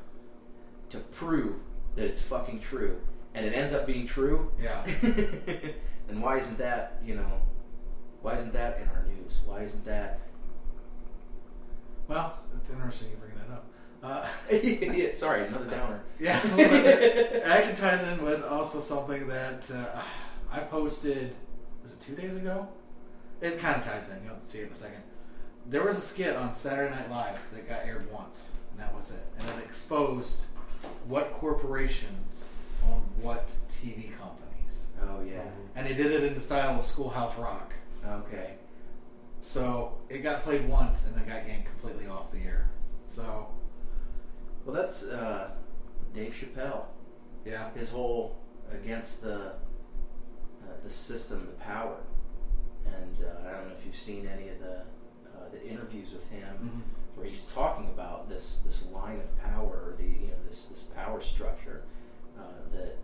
to 0.91 0.99
prove 0.99 1.57
that 1.97 2.07
it's 2.07 2.23
fucking 2.23 2.61
true, 2.61 3.01
and 3.35 3.47
it 3.47 3.55
ends 3.55 3.73
up 3.73 3.87
being 3.87 4.07
true, 4.07 4.51
Yeah. 4.61 4.83
then 5.03 6.21
why 6.21 6.39
isn't 6.39 6.59
that, 6.59 6.99
you 7.05 7.15
know, 7.15 7.41
why 8.21 8.35
isn't 8.35 8.53
that 8.53 8.81
in 8.81 8.89
our 8.89 9.05
news? 9.07 9.41
Why 9.47 9.63
isn't 9.63 9.85
that? 9.85 10.21
Well, 12.09 12.39
it's 12.57 12.71
interesting 12.71 13.09
you 13.11 13.17
bring 13.17 13.33
that 13.37 13.53
up. 13.55 13.67
Uh, 14.03 14.27
yeah, 14.95 15.13
sorry, 15.13 15.47
another 15.47 15.65
downer. 15.71 16.01
Yeah, 16.19 16.41
a 16.43 16.47
little 16.57 16.71
bit. 16.71 16.85
it 17.03 17.43
actually 17.47 17.77
ties 17.77 18.05
in 18.05 18.23
with 18.25 18.43
also 18.45 18.81
something 18.81 19.27
that 19.29 19.71
uh, 19.71 20.01
I 20.51 20.61
posted. 20.61 21.35
Was 21.83 21.93
it 21.93 22.01
two 22.01 22.15
days 22.15 22.37
ago? 22.37 22.69
It 23.41 23.59
kind 23.59 23.77
of 23.77 23.85
ties 23.85 24.09
in. 24.11 24.25
You'll 24.25 24.41
see 24.43 24.59
it 24.59 24.67
in 24.67 24.73
a 24.73 24.77
second. 24.77 25.03
There 25.67 25.85
was 25.85 25.97
a 25.99 26.01
skit 26.01 26.37
on 26.37 26.53
Saturday 26.53 26.91
Night 26.95 27.11
Live 27.11 27.39
that 27.53 27.69
got 27.69 27.85
aired 27.85 28.11
once, 28.13 28.53
and 28.71 28.81
that 28.81 28.95
was 28.95 29.11
it. 29.13 29.25
And 29.39 29.49
it 29.61 29.65
exposed 29.65 30.47
what 31.07 31.33
corporations 31.35 32.49
own 32.91 33.03
what 33.21 33.49
TV 33.71 34.11
companies, 34.19 34.89
Oh 35.01 35.21
yeah. 35.23 35.43
and 35.75 35.87
they 35.87 35.95
did 35.95 36.13
it 36.13 36.25
in 36.25 36.35
the 36.35 36.41
style 36.41 36.79
of 36.79 36.85
Schoolhouse 36.85 37.37
Rock. 37.39 37.75
Okay. 38.07 38.55
So 39.41 39.99
it 40.09 40.19
got 40.19 40.43
played 40.43 40.69
once, 40.69 41.07
and 41.07 41.15
then 41.17 41.27
got 41.27 41.47
yanked 41.49 41.69
completely 41.69 42.07
off 42.07 42.31
the 42.31 42.39
air. 42.45 42.71
So 43.09 43.49
Well, 44.65 44.75
that's 44.75 45.05
uh, 45.05 45.51
Dave 46.15 46.33
Chappelle. 46.35 46.85
yeah, 47.45 47.71
his 47.75 47.91
whole 47.91 48.37
against 48.71 49.23
the 49.23 49.37
uh, 50.65 50.75
the 50.85 50.91
system, 50.91 51.47
the 51.47 51.65
power, 51.65 51.97
and 52.87 53.17
uh, 53.25 53.49
I 53.49 53.53
don't 53.53 53.69
know 53.69 53.75
if 53.75 53.85
you've 53.85 53.97
seen 53.97 54.27
any 54.29 54.49
of 54.49 54.61
the 54.61 54.77
uh, 55.35 55.49
the 55.51 55.67
interviews 55.67 56.13
with 56.13 56.29
him 56.31 56.57
Mhm. 56.63 57.17
where 57.19 57.27
he's 57.27 57.47
talking 57.47 57.87
about 57.91 58.29
this 58.29 58.61
this 58.65 58.87
line 58.93 59.19
of 59.21 59.37
power, 59.43 59.95
the 59.99 60.05
you 60.05 60.29
know 60.29 60.41
this 60.49 60.67
this 60.67 60.83
power 60.95 61.21
structure 61.21 61.83
uh, 62.43 62.77
that 62.77 62.97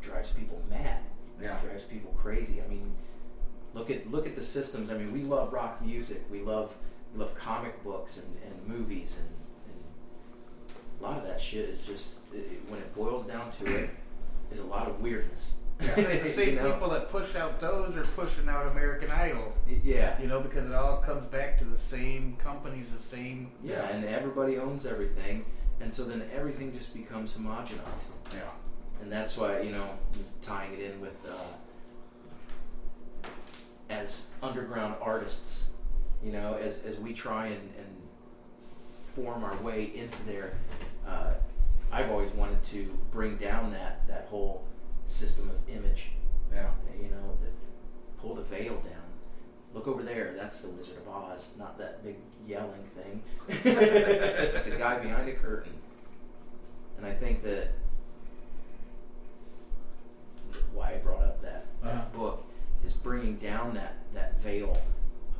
drives 0.00 0.30
people 0.30 0.62
mad, 0.70 0.98
Yeah. 1.40 1.58
drives 1.60 1.84
people 1.84 2.12
crazy. 2.16 2.62
I 2.62 2.68
mean, 2.68 2.92
look 3.74 3.90
at 3.90 4.10
look 4.10 4.26
at 4.26 4.36
the 4.36 4.42
systems. 4.42 4.90
I 4.90 4.94
mean, 4.94 5.12
we 5.12 5.22
love 5.22 5.52
rock 5.52 5.82
music, 5.82 6.22
we 6.30 6.40
love 6.40 6.74
we 7.12 7.20
love 7.20 7.34
comic 7.34 7.82
books 7.84 8.18
and, 8.18 8.36
and 8.44 8.66
movies, 8.66 9.18
and, 9.20 9.28
and 9.72 11.00
a 11.00 11.02
lot 11.02 11.18
of 11.18 11.24
that 11.24 11.40
shit 11.40 11.68
is 11.68 11.82
just 11.82 12.14
it, 12.32 12.60
when 12.68 12.80
it 12.80 12.94
boils 12.94 13.26
down 13.26 13.50
to 13.52 13.66
it, 13.74 13.90
is 14.50 14.60
a 14.60 14.64
lot 14.66 14.88
of 14.88 15.00
weirdness. 15.00 15.54
Yeah. 15.80 15.94
the 15.94 16.28
same 16.40 16.54
You 16.54 16.56
know? 16.56 16.72
people 16.72 16.90
that 16.90 17.08
push 17.08 17.36
out 17.36 17.60
those 17.60 17.96
are 17.96 18.02
pushing 18.04 18.48
out 18.48 18.66
American 18.66 19.10
Idol. 19.12 19.52
Yeah. 19.84 20.20
You 20.20 20.26
know, 20.26 20.40
because 20.40 20.66
it 20.66 20.74
all 20.74 20.96
comes 20.98 21.24
back 21.26 21.56
to 21.58 21.64
the 21.64 21.78
same 21.78 22.34
companies, 22.36 22.86
the 22.94 23.00
same. 23.02 23.52
Yeah, 23.62 23.88
and 23.90 24.04
everybody 24.04 24.58
owns 24.58 24.86
everything, 24.86 25.44
and 25.80 25.92
so 25.92 26.04
then 26.04 26.22
everything 26.34 26.72
just 26.72 26.94
becomes 26.94 27.32
homogenized, 27.32 28.10
yeah, 28.32 28.40
and 29.00 29.10
that's 29.10 29.36
why 29.36 29.60
you 29.60 29.72
know 29.72 29.90
just 30.16 30.42
tying 30.42 30.72
it 30.74 30.80
in 30.80 31.00
with 31.00 31.16
uh, 31.28 33.28
as 33.90 34.26
underground 34.42 34.94
artists, 35.00 35.68
you 36.22 36.32
know, 36.32 36.54
as 36.54 36.84
as 36.84 36.98
we 36.98 37.12
try 37.12 37.46
and, 37.46 37.70
and 37.78 37.96
form 39.14 39.44
our 39.44 39.56
way 39.56 39.90
into 39.94 40.22
there. 40.24 40.54
Uh, 41.06 41.32
I've 41.90 42.10
always 42.10 42.30
wanted 42.32 42.62
to 42.64 42.98
bring 43.10 43.36
down 43.36 43.72
that 43.72 44.06
that 44.08 44.26
whole 44.30 44.64
system 45.06 45.50
of 45.50 45.74
image, 45.74 46.10
yeah. 46.52 46.70
you 46.96 47.08
know, 47.08 47.36
that 47.42 48.20
pull 48.20 48.34
the 48.34 48.42
veil 48.42 48.74
down. 48.74 48.97
Look 49.74 49.86
over 49.86 50.02
there. 50.02 50.34
That's 50.36 50.60
the 50.62 50.70
Wizard 50.70 50.96
of 50.96 51.08
Oz, 51.08 51.50
not 51.58 51.78
that 51.78 52.02
big 52.02 52.16
yelling 52.46 52.88
thing. 52.96 53.22
it's 53.48 54.66
a 54.66 54.76
guy 54.76 54.98
behind 54.98 55.28
a 55.28 55.34
curtain. 55.34 55.72
And 56.96 57.06
I 57.06 57.12
think 57.12 57.42
that 57.44 57.72
why 60.72 60.92
I 60.94 60.96
brought 60.96 61.22
up 61.22 61.42
that, 61.42 61.66
that 61.82 61.90
Uh-huh. 61.94 62.18
book 62.18 62.44
is 62.84 62.92
bringing 62.92 63.36
down 63.36 63.74
that, 63.74 63.96
that 64.14 64.40
veil 64.40 64.80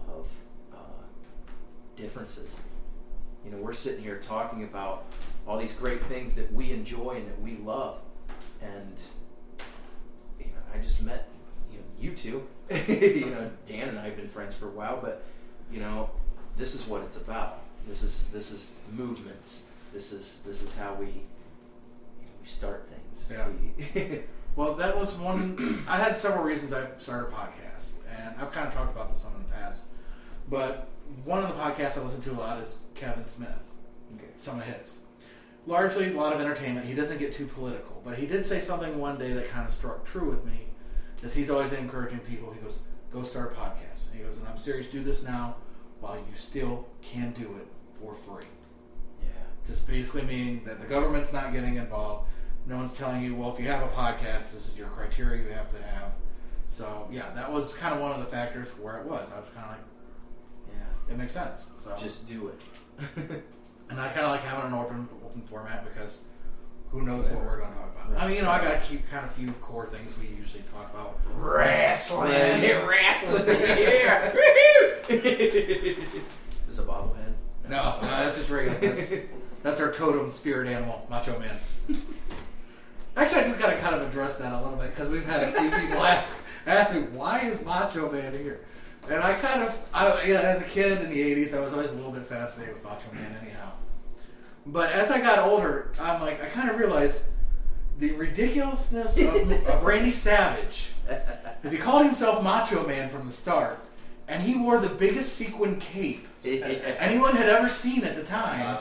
of 0.09 0.26
uh, 0.72 0.76
differences. 1.96 2.60
You 3.44 3.50
know, 3.52 3.59
we're 3.59 3.72
sitting 3.72 4.02
here 4.02 4.18
talking 4.18 4.64
about 4.64 5.05
all 5.46 5.56
these 5.59 5.72
great 5.72 6.02
things 6.05 6.34
that 6.34 6.52
we 6.52 6.72
enjoy 6.72 7.12
and 7.16 7.28
that 7.28 7.40
we 7.40 7.56
love. 7.59 7.98
And 8.60 9.00
you 10.38 10.46
know, 10.46 10.52
I 10.74 10.78
just 10.78 11.02
met 11.02 11.28
you 11.72 11.78
know 11.78 11.84
you 11.98 12.14
two. 12.14 12.46
you 12.89 13.27
know, 13.31 13.51
Dan 13.66 13.89
and 13.89 13.99
I 13.99 14.05
have 14.07 14.16
been 14.16 14.28
friends 14.28 14.55
for 14.55 14.66
a 14.66 14.70
while, 14.70 14.99
but 15.01 15.23
you 15.73 15.81
know, 15.81 16.11
this 16.57 16.74
is 16.74 16.86
what 16.86 17.03
it's 17.03 17.16
about. 17.16 17.61
This 17.86 18.03
is 18.03 18.28
this 18.28 18.51
is 18.51 18.73
movements. 18.93 19.65
This 19.93 20.12
is 20.12 20.40
this 20.45 20.62
is 20.62 20.74
how 20.77 20.95
we 20.95 21.07
you 21.07 21.12
know, 21.12 22.32
we 22.40 22.47
start 22.47 22.89
things. 22.90 23.32
Yeah. 23.35 23.49
We- 23.95 24.23
Well, 24.57 24.74
that 24.74 24.99
was 24.99 25.15
one. 25.15 25.85
I 25.86 25.99
had 25.99 26.16
several 26.16 26.43
reasons 26.43 26.73
I 26.73 26.86
started 26.99 27.28
a 27.28 27.31
podcast, 27.31 27.93
and 28.11 28.35
I've 28.40 28.51
kind 28.51 28.66
of 28.66 28.74
talked 28.74 28.90
about 28.93 29.09
this 29.11 29.20
some 29.20 29.32
in 29.36 29.43
the 29.45 29.55
past. 29.55 29.85
But 30.49 30.89
one 31.24 31.39
of 31.45 31.49
the 31.49 31.55
podcasts 31.55 31.97
I 31.97 32.03
listen 32.03 32.23
to 32.23 32.32
a 32.32 32.40
lot 32.40 32.59
is 32.59 32.78
Kevin 32.97 33.24
Smith. 33.24 33.51
okay. 34.16 34.24
Some 34.36 34.59
of 34.59 34.65
his, 34.66 35.05
largely 35.66 36.12
a 36.12 36.16
lot 36.16 36.32
of 36.32 36.40
entertainment. 36.40 36.86
He 36.86 36.95
doesn't 36.95 37.19
get 37.19 37.32
too 37.32 37.47
political, 37.47 38.03
but 38.05 38.19
he 38.19 38.27
did 38.27 38.45
say 38.45 38.59
something 38.59 38.99
one 38.99 39.16
day 39.16 39.32
that 39.35 39.49
kind 39.49 39.65
of 39.65 39.73
struck 39.73 40.05
true 40.05 40.28
with 40.28 40.45
me. 40.45 40.66
Is 41.23 41.35
he's 41.35 41.51
always 41.51 41.73
encouraging 41.73 42.20
people. 42.20 42.53
He 42.53 42.61
goes, 42.61 42.81
"Go 43.12 43.23
start 43.23 43.53
a 43.53 43.61
podcast." 43.61 44.11
And 44.11 44.19
he 44.19 44.24
goes, 44.24 44.39
"And 44.39 44.47
I'm 44.49 44.59
serious. 44.59 44.89
Do 44.89 45.03
this 45.03 45.24
now, 45.24 45.57
while 46.01 46.16
you 46.16 46.35
still 46.36 46.86
can 47.03 47.32
do 47.32 47.57
it 47.57 47.66
for 48.01 48.15
free." 48.15 48.47
Yeah. 49.23 49.28
Just 49.66 49.86
basically 49.89 50.23
meaning 50.23 50.62
that 50.65 50.81
the 50.81 50.86
government's 50.86 51.32
not 51.32 51.53
getting 51.53 51.77
involved. 51.77 52.28
No 52.66 52.77
one's 52.77 52.93
telling 52.95 53.23
you, 53.23 53.35
well, 53.35 53.53
if 53.53 53.59
you 53.59 53.66
have 53.66 53.82
a 53.82 53.89
podcast, 53.89 54.53
this 54.53 54.69
is 54.69 54.77
your 54.78 54.89
criteria 54.89 55.43
you 55.43 55.51
have 55.51 55.70
to 55.70 55.82
have. 55.82 56.12
So 56.69 57.09
yeah, 57.11 57.31
that 57.35 57.51
was 57.51 57.73
kind 57.74 57.95
of 57.95 58.01
one 58.01 58.12
of 58.12 58.19
the 58.20 58.27
factors 58.27 58.70
where 58.78 58.99
it 58.99 59.07
was. 59.07 59.32
I 59.32 59.40
was 59.40 59.49
kind 59.49 59.65
of 59.65 59.73
like, 59.73 59.81
Yeah. 60.69 61.15
it 61.15 61.19
makes 61.19 61.32
sense. 61.32 61.70
So 61.78 61.97
Just 61.97 62.27
do 62.27 62.49
it. 62.49 62.61
and 63.89 63.99
I 64.01 64.09
kind 64.09 64.27
of 64.27 64.31
like 64.32 64.43
having 64.43 64.66
an 64.66 64.74
open 64.74 65.09
open 65.24 65.43
format 65.43 65.85
because 65.85 66.24
who 66.90 67.02
knows 67.02 67.28
what 67.28 67.44
we're 67.44 67.59
going 67.59 67.70
to 67.70 67.77
talk 67.77 67.94
about. 68.06 68.23
I 68.23 68.27
mean, 68.27 68.36
you 68.36 68.43
know, 68.43 68.51
I 68.51 68.62
got 68.62 68.81
to 68.82 68.89
keep 68.89 69.09
kind 69.10 69.24
of 69.24 69.32
few 69.32 69.52
core 69.52 69.86
things 69.86 70.15
we 70.19 70.28
usually 70.36 70.62
talk 70.73 70.93
about. 70.93 71.20
Wrestling. 71.35 72.31
Wrestling. 72.31 73.44
Yeah. 73.59 74.32
Is 76.69 76.78
a 76.78 76.82
bobblehead? 76.82 77.32
No, 77.69 77.98
no, 78.01 78.09
that's 78.09 78.36
just 78.36 78.51
regular. 78.51 78.78
That's, 78.78 79.12
that's 79.62 79.81
our 79.81 79.90
totem 79.93 80.31
spirit 80.31 80.69
animal, 80.69 81.06
Macho 81.10 81.39
Man. 81.39 81.59
Actually, 83.16 83.40
I 83.43 83.48
do 83.48 83.55
kind 83.55 83.73
of 83.73 83.81
kind 83.81 83.94
of 83.94 84.02
address 84.02 84.36
that 84.36 84.52
a 84.52 84.60
little 84.62 84.77
bit 84.77 84.94
because 84.94 85.09
we've 85.09 85.24
had 85.24 85.43
a 85.43 85.52
few 85.52 85.70
people 85.70 86.02
ask 86.05 86.36
ask 86.66 86.93
me 86.94 87.01
why 87.02 87.40
is 87.40 87.65
Macho 87.65 88.10
Man 88.12 88.32
here, 88.32 88.60
and 89.09 89.23
I 89.23 89.35
kind 89.40 89.62
of, 89.62 89.89
I, 89.93 90.23
yeah, 90.24 90.40
as 90.40 90.60
a 90.62 90.65
kid 90.65 91.01
in 91.02 91.10
the 91.10 91.20
'80s, 91.47 91.55
I 91.55 91.60
was 91.60 91.73
always 91.73 91.90
a 91.90 91.94
little 91.94 92.12
bit 92.12 92.24
fascinated 92.27 92.74
with 92.74 92.85
Macho 92.85 93.12
Man, 93.12 93.36
anyhow. 93.43 93.73
But 94.70 94.93
as 94.93 95.11
I 95.11 95.20
got 95.20 95.39
older, 95.39 95.90
I'm 96.01 96.20
like, 96.20 96.43
I 96.43 96.47
kind 96.47 96.69
of 96.70 96.77
realized 96.78 97.23
the 97.99 98.12
ridiculousness 98.12 99.16
of, 99.19 99.51
of 99.66 99.82
Randy 99.82 100.11
Savage, 100.11 100.90
because 101.07 101.73
he 101.73 101.78
called 101.78 102.05
himself 102.05 102.43
Macho 102.45 102.86
Man 102.86 103.09
from 103.09 103.27
the 103.27 103.32
start, 103.32 103.78
and 104.28 104.43
he 104.43 104.57
wore 104.57 104.78
the 104.78 104.90
biggest 104.90 105.35
sequin 105.36 105.81
cape 105.81 106.27
anyone 106.45 107.35
had 107.35 107.49
ever 107.49 107.66
seen 107.66 108.05
at 108.05 108.15
the 108.15 108.23
time. 108.23 108.78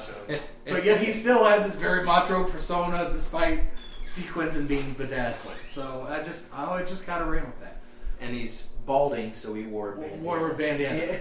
But 0.66 0.84
yet 0.86 1.00
he 1.02 1.12
still 1.12 1.44
had 1.46 1.64
this 1.66 1.76
very 1.76 2.04
macho 2.06 2.44
persona 2.44 3.10
despite 3.12 3.62
sequins 4.02 4.56
and 4.56 4.68
being 4.68 4.94
bedazzled. 4.94 5.56
So 5.68 6.06
I 6.10 6.22
just, 6.24 6.54
I 6.54 6.84
just 6.84 7.06
kind 7.06 7.24
of 7.24 7.30
ran 7.30 7.46
with 7.46 7.60
that. 7.62 7.78
and 8.22 8.36
he's 8.36 8.68
balding, 8.86 9.34
so 9.34 9.54
he 9.54 9.64
wore 9.64 9.94
a 9.94 9.98
bandana. 9.98 10.22
Wore 10.22 10.52
a 10.52 10.54
bandana. 10.54 11.18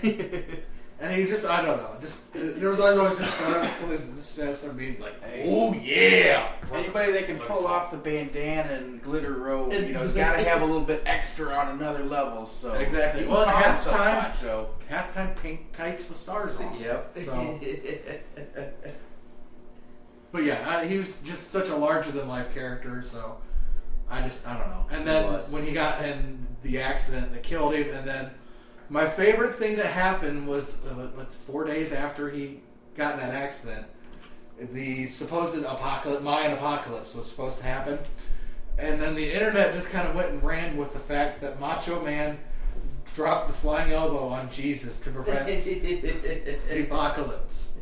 And 0.99 1.13
he 1.15 1.27
just, 1.27 1.45
I 1.45 1.61
don't 1.63 1.77
know, 1.77 1.95
just, 2.01 2.33
there 2.33 2.71
was 2.71 2.81
always, 2.81 2.97
always 2.97 3.19
just, 3.19 3.39
uh, 3.43 3.71
something 3.71 3.99
just 4.15 4.33
started 4.33 4.77
being 4.79 4.99
like, 4.99 5.13
oh 5.45 5.75
yeah. 5.75 6.53
Anybody 6.73 7.13
that 7.13 7.27
can 7.27 7.39
pull 7.39 7.67
off 7.67 7.91
the 7.91 7.99
bandana 7.99 8.73
and 8.73 9.03
glitter 9.03 9.35
robe, 9.35 9.75
you 9.75 9.93
know, 9.93 10.01
has 10.01 10.13
got 10.13 10.37
to 10.37 10.43
have 10.45 10.63
a 10.63 10.65
little 10.65 10.81
bit 10.81 11.03
extra 11.05 11.53
on 11.53 11.69
another 11.79 12.03
level. 12.03 12.47
So 12.47 12.73
Exactly. 12.73 13.25
he 13.25 13.29
Well, 13.29 13.43
and 13.43 13.51
call 13.51 13.61
half 13.61 13.75
himself 13.85 13.97
time- 13.99 14.23
macho. 14.23 14.69
Half 14.89 15.09
the 15.13 15.21
time 15.21 15.35
pink 15.35 15.73
tights 15.77 16.09
with 16.09 16.17
stars 16.17 16.59
on. 16.63 16.79
Yep. 16.81 17.19
So- 17.19 17.61
But 20.33 20.45
yeah, 20.45 20.65
I, 20.69 20.87
he 20.87 20.97
was 20.99 21.23
just 21.23 21.51
such 21.51 21.69
a 21.69 21.77
larger 21.77 22.11
than 22.11 22.29
life 22.29 22.53
character, 22.53 23.01
so 23.03 23.39
I 24.11 24.21
just 24.23 24.47
I 24.47 24.59
don't 24.59 24.69
know. 24.71 24.87
And 24.91 25.07
then 25.07 25.33
was. 25.33 25.51
when 25.51 25.65
he 25.65 25.73
got 25.73 26.03
in 26.05 26.47
the 26.63 26.81
accident 26.81 27.33
that 27.33 27.43
killed 27.43 27.75
him, 27.75 27.95
and 27.95 28.07
then 28.07 28.31
my 28.89 29.09
favorite 29.09 29.57
thing 29.57 29.77
that 29.77 29.87
happened 29.87 30.47
was 30.47 30.85
uh, 30.87 31.09
what's 31.15 31.35
four 31.35 31.65
days 31.65 31.93
after 31.93 32.31
he 32.31 32.61
got 32.95 33.15
in 33.15 33.21
that 33.21 33.35
accident, 33.35 33.87
the 34.59 35.07
supposed 35.09 35.63
apocalypse, 35.65 36.23
Mayan 36.23 36.53
apocalypse, 36.53 37.15
was 37.15 37.29
supposed 37.31 37.59
to 37.59 37.65
happen, 37.65 37.99
and 38.79 39.01
then 39.01 39.15
the 39.15 39.33
internet 39.33 39.75
just 39.75 39.91
kind 39.91 40.09
of 40.09 40.15
went 40.15 40.31
and 40.31 40.43
ran 40.43 40.77
with 40.77 40.93
the 40.93 40.99
fact 40.99 41.41
that 41.41 41.61
Macho 41.61 42.03
Man 42.03 42.39
dropped 43.15 43.49
the 43.49 43.55
flying 43.55 43.93
elbow 43.93 44.29
on 44.29 44.51
Jesus 44.51 45.01
to 45.01 45.11
prevent 45.11 45.47
the 45.65 46.83
apocalypse. 46.83 47.79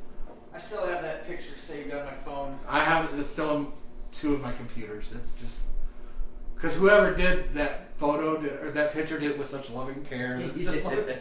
I 0.54 0.58
still 0.58 0.86
have 0.86 1.02
that 1.02 1.26
picture 1.26 1.56
saved 1.58 1.92
on 1.92 2.04
my 2.04 2.12
phone. 2.12 2.58
I 2.68 2.80
have 2.80 3.12
it. 3.12 3.18
It's 3.18 3.30
still 3.30 3.50
on 3.50 3.72
two 4.12 4.34
of 4.34 4.40
my 4.40 4.52
computers. 4.52 5.12
It's 5.12 5.34
just 5.34 5.62
because 6.64 6.78
whoever 6.78 7.14
did 7.14 7.52
that 7.52 7.90
photo 7.98 8.40
did, 8.40 8.54
or 8.54 8.70
that 8.70 8.94
picture 8.94 9.18
did 9.18 9.32
it 9.32 9.38
with 9.38 9.48
such 9.48 9.68
loving 9.68 10.02
care. 10.02 10.40
It 10.40 10.56
just 10.64 10.82
looks. 10.86 11.12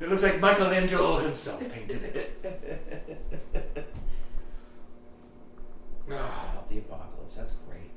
it 0.00 0.08
looks 0.08 0.22
like 0.22 0.40
Michelangelo 0.40 1.18
himself 1.18 1.60
painted 1.70 2.02
it. 2.02 3.86
Ah. 6.10 6.52
About 6.52 6.70
the 6.70 6.78
apocalypse. 6.78 7.36
That's 7.36 7.54
great. 7.68 7.90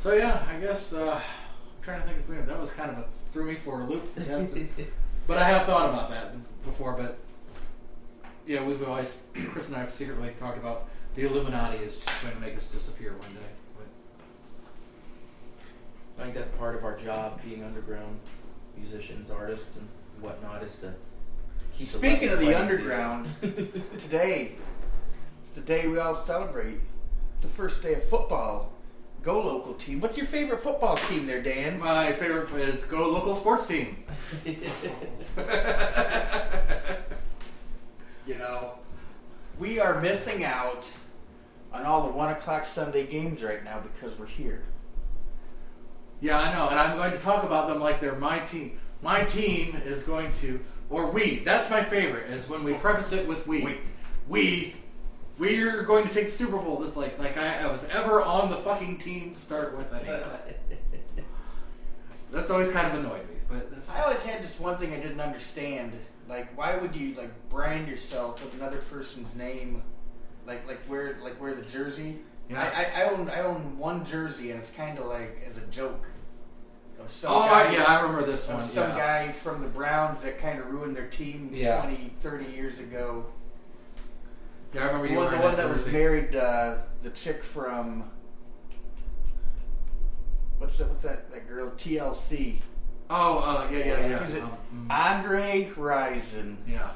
So 0.00 0.12
yeah, 0.12 0.44
I 0.50 0.60
guess 0.60 0.92
uh, 0.92 1.14
I'm 1.14 1.22
trying 1.80 2.02
to 2.02 2.06
think 2.08 2.18
if 2.18 2.28
we 2.28 2.36
that 2.36 2.60
was 2.60 2.72
kind 2.72 2.90
of 2.90 2.98
a 2.98 3.06
threw 3.32 3.46
me 3.46 3.54
for 3.54 3.80
a 3.80 3.86
loop. 3.86 4.14
But 5.26 5.38
I 5.38 5.44
have 5.44 5.64
thought 5.64 5.88
about 5.88 6.10
that 6.10 6.34
before. 6.62 6.92
But 6.92 7.18
yeah, 8.48 8.64
we've 8.64 8.82
always 8.88 9.24
Chris 9.50 9.68
and 9.68 9.76
I 9.76 9.80
have 9.80 9.90
secretly 9.90 10.32
talked 10.36 10.56
about 10.58 10.88
the 11.14 11.26
Illuminati 11.26 11.78
is 11.78 11.98
just 11.98 12.22
going 12.22 12.34
to 12.34 12.40
make 12.40 12.56
us 12.56 12.66
disappear 12.66 13.10
one 13.10 13.34
day. 13.34 13.50
But 16.16 16.22
I 16.22 16.24
think 16.24 16.34
that's 16.34 16.50
part 16.56 16.74
of 16.74 16.84
our 16.84 16.96
job, 16.96 17.42
being 17.44 17.62
underground 17.62 18.18
musicians, 18.76 19.30
artists, 19.30 19.76
and 19.76 19.86
whatnot, 20.20 20.62
is 20.62 20.76
to 20.76 20.94
keep 21.74 21.86
Speaking 21.86 22.30
of 22.30 22.38
the 22.40 22.58
underground, 22.58 23.28
today, 23.98 24.52
today 25.54 25.86
we 25.86 25.98
all 25.98 26.14
celebrate. 26.14 26.78
It's 27.34 27.42
the 27.42 27.48
first 27.48 27.82
day 27.82 27.94
of 27.94 28.08
football. 28.08 28.72
Go 29.22 29.42
local 29.42 29.74
team. 29.74 30.00
What's 30.00 30.16
your 30.16 30.26
favorite 30.26 30.60
football 30.60 30.96
team 30.96 31.26
there, 31.26 31.42
Dan? 31.42 31.78
my 31.80 32.12
favorite 32.12 32.50
is 32.54 32.84
go 32.84 33.10
local 33.10 33.34
sports 33.34 33.66
team. 33.66 34.04
You 38.28 38.36
know, 38.36 38.74
we 39.58 39.80
are 39.80 40.02
missing 40.02 40.44
out 40.44 40.86
on 41.72 41.86
all 41.86 42.06
the 42.06 42.12
one 42.12 42.28
o'clock 42.30 42.66
Sunday 42.66 43.06
games 43.06 43.42
right 43.42 43.64
now 43.64 43.80
because 43.80 44.18
we're 44.18 44.26
here. 44.26 44.64
Yeah, 46.20 46.38
I 46.38 46.52
know, 46.52 46.68
and 46.68 46.78
I'm 46.78 46.98
going 46.98 47.12
to 47.12 47.18
talk 47.18 47.42
about 47.42 47.68
them 47.68 47.80
like 47.80 48.02
they're 48.02 48.16
my 48.16 48.40
team. 48.40 48.78
My 49.00 49.24
team 49.24 49.80
is 49.82 50.02
going 50.02 50.30
to, 50.32 50.60
or 50.90 51.10
we. 51.10 51.38
That's 51.38 51.70
my 51.70 51.82
favorite. 51.82 52.28
Is 52.28 52.50
when 52.50 52.64
we 52.64 52.74
preface 52.74 53.12
it 53.12 53.26
with 53.26 53.46
we. 53.46 53.62
We. 53.64 53.78
We. 54.28 54.74
We're 55.38 55.84
going 55.84 56.06
to 56.06 56.12
take 56.12 56.26
the 56.26 56.32
Super 56.32 56.58
Bowl. 56.58 56.76
This 56.80 56.96
like 56.96 57.18
like 57.18 57.38
I, 57.38 57.62
I 57.62 57.72
was 57.72 57.88
ever 57.88 58.20
on 58.20 58.50
the 58.50 58.56
fucking 58.56 58.98
team 58.98 59.32
to 59.32 59.38
start 59.38 59.74
with. 59.74 59.90
Anyhow. 59.94 60.36
That's 62.30 62.50
always 62.50 62.70
kind 62.72 62.88
of 62.92 63.02
annoyed 63.02 63.26
me, 63.26 63.36
but 63.48 63.70
that's- 63.70 63.88
I 63.88 64.02
always 64.02 64.22
had 64.22 64.42
this 64.42 64.60
one 64.60 64.76
thing 64.76 64.92
I 64.92 64.96
didn't 64.96 65.20
understand. 65.20 65.94
Like, 66.28 66.56
why 66.56 66.76
would 66.76 66.94
you 66.94 67.14
like 67.14 67.48
brand 67.48 67.88
yourself 67.88 68.44
with 68.44 68.54
another 68.54 68.78
person's 68.78 69.34
name? 69.34 69.82
Like, 70.46 70.66
like 70.68 70.80
wear 70.88 71.16
like 71.22 71.40
wear 71.40 71.54
the 71.54 71.62
jersey. 71.62 72.18
Yeah. 72.50 72.62
I, 72.74 73.02
I, 73.02 73.04
I 73.04 73.10
own 73.10 73.30
I 73.30 73.40
own 73.40 73.78
one 73.78 74.04
jersey, 74.04 74.50
and 74.50 74.60
it's 74.60 74.70
kind 74.70 74.98
of 74.98 75.06
like 75.06 75.42
as 75.46 75.56
a 75.58 75.66
joke. 75.66 76.06
Of 77.00 77.10
some 77.10 77.30
oh 77.32 77.40
guy, 77.46 77.72
yeah, 77.72 77.84
I 77.84 78.00
remember 78.00 78.26
this 78.26 78.48
one. 78.48 78.60
some 78.60 78.90
yeah. 78.90 78.96
guy 79.26 79.32
from 79.32 79.62
the 79.62 79.68
Browns 79.68 80.22
that 80.22 80.40
kind 80.40 80.58
of 80.58 80.66
ruined 80.66 80.96
their 80.96 81.06
team 81.06 81.50
Yeah. 81.52 81.80
twenty, 81.80 82.12
thirty 82.20 82.44
20, 82.44 82.44
30 82.44 82.56
years 82.56 82.78
ago. 82.80 83.26
Yeah, 84.74 84.82
I 84.82 84.86
remember 84.86 85.06
The 85.06 85.12
you 85.12 85.18
one, 85.20 85.30
the 85.30 85.38
one 85.38 85.56
that 85.56 85.70
was 85.70 85.86
married, 85.86 86.34
uh, 86.34 86.78
the 87.02 87.10
chick 87.10 87.42
from 87.44 88.10
what's 90.58 90.76
that? 90.78 90.88
What's 90.88 91.04
that? 91.04 91.30
That 91.30 91.48
girl 91.48 91.70
TLC, 91.70 92.56
Oh, 93.10 93.38
uh, 93.38 93.70
yeah, 93.70 93.78
yeah, 93.78 94.06
yeah. 94.08 94.18
Who's 94.18 94.34
it? 94.34 94.42
Um, 94.42 94.52
mm, 94.74 94.90
Andre 94.90 95.70
Rison. 95.76 96.56
yeah. 96.66 96.90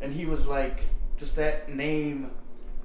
and 0.00 0.12
he 0.12 0.26
was 0.26 0.46
like, 0.46 0.82
just 1.18 1.36
that 1.36 1.68
name 1.74 2.30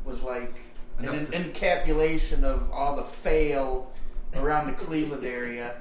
was 0.06 0.22
like 0.24 0.56
an 0.98 1.06
Enough 1.06 1.34
en- 1.34 1.52
to- 1.54 1.60
encapsulation 1.60 2.44
of 2.44 2.72
all 2.72 2.96
the 2.96 3.04
fail 3.04 3.92
around 4.36 4.68
the 4.68 4.74
Cleveland 4.74 5.26
area. 5.26 5.76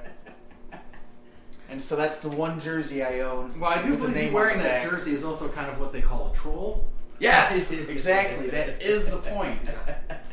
And 1.69 1.79
so 1.81 1.95
that's 1.95 2.17
the 2.17 2.29
one 2.29 2.59
jersey 2.59 3.03
I 3.03 3.19
own. 3.19 3.59
Well, 3.59 3.69
I 3.69 3.81
do 3.81 3.95
believe 3.95 4.29
you 4.29 4.31
wearing 4.33 4.57
that 4.57 4.81
back. 4.81 4.89
jersey 4.89 5.11
is 5.13 5.23
also 5.23 5.47
kind 5.49 5.69
of 5.69 5.79
what 5.79 5.93
they 5.93 6.01
call 6.01 6.31
a 6.31 6.35
troll. 6.35 6.87
Yes, 7.19 7.69
exactly. 7.71 8.49
That 8.49 8.81
is 8.81 9.05
the 9.05 9.17
point. 9.17 9.59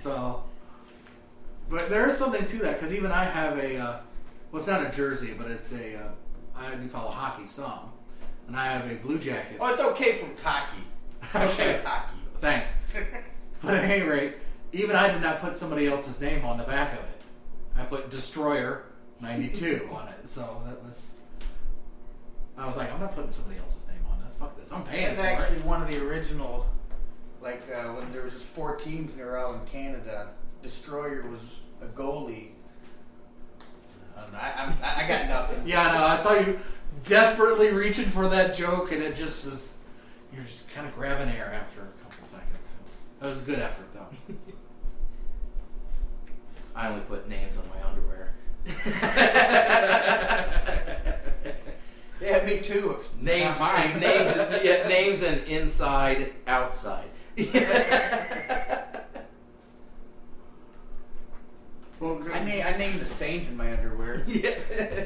So, 0.03 0.45
but 1.69 1.91
there 1.91 2.07
is 2.07 2.17
something 2.17 2.47
to 2.47 2.57
that 2.61 2.75
because 2.75 2.95
even 2.95 3.11
I 3.13 3.25
have 3.25 3.59
a, 3.59 3.77
uh, 3.77 3.97
well, 4.51 4.59
it's 4.61 4.67
not 4.67 4.87
a 4.87 4.89
jersey, 4.97 5.35
but 5.37 5.51
it's 5.51 5.73
a, 5.73 5.97
uh, 5.99 6.09
I 6.59 6.75
do 6.75 6.89
follow 6.89 7.11
hockey 7.11 7.47
some, 7.47 7.93
and 8.47 8.57
I 8.57 8.67
have 8.67 8.91
a 8.91 8.95
Blue 8.97 9.19
Jackets. 9.19 9.59
Oh, 9.61 9.71
it's 9.71 9.81
okay 9.81 10.19
from 10.19 10.31
hockey. 10.43 10.83
Okay. 11.35 11.81
hockey. 11.85 12.17
Thanks. 12.41 12.75
but 13.63 13.75
at 13.75 13.85
any 13.85 14.03
rate, 14.03 14.35
even 14.73 14.95
I 14.95 15.11
did 15.11 15.21
not 15.23 15.41
put 15.41 15.57
somebody 15.57 15.87
else's 15.87 16.21
name 16.21 16.45
on 16.45 16.57
the 16.57 16.65
back 16.65 16.93
of 16.93 17.01
it. 17.01 17.23
I 17.77 17.85
put 17.85 18.11
Destroyer 18.11 18.85
92 19.21 19.89
on 19.93 20.09
it. 20.09 20.29
So 20.29 20.63
that 20.67 20.83
was, 20.83 21.15
I 22.57 22.67
was 22.67 22.77
like, 22.77 22.93
I'm 22.93 23.01
not 23.01 23.15
putting 23.15 23.31
somebody 23.33 23.59
else's 23.59 23.87
name 23.89 23.99
on 24.11 24.23
this. 24.25 24.35
Fuck 24.35 24.57
this. 24.59 24.73
I'm 24.73 24.85
paying 24.85 25.15
for 25.15 25.23
actually 25.23 25.59
it. 25.59 25.65
one 25.65 25.83
of 25.83 25.89
the 25.89 26.05
original, 26.07 26.67
like 27.41 27.63
uh, 27.75 27.89
when 27.95 28.13
there 28.13 28.23
was 28.23 28.35
just 28.35 28.45
four 28.45 28.77
teams 28.77 29.13
and 29.13 29.21
they 29.21 29.25
were 29.25 29.39
all 29.39 29.55
in 29.55 29.65
Canada. 29.67 30.29
Destroyer 30.63 31.29
was 31.31 31.61
a 31.83 31.87
goalie. 31.87 32.51
I, 34.17 34.21
I, 34.37 34.63
I'm, 34.63 34.73
I 34.83 35.05
I 35.05 35.09
got 35.09 35.29
nothing. 35.29 35.63
Yeah, 35.67 35.93
no, 35.93 36.05
I 36.07 36.17
saw 36.19 36.35
you 36.35 36.59
desperately 37.05 37.73
reaching 37.73 38.07
for 38.07 38.29
that 38.29 38.55
joke, 38.55 38.93
and 38.93 39.03
it 39.03 39.17
just 39.17 39.45
was, 39.45 39.75
you're 40.33 40.45
just 40.45 40.69
kind 40.71 40.87
of 40.87 40.95
grabbing 40.95 41.29
air 41.29 41.53
after 41.55 41.83
a 41.83 41.93
couple 42.03 42.25
seconds. 42.27 42.73
It 42.73 42.91
was, 42.91 43.07
it 43.23 43.29
was 43.31 43.43
a 43.43 43.45
good 43.45 43.59
effort, 43.59 43.93
though. 43.93 44.09
I 46.75 46.89
only 46.89 47.03
put 47.03 47.29
names 47.29 47.57
on 47.57 47.65
my 47.69 47.83
underwear. 47.89 48.35
Yeah, 52.21 52.45
me 52.47 52.61
too. 52.61 52.97
Names, 53.21 53.61
names, 53.61 54.37
yeah, 54.65 54.89
names, 54.89 55.23
and 55.23 55.47
inside, 55.47 56.33
outside. 56.47 57.09
Well, 62.01 62.21
I, 62.33 62.41
na- 62.45 62.65
I 62.69 62.77
named 62.77 63.01
the 63.01 63.05
stains 63.07 63.49
in 63.49 63.57
my 63.57 63.73
underwear. 63.73 64.25
yeah. 64.29 65.05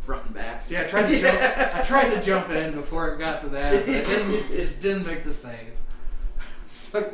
Front 0.00 0.26
and 0.26 0.34
back. 0.34 0.62
See, 0.62 0.76
I 0.78 0.84
tried 0.84 1.08
to 1.10 1.20
jump. 1.20 1.40
I 1.76 1.82
tried 1.82 2.10
to 2.14 2.22
jump 2.22 2.50
in 2.50 2.74
before 2.74 3.12
it 3.14 3.18
got 3.18 3.42
to 3.42 3.48
that. 3.50 3.86
But 3.86 3.94
it 3.94 4.06
didn't. 4.06 4.50
It 4.52 4.80
didn't 4.80 5.06
make 5.06 5.24
the 5.24 5.32
save. 5.32 5.72
So, 6.64 7.12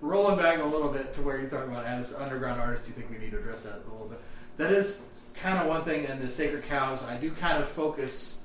rolling 0.00 0.38
back 0.38 0.60
a 0.60 0.64
little 0.64 0.90
bit 0.90 1.12
to 1.14 1.22
where 1.22 1.40
you 1.40 1.48
talk 1.48 1.64
about 1.66 1.84
as 1.84 2.14
underground 2.14 2.60
artists, 2.60 2.88
you 2.88 2.94
think 2.94 3.10
we 3.10 3.18
need 3.18 3.32
to 3.32 3.38
address 3.38 3.62
that 3.62 3.82
a 3.86 3.90
little 3.92 4.08
bit. 4.08 4.20
That 4.56 4.72
is 4.72 5.04
kind 5.34 5.58
of 5.58 5.66
one 5.66 5.84
thing 5.84 6.04
in 6.04 6.20
the 6.20 6.28
Sacred 6.30 6.64
Cows. 6.64 7.04
I 7.04 7.16
do 7.16 7.30
kind 7.30 7.62
of 7.62 7.68
focus 7.68 8.44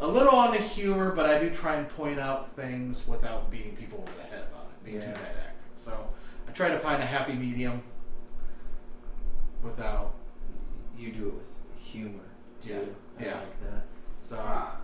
a 0.00 0.06
little 0.06 0.34
on 0.34 0.52
the 0.52 0.58
humor, 0.58 1.12
but 1.12 1.26
I 1.30 1.38
do 1.38 1.50
try 1.50 1.76
and 1.76 1.88
point 1.88 2.18
out 2.20 2.54
things 2.56 3.06
without 3.08 3.50
beating 3.50 3.76
people 3.76 3.98
over 4.06 4.12
the 4.16 4.28
head 4.34 4.44
about 4.52 4.66
it, 4.70 4.84
being 4.84 4.96
Yeah. 4.96 5.06
too 5.06 5.12
bad 5.12 5.36
acting. 5.46 5.70
So 5.76 6.08
I 6.48 6.52
try 6.52 6.68
to 6.68 6.78
find 6.78 7.02
a 7.02 7.06
happy 7.06 7.32
medium 7.34 7.82
without. 9.66 10.14
You 10.98 11.12
do 11.12 11.26
it 11.28 11.34
with 11.34 11.44
humor 11.76 12.24
too. 12.64 12.70
Yeah. 12.70 12.78
I 13.20 13.24
Yeah. 13.24 13.34
like 13.40 13.60
that. 13.70 13.82
So 14.22 14.38
Ah. 14.40 14.76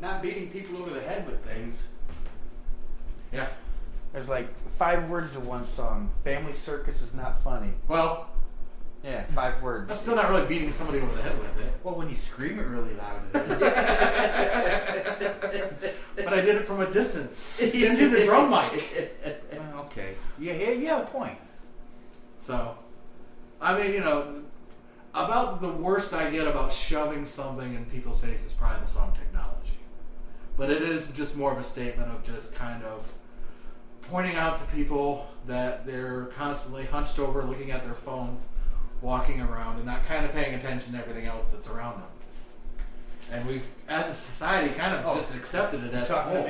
Not 0.00 0.22
beating 0.22 0.50
people 0.50 0.76
over 0.78 0.90
the 0.90 1.00
head 1.00 1.26
with 1.26 1.44
things. 1.44 1.84
yeah. 3.32 3.48
There's 4.12 4.28
like 4.28 4.48
five 4.78 5.10
words 5.10 5.32
to 5.32 5.40
one 5.40 5.66
song. 5.66 6.10
Family 6.24 6.54
Circus 6.54 7.02
is 7.02 7.14
not 7.14 7.42
funny. 7.42 7.72
Well, 7.88 8.28
Yeah, 9.04 9.24
five 9.34 9.62
words. 9.62 9.88
that's 9.88 10.00
still 10.00 10.16
not 10.16 10.28
really 10.30 10.46
beating 10.46 10.72
somebody 10.72 10.98
over 11.00 11.14
the 11.14 11.22
head 11.22 11.38
with 11.38 11.60
it. 11.60 11.72
well, 11.84 11.94
when 11.94 12.08
you 12.10 12.16
scream 12.16 12.58
it 12.58 12.64
really 12.66 12.94
loud, 12.94 13.20
it 13.34 13.50
is. 13.50 13.60
But 16.28 16.32
I 16.36 16.40
did 16.42 16.56
it 16.56 16.66
from 16.66 16.80
a 16.80 16.86
distance 16.90 17.46
into 17.60 18.08
the 18.10 18.24
drum 18.24 18.50
mic. 18.50 18.82
well, 19.52 19.84
okay. 19.84 20.14
Yeah, 20.38 20.52
yeah, 20.54 20.70
you 20.70 20.86
have 20.88 21.02
a 21.02 21.06
point. 21.06 21.38
So, 22.38 22.76
I 23.60 23.76
mean, 23.80 23.92
you 23.92 24.00
know, 24.00 24.42
about 25.14 25.60
the 25.60 25.68
worst 25.72 26.12
I 26.14 26.30
get 26.30 26.46
about 26.46 26.72
shoving 26.72 27.24
something 27.24 27.74
in 27.74 27.84
people's 27.86 28.20
faces 28.22 28.46
is 28.46 28.52
probably 28.52 28.80
the 28.82 28.86
song 28.88 29.12
technology. 29.18 29.78
But 30.56 30.70
it 30.70 30.82
is 30.82 31.06
just 31.08 31.36
more 31.36 31.52
of 31.52 31.58
a 31.58 31.64
statement 31.64 32.10
of 32.10 32.24
just 32.24 32.54
kind 32.54 32.82
of 32.84 33.12
pointing 34.02 34.36
out 34.36 34.56
to 34.58 34.64
people 34.74 35.28
that 35.46 35.86
they're 35.86 36.26
constantly 36.36 36.84
hunched 36.84 37.18
over 37.18 37.42
looking 37.42 37.70
at 37.70 37.84
their 37.84 37.94
phones, 37.94 38.48
walking 39.00 39.40
around, 39.40 39.76
and 39.76 39.84
not 39.86 40.04
kind 40.06 40.24
of 40.24 40.32
paying 40.32 40.54
attention 40.54 40.92
to 40.94 40.98
everything 40.98 41.26
else 41.26 41.50
that's 41.50 41.68
around 41.68 42.00
them. 42.00 42.08
And 43.30 43.46
we've, 43.46 43.66
as 43.88 44.08
a 44.08 44.14
society, 44.14 44.72
kind 44.74 44.94
of 44.94 45.04
Oh. 45.06 45.14
just 45.14 45.34
accepted 45.34 45.84
it 45.84 45.92
as 45.94 46.10
a 46.10 46.22
whole. 46.22 46.48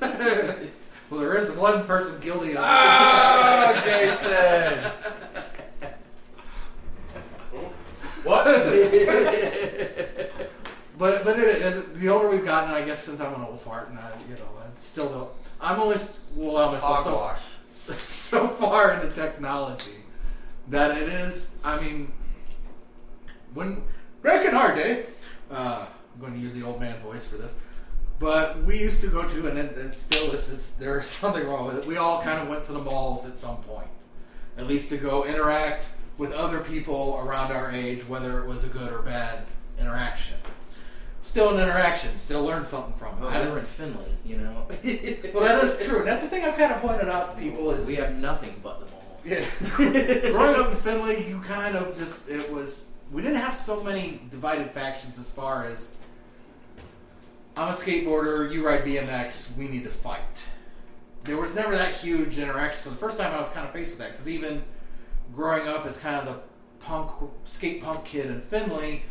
well, 1.12 1.20
there 1.20 1.36
is 1.36 1.52
one 1.52 1.84
person 1.84 2.18
guilty 2.20 2.52
of 2.52 2.56
it. 2.56 2.60
Oh, 2.62 3.82
Jason! 3.84 4.78
What? 8.24 8.44
But 10.96 11.24
but 11.24 11.38
it 11.38 11.60
is 11.62 11.84
the 11.94 12.08
older 12.08 12.30
we've 12.30 12.44
gotten, 12.44 12.70
I 12.70 12.82
guess 12.82 13.02
since 13.02 13.20
I'm 13.20 13.34
an 13.34 13.42
old 13.42 13.60
fart, 13.60 13.90
and 13.90 13.98
I 13.98 14.10
you 14.28 14.36
know 14.36 14.48
I 14.58 14.66
still 14.78 15.08
don't. 15.08 15.30
I'm 15.60 15.80
only 15.80 15.96
will 16.34 16.52
allow 16.52 16.70
myself 16.70 17.02
so, 17.02 17.10
Hogwash. 17.10 17.40
so 17.70 18.48
far 18.48 18.92
into 18.92 19.08
technology 19.14 19.96
that 20.68 20.96
it 20.96 21.08
is. 21.08 21.56
I 21.62 21.78
mean, 21.78 22.12
when 23.52 23.82
in 24.24 24.54
our 24.54 24.74
day, 24.74 25.06
uh, 25.50 25.84
I'm 26.14 26.20
going 26.20 26.34
to 26.34 26.38
use 26.38 26.54
the 26.54 26.64
old 26.64 26.80
man 26.80 26.98
voice 27.00 27.26
for 27.26 27.36
this. 27.36 27.56
But 28.22 28.62
we 28.62 28.78
used 28.78 29.00
to 29.00 29.08
go 29.08 29.26
to, 29.26 29.48
and 29.48 29.58
it, 29.58 29.76
it 29.76 29.90
still 29.90 30.30
this 30.30 30.48
is 30.48 30.80
is 30.80 31.06
something 31.22 31.44
wrong 31.44 31.66
with 31.66 31.78
it. 31.78 31.86
We 31.86 31.96
all 31.96 32.22
kind 32.22 32.40
of 32.40 32.46
went 32.46 32.64
to 32.66 32.72
the 32.72 32.78
malls 32.78 33.26
at 33.26 33.36
some 33.36 33.56
point, 33.56 33.88
at 34.56 34.68
least 34.68 34.90
to 34.90 34.96
go 34.96 35.24
interact 35.24 35.86
with 36.18 36.30
other 36.32 36.60
people 36.60 37.20
around 37.20 37.50
our 37.50 37.72
age, 37.72 38.06
whether 38.08 38.38
it 38.40 38.46
was 38.46 38.62
a 38.62 38.68
good 38.68 38.92
or 38.92 39.02
bad 39.02 39.40
interaction. 39.76 40.36
Still 41.20 41.52
an 41.52 41.60
interaction, 41.60 42.16
still 42.16 42.44
learn 42.44 42.64
something 42.64 42.94
from 42.94 43.18
it. 43.18 43.20
Well, 43.22 43.30
I- 43.30 43.44
we 43.44 43.50
were 43.50 43.58
in 43.58 43.64
Findlay, 43.64 44.12
you 44.24 44.36
know. 44.36 44.66
well, 45.34 45.42
that 45.42 45.64
is 45.64 45.84
true, 45.84 45.98
and 45.98 46.06
that's 46.06 46.22
the 46.22 46.28
thing 46.28 46.44
I've 46.44 46.56
kind 46.56 46.72
of 46.72 46.80
pointed 46.80 47.08
out 47.08 47.34
to 47.34 47.40
people 47.42 47.72
is 47.72 47.88
we 47.88 47.96
have 47.96 48.14
nothing 48.14 48.54
but 48.62 48.86
the 48.86 48.92
mall. 48.92 49.20
yeah. 49.24 49.44
Growing 50.30 50.60
up 50.60 50.70
in 50.70 50.76
Findlay, 50.76 51.28
you 51.28 51.40
kind 51.40 51.76
of 51.76 51.98
just 51.98 52.28
it 52.28 52.52
was 52.52 52.92
we 53.10 53.20
didn't 53.20 53.38
have 53.38 53.54
so 53.54 53.82
many 53.82 54.20
divided 54.30 54.70
factions 54.70 55.18
as 55.18 55.28
far 55.28 55.64
as 55.64 55.96
I'm 57.56 57.68
a 57.68 57.72
skateboarder, 57.72 58.50
you 58.50 58.66
ride 58.66 58.84
BMX, 58.84 59.56
we 59.58 59.68
need 59.68 59.84
to 59.84 59.90
fight. 59.90 60.42
There 61.24 61.36
was 61.36 61.54
never 61.54 61.76
that 61.76 61.94
huge 61.94 62.38
interaction. 62.38 62.78
So 62.78 62.90
the 62.90 62.96
first 62.96 63.18
time 63.18 63.32
I 63.32 63.38
was 63.38 63.50
kind 63.50 63.66
of 63.66 63.72
faced 63.72 63.90
with 63.90 63.98
that 63.98 64.12
because 64.12 64.28
even 64.28 64.64
growing 65.34 65.68
up 65.68 65.84
as 65.84 65.98
kind 65.98 66.16
of 66.16 66.24
the 66.24 66.40
punk 66.84 67.10
skate 67.44 67.82
punk 67.82 68.06
kid 68.06 68.26
in 68.26 68.40
Findlay, 68.40 69.02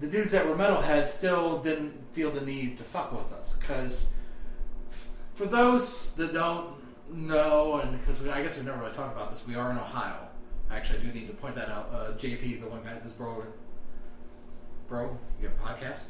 the 0.00 0.06
dudes 0.06 0.30
that 0.30 0.46
were 0.46 0.54
metalhead 0.54 1.06
still 1.06 1.58
didn't 1.58 1.92
feel 2.12 2.30
the 2.30 2.40
need 2.40 2.78
to 2.78 2.82
fuck 2.82 3.12
with 3.12 3.30
us 3.32 3.58
because 3.58 4.14
for 5.34 5.44
those 5.44 6.14
that 6.16 6.32
don't 6.32 6.74
know, 7.12 7.80
and 7.80 7.98
because 8.00 8.26
I 8.26 8.42
guess 8.42 8.56
we've 8.56 8.64
never 8.64 8.78
really 8.80 8.92
talked 8.92 9.14
about 9.14 9.30
this, 9.30 9.46
we 9.46 9.54
are 9.54 9.70
in 9.70 9.76
Ohio. 9.76 10.16
Actually, 10.70 11.00
I 11.00 11.02
do 11.02 11.12
need 11.12 11.26
to 11.26 11.34
point 11.34 11.54
that 11.56 11.68
out. 11.68 11.90
Uh, 11.92 12.12
JP, 12.12 12.62
the 12.62 12.68
one 12.68 12.82
guy, 12.82 12.98
this 13.04 13.12
bro, 13.12 13.44
bro, 14.88 15.18
you 15.40 15.48
have 15.48 15.58
a 15.58 15.84
podcast? 15.84 16.04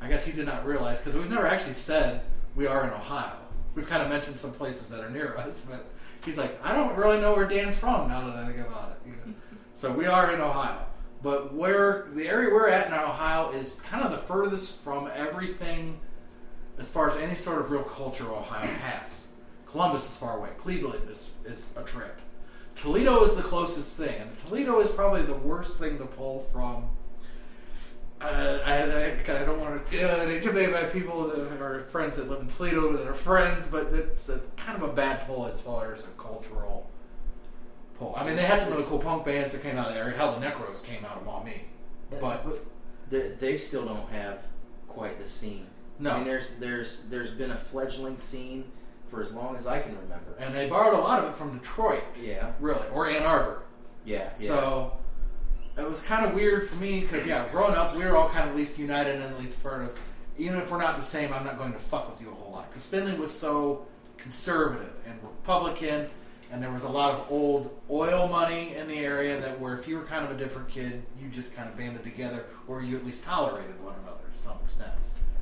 I 0.00 0.08
guess 0.08 0.24
he 0.24 0.32
did 0.32 0.46
not 0.46 0.66
realize 0.66 0.98
because 0.98 1.14
we've 1.14 1.30
never 1.30 1.46
actually 1.46 1.74
said 1.74 2.22
we 2.54 2.66
are 2.66 2.84
in 2.84 2.90
Ohio. 2.90 3.36
We've 3.74 3.86
kind 3.86 4.02
of 4.02 4.08
mentioned 4.08 4.36
some 4.36 4.52
places 4.52 4.88
that 4.88 5.00
are 5.00 5.10
near 5.10 5.36
us, 5.38 5.66
but 5.68 5.86
he's 6.24 6.38
like, 6.38 6.58
I 6.64 6.74
don't 6.74 6.96
really 6.96 7.20
know 7.20 7.34
where 7.34 7.46
Dan's 7.46 7.78
from 7.78 8.08
now 8.08 8.26
that 8.26 8.36
I 8.36 8.46
think 8.46 8.66
about 8.66 8.96
it. 8.96 9.08
You 9.08 9.12
know? 9.12 9.34
so 9.74 9.92
we 9.92 10.06
are 10.06 10.32
in 10.34 10.40
Ohio, 10.40 10.84
but 11.22 11.54
where 11.54 12.08
the 12.14 12.28
area 12.28 12.52
we're 12.52 12.68
at 12.68 12.86
in 12.88 12.94
Ohio 12.94 13.50
is 13.52 13.80
kind 13.82 14.04
of 14.04 14.10
the 14.10 14.18
furthest 14.18 14.80
from 14.80 15.10
everything 15.14 16.00
as 16.78 16.88
far 16.88 17.08
as 17.08 17.16
any 17.16 17.34
sort 17.34 17.60
of 17.60 17.70
real 17.70 17.82
culture 17.82 18.24
Ohio 18.24 18.66
has. 18.66 19.28
Columbus 19.66 20.10
is 20.10 20.16
far 20.16 20.38
away. 20.38 20.48
Cleveland 20.56 21.08
is, 21.10 21.30
is 21.44 21.74
a 21.76 21.82
trip. 21.82 22.20
Toledo 22.74 23.22
is 23.22 23.36
the 23.36 23.42
closest 23.42 23.96
thing, 23.96 24.20
and 24.20 24.46
Toledo 24.46 24.80
is 24.80 24.90
probably 24.90 25.22
the 25.22 25.34
worst 25.34 25.78
thing 25.78 25.98
to 25.98 26.06
pull 26.06 26.40
from. 26.52 26.88
Uh, 28.20 28.58
I, 28.64 28.74
I, 28.82 29.40
I 29.42 29.44
don't 29.44 29.60
want 29.60 29.90
to 29.90 30.20
uh, 30.20 30.24
intimidate 30.28 30.72
by 30.72 30.84
people 30.84 31.28
that 31.28 31.60
are 31.62 31.84
friends 31.84 32.16
that 32.16 32.28
live 32.28 32.40
in 32.40 32.48
Toledo 32.48 32.92
that 32.92 33.06
are 33.06 33.14
friends, 33.14 33.66
but 33.68 33.86
it's 33.94 34.28
a, 34.28 34.40
kind 34.56 34.80
of 34.82 34.88
a 34.88 34.92
bad 34.92 35.26
pull 35.26 35.46
as 35.46 35.62
far 35.62 35.94
as 35.94 36.04
a 36.04 36.08
cultural 36.18 36.90
pull. 37.98 38.14
I 38.16 38.24
mean, 38.26 38.36
they 38.36 38.42
had 38.42 38.60
some 38.60 38.72
really 38.72 38.84
cool 38.84 38.98
punk 38.98 39.24
bands 39.24 39.52
that 39.54 39.62
came 39.62 39.78
out 39.78 39.88
of 39.88 39.94
there. 39.94 40.10
Hell, 40.10 40.38
the 40.38 40.46
Necros 40.46 40.84
came 40.84 41.04
out 41.04 41.16
of 41.16 41.24
Maumee. 41.24 41.62
But 42.20 42.44
they, 43.08 43.28
they 43.38 43.56
still 43.56 43.84
don't 43.86 44.10
have 44.10 44.46
quite 44.86 45.18
the 45.18 45.26
scene. 45.26 45.66
No. 45.98 46.10
I 46.10 46.16
mean, 46.16 46.24
there's 46.24 46.56
there's 46.56 47.04
there's 47.04 47.30
been 47.30 47.50
a 47.52 47.56
fledgling 47.56 48.16
scene 48.16 48.64
for 49.08 49.22
as 49.22 49.32
long 49.32 49.56
as 49.56 49.66
I 49.66 49.80
can 49.80 49.96
remember. 49.98 50.34
and 50.38 50.54
they 50.54 50.68
borrowed 50.68 50.94
a 50.94 51.02
lot 51.02 51.18
of 51.22 51.30
it 51.30 51.34
from 51.36 51.58
Detroit, 51.58 52.02
yeah, 52.20 52.52
really, 52.60 52.86
or 52.92 53.08
Ann 53.08 53.22
Arbor. 53.22 53.62
yeah, 54.04 54.16
yeah. 54.16 54.34
So 54.34 54.92
it 55.80 55.88
was 55.88 56.00
kind 56.02 56.24
of 56.24 56.34
weird 56.34 56.68
for 56.68 56.76
me 56.76 57.00
because 57.00 57.26
yeah, 57.26 57.48
growing 57.50 57.74
up, 57.74 57.96
we 57.96 58.04
were 58.04 58.16
all 58.16 58.28
kind 58.28 58.44
of 58.44 58.50
at 58.50 58.56
least 58.56 58.78
united 58.78 59.16
and 59.16 59.24
at 59.24 59.38
least 59.38 59.62
part 59.62 59.82
of. 59.82 59.98
Even 60.38 60.58
if 60.58 60.70
we're 60.70 60.80
not 60.80 60.96
the 60.96 61.04
same, 61.04 61.32
I'm 61.32 61.44
not 61.44 61.58
going 61.58 61.72
to 61.72 61.78
fuck 61.78 62.10
with 62.10 62.22
you 62.22 62.30
a 62.30 62.34
whole 62.34 62.52
lot 62.52 62.70
because 62.70 62.86
Findlay 62.86 63.14
was 63.14 63.30
so 63.30 63.86
conservative 64.16 64.98
and 65.06 65.18
Republican, 65.22 66.08
and 66.50 66.62
there 66.62 66.70
was 66.70 66.84
a 66.84 66.88
lot 66.88 67.14
of 67.14 67.26
old 67.30 67.78
oil 67.90 68.28
money 68.28 68.74
in 68.74 68.88
the 68.88 68.98
area 68.98 69.40
that 69.40 69.60
where 69.60 69.76
if 69.76 69.86
you 69.86 69.96
were 69.96 70.04
kind 70.04 70.24
of 70.24 70.30
a 70.30 70.36
different 70.36 70.68
kid, 70.68 71.02
you 71.20 71.28
just 71.28 71.54
kind 71.54 71.68
of 71.68 71.76
banded 71.76 72.04
together, 72.04 72.46
or 72.66 72.82
you 72.82 72.96
at 72.96 73.04
least 73.04 73.24
tolerated 73.24 73.82
one 73.82 73.94
another 74.02 74.24
to 74.32 74.38
some 74.38 74.56
extent. 74.64 74.92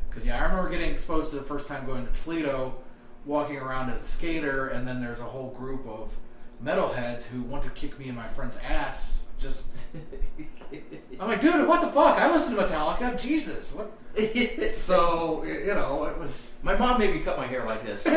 Because 0.08 0.26
yeah, 0.26 0.40
I 0.40 0.44
remember 0.46 0.68
getting 0.70 0.90
exposed 0.90 1.30
to 1.30 1.36
the 1.36 1.42
first 1.42 1.68
time 1.68 1.86
going 1.86 2.06
to 2.06 2.12
Toledo, 2.22 2.76
walking 3.24 3.56
around 3.56 3.90
as 3.90 4.00
a 4.00 4.04
skater, 4.04 4.68
and 4.68 4.86
then 4.88 5.00
there's 5.00 5.20
a 5.20 5.24
whole 5.24 5.50
group 5.50 5.86
of 5.86 6.16
metalheads 6.64 7.26
who 7.26 7.42
want 7.42 7.62
to 7.62 7.70
kick 7.70 7.98
me 7.98 8.08
and 8.08 8.16
my 8.16 8.28
friend's 8.28 8.56
ass. 8.68 9.27
Just, 9.38 9.74
I'm 11.20 11.28
like, 11.28 11.40
dude, 11.40 11.66
what 11.68 11.80
the 11.80 11.88
fuck? 11.88 12.18
I 12.18 12.30
listen 12.30 12.56
to 12.56 12.62
Metallica. 12.62 13.20
Jesus, 13.20 13.74
what? 13.74 13.92
So 14.72 15.44
you 15.44 15.66
know, 15.74 16.04
it 16.06 16.18
was. 16.18 16.58
my 16.64 16.76
mom 16.76 16.98
made 16.98 17.14
me 17.14 17.20
cut 17.20 17.36
my 17.38 17.46
hair 17.46 17.64
like 17.64 17.84
this. 17.84 18.02
she 18.04 18.10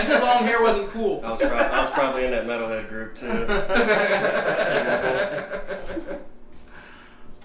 said 0.00 0.22
long 0.22 0.44
hair 0.44 0.62
wasn't 0.62 0.88
cool. 0.90 1.20
I 1.24 1.32
was, 1.32 1.40
prob- 1.40 1.52
I 1.52 1.80
was 1.82 1.90
probably 1.90 2.24
in 2.24 2.30
that 2.30 2.46
metalhead 2.46 2.88
group 2.88 3.14
too. 3.14 3.46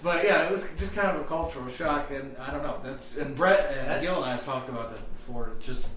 But 0.02 0.24
yeah, 0.24 0.46
it 0.46 0.50
was 0.50 0.72
just 0.78 0.94
kind 0.94 1.14
of 1.14 1.20
a 1.20 1.24
cultural 1.24 1.68
shock, 1.68 2.10
and 2.10 2.34
I 2.38 2.50
don't 2.50 2.62
know. 2.62 2.80
That's 2.82 3.16
and 3.18 3.36
Brett 3.36 3.70
and 3.76 3.88
That's- 3.88 4.00
Gil 4.02 4.16
and 4.16 4.24
I 4.24 4.30
have 4.32 4.44
talked 4.46 4.68
about 4.70 4.90
that 4.92 5.16
before. 5.16 5.52
Just 5.60 5.92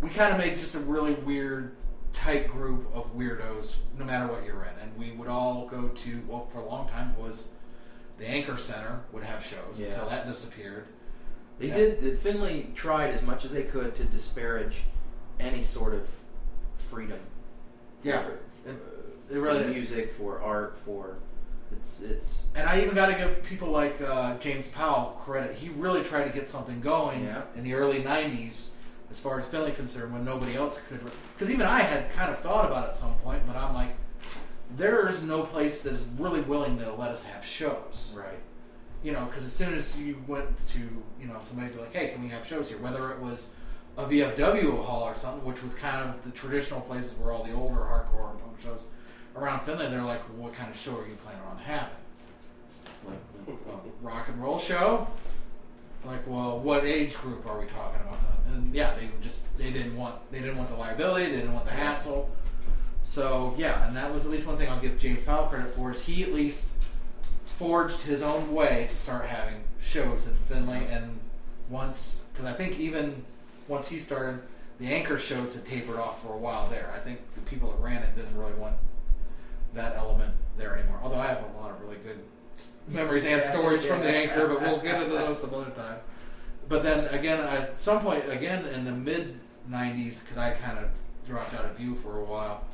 we 0.00 0.08
kind 0.08 0.32
of 0.32 0.38
made 0.38 0.56
just 0.58 0.74
a 0.74 0.78
really 0.78 1.12
weird, 1.14 1.76
tight 2.18 2.48
group 2.48 2.88
of 2.94 3.16
weirdos, 3.16 3.76
no 3.98 4.04
matter 4.04 4.26
what 4.32 4.44
you're 4.44 4.64
in, 4.64 4.78
and 4.82 4.96
we 4.98 5.12
would 5.12 5.28
all 5.28 5.66
go 5.68 5.88
to. 5.88 6.22
Well, 6.26 6.46
for 6.46 6.58
a 6.58 6.66
long 6.68 6.88
time, 6.88 7.14
it 7.18 7.22
was 7.22 7.50
the 8.18 8.26
Anchor 8.26 8.56
Center 8.56 9.00
would 9.12 9.22
have 9.22 9.44
shows 9.44 9.76
Yeah. 9.78 9.88
until 9.88 10.08
that 10.08 10.26
disappeared. 10.26 10.86
They 11.58 11.68
Yeah. 11.68 11.74
did. 11.76 12.00
did 12.00 12.18
Findlay 12.18 12.70
tried 12.74 13.10
as 13.14 13.22
much 13.22 13.44
as 13.44 13.52
they 13.52 13.62
could 13.64 13.94
to 13.96 14.04
disparage 14.04 14.84
any 15.38 15.62
sort 15.62 15.94
of 15.94 16.08
freedom. 16.76 17.20
Yeah, 18.02 18.22
for, 18.24 18.32
it- 18.32 18.42
uh, 18.68 19.34
it 19.34 19.38
really 19.38 19.62
for 19.64 19.70
music, 19.70 20.10
for 20.12 20.40
art, 20.40 20.76
for 20.76 21.18
it's 21.70 22.00
it's 22.00 22.48
And 22.56 22.68
I 22.68 22.80
even 22.80 22.94
got 22.94 23.06
to 23.06 23.14
give 23.14 23.42
people 23.42 23.68
like 23.68 24.00
uh, 24.00 24.38
James 24.38 24.68
Powell 24.68 25.20
credit. 25.24 25.56
He 25.56 25.68
really 25.68 26.02
tried 26.02 26.24
to 26.24 26.30
get 26.30 26.48
something 26.48 26.80
going 26.80 27.24
Yeah. 27.24 27.42
in 27.54 27.62
the 27.62 27.74
early 27.74 28.02
'90s, 28.02 28.70
as 29.10 29.18
far 29.18 29.38
as 29.38 29.48
Philly 29.48 29.72
concerned, 29.72 30.12
when 30.12 30.24
nobody 30.24 30.54
else 30.54 30.80
could. 30.88 31.00
Because 31.34 31.50
even 31.50 31.66
I 31.66 31.80
had 31.80 32.12
kind 32.12 32.30
of 32.30 32.38
thought 32.38 32.66
about 32.66 32.84
it 32.84 32.88
at 32.88 32.96
some 32.96 33.14
point, 33.16 33.42
but 33.46 33.56
I'm 33.56 33.74
like, 33.74 33.94
there 34.76 35.08
is 35.08 35.22
no 35.22 35.42
place 35.42 35.82
that 35.82 35.94
is 35.94 36.04
really 36.18 36.40
willing 36.42 36.78
to 36.78 36.92
let 36.92 37.10
us 37.10 37.24
have 37.24 37.44
shows. 37.44 38.14
right. 38.16 38.38
you 39.02 39.12
know, 39.12 39.24
because 39.24 39.44
as 39.44 39.52
soon 39.52 39.74
as 39.74 39.96
you 39.98 40.22
went 40.26 40.66
to, 40.68 40.78
you 40.78 41.26
know, 41.26 41.38
somebody 41.40 41.72
be 41.72 41.80
like, 41.80 41.94
hey, 41.94 42.08
can 42.08 42.22
we 42.22 42.28
have 42.28 42.46
shows 42.46 42.68
here? 42.68 42.78
Whether 42.78 43.10
it 43.10 43.18
was 43.20 43.54
a 43.96 44.04
VFW 44.04 44.84
hall 44.84 45.04
or 45.04 45.14
something, 45.14 45.44
which 45.44 45.62
was 45.62 45.74
kind 45.74 46.08
of 46.08 46.22
the 46.22 46.30
traditional 46.30 46.80
places 46.82 47.18
where 47.18 47.32
all 47.32 47.44
the 47.44 47.52
older 47.52 47.80
hardcore 47.80 48.30
and 48.30 48.40
punk 48.40 48.60
shows 48.62 48.84
around 49.34 49.60
Findlay, 49.60 49.88
they're 49.88 50.02
like, 50.02 50.28
well, 50.28 50.48
what 50.48 50.54
kind 50.54 50.70
of 50.70 50.78
show 50.78 50.96
are 50.98 51.06
you 51.06 51.16
planning 51.24 51.42
on 51.50 51.56
having? 51.58 51.88
Like 53.06 53.18
a 53.48 54.06
rock 54.06 54.28
and 54.28 54.42
roll 54.42 54.58
show? 54.58 55.08
Like, 56.04 56.26
well, 56.26 56.60
what 56.60 56.84
age 56.84 57.14
group 57.14 57.46
are 57.46 57.58
we 57.58 57.66
talking 57.66 58.00
about? 58.02 58.18
And 58.52 58.74
yeah, 58.74 58.94
they 58.94 59.08
just 59.20 59.56
they 59.58 59.70
didn't 59.70 59.96
want 59.96 60.16
they 60.30 60.40
didn't 60.40 60.56
want 60.56 60.70
the 60.70 60.76
liability, 60.76 61.26
they 61.26 61.36
didn't 61.36 61.54
want 61.54 61.64
the 61.64 61.72
hassle. 61.72 62.30
So 63.02 63.54
yeah, 63.56 63.86
and 63.86 63.96
that 63.96 64.12
was 64.12 64.24
at 64.24 64.30
least 64.30 64.46
one 64.46 64.56
thing 64.56 64.68
I'll 64.68 64.80
give 64.80 64.98
James 64.98 65.22
Powell 65.22 65.46
credit 65.46 65.74
for 65.74 65.90
is 65.90 66.04
he 66.04 66.22
at 66.22 66.32
least 66.32 66.70
forged 67.44 68.02
his 68.02 68.22
own 68.22 68.52
way 68.52 68.86
to 68.90 68.96
start 68.96 69.26
having 69.26 69.64
shows 69.80 70.26
in 70.26 70.34
Findlay. 70.34 70.86
And 70.86 71.18
once, 71.68 72.24
because 72.32 72.46
I 72.46 72.52
think 72.52 72.78
even 72.78 73.24
once 73.66 73.88
he 73.88 73.98
started, 73.98 74.40
the 74.78 74.86
anchor 74.86 75.18
shows 75.18 75.54
had 75.54 75.64
tapered 75.64 75.96
off 75.96 76.22
for 76.22 76.32
a 76.32 76.38
while 76.38 76.68
there. 76.68 76.92
I 76.94 76.98
think 77.00 77.18
the 77.34 77.40
people 77.42 77.72
that 77.72 77.80
ran 77.80 78.02
it 78.02 78.14
didn't 78.14 78.36
really 78.36 78.54
want 78.54 78.76
that 79.74 79.96
element 79.96 80.34
there 80.56 80.76
anymore. 80.76 81.00
Although 81.02 81.18
I 81.18 81.26
have 81.26 81.42
a 81.42 81.60
lot 81.60 81.70
of 81.70 81.80
really 81.80 81.96
good 81.96 82.20
memories 82.88 83.24
and 83.24 83.42
stories 83.42 83.84
from 83.84 84.00
the 84.00 84.08
anchor, 84.08 84.46
but 84.46 84.60
we'll 84.60 84.78
get 84.78 85.02
into 85.02 85.14
those 85.14 85.40
some 85.40 85.54
other 85.54 85.70
time. 85.70 85.98
But 86.68 86.82
then 86.82 87.06
again, 87.14 87.40
at 87.40 87.80
some 87.80 88.00
point, 88.00 88.30
again 88.30 88.66
in 88.66 88.84
the 88.84 88.92
mid 88.92 89.38
'90s, 89.70 90.20
because 90.22 90.36
I 90.38 90.52
kind 90.52 90.78
of 90.78 90.90
dropped 91.26 91.54
out 91.54 91.64
of 91.64 91.76
view 91.76 91.94
for 91.94 92.18
a 92.18 92.24
while, 92.24 92.64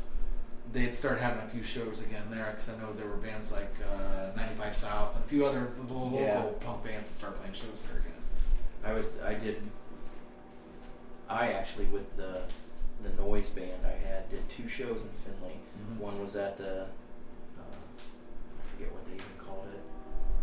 they'd 0.72 0.96
start 0.96 1.20
having 1.20 1.42
a 1.42 1.48
few 1.48 1.62
shows 1.62 2.02
again 2.02 2.22
there. 2.30 2.52
Because 2.56 2.68
I 2.74 2.80
know 2.80 2.92
there 2.92 3.06
were 3.06 3.16
bands 3.16 3.52
like 3.52 3.72
uh, 3.92 4.36
95 4.36 4.76
South 4.76 5.14
and 5.14 5.24
a 5.24 5.28
few 5.28 5.46
other 5.46 5.70
little 5.80 6.10
local 6.10 6.20
Yeah. 6.20 6.42
punk 6.66 6.84
bands 6.84 7.08
that 7.08 7.14
started 7.16 7.36
playing 7.38 7.54
shows 7.54 7.84
there 7.88 8.00
again. 8.00 8.12
I 8.84 8.92
was 8.92 9.10
I 9.24 9.34
did 9.34 9.62
I 11.28 11.52
actually 11.52 11.86
with 11.86 12.16
the 12.16 12.42
the 13.02 13.22
noise 13.22 13.48
band 13.50 13.84
I 13.84 13.90
had 14.06 14.28
did 14.30 14.46
two 14.48 14.68
shows 14.68 15.02
in 15.04 15.10
Findlay. 15.10 15.56
Mhm. 15.92 15.98
One 16.00 16.20
was 16.20 16.36
at 16.36 16.56
the 16.58 16.82
uh, 16.82 17.74
I 18.60 18.70
forget 18.72 18.92
what 18.92 19.04
they 19.06 19.14
even 19.14 19.26
called 19.38 19.66
it, 19.72 19.80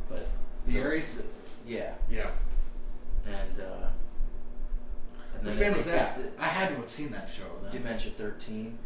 but 0.10 0.28
The 0.68 0.80
Aries? 0.80 1.22
Yeah, 1.68 1.94
Yeah. 2.10 2.32
And 3.26 3.60
uh, 3.60 3.88
and 5.38 5.46
Which 5.46 5.56
then 5.56 5.64
band 5.64 5.76
was 5.78 5.86
that? 5.88 6.20
I 6.40 6.46
had 6.48 6.70
to 6.70 6.76
have 6.76 6.90
seen 6.90 7.12
that 7.12 7.30
show 7.30 7.44
then. 7.64 7.72
Dementia 7.72 8.12
Thirteen. 8.12 8.78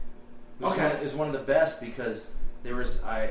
It 0.60 0.64
was 0.64 0.74
Okay. 0.74 0.84
one, 0.88 0.95
it 0.95 1.03
was 1.03 1.14
one 1.16 1.28
of 1.28 1.34
the 1.34 1.40
best 1.40 1.82
because 1.82 2.32
there 2.64 2.76
was 2.76 3.03
I 3.03 3.30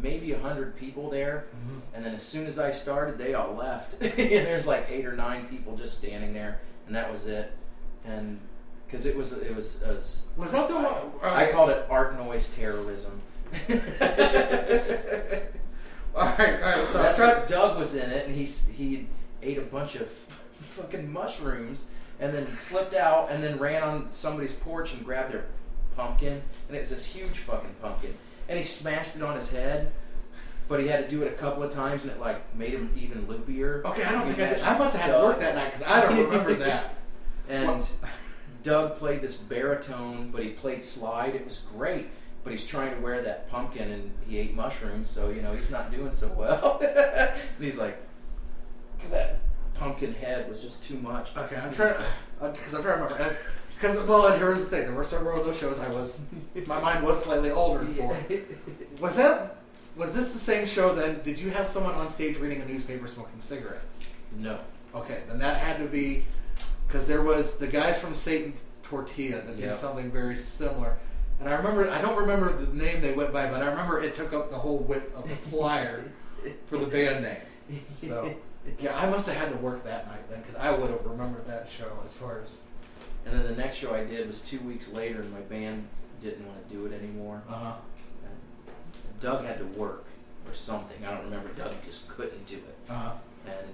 maybe 0.00 0.32
a 0.32 0.38
hundred 0.38 0.76
people 0.76 1.10
there, 1.10 1.46
Mhm. 1.54 1.80
and 1.94 2.04
then 2.04 2.14
as 2.14 2.22
soon 2.22 2.46
as 2.46 2.58
I 2.58 2.70
started, 2.70 3.18
they 3.18 3.34
all 3.34 3.54
left. 3.54 3.94
and 4.02 4.12
there's 4.46 4.66
like 4.66 4.86
eight 4.88 5.04
or 5.04 5.14
nine 5.16 5.46
people 5.48 5.76
just 5.76 5.98
standing 5.98 6.32
there, 6.32 6.60
and 6.86 6.94
that 6.96 7.10
was 7.10 7.26
it. 7.26 7.52
And 8.04 8.38
because 8.86 9.04
it 9.06 9.16
was 9.16 9.32
it 9.32 9.54
was, 9.54 9.82
uh, 9.82 9.94
Was 10.40 10.52
that 10.52 10.68
the 10.68 10.74
one? 10.76 10.86
I, 11.22 11.46
I 11.48 11.52
called 11.52 11.70
it 11.70 11.86
art 11.90 12.16
noise 12.18 12.48
terrorism. 12.54 13.20
All 16.12 16.24
right, 16.24 16.54
all 16.54 16.68
right. 16.70 16.88
So 16.88 16.98
I 16.98 17.02
That's 17.02 17.18
tried. 17.18 17.38
what 17.38 17.46
Doug 17.46 17.78
was 17.78 17.94
in 17.94 18.10
it, 18.10 18.26
and 18.26 18.34
he 18.34 18.44
he 18.44 19.06
ate 19.42 19.58
a 19.58 19.62
bunch 19.62 19.94
of 19.96 20.08
fucking 20.58 21.12
mushrooms, 21.12 21.90
and 22.18 22.34
then 22.34 22.44
flipped 22.44 22.94
out, 22.94 23.30
and 23.30 23.42
then 23.42 23.58
ran 23.58 23.82
on 23.82 24.12
somebody's 24.12 24.54
porch 24.54 24.92
and 24.92 25.04
grabbed 25.04 25.32
their 25.32 25.46
pumpkin, 25.96 26.42
and 26.68 26.76
it's 26.76 26.90
this 26.90 27.04
huge 27.04 27.38
fucking 27.38 27.74
pumpkin, 27.80 28.14
and 28.48 28.58
he 28.58 28.64
smashed 28.64 29.16
it 29.16 29.22
on 29.22 29.36
his 29.36 29.50
head. 29.50 29.92
But 30.68 30.80
he 30.80 30.86
had 30.86 31.04
to 31.04 31.10
do 31.10 31.22
it 31.22 31.26
a 31.26 31.34
couple 31.34 31.64
of 31.64 31.72
times, 31.72 32.02
and 32.02 32.12
it 32.12 32.20
like 32.20 32.54
made 32.54 32.70
him 32.70 32.92
even 32.96 33.26
loopier. 33.26 33.84
Okay, 33.84 34.04
I 34.04 34.12
don't 34.12 34.26
think 34.26 34.38
I 34.38 34.54
did. 34.54 34.62
I 34.62 34.78
must 34.78 34.94
have 34.94 35.10
had 35.10 35.18
to 35.18 35.24
work 35.24 35.40
that 35.40 35.56
night 35.56 35.72
because 35.72 35.82
I 35.82 36.00
don't 36.00 36.26
remember 36.26 36.54
that. 36.66 36.94
And 37.48 37.84
Doug 38.62 38.96
played 38.96 39.20
this 39.20 39.36
baritone, 39.36 40.30
but 40.30 40.44
he 40.44 40.50
played 40.50 40.82
slide. 40.82 41.34
It 41.34 41.44
was 41.44 41.62
great. 41.74 42.08
But 42.44 42.52
he's 42.52 42.64
trying 42.64 42.94
to 42.94 43.00
wear 43.02 43.20
that 43.22 43.50
pumpkin, 43.50 43.90
and 43.90 44.12
he 44.26 44.38
ate 44.38 44.54
mushrooms, 44.54 45.10
so 45.10 45.30
you 45.30 45.42
know 45.42 45.52
he's 45.52 45.70
not 45.70 45.90
doing 45.90 46.14
so 46.14 46.28
well. 46.28 46.80
and 46.82 47.32
he's 47.58 47.76
like, 47.76 48.00
because 49.00 49.12
that 49.12 49.38
pumpkin 49.74 50.12
head 50.14 50.48
was 50.48 50.62
just 50.62 50.82
too 50.84 50.98
much. 50.98 51.36
Okay, 51.36 51.56
I'm 51.56 51.72
trying 51.72 51.94
because 52.40 52.74
uh, 52.74 52.78
I'm 52.78 52.82
trying 52.84 52.98
to 52.98 53.14
remember. 53.14 53.36
Because 53.74 54.06
well, 54.06 54.26
and 54.26 54.38
here's 54.38 54.60
the 54.60 54.66
thing: 54.66 54.82
there 54.82 54.92
were 54.94 55.04
several 55.04 55.40
of 55.40 55.46
those 55.46 55.58
shows 55.58 55.80
I 55.80 55.88
was 55.88 56.26
my 56.66 56.80
mind 56.80 57.04
was 57.04 57.22
slightly 57.24 57.50
older 57.50 57.84
for. 57.86 58.16
Was 59.00 59.16
that 59.16 59.56
was 59.96 60.14
this 60.14 60.32
the 60.32 60.38
same 60.38 60.66
show? 60.66 60.94
Then 60.94 61.20
did 61.24 61.38
you 61.38 61.50
have 61.50 61.66
someone 61.66 61.94
on 61.94 62.08
stage 62.08 62.38
reading 62.38 62.60
a 62.62 62.66
newspaper 62.66 63.08
smoking 63.08 63.40
cigarettes? 63.40 64.04
no. 64.36 64.58
Okay, 64.92 65.20
then 65.28 65.38
that 65.38 65.58
had 65.58 65.78
to 65.78 65.84
be 65.84 66.24
because 66.88 67.06
there 67.06 67.22
was 67.22 67.58
the 67.58 67.66
guys 67.68 68.00
from 68.00 68.12
Satan 68.12 68.52
Tortilla 68.82 69.40
that 69.42 69.56
Yeah. 69.56 69.66
did 69.66 69.74
something 69.76 70.10
very 70.10 70.36
similar. 70.36 70.98
And 71.38 71.48
I 71.48 71.52
remember, 71.54 71.88
I 71.88 72.00
don't 72.02 72.18
remember 72.18 72.52
the 72.52 72.74
name 72.76 73.00
they 73.00 73.12
went 73.14 73.32
by, 73.32 73.48
but 73.48 73.62
I 73.62 73.66
remember 73.66 74.00
it 74.00 74.14
took 74.14 74.32
up 74.34 74.50
the 74.50 74.56
whole 74.58 74.78
width 74.78 75.14
of 75.14 75.28
the 75.28 75.36
flyer 75.36 76.04
for 76.66 76.76
the 76.76 76.86
band 76.86 77.22
name. 77.22 77.80
So, 77.84 78.34
yeah, 78.78 78.96
I 78.96 79.08
must 79.08 79.28
have 79.28 79.36
had 79.36 79.50
to 79.50 79.56
work 79.58 79.84
that 79.84 80.06
night 80.06 80.28
then 80.30 80.40
because 80.40 80.56
I 80.56 80.70
would 80.70 80.90
have 80.90 81.04
remembered 81.04 81.46
that 81.46 81.68
show 81.76 81.90
as 82.04 82.12
far 82.12 82.40
as. 82.44 82.60
And 83.26 83.34
then 83.34 83.44
the 83.44 83.60
next 83.60 83.76
show 83.76 83.94
I 83.94 84.04
did 84.04 84.26
was 84.26 84.40
two 84.40 84.60
weeks 84.60 84.92
later, 84.92 85.20
and 85.20 85.32
my 85.32 85.40
band 85.40 85.86
didn't 86.20 86.46
want 86.46 86.66
to 86.68 86.74
do 86.74 86.86
it 86.86 86.92
anymore. 86.92 87.42
Uh 87.48 87.54
huh. 87.54 87.72
Doug 89.20 89.44
had 89.44 89.58
to 89.58 89.66
work 89.78 90.06
or 90.46 90.54
something. 90.54 91.04
I 91.04 91.10
don't 91.10 91.24
remember. 91.24 91.50
Doug 91.50 91.74
just 91.84 92.08
couldn't 92.08 92.46
do 92.46 92.56
it. 92.56 92.76
Uh 92.88 92.94
huh. 92.94 93.12
and 93.46 93.66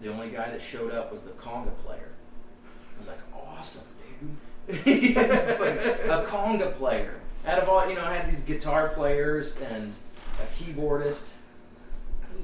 the 0.00 0.12
only 0.12 0.30
guy 0.30 0.50
that 0.50 0.62
showed 0.62 0.92
up 0.92 1.12
was 1.12 1.22
the 1.22 1.30
conga 1.32 1.74
player. 1.84 2.08
I 2.94 2.98
was 2.98 3.08
like, 3.08 3.18
awesome, 3.34 3.86
dude. 4.18 5.16
a 5.16 6.24
conga 6.26 6.76
player. 6.76 7.20
Out 7.46 7.58
of 7.58 7.68
all, 7.68 7.88
you 7.88 7.94
know, 7.94 8.04
I 8.04 8.16
had 8.16 8.30
these 8.30 8.40
guitar 8.40 8.88
players 8.88 9.56
and 9.72 9.92
a 10.40 10.62
keyboardist. 10.62 11.32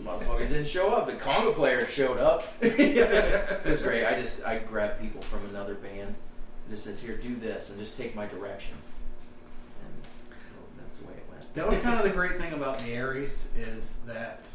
Motherfuckers 0.03 0.49
didn't 0.49 0.67
show 0.67 0.89
up. 0.91 1.07
The 1.07 1.15
conga 1.15 1.55
player 1.55 1.87
showed 1.87 2.19
up. 2.19 2.45
it 2.61 3.65
was 3.65 3.83
great. 3.83 4.07
I 4.07 4.21
just 4.21 4.45
I 4.45 4.59
grabbed 4.59 5.01
people 5.01 5.21
from 5.23 5.45
another 5.47 5.75
band 5.75 6.15
and 6.15 6.71
just 6.71 6.85
says, 6.85 7.01
here, 7.01 7.17
do 7.17 7.37
this, 7.37 7.71
and 7.71 7.79
just 7.79 7.97
take 7.97 8.15
my 8.15 8.27
direction. 8.27 8.77
And 9.85 10.03
well, 10.03 10.69
that's 10.79 10.99
the 10.99 11.07
way 11.07 11.15
it 11.15 11.25
went. 11.31 11.55
That 11.55 11.69
was 11.69 11.81
kind 11.81 11.99
of 11.99 12.05
the 12.05 12.11
great 12.11 12.37
thing 12.39 12.53
about 12.53 12.79
the 12.81 12.93
Aries 12.93 13.53
is 13.57 13.99
that 14.07 14.49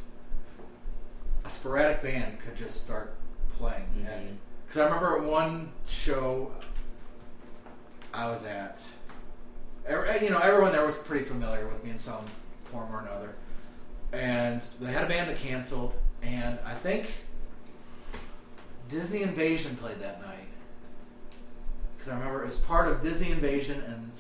a 1.43 1.49
sporadic 1.49 2.01
band 2.03 2.39
could 2.39 2.55
just 2.55 2.83
start 2.83 3.15
playing. 3.57 3.85
Mm-hmm. 3.97 4.07
And. 4.07 4.37
Because 4.65 4.81
I 4.81 4.85
remember 4.85 5.17
at 5.17 5.23
one 5.23 5.73
show 5.85 6.53
I 8.13 8.29
was 8.29 8.45
at, 8.45 8.81
you 10.21 10.29
know, 10.29 10.39
everyone 10.39 10.71
there 10.71 10.85
was 10.85 10.97
pretty 10.97 11.25
familiar 11.25 11.67
with 11.67 11.83
me 11.83 11.91
in 11.91 11.97
some 11.97 12.25
form 12.65 12.93
or 12.93 13.01
another. 13.01 13.35
And 14.13 14.61
they 14.79 14.91
had 14.91 15.05
a 15.05 15.07
band 15.07 15.29
that 15.29 15.39
canceled, 15.39 15.93
and 16.21 16.59
I 16.65 16.73
think 16.75 17.13
Disney 18.89 19.21
Invasion 19.21 19.77
played 19.77 19.99
that 20.01 20.21
night. 20.21 20.47
Because 21.95 22.11
I 22.11 22.17
remember 22.17 22.43
it 22.43 22.47
was 22.47 22.59
part 22.59 22.87
of 22.87 23.01
Disney 23.01 23.31
Invasion 23.31 23.81
and 23.81 24.11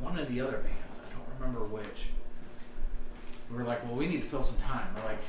one 0.00 0.18
of 0.18 0.28
the 0.28 0.40
other 0.40 0.58
bands. 0.58 0.98
I 0.98 1.14
don't 1.14 1.38
remember 1.38 1.64
which. 1.66 2.10
We 3.50 3.56
were 3.56 3.64
like, 3.64 3.84
well, 3.84 3.94
we 3.94 4.06
need 4.06 4.22
to 4.22 4.28
fill 4.28 4.42
some 4.42 4.58
time. 4.58 4.88
We're 4.94 5.04
like, 5.04 5.22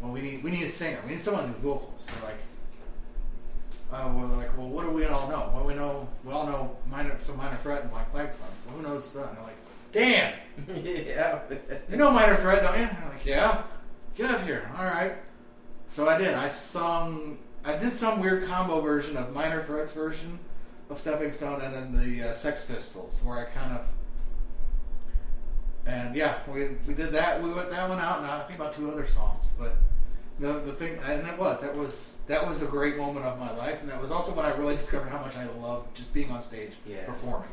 well, 0.00 0.12
we 0.12 0.20
need 0.20 0.44
we 0.44 0.50
need 0.50 0.62
a 0.62 0.68
singer. 0.68 1.00
We 1.04 1.12
need 1.12 1.20
someone 1.20 1.46
do 1.46 1.58
vocals. 1.58 2.06
They're 2.06 2.30
like, 2.30 2.40
uh, 3.92 4.12
we're 4.14 4.26
like, 4.26 4.56
well, 4.56 4.68
what 4.68 4.84
do 4.84 4.90
we 4.90 5.06
all 5.06 5.28
know? 5.28 5.50
Well, 5.54 5.64
we 5.64 5.74
know 5.74 6.08
we 6.22 6.32
all 6.32 6.46
know 6.46 6.76
minor 6.88 7.14
some 7.18 7.36
minor 7.36 7.56
threat 7.56 7.82
and 7.82 7.90
Black 7.90 8.12
Flag 8.12 8.32
songs. 8.32 8.64
Well, 8.66 8.76
who 8.76 8.82
knows 8.82 9.12
that? 9.14 9.28
And 9.28 9.38
they're 9.38 9.44
like, 9.44 9.63
damn, 9.94 10.34
yeah. 10.84 11.38
you 11.90 11.96
know 11.96 12.10
minor 12.10 12.34
threat, 12.36 12.62
don't 12.62 12.78
you? 12.78 12.84
I'm 12.86 13.08
like, 13.08 13.24
yeah. 13.24 13.62
Get 14.14 14.30
up 14.30 14.42
here. 14.44 14.70
All 14.78 14.84
right. 14.84 15.14
So 15.88 16.08
I 16.08 16.18
did. 16.18 16.34
I 16.34 16.48
sung. 16.48 17.38
I 17.64 17.76
did 17.76 17.92
some 17.92 18.20
weird 18.20 18.44
combo 18.46 18.80
version 18.80 19.16
of 19.16 19.32
Minor 19.32 19.62
Threats 19.64 19.92
version 19.92 20.38
of 20.90 20.98
Stepping 20.98 21.32
Stone, 21.32 21.62
and 21.62 21.74
then 21.74 21.92
the 21.96 22.28
uh, 22.28 22.32
Sex 22.32 22.64
Pistols, 22.66 23.22
where 23.24 23.38
I 23.38 23.44
kind 23.44 23.72
of. 23.72 23.86
And 25.86 26.14
yeah, 26.14 26.38
we, 26.48 26.68
we 26.86 26.94
did 26.94 27.12
that. 27.12 27.42
We 27.42 27.52
went 27.52 27.70
that 27.70 27.88
one 27.88 27.98
out, 27.98 28.18
and 28.18 28.26
I 28.26 28.42
think 28.44 28.58
about 28.58 28.72
two 28.72 28.90
other 28.90 29.06
songs. 29.06 29.50
But 29.58 29.76
the 30.38 30.52
the 30.60 30.72
thing, 30.72 30.98
and 31.04 31.26
it 31.26 31.38
was 31.38 31.60
that 31.60 31.74
was 31.76 32.22
that 32.28 32.46
was 32.48 32.62
a 32.62 32.66
great 32.66 32.96
moment 32.96 33.26
of 33.26 33.38
my 33.38 33.54
life, 33.56 33.80
and 33.82 33.90
that 33.90 34.00
was 34.00 34.10
also 34.10 34.32
when 34.34 34.44
I 34.44 34.54
really 34.54 34.76
discovered 34.76 35.08
how 35.10 35.20
much 35.20 35.36
I 35.36 35.46
love 35.60 35.86
just 35.94 36.14
being 36.14 36.30
on 36.30 36.42
stage 36.42 36.72
Yeah. 36.86 37.04
performing. 37.04 37.48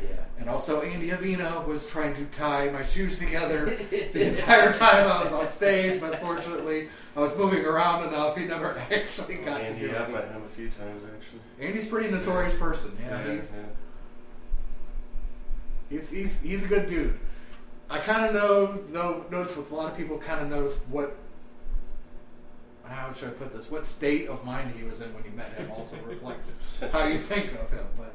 Yeah. 0.00 0.08
And 0.38 0.50
also, 0.50 0.82
Andy 0.82 1.08
Avina 1.08 1.66
was 1.66 1.86
trying 1.86 2.14
to 2.14 2.24
tie 2.26 2.68
my 2.70 2.84
shoes 2.84 3.18
together 3.18 3.64
the 4.12 4.28
entire 4.28 4.72
time 4.72 5.08
I 5.08 5.24
was 5.24 5.32
on 5.32 5.48
stage, 5.48 6.00
but 6.00 6.20
fortunately, 6.20 6.88
I 7.16 7.20
was 7.20 7.36
moving 7.36 7.64
around 7.64 8.06
enough. 8.06 8.36
He 8.36 8.44
never 8.44 8.78
actually 8.90 9.38
oh, 9.40 9.44
got 9.44 9.60
Andy, 9.62 9.80
to 9.80 9.88
do 9.88 9.94
it. 9.94 10.00
I've 10.00 10.10
met 10.10 10.28
him 10.28 10.42
a 10.42 10.48
few 10.54 10.68
times 10.68 11.02
actually. 11.04 11.40
Andy's 11.58 11.86
a 11.86 11.90
pretty 11.90 12.10
notorious 12.10 12.54
person. 12.54 12.96
Yeah, 13.00 13.26
yeah, 13.26 13.34
he's, 13.34 13.48
yeah. 13.50 13.62
he's, 15.88 16.10
he's, 16.10 16.42
he's 16.42 16.64
a 16.64 16.68
good 16.68 16.86
dude. 16.86 17.18
I 17.88 17.98
kind 18.00 18.26
of 18.26 18.34
know, 18.34 18.66
though, 18.88 19.24
notice 19.30 19.56
with 19.56 19.70
a 19.70 19.74
lot 19.74 19.90
of 19.90 19.96
people, 19.96 20.18
kind 20.18 20.42
of 20.42 20.48
notice 20.48 20.76
what 20.90 21.16
how 22.88 23.12
should 23.12 23.28
I 23.28 23.32
put 23.32 23.52
this? 23.52 23.70
What 23.70 23.86
state 23.86 24.28
of 24.28 24.44
mind 24.44 24.72
he 24.76 24.84
was 24.84 25.00
in 25.00 25.12
when 25.14 25.24
you 25.24 25.30
met 25.30 25.52
him 25.54 25.70
also 25.70 25.96
reflects 26.06 26.52
how 26.92 27.06
you 27.06 27.18
think 27.18 27.52
of 27.54 27.70
him. 27.70 27.86
But 27.96 28.14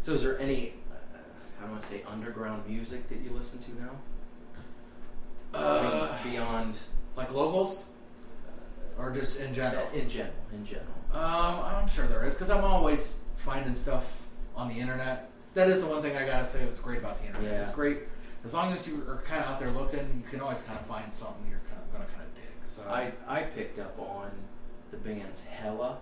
So, 0.00 0.12
is 0.14 0.22
there 0.22 0.38
any, 0.38 0.74
uh, 0.90 1.18
how 1.60 1.66
do 1.66 1.74
I 1.74 1.80
say, 1.80 2.02
underground 2.06 2.66
music 2.68 3.08
that 3.08 3.18
you 3.20 3.30
listen 3.30 3.58
to 3.60 3.70
now? 3.80 3.90
I 5.54 5.82
mean, 5.82 5.92
uh, 5.92 6.18
beyond, 6.24 6.74
like 7.16 7.32
locals, 7.32 7.90
or 8.98 9.10
just 9.10 9.38
in 9.40 9.54
general. 9.54 9.86
in 9.94 10.08
general, 10.08 10.34
in 10.52 10.64
general. 10.64 10.86
Um, 11.12 11.60
I'm 11.64 11.88
sure 11.88 12.06
there 12.06 12.24
is 12.24 12.34
because 12.34 12.50
I'm 12.50 12.64
always 12.64 13.22
finding 13.36 13.74
stuff 13.74 14.26
on 14.54 14.68
the 14.68 14.74
internet. 14.78 15.30
That 15.54 15.68
is 15.68 15.80
the 15.82 15.88
one 15.88 16.02
thing 16.02 16.16
I 16.16 16.26
gotta 16.26 16.46
say 16.46 16.64
that's 16.64 16.80
great 16.80 16.98
about 16.98 17.20
the 17.20 17.26
internet. 17.26 17.52
Yeah. 17.52 17.60
It's 17.60 17.72
great 17.72 18.00
as 18.44 18.52
long 18.54 18.72
as 18.72 18.86
you 18.86 19.02
are 19.08 19.22
kind 19.26 19.42
of 19.42 19.50
out 19.50 19.58
there 19.58 19.70
looking. 19.70 20.22
You 20.22 20.30
can 20.30 20.40
always 20.40 20.60
kind 20.62 20.78
of 20.78 20.86
find 20.86 21.12
something 21.12 21.46
you're 21.48 21.60
kind 21.70 21.80
of 21.82 21.92
gonna 21.92 22.04
kind 22.06 22.22
of 22.22 22.34
dig. 22.34 22.44
So 22.64 22.82
I 22.88 23.12
I 23.26 23.42
picked 23.42 23.78
up 23.78 23.98
on 23.98 24.30
the 24.90 24.96
band's 24.98 25.42
Hella. 25.44 25.98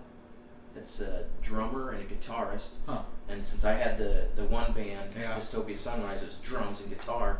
It's 0.77 1.01
a 1.01 1.25
drummer 1.41 1.91
and 1.91 2.01
a 2.01 2.05
guitarist. 2.13 2.69
huh. 2.85 3.01
And 3.29 3.43
since 3.43 3.65
I 3.65 3.73
had 3.73 3.97
the, 3.97 4.25
the 4.35 4.43
one 4.45 4.71
band, 4.73 5.11
Yeah. 5.19 5.33
Dystopia 5.35 5.75
Sunrise, 5.77 6.23
it 6.23 6.27
was 6.27 6.37
drums 6.37 6.81
and 6.81 6.89
guitar, 6.89 7.39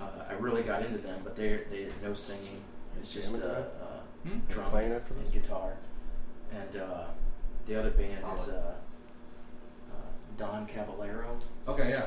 uh, 0.00 0.04
I 0.28 0.32
really 0.34 0.62
got 0.62 0.84
into 0.84 0.98
them, 0.98 1.20
but 1.24 1.36
they 1.36 1.60
they 1.70 1.88
no 2.02 2.14
singing. 2.14 2.60
It's 3.00 3.12
just 3.12 3.34
uh, 3.34 3.46
uh. 3.46 4.00
Hmm? 4.26 4.38
drum 4.48 4.70
Playing 4.70 4.92
after 4.92 5.14
and 5.14 5.32
guitar. 5.32 5.74
And 6.52 6.80
uh, 6.82 7.04
the 7.66 7.78
other 7.78 7.90
band 7.90 8.24
is 8.36 8.48
uh, 8.48 8.74
uh, 9.92 9.94
Don 10.36 10.66
Caballero. 10.66 11.36
Okay, 11.68 11.90
yeah. 11.90 12.06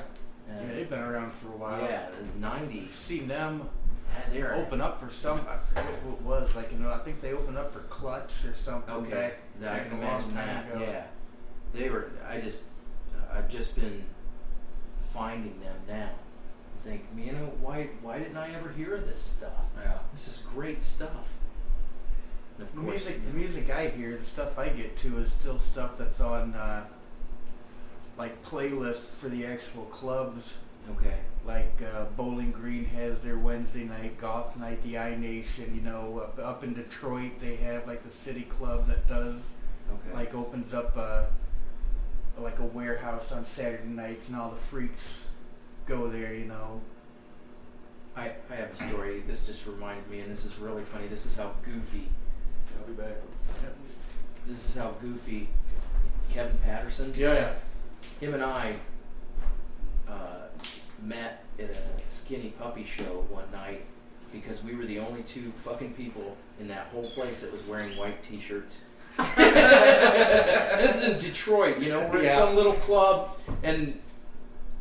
And 0.49 0.67
Yeah, 0.67 0.75
they've 0.75 0.89
been 0.89 0.99
around 0.99 1.31
for 1.33 1.47
a 1.49 1.57
while. 1.57 1.81
yeah, 1.81 2.07
the 2.09 2.45
'90s. 2.45 2.89
Seen 2.89 3.27
them 3.27 3.69
Yeah, 4.13 4.23
they're 4.33 4.55
open 4.55 4.81
up 4.81 4.99
for 4.99 5.09
some. 5.13 5.39
I 5.47 5.57
forget 5.69 5.85
what 6.03 6.13
it 6.15 6.21
was. 6.23 6.55
Like 6.55 6.71
you 6.73 6.79
know, 6.79 6.91
I 6.91 6.97
think 6.99 7.21
they 7.21 7.31
opened 7.33 7.57
up 7.57 7.71
for 7.71 7.79
Clutch 7.81 8.31
or 8.45 8.55
something. 8.55 8.93
Okay, 8.93 9.33
back- 9.61 9.85
I 9.85 9.89
can 9.89 9.97
imagine 9.99 10.35
that. 10.35 10.69
ago. 10.71 10.79
Yeah, 10.81 11.03
they 11.73 11.89
were. 11.89 12.09
I 12.27 12.39
just, 12.41 12.63
I've 13.33 13.49
just 13.49 13.75
been 13.75 14.03
finding 15.13 15.59
them 15.61 15.75
now. 15.87 16.09
I 16.83 16.87
think, 16.89 17.05
you 17.17 17.31
know, 17.33 17.51
why, 17.61 17.89
why 18.01 18.17
didn't 18.19 18.37
I 18.37 18.53
ever 18.55 18.69
hear 18.69 18.95
of 18.95 19.05
this 19.07 19.21
stuff? 19.21 19.51
Yeah. 19.77 19.99
This 20.13 20.27
is 20.27 20.45
great 20.53 20.81
stuff. 20.81 21.29
And 22.57 22.67
of 22.67 22.73
The 22.75 22.81
course, 22.81 23.05
music, 23.05 23.25
the 23.27 23.33
music 23.33 23.69
I 23.69 23.89
hear, 23.89 24.17
the 24.17 24.25
stuff 24.25 24.57
I 24.57 24.69
get 24.69 24.97
to 24.99 25.19
is 25.19 25.31
still 25.31 25.59
stuff 25.59 25.91
that's 25.97 26.19
on 26.21 26.53
uh, 26.55 26.85
like 28.17 28.43
playlists 28.43 29.13
for 29.15 29.29
the 29.29 29.45
actual 29.45 29.85
clubs. 29.85 30.55
Okay. 30.89 31.15
Like 31.45 31.81
uh, 31.93 32.05
Bowling 32.17 32.51
Green 32.51 32.85
has 32.85 33.19
their 33.19 33.37
Wednesday 33.37 33.83
night, 33.83 34.17
Goth 34.19 34.57
Night, 34.57 34.81
the 34.83 34.97
I 34.97 35.15
Nation. 35.15 35.71
You 35.75 35.81
know, 35.81 36.19
up, 36.19 36.39
up 36.39 36.63
in 36.63 36.73
Detroit 36.73 37.39
they 37.39 37.55
have 37.57 37.87
like 37.87 38.03
the 38.03 38.11
City 38.15 38.43
Club 38.43 38.87
that 38.87 39.07
does 39.07 39.41
Okay. 39.91 40.15
like 40.15 40.33
opens 40.33 40.73
up 40.73 40.95
a 40.95 41.27
like 42.37 42.59
a 42.59 42.63
warehouse 42.63 43.31
on 43.31 43.45
Saturday 43.45 43.87
nights, 43.87 44.27
and 44.29 44.37
all 44.37 44.51
the 44.51 44.57
freaks 44.59 45.25
go 45.85 46.07
there. 46.07 46.33
You 46.33 46.45
know. 46.45 46.81
I, 48.15 48.31
I 48.49 48.55
have 48.55 48.71
a 48.71 48.75
story. 48.75 49.21
This 49.25 49.45
just 49.47 49.65
reminds 49.65 50.09
me, 50.09 50.19
and 50.19 50.29
this 50.29 50.43
is 50.43 50.57
really 50.59 50.83
funny. 50.83 51.07
This 51.07 51.25
is 51.25 51.37
how 51.37 51.53
goofy. 51.63 52.09
I'll 52.77 52.85
be 52.85 52.93
back. 52.93 53.15
This 54.47 54.69
is 54.69 54.75
how 54.75 54.91
goofy 55.01 55.47
Kevin 56.33 56.57
Patterson. 56.63 57.13
Yeah, 57.15 57.33
yeah. 57.33 57.53
him 58.19 58.33
and 58.33 58.43
I 58.43 58.75
met 61.01 61.43
at 61.59 61.69
a 61.69 61.75
skinny 62.11 62.49
puppy 62.59 62.85
show 62.85 63.25
one 63.29 63.49
night 63.51 63.83
because 64.31 64.63
we 64.63 64.75
were 64.75 64.85
the 64.85 64.99
only 64.99 65.23
two 65.23 65.51
fucking 65.63 65.93
people 65.93 66.37
in 66.59 66.67
that 66.67 66.87
whole 66.91 67.09
place 67.11 67.41
that 67.41 67.51
was 67.51 67.61
wearing 67.65 67.89
white 67.97 68.21
t-shirts. 68.23 68.81
this 69.17 70.95
is 71.03 71.09
in 71.09 71.19
Detroit, 71.19 71.79
you 71.79 71.89
know, 71.89 72.07
we're 72.11 72.23
Yeah. 72.23 72.35
some 72.37 72.55
little 72.55 72.73
club 72.73 73.37
and 73.63 73.99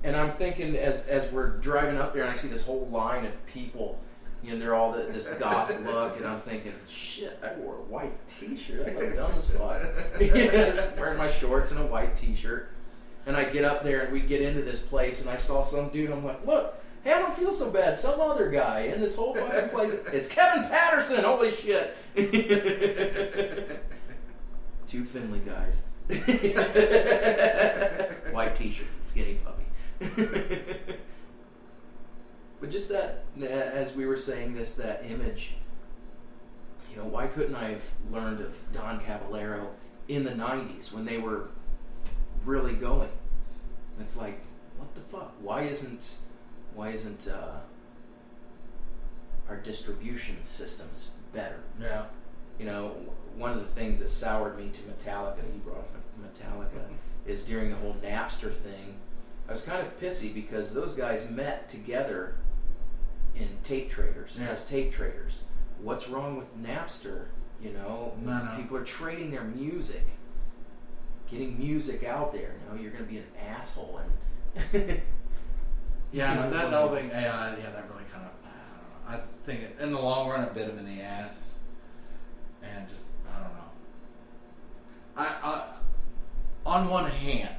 and 0.03 0.17
I'm 0.17 0.33
thinking 0.33 0.77
as 0.77 1.07
as 1.07 1.31
we're 1.31 1.59
driving 1.59 1.99
up 1.99 2.15
there 2.15 2.23
and 2.23 2.31
I 2.31 2.35
see 2.35 2.49
this 2.49 2.63
whole 2.65 2.87
line 2.91 3.27
of 3.27 3.47
people, 3.47 3.99
you 4.43 4.53
know, 4.53 4.59
they're 4.59 4.75
all 4.75 4.93
the, 4.93 5.03
this 5.05 5.29
goth 5.35 5.69
look 5.85 6.17
and 6.17 6.25
I'm 6.27 6.41
thinking, 6.41 6.73
shit, 6.89 7.39
I 7.43 7.55
wore 7.59 7.75
a 7.75 7.83
white 7.83 8.27
t-shirt. 8.29 8.87
I 8.89 8.93
look 8.99 9.15
dumb 9.17 9.33
as 9.37 9.51
fuck. 9.51 9.81
Wearing 10.99 11.19
my 11.19 11.31
shorts 11.31 11.71
and 11.73 11.81
a 11.81 11.87
white 11.87 12.15
t-shirt. 12.17 12.71
And 13.31 13.37
I 13.37 13.45
get 13.45 13.65
up 13.65 13.85
there 13.85 14.01
and 14.01 14.13
we 14.13 14.19
get 14.19 14.43
into 14.43 14.61
this 14.61 14.81
place 14.81 15.21
and 15.21 15.31
I 15.31 15.37
saw 15.37 15.63
some 15.63 15.91
dude. 15.91 16.11
I'm 16.11 16.25
like, 16.25 16.45
look, 16.45 16.83
hey, 17.05 17.13
I 17.13 17.21
don't 17.21 17.39
feel 17.39 17.53
so 17.53 17.71
bad. 17.71 17.97
Some 17.97 18.21
other 18.21 18.51
guy 18.51 18.91
in 18.93 19.01
this 19.01 19.15
whole 19.15 19.37
fucking 19.37 19.69
place. 19.69 19.97
It's 20.13 20.27
Kevin 20.27 20.69
Patterson. 20.69 21.23
Holy 21.23 21.53
shit. 21.53 21.97
Two 24.89 25.05
Findlay 25.05 25.39
guys. 25.47 25.85
White 28.33 28.57
t-shirts 28.57 28.97
and 28.97 29.05
skinny 29.05 29.37
puppy. 29.37 29.63
but 32.61 32.69
just 32.69 32.89
that, 32.89 33.27
uh, 33.41 33.45
as 33.45 33.95
we 33.95 34.07
were 34.07 34.17
saying 34.17 34.55
this, 34.55 34.75
that 34.75 35.05
image. 35.07 35.53
You 36.91 36.97
know, 36.97 37.05
why 37.05 37.29
couldn't 37.29 37.55
I 37.55 37.71
have 37.71 37.85
learned 38.11 38.41
of 38.41 38.57
Don 38.73 38.99
Caballero 38.99 39.69
in 40.09 40.25
the 40.25 40.33
'90s 40.33 40.93
when 40.93 41.05
they 41.05 41.19
were 41.19 41.51
really 42.45 42.75
going. 42.75 43.11
It's 44.01 44.17
like, 44.17 44.41
what 44.79 44.95
the 44.95 45.01
fuck? 45.01 45.33
Why 45.41 45.63
isn't 45.63 46.17
why 46.75 46.91
isn't 46.91 47.27
uh, 47.29 47.59
our 49.49 49.57
distribution 49.57 50.37
systems 50.43 51.11
better? 51.33 51.61
Yeah. 51.81 52.05
You 52.59 52.67
know, 52.67 52.95
one 53.37 53.53
of 53.53 53.59
the 53.61 53.67
things 53.73 53.99
that 54.01 54.11
soured 54.11 54.59
me 54.59 54.71
to 54.71 54.81
Metallica, 54.83 55.39
you 55.53 55.61
brought 55.65 55.79
up 55.79 55.89
Metallica, 56.21 56.85
is 57.27 57.45
during 57.45 57.71
the 57.71 57.77
whole 57.77 57.97
Napster 58.03 58.53
thing. 58.55 58.97
I 59.49 59.53
was 59.53 59.63
kind 59.63 59.85
of 59.85 59.99
pissy 60.01 60.33
because 60.33 60.75
those 60.75 60.95
guys 60.95 61.29
met 61.29 61.69
together 61.69 62.37
in 63.35 63.49
tape 63.63 63.91
traders 63.91 64.37
Yeah. 64.39 64.49
as 64.49 64.67
tape 64.69 64.93
traders. 64.93 65.41
What's 65.83 66.09
wrong 66.09 66.37
with 66.37 66.57
Napster? 66.63 67.27
You 67.63 67.73
know, 67.73 68.13
No, 68.23 68.43
no. 68.45 68.53
people 68.57 68.77
are 68.77 68.85
trading 68.85 69.31
their 69.31 69.45
music, 69.45 70.05
getting 71.31 71.59
music 71.59 72.05
out 72.05 72.33
there. 72.33 72.55
Now 72.69 72.81
you're 72.81 72.91
going 72.91 73.05
to 73.05 73.11
be 73.11 73.19
an 73.19 73.27
asshole 73.49 74.01
and 74.03 74.13
Yeah, 76.13 76.35
You 76.35 76.41
know, 76.41 76.51
that 76.51 76.73
whole 76.73 76.89
thing, 76.89 77.09
yeah, 77.11 77.55
yeah, 77.57 77.71
that 77.71 77.85
really 77.89 78.03
kind 78.13 78.27
of, 78.27 78.33
I 78.45 79.13
don't 79.13 79.19
know. 79.21 79.25
I 79.25 79.47
think 79.47 79.61
it, 79.61 79.77
in 79.81 79.93
the 79.93 80.01
long 80.01 80.29
run, 80.29 80.43
it 80.43 80.53
bit 80.55 80.69
him 80.69 80.77
in 80.79 80.85
the 80.97 81.03
ass, 81.03 81.55
and 82.65 82.89
just, 82.89 83.07
I 83.33 83.39
don't 83.41 83.55
know. 83.55 83.71
I, 85.17 85.25
I 85.45 85.63
on 86.67 86.89
one 86.89 87.09
hand, 87.09 87.55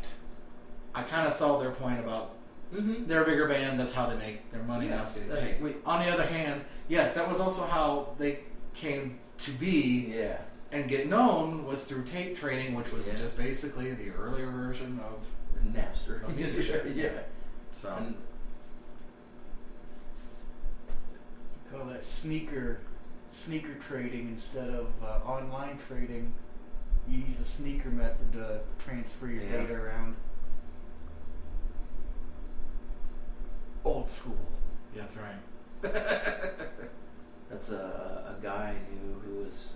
I 0.94 1.04
kind 1.04 1.28
of 1.28 1.34
saw 1.34 1.60
their 1.60 1.72
point 1.72 2.00
about 2.00 2.36
Mhm. 2.74 3.06
they're 3.08 3.24
a 3.24 3.26
bigger 3.26 3.48
band. 3.48 3.78
That's 3.80 3.94
how 3.94 4.06
they 4.06 4.16
make 4.18 4.50
their 4.52 4.64
money. 4.64 4.88
Yes, 4.88 5.16
that's 5.16 5.30
uh, 5.32 5.36
getting 5.62 5.76
on 5.86 6.06
the 6.06 6.12
other 6.12 6.26
hand, 6.26 6.62
yes, 6.90 7.14
that 7.16 7.28
was 7.28 7.40
also 7.40 7.66
how 7.66 8.16
they 8.18 8.40
came 8.74 9.20
to 9.40 9.52
be 9.52 10.14
yeah. 10.14 10.38
And 10.72 10.88
get 10.88 11.08
known 11.08 11.66
was 11.66 11.84
through 11.86 12.04
tape 12.04 12.38
trading, 12.38 12.76
which 12.76 12.92
was 12.92 13.08
Yeah. 13.08 13.16
just 13.16 13.38
basically 13.38 13.92
the 13.94 14.10
earlier 14.12 14.48
version 14.50 15.00
of 15.00 15.26
Napster. 15.74 16.24
A 16.28 16.30
music 16.32 16.64
shop, 16.66 16.82
yeah. 16.94 17.10
so. 17.74 17.94
And 17.98 18.16
Call 21.72 21.86
that 21.86 22.06
sneaker 22.06 22.80
sneaker 23.34 23.76
trading 23.76 24.28
instead 24.30 24.70
of 24.70 24.88
uh, 25.02 25.20
online 25.26 25.80
trading. 25.88 26.34
You 27.08 27.20
use 27.20 27.40
a 27.42 27.46
sneaker 27.46 27.90
method 27.90 28.34
to 28.34 28.60
transfer 28.84 29.28
your 29.28 29.44
Yeah. 29.44 29.58
data 29.62 29.74
around. 29.76 30.16
Old 33.86 34.10
school. 34.12 34.38
Yeah, 34.96 35.02
that's 35.02 35.18
right. 35.18 35.38
That's 37.50 37.70
a, 37.72 38.36
a 38.40 38.42
guy 38.44 38.76
I 38.76 38.94
knew 39.06 39.20
who 39.26 39.44
was. 39.44 39.76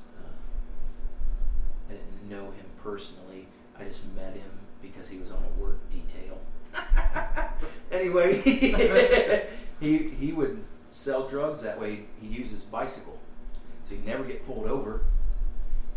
I 1.89 1.93
didn't 1.93 2.29
know 2.29 2.45
him 2.51 2.65
personally. 2.83 3.47
I 3.79 3.83
just 3.83 4.03
met 4.15 4.33
him 4.33 4.51
because 4.81 5.09
he 5.09 5.17
was 5.17 5.31
on 5.31 5.43
a 5.43 5.61
work 5.61 5.77
detail. 5.89 6.39
anyway, 7.91 8.39
he 9.79 9.97
he 9.97 10.31
would 10.33 10.63
sell 10.89 11.27
drugs 11.27 11.61
that 11.61 11.79
way. 11.79 12.05
He'd 12.21 12.31
use 12.31 12.51
his 12.51 12.63
bicycle, 12.63 13.17
so 13.83 13.95
he'd 13.95 14.05
never 14.05 14.23
get 14.23 14.45
pulled 14.45 14.65
over, 14.67 15.01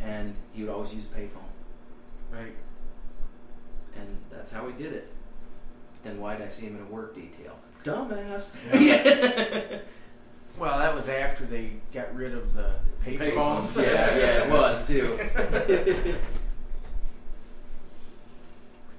and 0.01 0.35
he 0.53 0.63
would 0.63 0.71
always 0.73 0.95
use 0.95 1.05
a 1.05 1.19
payphone, 1.19 1.51
Right. 2.33 2.55
and 3.97 4.19
that's 4.31 4.53
how 4.53 4.67
he 4.69 4.73
did 4.83 4.93
it. 4.93 5.09
But 6.03 6.11
Then 6.11 6.21
why 6.21 6.37
did 6.37 6.47
I 6.47 6.49
see 6.49 6.67
him 6.67 6.77
in 6.77 6.83
a 6.83 6.87
work 6.87 7.15
detail? 7.15 7.57
Dumbass. 7.85 8.55
Well, 10.59 10.79
that 10.79 10.95
was 10.95 11.09
after 11.09 11.45
they 11.45 11.73
got 11.93 12.15
rid 12.15 12.35
of 12.35 12.55
the 12.55 12.73
payphones. 13.05 13.19
Payphones. 13.33 13.77
yeah, 13.83 14.17
yeah, 14.17 14.45
it 14.45 14.51
was 14.51 14.87
too. 14.87 15.19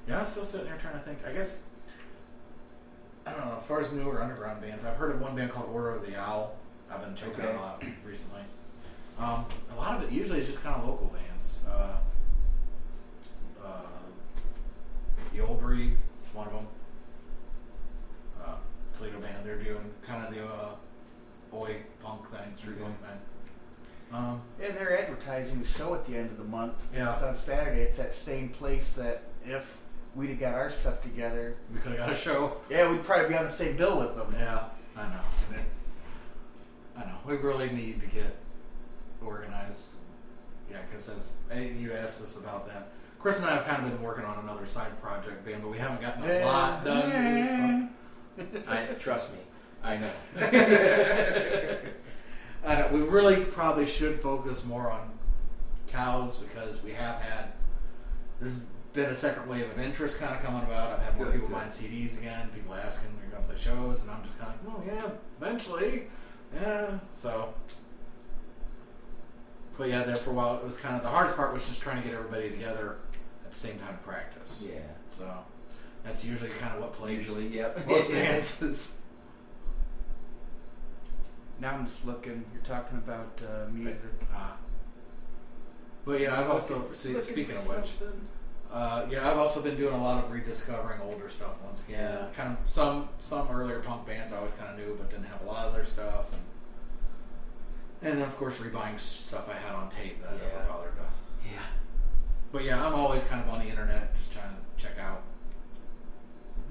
Yeah, 0.07 0.19
I'm 0.19 0.26
still 0.26 0.45
sitting 0.45 0.68
here 0.68 0.77
trying 0.80 0.94
to 0.94 0.99
think. 1.02 1.19
I 1.27 1.31
guess 1.34 1.64
I 3.27 3.31
don't 3.34 3.45
know. 3.45 3.56
As 3.57 3.65
far 3.65 3.80
as 3.80 3.94
newer 3.94 4.22
underground 4.22 4.61
bands, 4.61 4.84
I've 4.84 4.95
heard 4.95 5.11
of 5.11 5.22
one 5.22 5.36
band 5.36 5.52
called 5.52 5.69
Order 5.72 5.91
of 5.91 6.06
the 6.06 6.18
Owl. 6.19 6.56
I've 6.91 7.02
been 7.02 7.14
checking 7.15 7.34
Okay. 7.34 7.44
them 7.45 7.57
out 7.57 7.84
recently. 8.07 8.41
Um, 9.19 9.45
a 9.72 9.76
lot 9.76 9.98
of 9.98 10.03
it 10.03 10.11
usually 10.14 10.40
is 10.40 10.48
just 10.48 10.64
kind 10.64 10.76
of 10.81 10.88
local 10.88 11.07
bands. 11.07 11.60
Uh, 11.69 11.98
uh, 13.64 13.81
the 15.34 15.41
Old 15.41 15.60
Breed 15.60 15.98
one 16.34 16.48
of 16.48 16.53
them. 16.53 16.68
Uh, 18.44 18.56
Toledo 18.98 19.19
band. 19.19 19.45
They're 19.45 19.61
doing 19.61 19.91
kind 20.07 20.26
of 20.26 20.34
the 20.34 20.41
oi 21.53 21.76
punk 22.03 22.30
thing, 22.31 22.55
street 22.57 22.73
Okay. 22.76 22.84
punk 22.84 22.99
thing. 23.01 23.19
Um, 24.11 24.41
Yeah, 24.59 24.71
they're 24.71 24.99
advertising 25.01 25.61
the 25.61 25.67
show 25.67 25.93
at 25.93 26.05
the 26.07 26.15
end 26.17 26.31
of 26.31 26.38
the 26.38 26.43
month. 26.43 26.89
Yeah. 26.93 27.13
It's 27.13 27.23
on 27.23 27.35
Saturday. 27.35 27.81
It's 27.81 27.97
that 27.97 28.15
same 28.15 28.49
place 28.49 28.91
that 28.93 29.23
if 29.45 29.77
we'd 30.15 30.30
have 30.31 30.39
got 30.39 30.55
our 30.55 30.69
stuff 30.71 31.01
together, 31.03 31.55
we 31.73 31.80
could 31.80 31.91
have 31.91 31.99
got 31.99 32.11
a 32.11 32.15
show. 32.15 32.57
yeah, 32.69 32.89
we'd 32.91 33.03
probably 33.03 33.30
be 33.30 33.35
on 33.35 33.45
the 33.45 33.51
same 33.51 33.77
bill 33.77 33.99
with 33.99 34.15
them. 34.15 34.34
Yeah, 34.38 34.63
I 34.97 35.03
know. 35.03 35.19
And 35.49 35.59
it- 35.59 35.65
I 36.97 37.01
know. 37.05 37.17
We 37.26 37.35
really 37.38 37.69
need 37.69 38.01
to 38.01 38.07
get 38.07 38.35
organized. 39.23 39.89
Yeah, 40.71 40.77
because 40.89 41.09
as 41.09 41.34
hey, 41.51 41.73
you 41.73 41.93
asked 41.93 42.21
us 42.21 42.35
about 42.38 42.67
that, 42.67 42.89
Chris 43.19 43.39
and 43.39 43.49
I 43.49 43.55
have 43.55 43.65
kind 43.65 43.84
of 43.85 43.91
been 43.91 44.01
working 44.01 44.26
on 44.26 44.39
another 44.39 44.65
side 44.65 44.99
project 45.01 45.45
band, 45.45 45.61
but 45.61 45.69
we 45.69 45.77
haven't 45.77 46.01
gotten 46.01 46.23
a 46.30 46.45
lot 46.45 46.84
done. 46.84 47.89
I 48.67 48.85
trust 48.97 49.34
me. 49.34 49.39
I 49.84 49.97
know. 49.97 50.11
I 52.65 52.76
know. 52.76 52.89
We 52.91 53.01
really 53.01 53.43
probably 53.45 53.85
should 53.88 54.19
focus 54.19 54.65
more 54.65 54.91
on 54.91 55.11
cows 55.88 56.38
because 56.38 56.84
we 56.84 56.91
have 56.91 57.22
had. 57.22 57.45
There's 58.41 58.57
been 58.93 59.10
a 59.10 59.15
second 59.15 59.47
wave 59.47 59.69
of 59.69 59.80
interest 59.80 60.18
kind 60.19 60.35
of 60.35 60.41
coming 60.41 60.64
about. 60.64 60.91
I've 60.99 61.03
had 61.06 61.15
more 61.15 61.26
Good, 61.26 61.34
people 61.35 61.47
good. 61.47 61.56
buying 61.56 61.69
CDs 61.69 62.18
again. 62.19 62.49
People 62.53 62.73
asking, 62.76 63.10
"You're 63.22 63.31
going 63.31 63.43
to 63.43 63.49
play 63.49 63.57
shows?" 63.61 64.01
And 64.03 64.11
I'm 64.11 64.23
just 64.23 64.38
kind 64.39 64.53
of 64.53 64.65
like, 64.68 64.76
"Oh 64.77 64.84
yeah, 64.85 65.10
eventually." 65.41 66.07
Yeah. 66.53 66.99
So. 67.15 67.53
But 69.77 69.88
yeah, 69.89 70.03
there 70.03 70.15
for 70.18 70.31
a 70.31 70.34
while 70.34 70.57
it 70.57 70.64
was 70.64 70.76
kind 70.76 70.97
of 70.97 71.03
the 71.03 71.10
hardest 71.10 71.38
part 71.38 71.53
was 71.53 71.65
just 71.65 71.80
trying 71.81 72.01
to 72.01 72.03
get 72.07 72.14
everybody 72.14 72.49
together 72.49 72.97
at 73.45 73.51
the 73.51 73.57
same 73.57 73.80
time 73.80 73.95
to 73.97 74.03
practice. 74.03 74.65
yeah. 74.68 74.80
So 75.11 75.26
that's 76.03 76.26
usually 76.26 76.49
kind 76.49 76.73
of 76.76 76.81
what 76.81 76.91
plays 76.93 77.19
Usually, 77.19 77.47
yep. 77.47 77.88
most 77.88 78.10
is. 78.61 78.97
Now 81.60 81.72
I'm 81.73 81.86
just 81.86 82.06
looking. 82.06 82.45
You're 82.53 82.64
talking 82.64 82.98
about 82.98 83.40
uh, 83.44 83.69
music. 83.72 83.99
Uh, 84.34 84.52
but 86.06 86.19
yeah, 86.22 86.40
I've 86.40 86.49
also 86.49 86.90
spe- 86.90 87.19
speaking 87.19 87.56
of 87.57 87.68
which, 87.68 87.91
uh, 88.72 89.06
yeah, 89.10 89.30
I've 89.30 89.38
also 89.38 89.61
been 89.61 89.76
doing 89.76 89.94
a 89.94 90.02
lot 90.02 90.23
of 90.23 90.31
rediscovering 90.31 91.02
older 91.02 91.30
stuff 91.30 91.61
once 91.64 91.88
again. 91.88 91.99
Yeah. 92.14 92.27
Kind 92.36 92.57
of 92.57 92.68
some 92.68 93.10
some 93.19 93.49
earlier 93.52 93.80
punk 93.80 94.07
bands 94.07 94.31
I 94.31 94.38
always 94.38 94.53
kind 94.53 94.72
of 94.72 94.77
knew, 94.77 94.95
but 94.98 95.10
didn't 95.10 95.26
have 95.26 95.41
a 95.41 95.45
lot 95.45 95.65
of 95.68 95.73
their 95.73 95.84
stuff, 95.86 96.31
and 96.31 96.41
and 98.10 98.19
then 98.22 98.27
of 98.27 98.38
course 98.38 98.57
rebuying 98.57 98.98
stuff 98.99 99.49
I 99.49 99.53
had 99.56 99.76
on 99.76 99.90
tape 99.90 100.22
that 100.22 100.30
I 100.30 100.34
Yeah. 100.36 100.57
never 100.60 100.69
bothered 100.72 100.95
to. 100.95 101.02
Yeah. 101.52 101.60
But 102.53 102.64
yeah, 102.64 102.86
I'm 102.86 102.94
always 102.95 103.23
kind 103.26 103.41
of 103.41 103.49
on 103.53 103.60
the 103.60 103.65
internet, 103.68 104.15
just 104.18 104.31
trying 104.31 104.49
to 104.56 104.81
check 104.84 104.98
out 104.98 105.22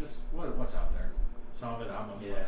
just 0.00 0.22
what 0.32 0.56
what's 0.56 0.74
out 0.74 0.92
there. 0.94 1.10
Some 1.52 1.74
of 1.74 1.82
it 1.82 1.90
I'm 1.90 2.08
Yeah. 2.20 2.32
like, 2.32 2.46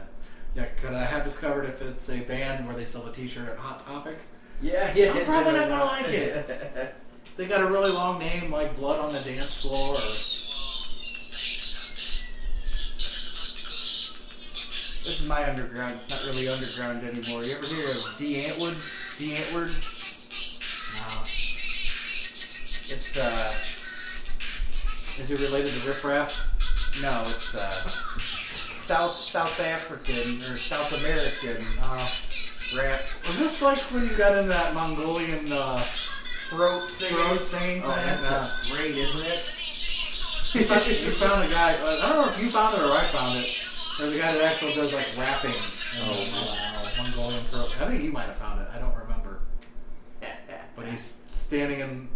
yeah, 0.55 0.64
could 0.81 0.93
I 0.93 1.05
have 1.05 1.24
discovered 1.24 1.64
if 1.64 1.81
it's 1.82 2.09
a 2.10 2.20
band 2.20 2.66
where 2.66 2.74
they 2.77 2.85
sell 2.85 3.06
a 3.06 3.12
T-shirt 3.12 3.48
at 3.48 3.59
Hot 3.59 3.86
Topic? 3.86 4.18
Yeah, 4.60 4.93
yeah. 4.94 5.12
I'm 5.12 5.24
probably 5.24 5.52
not 5.55 5.68
gonna 5.68 5.85
like 5.85 6.09
it. 6.09 6.94
They 7.36 7.47
got 7.47 7.62
a 7.62 7.66
really 7.66 7.90
long 7.90 8.18
name 8.18 8.52
like 8.52 8.77
Blood 8.77 9.01
on 9.01 9.14
the 9.14 9.20
Dance 9.20 9.55
Floor. 9.55 9.94
Or, 9.94 10.01
This 15.05 15.20
is 15.20 15.27
my 15.27 15.48
underground. 15.48 16.01
It's 16.01 16.10
not 16.10 16.22
really 16.24 16.47
underground 16.48 17.02
anymore. 17.02 17.43
You 17.43 17.56
ever 17.56 17.66
hear 17.66 17.86
of 17.86 18.14
Die 18.18 18.44
Antwoord? 18.47 18.77
Die 19.18 19.36
Antwoord? 19.36 19.72
no. 20.94 21.22
It's 22.94 23.16
uh, 23.16 23.55
Is 25.18 25.31
it 25.31 25.40
related 25.40 25.81
to 25.81 25.89
Riff 25.89 26.05
Raff? 26.05 26.36
no, 27.01 27.32
it's 27.35 27.55
uh, 27.55 27.90
South 28.91 29.12
South 29.15 29.61
African 29.61 30.43
or 30.43 30.57
South 30.59 30.91
American 30.93 31.65
Uh, 31.81 32.11
rap 32.77 33.03
was 33.29 33.39
this 33.39 33.62
like 33.62 33.79
when 33.93 34.03
you 34.03 34.17
got 34.17 34.37
in 34.37 34.49
that 34.49 34.75
Mongolian 34.75 35.53
uh, 35.53 35.85
throat 36.49 36.89
singing. 36.89 37.15
throat 37.15 37.45
singing 37.45 37.83
Oh, 37.85 37.93
thing? 37.95 38.05
that 38.05 38.33
Uh, 38.33 38.51
great, 38.69 38.97
isn't 38.99 39.25
it? 39.25 39.45
you 40.55 41.12
found- 41.12 41.45
a 41.45 41.49
guy. 41.49 41.75
I 41.75 42.09
don't 42.09 42.27
know 42.27 42.33
if 42.35 42.43
you 42.43 42.51
found 42.51 42.79
it 42.79 42.81
or 42.83 42.91
I 42.91 43.07
found 43.12 43.39
it. 43.39 43.47
There's 43.97 44.12
a 44.15 44.19
guy 44.19 44.33
that 44.35 44.43
actually 44.43 44.75
does 44.75 44.93
like 44.93 45.07
rapping. 45.17 45.55
Oh, 46.01 46.11
uh, 46.11 46.89
Mongolian 47.01 47.45
throat. 47.45 47.71
I 47.81 47.87
think 47.87 48.03
you 48.03 48.11
might 48.11 48.27
have 48.27 48.35
found 48.39 48.61
it. 48.61 48.67
I 48.75 48.81
don't 48.81 48.97
remember. 48.97 49.39
But 50.75 50.87
he's 50.89 51.23
standing 51.29 51.79
in 51.79 52.09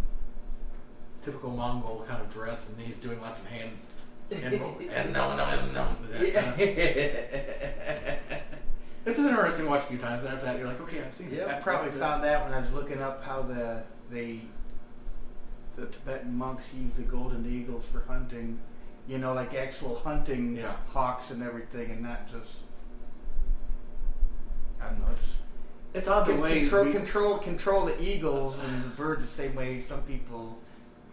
typical 1.21 1.51
Mongol 1.51 2.03
kind 2.05 2.21
of 2.21 2.29
dress, 2.33 2.67
and 2.69 2.77
he's 2.85 2.97
doing 2.97 3.21
lots 3.21 3.39
of 3.39 3.45
hand. 3.47 3.71
And, 4.31 4.53
and 4.91 5.13
no, 5.13 5.35
no, 5.35 5.45
no, 5.45 5.71
no. 5.71 5.87
that 6.11 6.33
kind 6.33 6.47
of- 6.53 6.59
It's 9.05 9.19
interesting 9.19 9.65
to 9.65 9.71
watch 9.71 9.83
a 9.83 9.85
few 9.85 9.97
times, 9.99 10.23
and 10.23 10.33
after 10.33 10.45
that, 10.45 10.57
you're 10.57 10.67
like, 10.67 10.81
okay, 10.81 10.99
I've 11.03 11.13
seen 11.13 11.31
it. 11.31 11.47
I 11.47 11.53
probably 11.59 11.89
That's 11.89 11.97
it. 11.97 11.99
found 11.99 12.23
that 12.23 12.43
when 12.43 12.53
I 12.53 12.59
was 12.59 12.73
looking 12.73 13.01
up 13.03 13.23
how 13.23 13.43
the 13.43 13.83
they 14.09 14.41
the 15.75 15.85
Tibetan 15.87 16.35
monks 16.35 16.73
use 16.73 16.93
the 16.95 17.03
golden 17.03 17.45
eagles 17.45 17.85
for 17.91 17.99
hunting. 18.11 18.59
You 19.07 19.19
know, 19.19 19.33
like 19.33 19.53
actual 19.53 19.99
hunting 19.99 20.55
Yeah. 20.55 20.73
hawks 20.91 21.29
and 21.29 21.43
everything, 21.43 21.91
and 21.91 22.01
not 22.01 22.27
just. 22.31 22.57
I 24.81 24.85
don't 24.85 24.99
know. 25.01 25.07
It's 25.15 25.37
It's 25.93 26.07
odd 26.07 26.25
the 26.25 26.31
Con- 26.33 26.41
way 26.41 26.61
control 26.61 26.85
we- 26.85 26.91
control 26.91 27.37
control 27.37 27.85
the 27.85 28.01
eagles 28.01 28.63
and 28.63 28.83
the 28.85 28.89
birds 28.89 29.21
the 29.23 29.29
same 29.29 29.53
way 29.55 29.79
some 29.81 30.01
people 30.03 30.57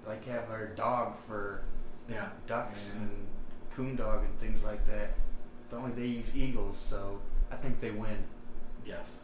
like 0.06 0.24
have 0.26 0.48
our 0.50 0.66
dog 0.68 1.14
for 1.26 1.62
Yeah. 2.08 2.28
ducks 2.46 2.90
Yeah. 2.94 3.00
and 3.02 3.26
coon 3.74 3.96
dog 3.96 4.24
and 4.24 4.38
things 4.40 4.62
like 4.62 4.86
that. 4.88 5.10
But 5.70 5.78
only 5.78 5.92
they 5.92 6.06
use 6.06 6.26
eagles, 6.34 6.76
so 6.78 7.18
I 7.50 7.56
think 7.56 7.80
they 7.80 7.90
win. 7.90 8.24
Yes, 8.84 9.20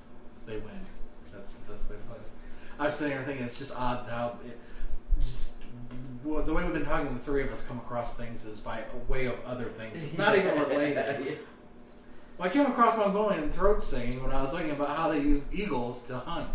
they 0.47 0.57
win. 0.57 0.81
That's 1.33 1.49
the 1.51 1.73
best 1.73 1.91
way 1.91 1.97
to 1.97 2.03
put 2.03 2.17
it. 2.17 2.23
I 2.79 2.87
was 2.87 2.95
sitting 2.95 3.13
here 3.13 3.23
thinking 3.23 3.45
it's 3.45 3.59
just 3.59 3.77
odd 3.77 4.09
how 4.09 4.39
it 4.47 4.59
just 5.21 5.57
well, 6.25 6.43
the 6.43 6.53
way 6.55 6.65
we've 6.65 6.73
been 6.73 6.85
talking, 6.85 7.13
the 7.13 7.21
three 7.23 7.43
of 7.43 7.51
us 7.53 7.65
come 7.67 7.79
across 7.79 8.17
things 8.17 8.45
is 8.45 8.59
by 8.61 8.79
a 8.81 9.13
way 9.13 9.27
of 9.27 9.35
other 9.47 9.65
things. 9.67 10.03
It's 10.03 10.19
not 10.19 10.37
even 10.37 10.59
related. 10.69 11.39
Well, 12.37 12.49
I 12.49 12.53
came 12.53 12.67
across 12.67 12.97
Mongolian 12.97 13.51
throat 13.51 13.83
singing 13.83 14.23
when 14.23 14.33
I 14.33 14.43
was 14.43 14.53
thinking 14.53 14.71
about 14.71 14.97
how 14.97 15.11
they 15.11 15.21
use 15.21 15.45
eagles 15.53 16.03
to 16.03 16.19
hunt. 16.19 16.49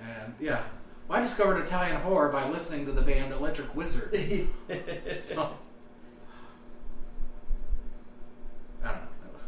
And 0.00 0.34
yeah, 0.40 0.62
well, 1.08 1.18
I 1.18 1.22
discovered 1.22 1.58
Italian 1.58 1.96
horror 2.00 2.30
by 2.30 2.48
listening 2.48 2.86
to 2.86 2.92
the 2.92 3.02
band 3.02 3.32
Electric 3.32 3.74
Wizard. 3.74 4.14
So, 5.10 5.54
I 8.82 8.88
don't 8.88 8.96
know. 8.96 9.08
That 9.22 9.32
was 9.32 9.44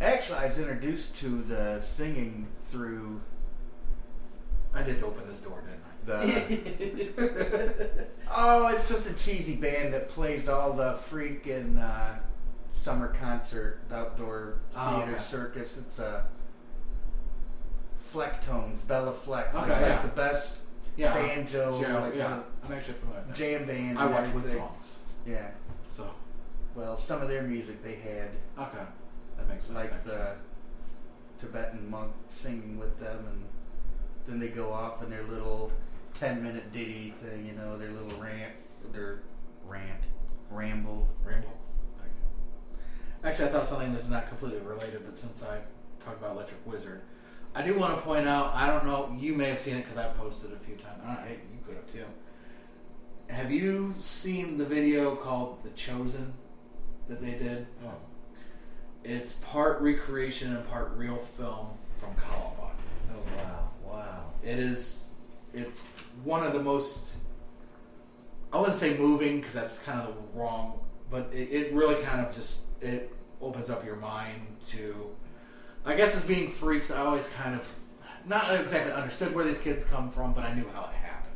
Actually, 0.00 0.38
I 0.38 0.46
was 0.48 0.58
introduced 0.58 1.16
to 1.18 1.42
the 1.42 1.80
singing 1.80 2.48
through 2.66 3.20
I 4.74 4.82
did 4.82 5.02
open 5.02 5.28
this 5.28 5.42
door, 5.42 5.62
didn't 5.62 5.82
the. 6.06 8.06
oh, 8.34 8.68
it's 8.68 8.88
just 8.88 9.06
a 9.06 9.12
cheesy 9.12 9.54
band 9.56 9.92
that 9.94 10.08
plays 10.08 10.48
all 10.48 10.72
the 10.72 10.94
freaking 10.94 11.78
uh, 11.78 12.14
summer 12.72 13.08
concert, 13.08 13.80
outdoor 13.92 14.58
Oh, 14.74 14.96
theater 14.98 15.12
okay. 15.12 15.22
circus. 15.22 15.76
It's 15.76 15.98
a. 15.98 16.24
Flecktones, 18.12 18.78
Béla 18.86 19.14
Fleck. 19.14 19.54
Okay, 19.54 19.70
like 19.70 19.80
yeah. 19.80 20.02
the 20.02 20.08
best 20.08 20.56
Yeah. 20.96 21.14
banjo, 21.14 21.80
Yeah, 21.80 21.98
like 21.98 22.14
yeah. 22.14 22.40
I'm 22.64 22.72
actually 22.72 22.94
familiar. 22.94 23.24
with 23.26 23.36
jam 23.36 23.66
band. 23.66 23.98
I 23.98 24.06
watch 24.06 24.28
with 24.34 24.48
songs. 24.50 24.98
Yeah. 25.26 25.48
So, 25.88 26.10
Well, 26.74 26.96
some 26.96 27.22
of 27.22 27.28
their 27.28 27.42
music 27.42 27.82
they 27.82 27.94
had, 27.96 28.30
okay. 28.58 28.84
That 29.36 29.48
makes 29.48 29.64
sense. 29.66 29.76
like 29.76 29.92
actually. 29.92 30.12
the 30.12 30.34
Tibetan 31.40 31.90
monk 31.90 32.12
singing 32.28 32.78
with 32.78 32.98
them, 33.00 33.26
and 33.26 33.44
then 34.26 34.38
they 34.38 34.48
go 34.48 34.72
off 34.72 35.02
in 35.02 35.10
their 35.10 35.24
little 35.24 35.72
ten-minute 36.14 36.72
ditty 36.72 37.14
thing. 37.22 37.46
You 37.46 37.52
know, 37.52 37.76
their 37.76 37.90
little 37.90 38.20
rant, 38.20 38.52
their 38.92 39.22
rant, 39.66 40.02
ramble. 40.50 41.08
Ramble. 41.24 41.56
Okay. 41.98 42.08
Actually, 43.24 43.48
I 43.48 43.52
thought 43.52 43.66
something 43.66 43.92
that's 43.92 44.08
not 44.08 44.28
completely 44.28 44.60
related, 44.60 45.04
but 45.04 45.16
since 45.18 45.42
I 45.42 45.58
talked 45.98 46.18
about 46.20 46.36
Electric 46.36 46.64
Wizard, 46.66 47.00
I 47.54 47.62
do 47.62 47.78
want 47.78 47.94
to 47.94 48.00
point 48.00 48.26
out. 48.26 48.54
I 48.54 48.66
don't 48.66 48.86
know. 48.86 49.14
You 49.18 49.34
may 49.34 49.50
have 49.50 49.58
seen 49.58 49.76
it 49.76 49.82
because 49.82 49.98
I 49.98 50.06
posted 50.08 50.52
it 50.52 50.56
a 50.56 50.60
few 50.60 50.74
times. 50.76 51.00
I 51.04 51.06
don't 51.06 51.16
know, 51.16 51.28
hey, 51.28 51.38
you 51.52 51.58
could 51.66 51.76
have 51.76 51.92
too. 51.92 52.04
Have 53.28 53.50
you 53.50 53.94
seen 53.98 54.58
the 54.58 54.64
video 54.64 55.16
called 55.16 55.62
"The 55.62 55.70
Chosen" 55.70 56.32
that 57.08 57.20
they 57.20 57.32
did? 57.32 57.66
Oh. 57.84 57.92
It's 59.04 59.34
part 59.34 59.80
recreation 59.82 60.54
and 60.54 60.66
part 60.68 60.92
real 60.96 61.16
film 61.16 61.68
from 61.98 62.14
Colorado. 62.14 62.72
Oh 63.12 63.36
wow, 63.36 63.70
wow. 63.84 64.24
It 64.42 64.58
is. 64.58 65.08
It's 65.52 65.86
one 66.24 66.46
of 66.46 66.52
the 66.54 66.62
most. 66.62 67.16
I 68.52 68.58
wouldn't 68.58 68.76
say 68.76 68.96
moving 68.96 69.38
because 69.38 69.54
that's 69.54 69.78
kind 69.80 70.00
of 70.00 70.14
the 70.14 70.38
wrong, 70.38 70.80
but 71.10 71.30
it, 71.32 71.48
it 71.50 71.72
really 71.72 72.02
kind 72.02 72.24
of 72.24 72.34
just 72.34 72.66
it 72.80 73.12
opens 73.42 73.68
up 73.68 73.84
your 73.84 73.96
mind 73.96 74.40
to. 74.70 75.10
I 75.84 75.94
guess 75.94 76.16
as 76.16 76.24
being 76.24 76.50
freaks, 76.50 76.90
I 76.90 77.00
always 77.00 77.28
kind 77.30 77.54
of 77.54 77.68
not 78.26 78.54
exactly 78.54 78.92
understood 78.92 79.34
where 79.34 79.44
these 79.44 79.60
kids 79.60 79.84
come 79.84 80.10
from, 80.10 80.32
but 80.32 80.44
I 80.44 80.54
knew 80.54 80.68
how 80.74 80.84
it 80.84 80.94
happened. 80.94 81.34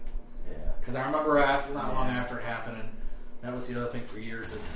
Yeah. 0.49 0.57
Because 0.79 0.95
I 0.95 1.05
remember 1.05 1.39
after, 1.39 1.75
not 1.75 1.93
long 1.95 2.09
after 2.09 2.39
it 2.39 2.45
happened, 2.45 2.79
and 2.79 2.89
that 3.43 3.53
was 3.53 3.67
the 3.67 3.81
other 3.81 3.91
thing 3.91 4.03
for 4.03 4.19
years 4.21 4.53
is 4.53 4.69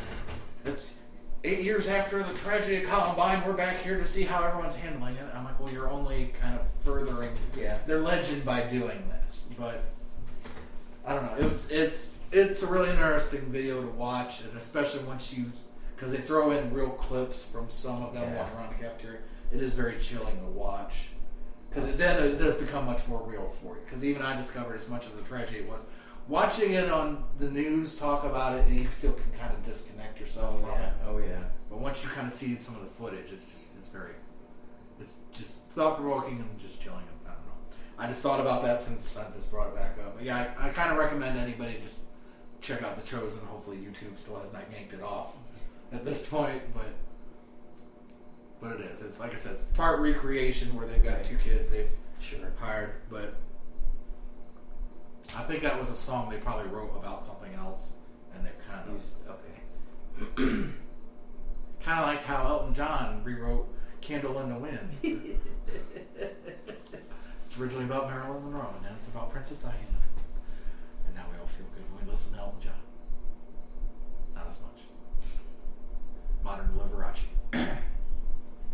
it's 0.65 0.97
eight 1.45 1.61
years 1.61 1.87
after 1.89 2.23
the 2.23 2.35
tragedy 2.35 2.83
of 2.83 2.91
Columbine, 2.91 3.47
we're 3.47 3.53
back 3.53 3.79
here 3.81 3.97
to 3.97 4.05
see 4.05 4.25
how 4.25 4.43
everyone's 4.45 4.75
handling 4.75 5.15
it. 5.15 5.25
I'm 5.35 5.45
like, 5.45 5.59
well, 5.61 5.73
you're 5.73 5.89
only 5.89 6.35
kind 6.41 6.59
of 6.59 6.67
furthering 6.85 7.31
Yeah. 7.57 7.79
their 7.87 8.01
legend 8.01 8.45
by 8.45 8.63
doing 8.63 9.09
this, 9.09 9.49
but 9.59 9.85
I 11.07 11.15
don't 11.15 11.25
know. 11.25 11.39
It 11.39 11.45
was 11.45 11.71
it's 11.71 12.11
it's 12.33 12.63
a 12.63 12.67
really 12.67 12.91
interesting 12.91 13.41
video 13.53 13.81
to 13.81 13.89
watch, 13.89 14.41
and 14.41 14.57
especially 14.59 15.03
once 15.05 15.33
you 15.33 15.47
because 15.95 16.13
they 16.13 16.19
throw 16.19 16.51
in 16.51 16.73
real 16.75 16.91
clips 16.91 17.45
from 17.45 17.71
some 17.71 18.03
of 18.03 18.15
them 18.15 18.25
Yeah. 18.25 18.37
walking 18.43 18.59
around 18.59 18.77
the 18.77 18.83
cafeteria. 18.83 19.19
It 19.53 19.61
is 19.63 19.73
very 19.73 19.99
chilling 19.99 20.39
to 20.39 20.47
watch 20.47 21.09
because 21.69 21.89
it 21.89 21.99
then 21.99 22.23
it 22.23 22.39
does 22.39 22.57
become 22.57 22.87
much 22.87 23.07
more 23.09 23.23
real 23.23 23.49
for 23.63 23.75
you. 23.77 23.81
Because 23.85 24.05
even 24.05 24.23
I 24.23 24.37
discovered 24.37 24.77
as 24.77 24.89
much 24.89 25.07
of 25.07 25.17
the 25.17 25.23
tragedy 25.23 25.61
it 25.61 25.69
was 25.69 25.85
watching 26.29 26.73
it 26.73 26.91
on 26.91 27.25
the 27.39 27.51
news 27.51 27.99
talk 27.99 28.25
about 28.25 28.57
it, 28.59 28.67
and 28.67 28.77
you 28.81 28.91
still 28.91 29.13
can 29.13 29.31
kind 29.39 29.53
of 29.53 29.63
disconnect 29.65 30.21
yourself 30.21 30.55
Oh 30.59 30.61
from 30.67 30.71
yeah. 30.81 30.87
it. 30.87 30.93
Oh 31.07 31.19
yeah. 31.19 31.43
But 31.69 31.79
once 31.81 32.03
you 32.03 32.09
kind 32.11 32.27
of 32.27 32.33
see 32.33 32.57
some 32.57 32.77
of 32.77 32.83
the 32.83 32.91
footage, 32.91 33.33
it's 33.33 33.51
just 33.53 33.77
it's 33.79 33.89
very 33.89 34.13
it's 35.01 35.15
just 35.33 35.51
thought 35.71 35.97
provoking 35.97 36.39
and 36.39 36.59
just 36.59 36.83
chilling. 36.83 37.05
I 37.27 37.29
don't 37.31 37.47
know. 37.47 37.53
I 37.99 38.07
just 38.07 38.23
thought 38.23 38.41
about 38.41 38.63
that 38.65 38.81
since 38.83 39.17
I 39.17 39.25
just 39.37 39.51
brought 39.51 39.69
it 39.69 39.77
back 39.77 39.97
up. 40.05 40.17
But 40.17 40.25
yeah, 40.25 40.53
I, 40.59 40.67
I 40.67 40.69
kind 40.71 40.91
of 40.93 40.99
recommend 40.99 41.39
anybody 41.39 41.77
just 41.83 42.01
check 42.61 42.83
out 42.83 42.97
the 43.01 43.07
Chosen. 43.07 43.45
Hopefully, 43.47 43.79
YouTube 43.79 44.19
still 44.19 44.39
has 44.41 44.53
not 44.53 44.65
yanked 44.73 44.93
it 44.93 45.03
off 45.03 45.35
at 45.93 46.05
this 46.05 46.27
point, 46.27 46.63
but 46.75 46.87
but 48.61 48.73
it 48.73 48.81
is. 48.81 49.01
It's 49.03 49.19
like 49.21 49.33
I 49.33 49.37
said, 49.37 49.53
it's 49.53 49.63
part 49.63 50.01
recreation 50.01 50.75
where 50.77 50.87
they've 50.87 51.03
got 51.03 51.25
two 51.25 51.37
kids 51.37 51.71
they've 51.71 51.89
Sure. 52.21 52.41
hired, 52.59 52.93
but 53.09 53.37
I 55.35 55.43
think 55.45 55.63
that 55.63 55.79
was 55.79 55.89
a 55.91 55.95
song 55.95 56.29
they 56.29 56.37
probably 56.39 56.67
wrote 56.71 56.95
about 56.97 57.23
something 57.25 57.55
else, 57.55 57.93
and 58.35 58.45
they've 58.45 58.59
kind 58.69 58.87
of 58.89 58.95
Use- 58.97 59.13
Okay. 59.29 59.61
kind 61.81 62.01
of 62.01 62.07
like 62.07 62.23
how 62.25 62.47
Elton 62.47 62.75
John 62.75 63.23
rewrote 63.25 63.73
"Candle 64.03 64.39
in 64.41 64.51
the 64.53 64.59
Wind." 64.59 64.99
it's 65.03 65.39
originally 67.59 67.85
about 67.87 68.11
Marilyn 68.11 68.45
Monroe, 68.45 68.73
and 68.75 68.83
now 68.83 68.91
it's 68.99 69.09
about 69.09 69.31
Princess 69.33 69.59
Diana. 69.61 69.79
And 71.07 71.15
now 71.15 71.25
we 71.33 71.39
all 71.41 71.47
feel 71.47 71.65
good 71.75 71.85
when 71.95 72.05
we 72.05 72.11
listen 72.13 72.35
to 72.35 72.41
Elton 72.41 72.61
John. 72.61 72.83
Not 74.35 74.47
as 74.49 74.59
much. 74.61 74.81
Modern 76.45 76.69
Liberace. 76.77 77.25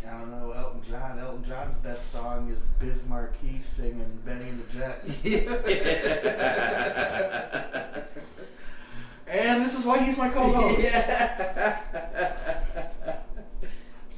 I 0.07 0.11
don't 0.19 0.31
know, 0.31 0.53
Elton 0.53 0.81
John. 0.89 1.19
Elton 1.19 1.45
John's 1.45 1.77
best 1.79 2.13
song 2.13 2.49
is 2.51 2.61
Biz 2.79 3.07
Markie 3.09 3.61
singing 3.63 4.21
Bennie 4.25 4.49
and 4.49 4.63
the 4.63 4.79
Jets. 4.79 5.23
And 9.29 9.65
this 9.65 9.77
is 9.77 9.85
why 9.85 9.99
he's 9.99 10.17
my 10.19 10.29
co-host. 10.29 10.95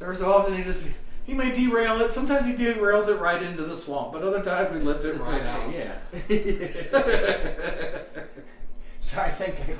Every 0.00 0.14
so 0.16 0.32
often 0.32 0.56
he 0.56 0.62
just 0.62 0.78
he 1.24 1.34
may 1.34 1.52
derail 1.52 2.00
it. 2.00 2.12
Sometimes 2.12 2.46
he 2.46 2.54
derails 2.54 3.08
it 3.08 3.18
right 3.20 3.42
into 3.42 3.64
the 3.64 3.76
swamp, 3.76 4.12
but 4.12 4.22
other 4.22 4.42
times 4.42 4.72
we 4.72 4.78
lift 4.80 5.04
it 5.04 5.18
right 5.18 5.42
out. 5.42 5.70
Yeah. 5.72 5.92
So 9.00 9.20
I 9.20 9.30
think 9.30 9.54
I, 9.60 9.76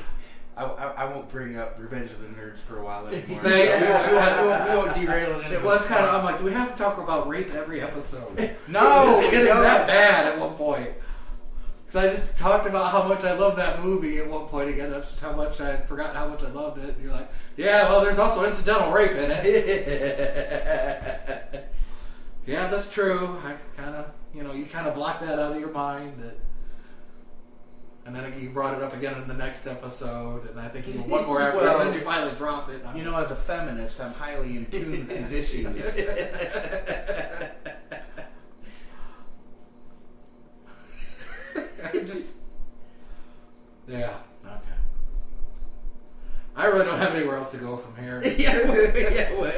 I, 0.65 1.05
I 1.05 1.05
won't 1.07 1.29
bring 1.31 1.57
up 1.57 1.77
Revenge 1.79 2.11
of 2.11 2.21
the 2.21 2.29
Nerds 2.29 2.59
for 2.59 2.79
a 2.79 2.85
while 2.85 3.07
anymore. 3.09 3.41
They- 3.43 3.69
we, 3.81 3.87
won't, 3.87 4.69
we, 4.69 4.77
won't, 4.77 4.95
derail 4.97 5.41
it. 5.41 5.53
It 5.53 5.63
was 5.63 5.85
kind 5.87 6.05
of. 6.05 6.15
I'm 6.15 6.25
like, 6.25 6.39
do 6.39 6.45
we 6.45 6.53
have 6.53 6.73
to 6.73 6.79
talk 6.83 6.99
about 6.99 7.29
rape 7.29 7.55
every 7.55 7.81
episode? 7.81 8.37
No, 8.69 9.03
it 9.05 9.09
was 9.23 9.31
getting 9.31 9.47
that 9.47 9.87
bad 9.87 10.27
at 10.27 10.39
one 10.39 10.55
point. 10.55 10.91
Because 11.87 12.05
I 12.05 12.11
just 12.11 12.37
talked 12.37 12.67
about 12.67 12.93
how 12.93 13.03
much 13.09 13.25
I 13.25 13.33
love 13.33 13.57
that 13.57 13.83
movie 13.83 14.19
at 14.19 14.29
one 14.29 14.45
point 14.47 14.69
again. 14.69 14.91
That's 14.91 15.09
just 15.09 15.23
how 15.23 15.33
much 15.33 15.59
I 15.61 15.71
had 15.71 15.89
forgotten 15.89 16.17
how 16.17 16.29
much 16.29 16.43
I 16.43 16.51
loved 16.51 16.85
it. 16.85 16.95
And 16.97 17.03
you're 17.03 17.13
like, 17.13 17.31
yeah, 17.57 17.89
well, 17.89 18.03
there's 18.03 18.19
also 18.19 18.45
incidental 18.45 18.93
rape 18.93 19.13
in 19.13 19.31
it. 19.31 19.49
yeah, 22.47 22.67
that's 22.69 22.91
true. 22.93 23.39
I 23.45 23.55
kind 23.81 23.95
of, 23.95 24.11
you 24.35 24.43
know, 24.43 24.53
you 24.53 24.67
kind 24.67 24.87
of 24.87 24.95
block 24.95 25.21
that 25.21 25.39
out 25.39 25.53
of 25.53 25.61
your 25.61 25.71
mind. 25.73 26.23
That, 26.23 26.37
and 28.09 28.17
then 28.17 28.33
he 28.33 28.47
brought 28.47 28.75
it 28.75 28.83
up 28.83 28.95
again 28.95 29.21
in 29.21 29.29
the 29.29 29.35
next 29.35 29.67
episode, 29.67 30.49
and 30.49 30.59
I 30.59 30.67
think 30.69 30.89
even 30.89 31.11
one 31.11 31.27
more 31.27 31.43
after, 31.43 31.59
Well, 31.59 31.81
and 31.83 31.91
then 31.91 31.99
you 31.99 32.05
finally 32.07 32.35
dropped 32.35 32.71
it. 32.71 32.83
You 32.97 33.05
know, 33.05 33.15
as 33.15 33.31
a 33.31 33.37
feminist, 33.37 34.01
I'm 34.01 34.15
highly 34.15 34.57
in 34.57 34.65
tune 34.71 34.93
with 34.93 35.09
these 35.11 35.31
issues. 35.31 35.85
Just- 41.93 42.33
yeah. 43.89 44.15
Okay. 44.47 44.79
I 46.57 46.65
really 46.65 46.87
don't 46.87 46.99
have 46.99 47.15
anywhere 47.15 47.37
else 47.37 47.51
to 47.51 47.59
go 47.59 47.77
from 47.77 48.03
here. 48.03 48.23
yeah, 48.39 48.57
well, 48.65 48.97
yeah, 48.97 49.33
well, 49.35 49.53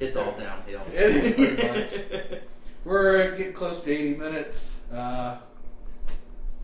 it's 0.00 0.18
all 0.18 0.32
downhill. 0.32 0.80
Pretty 0.94 1.66
much. 1.66 2.40
We're 2.84 3.36
getting 3.36 3.54
close 3.54 3.82
to 3.84 3.90
80 3.90 4.16
minutes, 4.16 4.82
uh, 4.92 5.38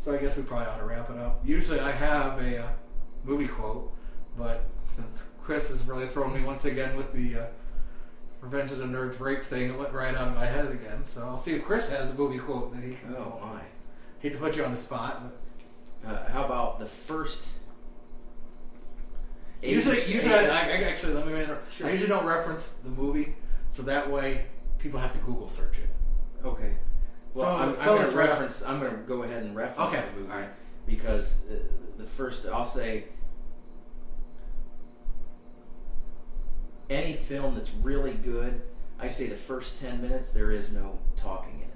so 0.05 0.14
I 0.14 0.18
guess 0.18 0.36
we 0.36 0.43
probably 0.43 0.66
ought 0.66 0.76
to 0.76 0.85
wrap 0.85 1.09
it 1.09 1.16
up. 1.16 1.40
Usually 1.47 1.81
I 1.81 1.90
have 1.90 2.39
a 2.39 2.64
uh, 2.64 2.68
movie 3.24 3.48
quote, 3.48 3.90
but 4.36 4.66
since 4.86 5.22
Chris 5.43 5.70
has 5.70 5.82
really 5.85 6.06
thrown 6.06 6.35
me 6.35 6.43
once 6.43 6.66
again 6.66 6.94
with 6.94 7.14
the 7.14 7.40
uh, 7.40 7.47
Revenge 8.43 8.70
of 8.72 8.78
the 8.78 8.85
Nerds 8.85 9.18
rape 9.18 9.43
thing, 9.43 9.70
it 9.70 9.78
went 9.78 9.94
right 9.94 10.14
out 10.14 10.28
of 10.28 10.35
my 10.35 10.44
head 10.44 10.70
again. 10.70 11.06
So 11.06 11.22
I'll 11.22 11.39
see 11.39 11.55
if 11.55 11.64
Chris 11.64 11.89
has 11.89 12.10
a 12.10 12.14
movie 12.14 12.36
quote 12.36 12.74
that 12.74 12.85
he 12.85 12.97
can. 12.97 13.16
Oh 13.16 13.40
my. 13.40 13.62
Hate 14.18 14.32
to 14.32 14.39
put 14.39 14.56
you 14.56 14.64
on 14.66 14.72
the 14.72 14.78
spot, 14.78 15.22
but 15.22 16.10
Uh, 16.10 16.28
how 16.31 16.44
about 16.44 16.78
the 16.78 16.86
first? 16.86 17.48
Usually, 19.62 19.97
usually, 19.97 20.35
I, 20.35 20.44
I, 20.44 20.82
actually 20.82 21.14
let 21.14 21.26
me. 21.26 21.32
Sure. 21.70 21.86
I 21.86 21.93
usually 21.93 22.10
don't 22.10 22.26
reference 22.26 22.74
the 22.85 22.90
movie, 22.90 23.35
so 23.68 23.82
that 23.85 24.10
way 24.10 24.44
people 24.78 25.01
have 25.01 25.12
to 25.12 25.18
Google 25.20 25.48
search 25.48 25.78
it. 25.78 25.89
Okay. 26.44 26.74
Well, 27.35 27.56
I'm, 27.56 27.70
I'm 27.70 27.74
going 27.74 28.11
to 28.11 28.16
ref- 28.16 28.28
reference. 28.28 28.62
I'm 28.62 28.81
going 28.81 28.93
to 28.93 28.98
go 29.02 29.23
ahead 29.24 29.43
and 29.43 29.56
reference 29.56 29.93
Okay, 29.93 30.05
the 30.15 30.20
movie 30.20 30.47
because 30.86 31.35
uh, 31.51 31.55
the 31.97 32.05
first 32.05 32.47
I'll 32.47 32.65
say 32.65 33.05
any 36.90 37.15
film 37.15 37.55
that's 37.55 37.73
really 37.82 38.12
good. 38.15 38.62
I 38.98 39.09
say 39.09 39.27
the 39.27 39.35
first 39.36 39.81
ten 39.81 40.01
minutes 40.01 40.31
there 40.31 40.51
is 40.52 40.73
no 40.73 40.98
talking 41.16 41.56
in 41.56 41.62
it. 41.62 41.69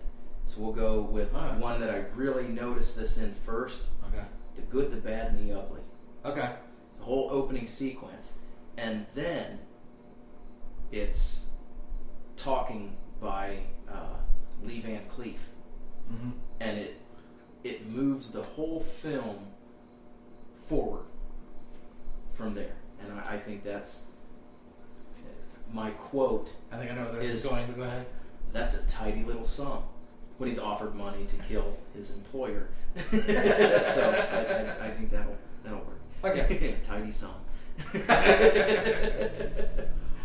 So 0.47 0.61
we'll 0.61 0.73
go 0.73 1.01
with 1.03 1.35
Alright. 1.35 1.59
one 1.59 1.81
that 1.81 1.91
I 1.91 2.05
really 2.15 2.47
noticed 2.49 2.97
this 2.97 3.19
in 3.19 3.35
first: 3.35 3.85
Okay. 4.09 4.25
the 4.55 4.63
good, 4.63 4.91
the 4.93 4.97
bad, 4.97 5.33
and 5.33 5.49
the 5.49 5.59
ugly. 5.59 5.81
Okay. 6.25 6.51
the 6.99 7.05
whole 7.05 7.29
opening 7.33 7.67
sequence, 7.67 8.35
and 8.77 9.07
then 9.15 9.59
it's 10.93 11.47
talking 12.37 12.97
by 13.21 13.59
uh, 13.91 14.18
Lee 14.65 14.81
Van 14.81 15.03
Cleef, 15.15 15.39
Mm-hmm. 16.13 16.31
and 16.61 16.79
it 16.79 17.01
it 17.65 17.87
moves 17.89 18.31
the 18.31 18.43
whole 18.43 18.81
film 18.81 19.39
forward 20.69 21.05
from 22.35 22.55
there, 22.55 22.77
and 23.03 23.13
I, 23.13 23.35
I 23.35 23.39
think 23.39 23.63
that's 23.65 24.03
my 25.73 25.91
quote. 25.91 26.51
I 26.73 26.79
think 26.79 26.91
I 26.91 26.95
know 26.95 27.03
where 27.05 27.21
this 27.21 27.31
is, 27.31 27.45
Is- 27.45 27.51
going, 27.51 27.67
but 27.67 27.77
go 27.77 27.83
ahead. 27.83 28.07
That's 28.53 28.75
a 28.77 28.87
tidy 28.87 29.23
little 29.25 29.45
sum 29.45 29.83
when 30.39 30.49
he's 30.49 30.59
offered 30.59 30.95
money 30.95 31.27
to 31.27 31.37
kill 31.47 31.77
his 31.95 32.11
employer. 32.13 32.69
so 33.11 33.19
I, 33.21 34.85
I, 34.85 34.87
I 34.87 34.91
think 34.91 35.11
that'll 35.11 35.37
that'll 35.63 35.81
work. 35.81 36.01
Okay. 36.25 36.77
tidy 36.83 37.11
sum. 37.11 37.35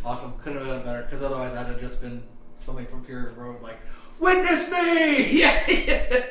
Awesome. 0.06 0.34
Couldn't 0.44 0.60
have 0.60 0.68
done 0.68 0.84
better, 0.84 1.04
because 1.04 1.22
otherwise 1.22 1.54
that'd 1.54 1.72
have 1.72 1.80
just 1.80 2.02
been 2.02 2.24
something 2.58 2.86
from 2.86 3.04
Fury 3.06 3.32
Road, 3.34 3.62
like, 3.62 3.80
Witness 4.24 4.72
me! 4.72 5.32
yeah. 5.42 6.24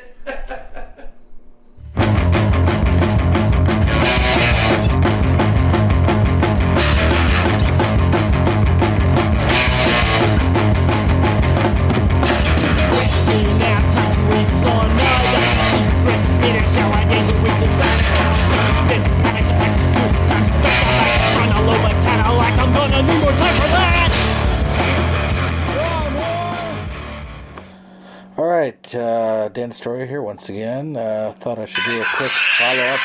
Uh, 28.95 29.49
Dan 29.53 29.71
Story 29.71 30.07
here 30.07 30.21
once 30.21 30.49
again. 30.49 30.95
Uh, 30.95 31.33
thought 31.37 31.59
I 31.59 31.65
should 31.65 31.83
do 31.83 32.01
a 32.01 32.05
quick 32.15 32.31
follow 32.31 32.83
up. 32.83 32.99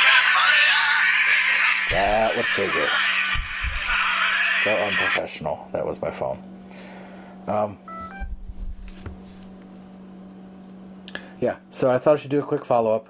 That 1.91 2.37
would 2.37 2.45
figure. 2.45 2.89
So 4.65 4.71
unprofessional. 4.85 5.69
That 5.73 5.87
was 5.87 6.01
my 6.03 6.11
phone. 6.11 6.43
Um, 7.47 7.79
yeah, 11.41 11.57
so 11.71 11.91
I 11.91 11.97
thought 11.99 12.15
I 12.15 12.19
should 12.19 12.31
do 12.31 12.41
a 12.41 12.47
quick 12.47 12.65
follow 12.65 12.95
up. 12.95 13.09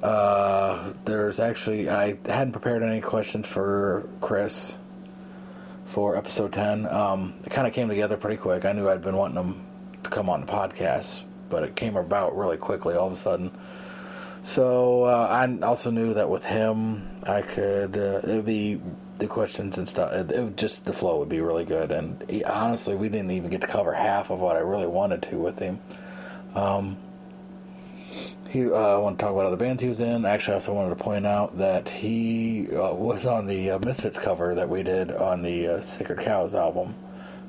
Uh, 0.00 0.92
there's 1.06 1.40
actually 1.40 1.88
I 1.88 2.18
hadn't 2.26 2.52
prepared 2.52 2.82
any 2.82 3.00
questions 3.00 3.48
for 3.48 4.06
Chris 4.20 4.76
for 5.86 6.16
episode 6.16 6.52
ten. 6.52 6.86
Um, 6.86 7.34
it 7.44 7.50
kind 7.50 7.66
of 7.66 7.72
came 7.72 7.88
together 7.88 8.16
pretty 8.16 8.36
quick. 8.36 8.64
I 8.64 8.72
knew 8.72 8.88
I'd 8.88 9.02
been 9.02 9.16
wanting 9.16 9.42
him 9.42 9.60
to 10.04 10.10
come 10.10 10.30
on 10.30 10.42
the 10.42 10.46
podcast, 10.46 11.22
but 11.48 11.62
it 11.62 11.76
came 11.76 11.96
about 11.96 12.36
really 12.36 12.56
quickly 12.56 12.94
all 12.94 13.06
of 13.06 13.12
a 13.12 13.16
sudden. 13.16 13.50
So 14.42 15.04
uh, 15.04 15.28
I 15.30 15.64
also 15.64 15.90
knew 15.90 16.14
that 16.14 16.28
with 16.28 16.44
him, 16.44 17.02
I 17.26 17.42
could 17.42 17.96
uh, 17.96 18.20
it 18.22 18.36
would 18.36 18.46
be 18.46 18.80
the 19.18 19.26
questions 19.26 19.78
and 19.78 19.88
stuff. 19.88 20.12
It, 20.12 20.32
it 20.32 20.56
just 20.56 20.84
the 20.84 20.92
flow 20.92 21.18
would 21.18 21.28
be 21.28 21.40
really 21.40 21.64
good. 21.64 21.90
And 21.90 22.22
he, 22.28 22.44
honestly, 22.44 22.94
we 22.94 23.08
didn't 23.08 23.30
even 23.30 23.50
get 23.50 23.62
to 23.62 23.66
cover 23.66 23.94
half 23.94 24.30
of 24.30 24.40
what 24.40 24.56
I 24.56 24.60
really 24.60 24.86
wanted 24.86 25.22
to 25.22 25.38
with 25.38 25.58
him. 25.58 25.80
Um, 26.54 26.98
he 28.48 28.66
uh, 28.66 29.00
want 29.00 29.18
to 29.18 29.24
talk 29.24 29.32
about 29.32 29.46
other 29.46 29.56
bands 29.56 29.82
he 29.82 29.88
was 29.88 29.98
in. 29.98 30.24
Actually, 30.24 30.52
I 30.52 30.54
also 30.56 30.74
wanted 30.74 30.90
to 30.90 31.02
point 31.02 31.26
out 31.26 31.58
that 31.58 31.88
he 31.88 32.68
uh, 32.70 32.94
was 32.94 33.26
on 33.26 33.46
the 33.46 33.72
uh, 33.72 33.78
Misfits 33.80 34.18
cover 34.18 34.54
that 34.54 34.68
we 34.68 34.82
did 34.82 35.10
on 35.10 35.42
the 35.42 35.68
uh, 35.68 35.80
Sacred 35.80 36.20
Cows 36.20 36.54
album. 36.54 36.94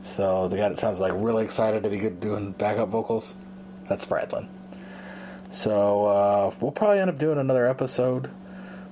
So 0.01 0.47
the 0.47 0.57
guy 0.57 0.69
that 0.69 0.77
sounds 0.79 0.99
like 0.99 1.13
really 1.15 1.43
excited 1.43 1.83
to 1.83 1.89
be 1.89 1.97
good 1.97 2.19
doing 2.19 2.53
backup 2.53 2.89
vocals, 2.89 3.35
that's 3.87 4.05
Bradlin. 4.05 4.47
So 5.49 6.05
uh, 6.05 6.53
we'll 6.59 6.71
probably 6.71 6.99
end 6.99 7.09
up 7.09 7.17
doing 7.17 7.37
another 7.37 7.67
episode 7.67 8.29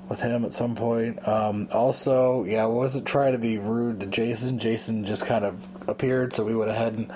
with 0.10 0.22
him 0.22 0.46
at 0.46 0.54
some 0.54 0.76
point. 0.76 1.26
Um, 1.28 1.68
also, 1.74 2.44
yeah, 2.44 2.64
I 2.64 2.68
wasn't 2.68 3.06
trying 3.06 3.34
to 3.34 3.40
be 3.40 3.58
rude 3.58 4.00
to 4.02 4.06
Jason. 4.06 4.60
Jason 4.60 5.06
just 5.06 5.26
kind 5.26 5.46
of 5.46 5.66
appeared, 5.88 6.34
so 6.34 6.44
we 6.44 6.56
went 6.56 6.72
ahead 6.72 6.94
and 6.94 7.12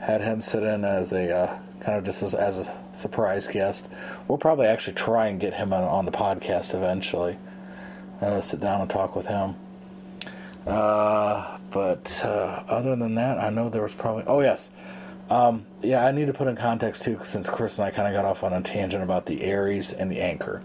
had 0.00 0.20
him 0.20 0.42
sit 0.42 0.62
in 0.62 0.84
as 0.84 1.12
a 1.12 1.34
uh, 1.34 1.58
kind 1.80 1.98
of 1.98 2.04
just 2.04 2.22
as, 2.22 2.34
as 2.34 2.58
a 2.58 2.78
surprise 2.92 3.46
guest. 3.46 3.88
We'll 4.28 4.38
probably 4.38 4.66
actually 4.66 4.94
try 4.94 5.28
and 5.28 5.40
get 5.40 5.54
him 5.54 5.72
on, 5.72 5.84
on 5.84 6.04
the 6.04 6.12
podcast 6.12 6.74
eventually. 6.74 7.38
Uh, 8.20 8.40
sit 8.40 8.60
down 8.60 8.80
and 8.82 8.90
talk 8.90 9.16
with 9.16 9.26
him. 9.26 9.54
Uh, 10.66 11.58
but 11.70 12.20
uh, 12.24 12.62
other 12.68 12.96
than 12.96 13.14
that, 13.14 13.38
I 13.38 13.50
know 13.50 13.68
there 13.68 13.82
was 13.82 13.94
probably. 13.94 14.24
Oh 14.26 14.40
yes, 14.40 14.70
um, 15.30 15.64
yeah. 15.82 16.04
I 16.04 16.12
need 16.12 16.26
to 16.26 16.32
put 16.32 16.48
in 16.48 16.56
context 16.56 17.02
too, 17.02 17.18
since 17.24 17.48
Chris 17.48 17.78
and 17.78 17.86
I 17.86 17.90
kind 17.90 18.08
of 18.08 18.14
got 18.14 18.24
off 18.24 18.44
on 18.44 18.52
a 18.52 18.60
tangent 18.62 19.02
about 19.02 19.26
the 19.26 19.42
Aries 19.42 19.92
and 19.92 20.10
the 20.10 20.20
Anchor. 20.20 20.62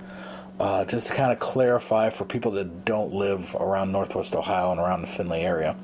Uh, 0.59 0.85
just 0.85 1.07
to 1.07 1.13
kind 1.13 1.31
of 1.33 1.39
clarify 1.39 2.09
for 2.09 2.23
people 2.23 2.51
that 2.51 2.85
don't 2.85 3.13
live 3.13 3.55
around 3.59 3.91
Northwest 3.91 4.35
Ohio 4.35 4.71
and 4.71 4.79
around 4.79 5.01
the 5.01 5.07
Findlay 5.07 5.41
area, 5.41 5.75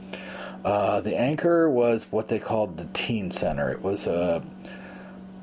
uh, 0.63 1.01
the 1.01 1.17
Anchor 1.17 1.69
was 1.69 2.05
what 2.09 2.29
they 2.29 2.39
called 2.39 2.77
the 2.77 2.85
Teen 2.93 3.31
Center. 3.31 3.69
It 3.71 3.81
was 3.81 4.07
a 4.07 4.41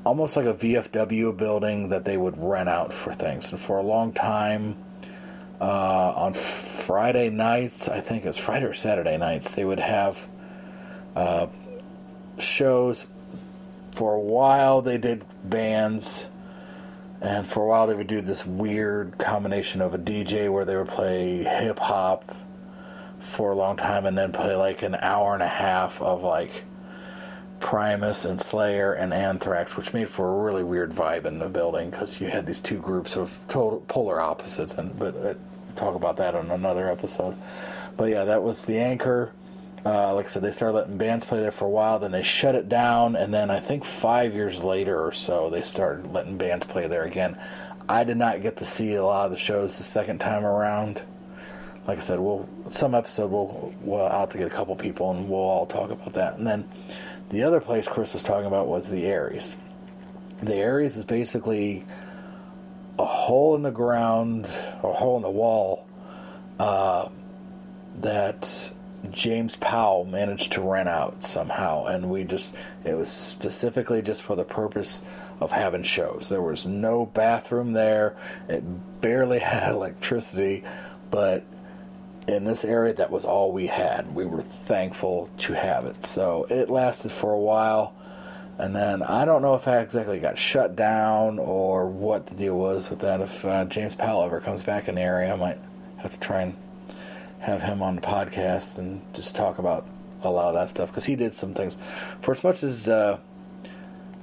almost 0.03 0.35
like 0.35 0.45
a 0.45 0.53
VFW 0.53 1.37
building 1.37 1.89
that 1.89 2.05
they 2.05 2.17
would 2.17 2.35
rent 2.37 2.69
out 2.69 2.91
for 2.91 3.13
things, 3.13 3.51
and 3.51 3.59
for 3.59 3.77
a 3.77 3.83
long 3.83 4.13
time 4.13 4.75
uh, 5.61 6.13
on 6.15 6.33
Friday 6.33 7.29
nights, 7.29 7.89
I 7.89 7.99
think 7.99 8.23
it 8.23 8.27
was 8.27 8.37
Friday 8.37 8.65
or 8.65 8.73
Saturday 8.73 9.17
nights, 9.17 9.55
they 9.55 9.65
would 9.65 9.79
have 9.79 10.27
uh, 11.15 11.47
shows. 12.37 13.05
For 13.99 14.13
a 14.13 14.19
while, 14.21 14.81
they 14.81 14.97
did 14.97 15.25
bands, 15.43 16.29
and 17.19 17.45
for 17.45 17.63
a 17.63 17.67
while, 17.67 17.85
they 17.85 17.95
would 17.95 18.07
do 18.07 18.21
this 18.21 18.45
weird 18.45 19.17
combination 19.17 19.81
of 19.81 19.93
a 19.93 19.97
DJ 19.97 20.49
where 20.49 20.63
they 20.63 20.77
would 20.77 20.87
play 20.87 21.43
hip 21.43 21.79
hop 21.79 22.33
for 23.19 23.51
a 23.51 23.55
long 23.57 23.75
time 23.75 24.05
and 24.05 24.17
then 24.17 24.31
play 24.31 24.55
like 24.55 24.83
an 24.83 24.95
hour 24.95 25.33
and 25.33 25.43
a 25.43 25.49
half 25.49 26.01
of 26.01 26.23
like 26.23 26.63
Primus 27.59 28.23
and 28.23 28.39
Slayer 28.39 28.93
and 28.93 29.13
Anthrax, 29.13 29.75
which 29.75 29.93
made 29.93 30.07
for 30.07 30.29
a 30.29 30.43
really 30.45 30.63
weird 30.63 30.93
vibe 30.93 31.25
in 31.25 31.39
the 31.39 31.49
building 31.49 31.89
because 31.89 32.21
you 32.21 32.29
had 32.29 32.45
these 32.45 32.61
two 32.61 32.79
groups 32.79 33.17
of 33.17 33.43
total 33.49 33.81
polar 33.89 34.21
opposites. 34.21 34.75
And 34.75 34.97
but 34.97 35.13
uh, 35.17 35.33
talk 35.75 35.95
about 35.95 36.15
that 36.15 36.35
on 36.35 36.49
another 36.51 36.89
episode. 36.89 37.35
But 37.97 38.05
yeah, 38.05 38.23
that 38.23 38.43
was 38.43 38.63
the 38.63 38.77
anchor. 38.77 39.33
Uh, 39.85 40.13
like 40.13 40.25
I 40.25 40.29
said, 40.29 40.43
they 40.43 40.51
started 40.51 40.75
letting 40.75 40.97
bands 40.97 41.25
play 41.25 41.39
there 41.39 41.51
for 41.51 41.65
a 41.65 41.69
while. 41.69 41.99
Then 41.99 42.11
they 42.11 42.21
shut 42.21 42.55
it 42.55 42.67
down, 42.67 43.15
and 43.15 43.33
then 43.33 43.49
I 43.49 43.59
think 43.59 43.85
five 43.85 44.33
years 44.33 44.63
later 44.63 44.99
or 44.99 45.11
so, 45.11 45.49
they 45.49 45.61
started 45.61 46.11
letting 46.11 46.37
bands 46.37 46.65
play 46.65 46.87
there 46.87 47.03
again. 47.03 47.37
I 47.87 48.03
did 48.03 48.17
not 48.17 48.41
get 48.41 48.57
to 48.57 48.65
see 48.65 48.93
a 48.93 49.03
lot 49.03 49.25
of 49.25 49.31
the 49.31 49.37
shows 49.37 49.77
the 49.77 49.83
second 49.83 50.19
time 50.19 50.45
around. 50.45 51.01
Like 51.87 51.97
I 51.97 52.01
said, 52.01 52.19
we'll 52.19 52.47
some 52.69 52.93
episode 52.93 53.31
we'll 53.31 53.73
we'll 53.81 54.05
I'll 54.05 54.19
have 54.19 54.29
to 54.31 54.37
get 54.37 54.45
a 54.45 54.55
couple 54.55 54.75
people 54.75 55.09
and 55.09 55.27
we'll 55.27 55.39
all 55.39 55.65
talk 55.65 55.89
about 55.89 56.13
that. 56.13 56.37
And 56.37 56.45
then 56.45 56.69
the 57.29 57.41
other 57.41 57.59
place 57.59 57.87
Chris 57.87 58.13
was 58.13 58.21
talking 58.21 58.45
about 58.45 58.67
was 58.67 58.91
the 58.91 59.07
Aries. 59.07 59.55
The 60.43 60.55
Aries 60.55 60.97
is 60.97 61.05
basically 61.05 61.83
a 62.99 63.05
hole 63.05 63.55
in 63.55 63.63
the 63.63 63.71
ground, 63.71 64.45
or 64.83 64.91
a 64.91 64.93
hole 64.93 65.15
in 65.15 65.23
the 65.23 65.29
wall, 65.31 65.87
uh, 66.59 67.09
that 67.95 68.71
James 69.11 69.55
Powell 69.55 70.05
managed 70.05 70.51
to 70.53 70.61
rent 70.61 70.89
out 70.89 71.23
somehow, 71.23 71.85
and 71.85 72.09
we 72.09 72.23
just 72.23 72.55
it 72.83 72.95
was 72.95 73.09
specifically 73.09 74.01
just 74.01 74.23
for 74.23 74.35
the 74.35 74.43
purpose 74.43 75.01
of 75.39 75.51
having 75.51 75.83
shows. 75.83 76.29
There 76.29 76.41
was 76.41 76.65
no 76.65 77.05
bathroom 77.05 77.73
there. 77.73 78.15
It 78.47 79.01
barely 79.01 79.39
had 79.39 79.71
electricity, 79.71 80.63
but 81.11 81.43
in 82.27 82.45
this 82.45 82.63
area 82.63 82.93
that 82.93 83.11
was 83.11 83.25
all 83.25 83.51
we 83.51 83.67
had. 83.67 84.13
We 84.13 84.25
were 84.25 84.41
thankful 84.41 85.29
to 85.39 85.53
have 85.53 85.85
it. 85.85 86.03
So 86.05 86.45
it 86.49 86.69
lasted 86.69 87.11
for 87.11 87.33
a 87.33 87.39
while. 87.39 87.95
And 88.57 88.75
then 88.75 89.01
I 89.01 89.23
don't 89.23 89.41
know 89.41 89.55
if 89.55 89.67
I 89.67 89.79
exactly 89.79 90.19
got 90.19 90.37
shut 90.37 90.75
down 90.75 91.39
or 91.39 91.87
what 91.87 92.27
the 92.27 92.35
deal 92.35 92.57
was 92.57 92.89
with 92.89 92.99
that. 92.99 93.21
If 93.21 93.45
uh, 93.45 93.65
James 93.65 93.95
Powell 93.95 94.23
ever 94.23 94.41
comes 94.41 94.63
back 94.63 94.87
in 94.87 94.95
the 94.95 95.01
area, 95.01 95.33
I 95.33 95.37
might 95.37 95.57
have 95.97 96.11
to 96.11 96.19
try 96.19 96.41
and 96.41 96.55
have 97.39 97.61
him 97.61 97.81
on 97.81 97.95
the 97.95 98.01
podcast 98.01 98.77
and 98.77 99.01
just 99.13 99.35
talk 99.35 99.59
about 99.59 99.87
a 100.21 100.29
lot 100.29 100.49
of 100.49 100.53
that 100.55 100.69
stuff 100.69 100.89
because 100.89 101.05
he 101.05 101.15
did 101.15 101.33
some 101.33 101.53
things. 101.53 101.77
For 102.21 102.31
as 102.31 102.43
much 102.43 102.63
as 102.63 102.87
uh, 102.89 103.19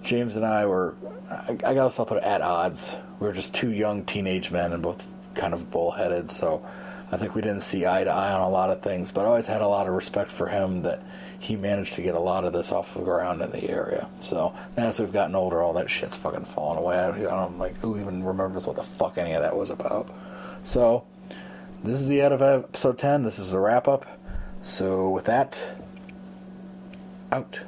James 0.03 0.37
and 0.37 0.45
I 0.45 0.67
were, 0.67 0.95
I, 1.31 1.57
I 1.65 1.75
guess 1.75 1.99
I'll 1.99 2.07
put 2.07 2.19
it 2.19 2.25
at 2.25 2.43
odds. 2.43 2.97
We 3.19 3.27
were 3.27 3.33
just 3.33 3.55
two 3.55 3.71
young 3.71 4.05
teenage 4.05 4.51
men 4.51 4.73
and 4.73 4.83
both 4.83 5.09
kind 5.35 5.55
of 5.55 5.71
bullheaded. 5.71 6.31
So 6.31 6.67
I 7.11 7.17
think 7.17 7.35
we 7.35 7.43
didn't 7.43 7.63
see 7.63 7.87
eye 7.87 8.05
to 8.05 8.11
eye 8.11 8.33
on 8.33 8.43
a 8.43 8.49
lot 8.49 8.71
of 8.71 8.83
things, 8.83 9.13
but 9.13 9.23
I 9.23 9.29
always 9.29 9.47
had 9.47 9.63
a 9.63 9.69
lot 9.69 9.87
of 9.87 9.95
respect 9.95 10.31
for 10.31 10.49
him 10.49 10.83
that 10.83 11.03
he 11.39 11.57
managed 11.57 11.95
to 11.95 12.03
get 12.03 12.15
a 12.15 12.21
lot 12.21 12.45
of 12.45 12.53
this 12.53 12.73
off 12.73 12.95
the 12.95 13.03
ground 13.03 13.41
in 13.41 13.51
the 13.51 13.71
area. 13.71 14.09
So 14.21 14.55
as 14.77 14.99
we've 14.99 15.13
gotten 15.13 15.35
older, 15.35 15.63
all 15.63 15.73
that 15.75 15.89
shit's 15.89 16.17
fucking 16.17 16.45
fallen 16.45 16.79
away. 16.79 16.99
I, 16.99 17.11
I 17.11 17.23
don't 17.23 17.59
like 17.59 17.77
who 17.79 17.99
even 17.99 18.25
remembers 18.25 18.67
what 18.67 18.77
the 18.77 18.83
fuck 18.83 19.19
any 19.19 19.33
of 19.33 19.43
that 19.43 19.57
was 19.57 19.71
about. 19.71 20.11
So 20.63 21.07
this 21.87 22.01
is 22.01 22.09
the 22.09 22.21
end 22.21 22.35
of 22.35 22.43
episode 22.43 22.99
ten. 22.99 23.23
This 23.23 23.39
is 23.39 23.53
the 23.53 23.61
wrap 23.61 23.87
up. 23.87 24.07
So 24.61 25.09
with 25.11 25.25
that, 25.27 25.59
out. 27.31 27.61